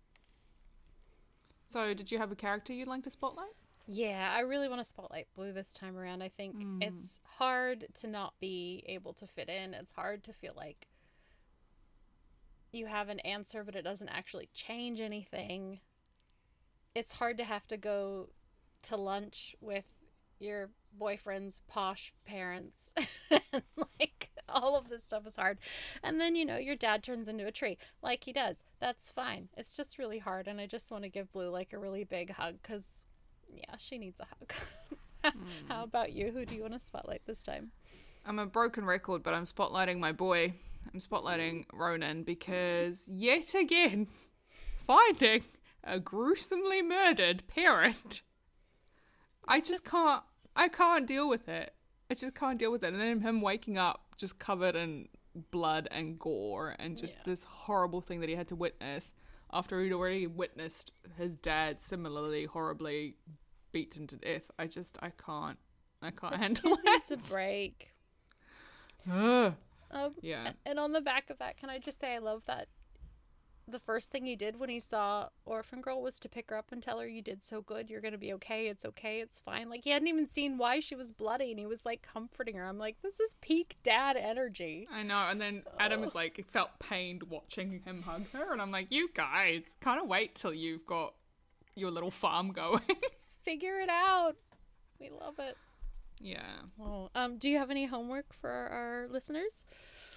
So, 1.70 1.94
did 1.94 2.12
you 2.12 2.18
have 2.18 2.32
a 2.32 2.36
character 2.36 2.74
you'd 2.74 2.88
like 2.88 3.04
to 3.04 3.10
spotlight? 3.10 3.54
Yeah, 3.86 4.32
I 4.34 4.42
really 4.42 4.70
want 4.70 4.82
to 4.82 4.88
spotlight 4.88 5.28
Blue 5.36 5.52
this 5.52 5.74
time 5.74 5.98
around. 5.98 6.22
I 6.22 6.30
think 6.30 6.62
hmm. 6.62 6.82
it's 6.82 7.20
hard 7.38 7.88
to 7.96 8.08
not 8.08 8.34
be 8.40 8.84
able 8.88 9.14
to 9.14 9.28
fit 9.28 9.50
in. 9.50 9.74
It's 9.74 9.92
hard 9.92 10.24
to 10.24 10.34
feel 10.34 10.54
like 10.56 10.88
you 12.72 12.88
have 12.88 13.10
an 13.10 13.20
answer, 13.22 13.64
but 13.64 13.76
it 13.76 13.84
doesn't 13.84 14.10
actually 14.10 14.50
change 14.54 15.02
anything. 15.02 15.80
It's 16.96 17.14
hard 17.14 17.38
to 17.38 17.44
have 17.44 17.68
to 17.68 17.78
go 17.78 18.30
to 18.84 18.96
lunch 18.96 19.56
with 19.60 19.86
your 20.40 20.70
boyfriend's 20.98 21.62
posh 21.68 22.14
parents. 22.26 22.94
and 23.30 23.64
like 23.78 24.30
all 24.48 24.78
of 24.78 24.90
this 24.90 25.04
stuff 25.04 25.28
is 25.28 25.36
hard. 25.36 25.58
And 26.04 26.22
then, 26.22 26.36
you 26.36 26.46
know, 26.46 26.58
your 26.58 26.76
dad 26.76 27.04
turns 27.04 27.28
into 27.28 27.46
a 27.46 27.52
tree 27.52 27.78
like 28.02 28.24
he 28.24 28.34
does. 28.34 28.64
That's 28.80 29.12
fine. 29.12 29.50
It's 29.58 29.76
just 29.76 29.98
really 29.98 30.20
hard. 30.20 30.48
And 30.48 30.60
I 30.62 30.68
just 30.68 30.92
want 30.92 31.04
to 31.04 31.10
give 31.10 31.32
Blue 31.32 31.50
like 31.50 31.74
a 31.74 31.80
really 31.80 32.04
big 32.04 32.32
hug 32.32 32.58
because 32.62 33.02
yeah, 33.58 33.76
she 33.78 33.98
needs 33.98 34.20
a 34.20 34.26
hug. 34.26 34.54
Hmm. 35.26 35.32
How 35.70 35.84
about 35.86 36.12
you? 36.12 36.32
Who 36.34 36.46
do 36.46 36.54
you 36.54 36.64
want 36.64 36.74
to 36.74 36.82
spotlight 36.82 37.22
this 37.26 37.44
time? 37.44 37.72
I'm 38.26 38.40
a 38.40 38.46
broken 38.46 38.84
record, 38.84 39.24
but 39.24 39.34
I'm 39.34 39.46
spotlighting 39.46 39.98
my 39.98 40.12
boy. 40.12 40.54
I'm 40.94 41.00
spotlighting 41.00 41.64
Ronan 41.72 42.24
because 42.24 43.08
yet 43.08 43.54
again, 43.56 44.08
finding 44.86 45.46
a 45.86 45.98
gruesomely 45.98 46.82
murdered 46.82 47.48
parent. 47.48 48.22
I 49.48 49.62
just, 49.62 49.86
can't. 49.86 50.24
I 50.58 50.68
can't 50.68 51.08
deal 51.08 51.30
with 51.30 51.48
it. 51.48 51.74
I 52.12 52.16
just 52.16 52.36
can't 52.36 52.60
deal 52.60 52.74
with 52.74 52.84
it. 52.84 52.92
And 52.92 53.00
then 53.00 53.22
him 53.22 53.40
waking 53.40 53.78
up 53.78 54.02
just 54.18 54.40
covered 54.40 54.76
in 54.76 55.08
blood 55.52 55.88
and 55.90 56.20
gore 56.20 56.76
and 56.80 56.98
just 56.98 57.16
Yeah. 57.16 57.22
this 57.28 57.44
horrible 57.44 58.02
thing 58.02 58.20
that 58.20 58.28
he 58.30 58.36
had 58.36 58.50
to 58.50 58.56
witness 58.58 59.14
after 59.54 59.82
he'd 59.82 59.94
already 59.94 60.28
witnessed 60.28 60.92
his 61.18 61.36
dad 61.38 61.82
similarly 61.82 62.44
horribly 62.44 63.16
beaten 63.74 64.08
to 64.08 64.16
death. 64.16 64.44
I 64.58 64.68
just 64.68 64.98
I 65.02 65.10
can't. 65.10 65.58
I 66.02 66.12
can't 66.12 66.36
handle 66.36 66.74
it. 66.74 66.80
It's 66.86 67.12
a 67.12 67.18
break. 67.18 67.92
Um, 69.10 69.56
Yeah. 70.22 70.52
And 70.66 70.80
on 70.80 70.94
the 70.94 71.02
back 71.02 71.30
of 71.30 71.40
that, 71.40 71.58
can 71.58 71.70
I 71.70 71.80
just 71.80 72.00
say 72.00 72.16
I 72.16 72.20
love 72.20 72.46
that 72.46 72.68
the 73.68 73.80
first 73.80 74.12
thing 74.12 74.26
he 74.26 74.36
did 74.36 74.60
when 74.60 74.70
he 74.70 74.80
saw 74.80 75.30
Orphan 75.46 75.82
Girl 75.82 76.02
was 76.02 76.20
to 76.20 76.28
pick 76.30 76.50
her 76.50 76.58
up 76.58 76.72
and 76.72 76.84
tell 76.84 77.00
her, 77.00 77.08
You 77.08 77.22
did 77.22 77.44
so 77.44 77.62
good. 77.62 77.90
You're 77.90 78.02
going 78.02 78.12
to 78.14 78.18
be 78.18 78.34
okay. 78.34 78.68
It's 78.68 78.84
okay. 78.84 79.22
It's 79.22 79.40
fine. 79.40 79.70
Like, 79.70 79.84
he 79.84 79.92
hadn't 79.92 80.08
even 80.08 80.28
seen 80.28 80.58
why 80.58 80.80
she 80.80 80.96
was 80.96 81.12
bloody 81.12 81.52
and 81.52 81.60
he 81.60 81.66
was 81.66 81.86
like 81.86 82.02
comforting 82.02 82.58
her. 82.58 82.66
I'm 82.66 82.78
like, 82.78 82.98
This 83.02 83.20
is 83.20 83.36
peak 83.42 83.78
dad 83.84 84.18
energy. 84.18 84.88
I 84.92 85.04
know, 85.04 85.28
and 85.30 85.40
then 85.40 85.64
Adam 85.80 86.04
is 86.04 86.14
like 86.14 86.36
he 86.36 86.42
felt 86.42 86.78
pained 86.80 87.24
watching 87.24 87.82
him 87.86 88.02
hug 88.02 88.24
her, 88.34 88.52
and 88.52 88.62
I'm 88.62 88.72
like, 88.72 88.88
you 88.90 89.10
guys, 89.14 89.64
kind 89.80 90.02
of 90.02 90.08
wait 90.08 90.36
till 90.36 90.54
you've 90.54 90.86
got 90.86 91.14
your 91.76 91.90
little 91.92 92.12
farm 92.12 92.52
going. 92.54 92.82
Figure 93.44 93.80
it 93.80 93.90
out. 93.90 94.36
We 95.00 95.10
love 95.10 95.36
it. 95.40 95.58
yeah, 96.20 96.42
Oh, 96.82 97.10
um, 97.16 97.38
do 97.38 97.50
you 97.50 97.58
have 97.58 97.70
any 97.70 97.86
homework 97.86 98.34
for 98.34 98.50
our, 98.50 98.70
our 98.70 99.08
listeners? 99.10 99.64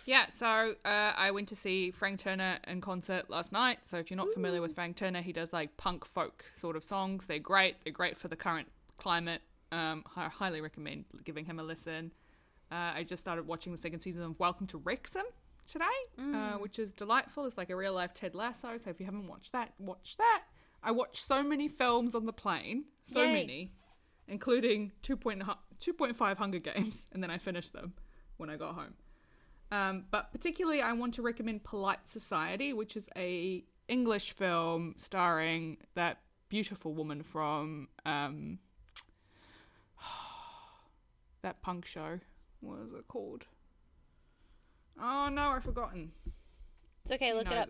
yeah. 0.05 0.27
So 0.37 0.47
uh, 0.85 1.13
I 1.17 1.33
went 1.33 1.49
to 1.49 1.57
see 1.57 1.91
Frank 1.91 2.21
Turner 2.21 2.59
in 2.69 2.81
concert 2.81 3.29
last 3.29 3.51
night. 3.51 3.79
So 3.85 3.99
if 3.99 4.11
you're 4.11 4.17
not 4.17 4.31
familiar 4.33 4.61
with 4.61 4.75
Frank 4.77 4.97
Turner, 4.97 5.21
he 5.23 5.33
does 5.33 5.53
like 5.53 5.77
punk 5.77 6.05
folk 6.05 6.45
sort 6.53 6.77
of 6.77 6.85
songs. 6.85 7.25
They're 7.27 7.41
great. 7.41 7.77
They're 7.83 7.93
great 7.93 8.17
for 8.17 8.29
the 8.29 8.37
current 8.37 8.69
climate. 8.99 9.43
Um, 9.73 10.05
I 10.15 10.29
highly 10.29 10.61
recommend 10.61 11.07
giving 11.25 11.45
him 11.45 11.59
a 11.59 11.63
listen. 11.65 12.13
Uh, 12.71 12.93
I 12.95 13.03
just 13.05 13.21
started 13.23 13.47
watching 13.49 13.73
the 13.73 13.79
second 13.79 13.99
season 14.01 14.23
of 14.23 14.39
Welcome 14.39 14.69
to 14.69 14.79
Wrexham 14.79 15.25
today, 15.67 15.85
uh, 16.21 16.53
which 16.59 16.79
is 16.79 16.93
delightful. 16.93 17.45
It's 17.47 17.59
like 17.59 17.71
a 17.71 17.77
real 17.77 17.93
life 17.95 18.15
Ted 18.15 18.37
Lasso. 18.37 18.77
So 18.77 18.91
if 18.91 19.01
you 19.01 19.07
haven't 19.07 19.27
watched 19.27 19.51
that, 19.53 19.73
watch 19.81 20.17
that. 20.19 20.43
I 20.87 20.93
watched 20.93 21.25
so 21.27 21.43
many 21.43 21.67
films 21.67 22.15
on 22.15 22.27
the 22.27 22.33
plane, 22.33 22.85
so 23.03 23.21
Yay. 23.21 23.33
many, 23.33 23.73
including 24.29 24.93
2.5 25.03 26.37
Hunger 26.37 26.61
Games, 26.61 27.07
and 27.13 27.21
then 27.23 27.31
I 27.31 27.39
finished 27.39 27.73
them 27.73 27.93
when 28.37 28.49
I 28.51 28.57
got 28.57 28.77
home. 28.77 28.95
Um, 29.73 30.05
but 30.13 30.31
particularly, 30.31 30.81
I 30.81 30.93
want 30.93 31.15
to 31.15 31.23
recommend 31.23 31.65
Polite 31.65 32.09
Society, 32.09 32.73
which 32.73 32.97
is 32.97 33.09
a 33.17 33.65
English 33.89 34.35
film 34.35 34.95
starring 34.97 35.79
that 35.97 36.19
beautiful 36.49 36.95
woman 36.95 37.25
from 37.25 37.89
um, 38.05 38.61
that 41.43 41.61
punk 41.63 41.85
show. 41.85 42.21
What 42.61 42.79
is 42.85 42.93
it 42.93 43.09
called? 43.09 43.47
Oh 45.01 45.29
no, 45.31 45.49
I've 45.49 45.65
forgotten. 45.65 46.13
It's 47.05 47.13
okay. 47.13 47.33
Look 47.35 47.47
it 47.51 47.57
up. 47.59 47.69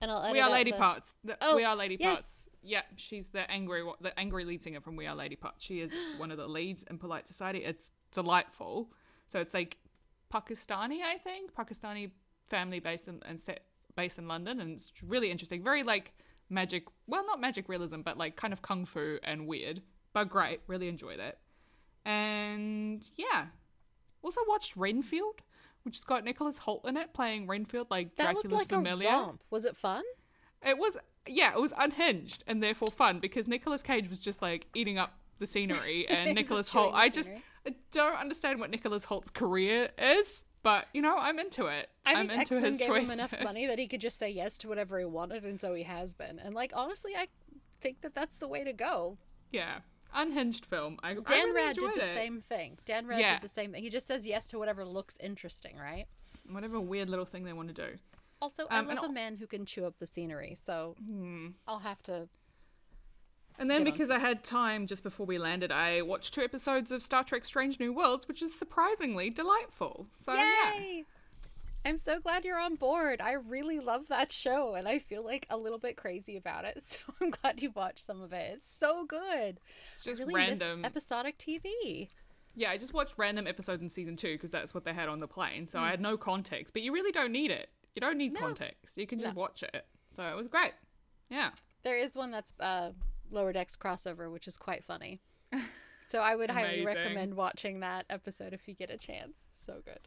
And 0.00 0.10
I'll 0.10 0.22
edit 0.22 0.32
We 0.34 0.40
Are 0.40 0.50
Lady 0.50 0.70
the- 0.70 0.76
Parts. 0.76 1.12
The, 1.24 1.36
Oh, 1.40 1.56
we 1.56 1.64
Are 1.64 1.74
Lady 1.74 1.96
yes. 1.98 2.14
Parts. 2.14 2.47
Yeah, 2.62 2.82
she's 2.96 3.28
the 3.28 3.50
angry 3.50 3.82
the 4.00 4.18
angry 4.18 4.44
lead 4.44 4.62
singer 4.62 4.80
from 4.80 4.96
We 4.96 5.06
Are 5.06 5.14
Lady 5.14 5.36
Parts. 5.36 5.64
She 5.64 5.80
is 5.80 5.92
one 6.16 6.30
of 6.30 6.38
the 6.38 6.46
leads 6.48 6.82
in 6.84 6.98
Polite 6.98 7.28
Society. 7.28 7.64
It's 7.64 7.90
delightful. 8.12 8.90
So 9.28 9.40
it's 9.40 9.54
like 9.54 9.76
Pakistani, 10.32 11.02
I 11.02 11.18
think, 11.18 11.54
Pakistani 11.54 12.10
family 12.48 12.80
based 12.80 13.08
in 13.08 13.20
and 13.26 13.40
set 13.40 13.64
based 13.96 14.18
in 14.18 14.28
London, 14.28 14.60
and 14.60 14.72
it's 14.72 14.92
really 15.06 15.30
interesting. 15.30 15.62
Very 15.62 15.82
like 15.82 16.12
magic. 16.50 16.84
Well, 17.06 17.24
not 17.26 17.40
magic 17.40 17.68
realism, 17.68 18.00
but 18.02 18.16
like 18.16 18.36
kind 18.36 18.52
of 18.52 18.62
kung 18.62 18.84
fu 18.84 19.18
and 19.22 19.46
weird, 19.46 19.82
but 20.12 20.28
great. 20.28 20.60
Really 20.66 20.88
enjoyed 20.88 21.20
it. 21.20 21.38
And 22.04 23.08
yeah, 23.16 23.46
also 24.22 24.40
watched 24.48 24.76
Renfield, 24.76 25.42
which 25.82 25.96
has 25.96 26.04
got 26.04 26.24
Nicholas 26.24 26.58
Hoult 26.58 26.86
in 26.88 26.96
it 26.96 27.12
playing 27.12 27.46
Renfield, 27.46 27.88
like 27.90 28.16
That 28.16 28.32
Dracula's 28.34 28.44
looked 28.44 28.72
like 28.72 28.78
familiar. 28.78 29.08
a 29.08 29.12
romp. 29.12 29.42
Was 29.50 29.64
it 29.64 29.76
fun? 29.76 30.02
It 30.66 30.78
was 30.78 30.96
yeah, 31.26 31.52
it 31.52 31.60
was 31.60 31.72
unhinged 31.76 32.42
and 32.46 32.62
therefore 32.62 32.88
fun 32.90 33.18
because 33.20 33.46
Nicolas 33.46 33.82
Cage 33.82 34.08
was 34.08 34.18
just 34.18 34.40
like 34.42 34.66
eating 34.74 34.98
up 34.98 35.14
the 35.38 35.46
scenery 35.46 36.06
and 36.08 36.34
Nicholas 36.34 36.72
Hoult. 36.72 36.92
I 36.94 37.08
just. 37.08 37.30
I 37.66 37.74
don't 37.92 38.16
understand 38.16 38.60
what 38.60 38.70
Nicholas 38.70 39.04
Hoult's 39.06 39.30
career 39.30 39.90
is, 39.98 40.44
but 40.62 40.86
you 40.94 41.02
know 41.02 41.16
I'm 41.18 41.38
into 41.38 41.66
it. 41.66 41.90
I 42.06 42.12
am 42.12 42.28
think 42.28 42.32
into 42.40 42.40
X 42.40 42.50
Men 42.52 42.62
his 42.64 42.78
gave 42.78 42.88
choice. 42.88 43.06
him 43.08 43.12
enough 43.12 43.34
money 43.44 43.66
that 43.66 43.78
he 43.78 43.86
could 43.86 44.00
just 44.00 44.18
say 44.18 44.30
yes 44.30 44.56
to 44.58 44.68
whatever 44.68 44.98
he 44.98 45.04
wanted, 45.04 45.44
and 45.44 45.60
so 45.60 45.74
he 45.74 45.82
has 45.82 46.14
been. 46.14 46.38
And 46.38 46.54
like 46.54 46.72
honestly, 46.74 47.12
I 47.14 47.26
think 47.82 48.00
that 48.00 48.14
that's 48.14 48.38
the 48.38 48.48
way 48.48 48.64
to 48.64 48.72
go. 48.72 49.18
yeah, 49.52 49.80
unhinged 50.14 50.64
film. 50.64 50.98
I, 51.02 51.10
I 51.10 51.14
Dan 51.14 51.24
really 51.26 51.52
Rad 51.54 51.76
did 51.76 51.90
the 51.94 52.04
it. 52.04 52.14
same 52.14 52.40
thing. 52.40 52.78
Dan 52.86 53.06
Rad 53.06 53.20
Yeah. 53.20 53.34
did 53.34 53.42
the 53.42 53.52
same 53.52 53.72
thing. 53.72 53.82
He 53.82 53.90
just 53.90 54.06
says 54.06 54.26
yes 54.26 54.46
to 54.48 54.58
whatever 54.58 54.84
looks 54.84 55.18
interesting, 55.20 55.76
right? 55.76 56.06
Whatever 56.50 56.80
weird 56.80 57.10
little 57.10 57.26
thing 57.26 57.44
they 57.44 57.52
want 57.52 57.68
to 57.68 57.74
do. 57.74 57.96
Also, 58.40 58.66
I 58.70 58.78
Um, 58.78 58.88
love 58.88 59.04
a 59.04 59.12
man 59.12 59.36
who 59.36 59.46
can 59.46 59.66
chew 59.66 59.84
up 59.84 59.98
the 59.98 60.06
scenery, 60.06 60.54
so 60.54 60.94
Hmm. 61.04 61.48
I'll 61.66 61.80
have 61.80 62.02
to. 62.04 62.28
And 63.58 63.68
then 63.68 63.82
because 63.82 64.08
I 64.10 64.20
had 64.20 64.44
time 64.44 64.86
just 64.86 65.02
before 65.02 65.26
we 65.26 65.36
landed, 65.36 65.72
I 65.72 66.02
watched 66.02 66.32
two 66.32 66.42
episodes 66.42 66.92
of 66.92 67.02
Star 67.02 67.24
Trek: 67.24 67.44
Strange 67.44 67.80
New 67.80 67.92
Worlds, 67.92 68.28
which 68.28 68.40
is 68.40 68.54
surprisingly 68.54 69.30
delightful. 69.30 70.06
So 70.16 70.32
yeah. 70.32 70.74
Yay! 70.78 71.04
I'm 71.84 71.96
so 71.96 72.20
glad 72.20 72.44
you're 72.44 72.58
on 72.58 72.74
board. 72.76 73.20
I 73.20 73.32
really 73.32 73.80
love 73.80 74.08
that 74.08 74.30
show, 74.30 74.74
and 74.74 74.86
I 74.86 74.98
feel 74.98 75.24
like 75.24 75.46
a 75.50 75.56
little 75.56 75.78
bit 75.78 75.96
crazy 75.96 76.36
about 76.36 76.64
it. 76.64 76.82
So 76.82 76.98
I'm 77.20 77.30
glad 77.30 77.60
you 77.62 77.70
watched 77.72 78.00
some 78.04 78.20
of 78.20 78.32
it. 78.32 78.54
It's 78.58 78.70
so 78.70 79.04
good. 79.04 79.58
Just 80.02 80.20
really 80.20 80.34
random 80.34 80.84
episodic 80.84 81.38
TV. 81.38 82.08
Yeah, 82.54 82.70
I 82.70 82.78
just 82.78 82.92
watched 82.94 83.14
random 83.16 83.46
episodes 83.46 83.82
in 83.82 83.88
season 83.88 84.16
two 84.16 84.34
because 84.34 84.50
that's 84.50 84.74
what 84.74 84.84
they 84.84 84.92
had 84.92 85.08
on 85.08 85.18
the 85.20 85.28
plane. 85.28 85.66
So 85.68 85.78
I 85.80 85.90
had 85.90 86.00
no 86.00 86.16
context, 86.16 86.72
but 86.74 86.82
you 86.82 86.92
really 86.92 87.12
don't 87.12 87.32
need 87.32 87.50
it. 87.50 87.70
You 87.94 88.00
don't 88.00 88.16
need 88.18 88.32
No. 88.32 88.40
context. 88.40 88.96
You 88.96 89.06
can 89.06 89.18
just 89.18 89.34
No. 89.34 89.40
watch 89.40 89.62
it. 89.62 89.86
So 90.14 90.22
it 90.24 90.36
was 90.36 90.48
great. 90.48 90.72
Yeah. 91.30 91.50
There 91.82 91.98
is 91.98 92.14
one 92.16 92.30
that's 92.30 92.52
uh, 92.60 92.92
Lower 93.30 93.52
Decks 93.52 93.76
crossover, 93.76 94.30
which 94.32 94.46
is 94.46 94.56
quite 94.56 94.84
funny. 94.84 95.20
So 96.06 96.20
I 96.20 96.36
would 96.36 96.50
highly 96.50 96.80
Amazing. 96.80 96.86
recommend 96.86 97.34
watching 97.34 97.80
that 97.80 98.06
episode 98.08 98.54
if 98.54 98.66
you 98.66 98.74
get 98.74 98.90
a 98.90 98.96
chance. 98.96 99.36
So 99.58 99.82
good. 99.84 100.00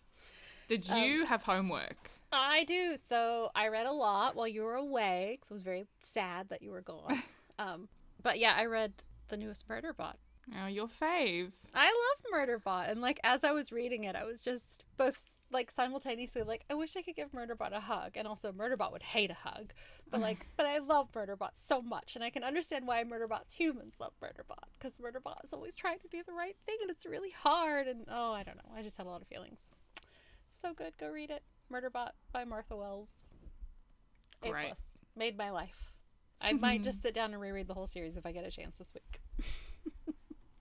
Did 0.67 0.89
Um, 0.89 0.97
you 1.03 1.25
have 1.25 1.43
homework? 1.43 2.09
I 2.31 2.63
do. 2.63 2.97
So 2.97 3.51
I 3.53 3.67
read 3.67 3.85
a 3.85 3.91
lot 3.91 4.35
while 4.35 4.47
you 4.47 4.63
were 4.63 4.75
away 4.75 5.33
because 5.37 5.51
I 5.51 5.53
was 5.53 5.63
very 5.63 5.85
sad 6.01 6.49
that 6.49 6.61
you 6.63 6.71
were 6.71 6.81
gone. 6.81 7.21
um, 7.59 7.87
but 8.23 8.39
yeah, 8.39 8.53
I 8.57 8.65
read 8.65 8.93
the 9.27 9.37
newest 9.37 9.67
Murderbot. 9.67 10.15
Oh, 10.63 10.65
your 10.67 10.87
fave. 10.87 11.51
I 11.75 11.85
love 11.85 12.33
Murderbot, 12.33 12.89
and 12.89 12.99
like 12.99 13.19
as 13.23 13.43
I 13.43 13.51
was 13.51 13.71
reading 13.71 14.03
it, 14.05 14.15
I 14.15 14.23
was 14.23 14.41
just 14.41 14.83
both 14.97 15.37
like 15.51 15.71
simultaneously 15.71 16.43
like 16.43 16.65
I 16.69 16.73
wish 16.73 16.95
I 16.95 17.01
could 17.01 17.15
give 17.15 17.31
Murderbot 17.31 17.75
a 17.75 17.79
hug 17.79 18.11
and 18.15 18.27
also 18.27 18.51
Murderbot 18.51 18.91
would 18.91 19.03
hate 19.03 19.31
a 19.31 19.35
hug. 19.35 19.73
But 20.09 20.21
like 20.21 20.47
but 20.57 20.65
I 20.65 20.79
love 20.79 21.11
Murderbot 21.11 21.51
so 21.63 21.81
much 21.81 22.15
and 22.15 22.23
I 22.23 22.29
can 22.29 22.43
understand 22.43 22.87
why 22.87 23.03
Murderbot's 23.03 23.55
humans 23.55 23.95
love 23.99 24.13
Murderbot 24.21 24.69
because 24.79 24.97
Murderbot 24.97 25.45
is 25.45 25.53
always 25.53 25.75
trying 25.75 25.99
to 25.99 26.07
do 26.07 26.23
the 26.25 26.33
right 26.33 26.55
thing 26.65 26.77
and 26.81 26.89
it's 26.89 27.05
really 27.05 27.31
hard 27.31 27.87
and 27.87 28.05
oh 28.09 28.33
I 28.33 28.43
don't 28.43 28.57
know. 28.57 28.71
I 28.75 28.81
just 28.81 28.97
had 28.97 29.05
a 29.05 29.09
lot 29.09 29.21
of 29.21 29.27
feelings. 29.27 29.61
So 30.61 30.73
good, 30.73 30.97
go 30.99 31.09
read 31.09 31.31
it. 31.31 31.43
Murderbot 31.71 32.11
by 32.31 32.43
Martha 32.43 32.75
Wells. 32.75 33.09
A 34.43 34.49
plus. 34.49 34.79
Made 35.15 35.37
my 35.37 35.49
life. 35.49 35.91
I 36.39 36.53
might 36.53 36.83
just 36.83 37.01
sit 37.01 37.13
down 37.13 37.33
and 37.33 37.41
reread 37.41 37.67
the 37.67 37.73
whole 37.73 37.87
series 37.87 38.17
if 38.17 38.25
I 38.25 38.31
get 38.31 38.45
a 38.45 38.51
chance 38.51 38.77
this 38.77 38.93
week. 38.93 39.21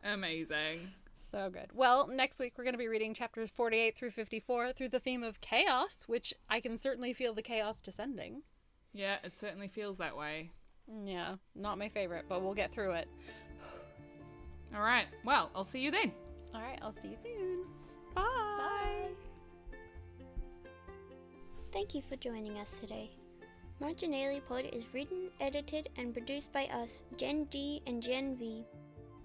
Amazing. 0.05 0.93
So 1.31 1.49
good. 1.49 1.70
Well, 1.72 2.09
next 2.09 2.41
week 2.41 2.55
we're 2.57 2.64
going 2.64 2.74
to 2.74 2.78
be 2.78 2.89
reading 2.89 3.14
chapters 3.14 3.51
48 3.51 3.97
through 3.97 4.11
54 4.11 4.72
through 4.72 4.89
the 4.89 4.99
theme 4.99 5.22
of 5.22 5.41
chaos, 5.41 6.05
which 6.07 6.35
I 6.49 6.61
can 6.61 6.76
certainly 6.76 7.12
feel 7.12 7.35
the 7.35 7.43
chaos 7.43 7.81
descending. 7.81 8.43
Yeah, 8.93 9.18
it 9.22 9.39
certainly 9.39 9.68
feels 9.68 9.99
that 9.99 10.16
way. 10.16 10.51
Yeah, 11.05 11.37
not 11.55 11.78
my 11.78 11.89
favorite, 11.89 12.24
but 12.28 12.43
we'll 12.43 12.55
get 12.55 12.72
through 12.72 12.93
it. 12.93 13.09
All 14.74 14.83
right. 14.83 15.07
Well, 15.24 15.51
I'll 15.55 15.64
see 15.64 15.81
you 15.81 15.93
then. 15.93 16.12
All 16.53 16.61
right, 16.61 16.78
I'll 16.83 16.93
see 16.93 17.09
you 17.09 17.16
soon. 17.22 17.64
Bye. 18.14 18.22
Bye. 18.59 19.09
Thank 21.72 21.95
you 21.95 22.03
for 22.03 22.16
joining 22.16 22.59
us 22.59 22.78
today. 22.81 23.11
Marginalia 23.81 24.41
Pod 24.41 24.68
is 24.72 24.93
written, 24.93 25.31
edited, 25.41 25.89
and 25.97 26.12
produced 26.12 26.53
by 26.53 26.64
us, 26.66 27.03
Gen 27.16 27.45
D 27.45 27.83
and 27.87 28.03
Gen 28.03 28.37
V. 28.37 28.64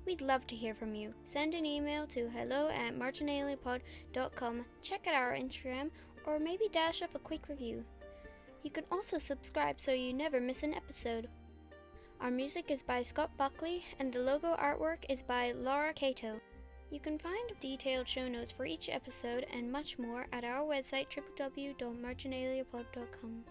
We'd 0.06 0.22
love 0.22 0.45
to 0.47 0.56
hear 0.56 0.76
from 0.76 0.93
you. 0.93 1.14
Send 1.24 1.56
an 1.56 1.66
email 1.66 2.06
to 2.08 2.30
hello 2.30 2.70
at 2.70 2.97
marginaliapod.com, 2.97 4.66
check 4.84 5.08
out 5.08 5.16
our 5.16 5.34
Instagram, 5.34 5.89
or 6.26 6.39
maybe 6.39 6.70
dash 6.72 7.01
off 7.01 7.16
a 7.16 7.20
quick 7.20 7.49
review. 7.49 7.84
You 8.62 8.70
can 8.70 8.86
also 8.91 9.18
subscribe 9.18 9.82
so 9.82 9.91
you 9.91 10.14
never 10.14 10.39
miss 10.39 10.64
an 10.64 10.74
episode. 10.74 11.28
Our 12.22 12.32
music 12.32 12.72
is 12.72 12.82
by 12.82 13.01
Scott 13.01 13.32
Buckley, 13.38 13.84
and 13.99 14.14
the 14.14 14.20
logo 14.20 14.56
artwork 14.56 14.99
is 15.10 15.22
by 15.22 15.51
Laura 15.51 15.93
Cato. 15.93 16.39
You 16.91 16.99
can 16.99 17.18
find 17.18 17.51
detailed 17.60 18.08
show 18.08 18.28
notes 18.28 18.51
for 18.51 18.66
each 18.66 18.89
episode 18.89 19.45
and 19.51 19.72
much 19.72 19.97
more 19.99 20.28
at 20.32 20.43
our 20.43 20.66
website 20.66 21.08
www.marginaliapod.com. 21.10 23.43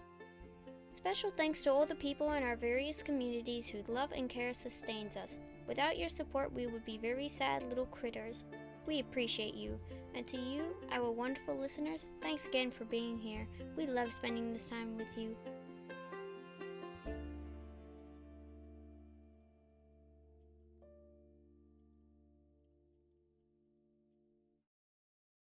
Special 0.93 1.31
thanks 1.31 1.61
to 1.63 1.71
all 1.71 1.85
the 1.85 1.95
people 1.95 2.31
in 2.31 2.43
our 2.43 2.55
various 2.55 3.03
communities 3.03 3.67
whose 3.67 3.89
love 3.89 4.13
and 4.15 4.29
care 4.29 4.53
sustains 4.53 5.17
us. 5.17 5.37
Without 5.67 5.97
your 5.97 6.09
support, 6.09 6.53
we 6.53 6.67
would 6.67 6.85
be 6.85 6.97
very 6.97 7.27
sad 7.27 7.63
little 7.63 7.87
critters. 7.87 8.45
We 8.85 8.99
appreciate 8.99 9.55
you. 9.55 9.79
And 10.13 10.25
to 10.27 10.37
you, 10.37 10.63
our 10.91 11.11
wonderful 11.11 11.55
listeners, 11.55 12.05
thanks 12.21 12.45
again 12.45 12.71
for 12.71 12.85
being 12.85 13.17
here. 13.17 13.47
We 13.75 13.87
love 13.87 14.13
spending 14.13 14.53
this 14.53 14.69
time 14.69 14.95
with 14.95 15.17
you. 15.17 15.35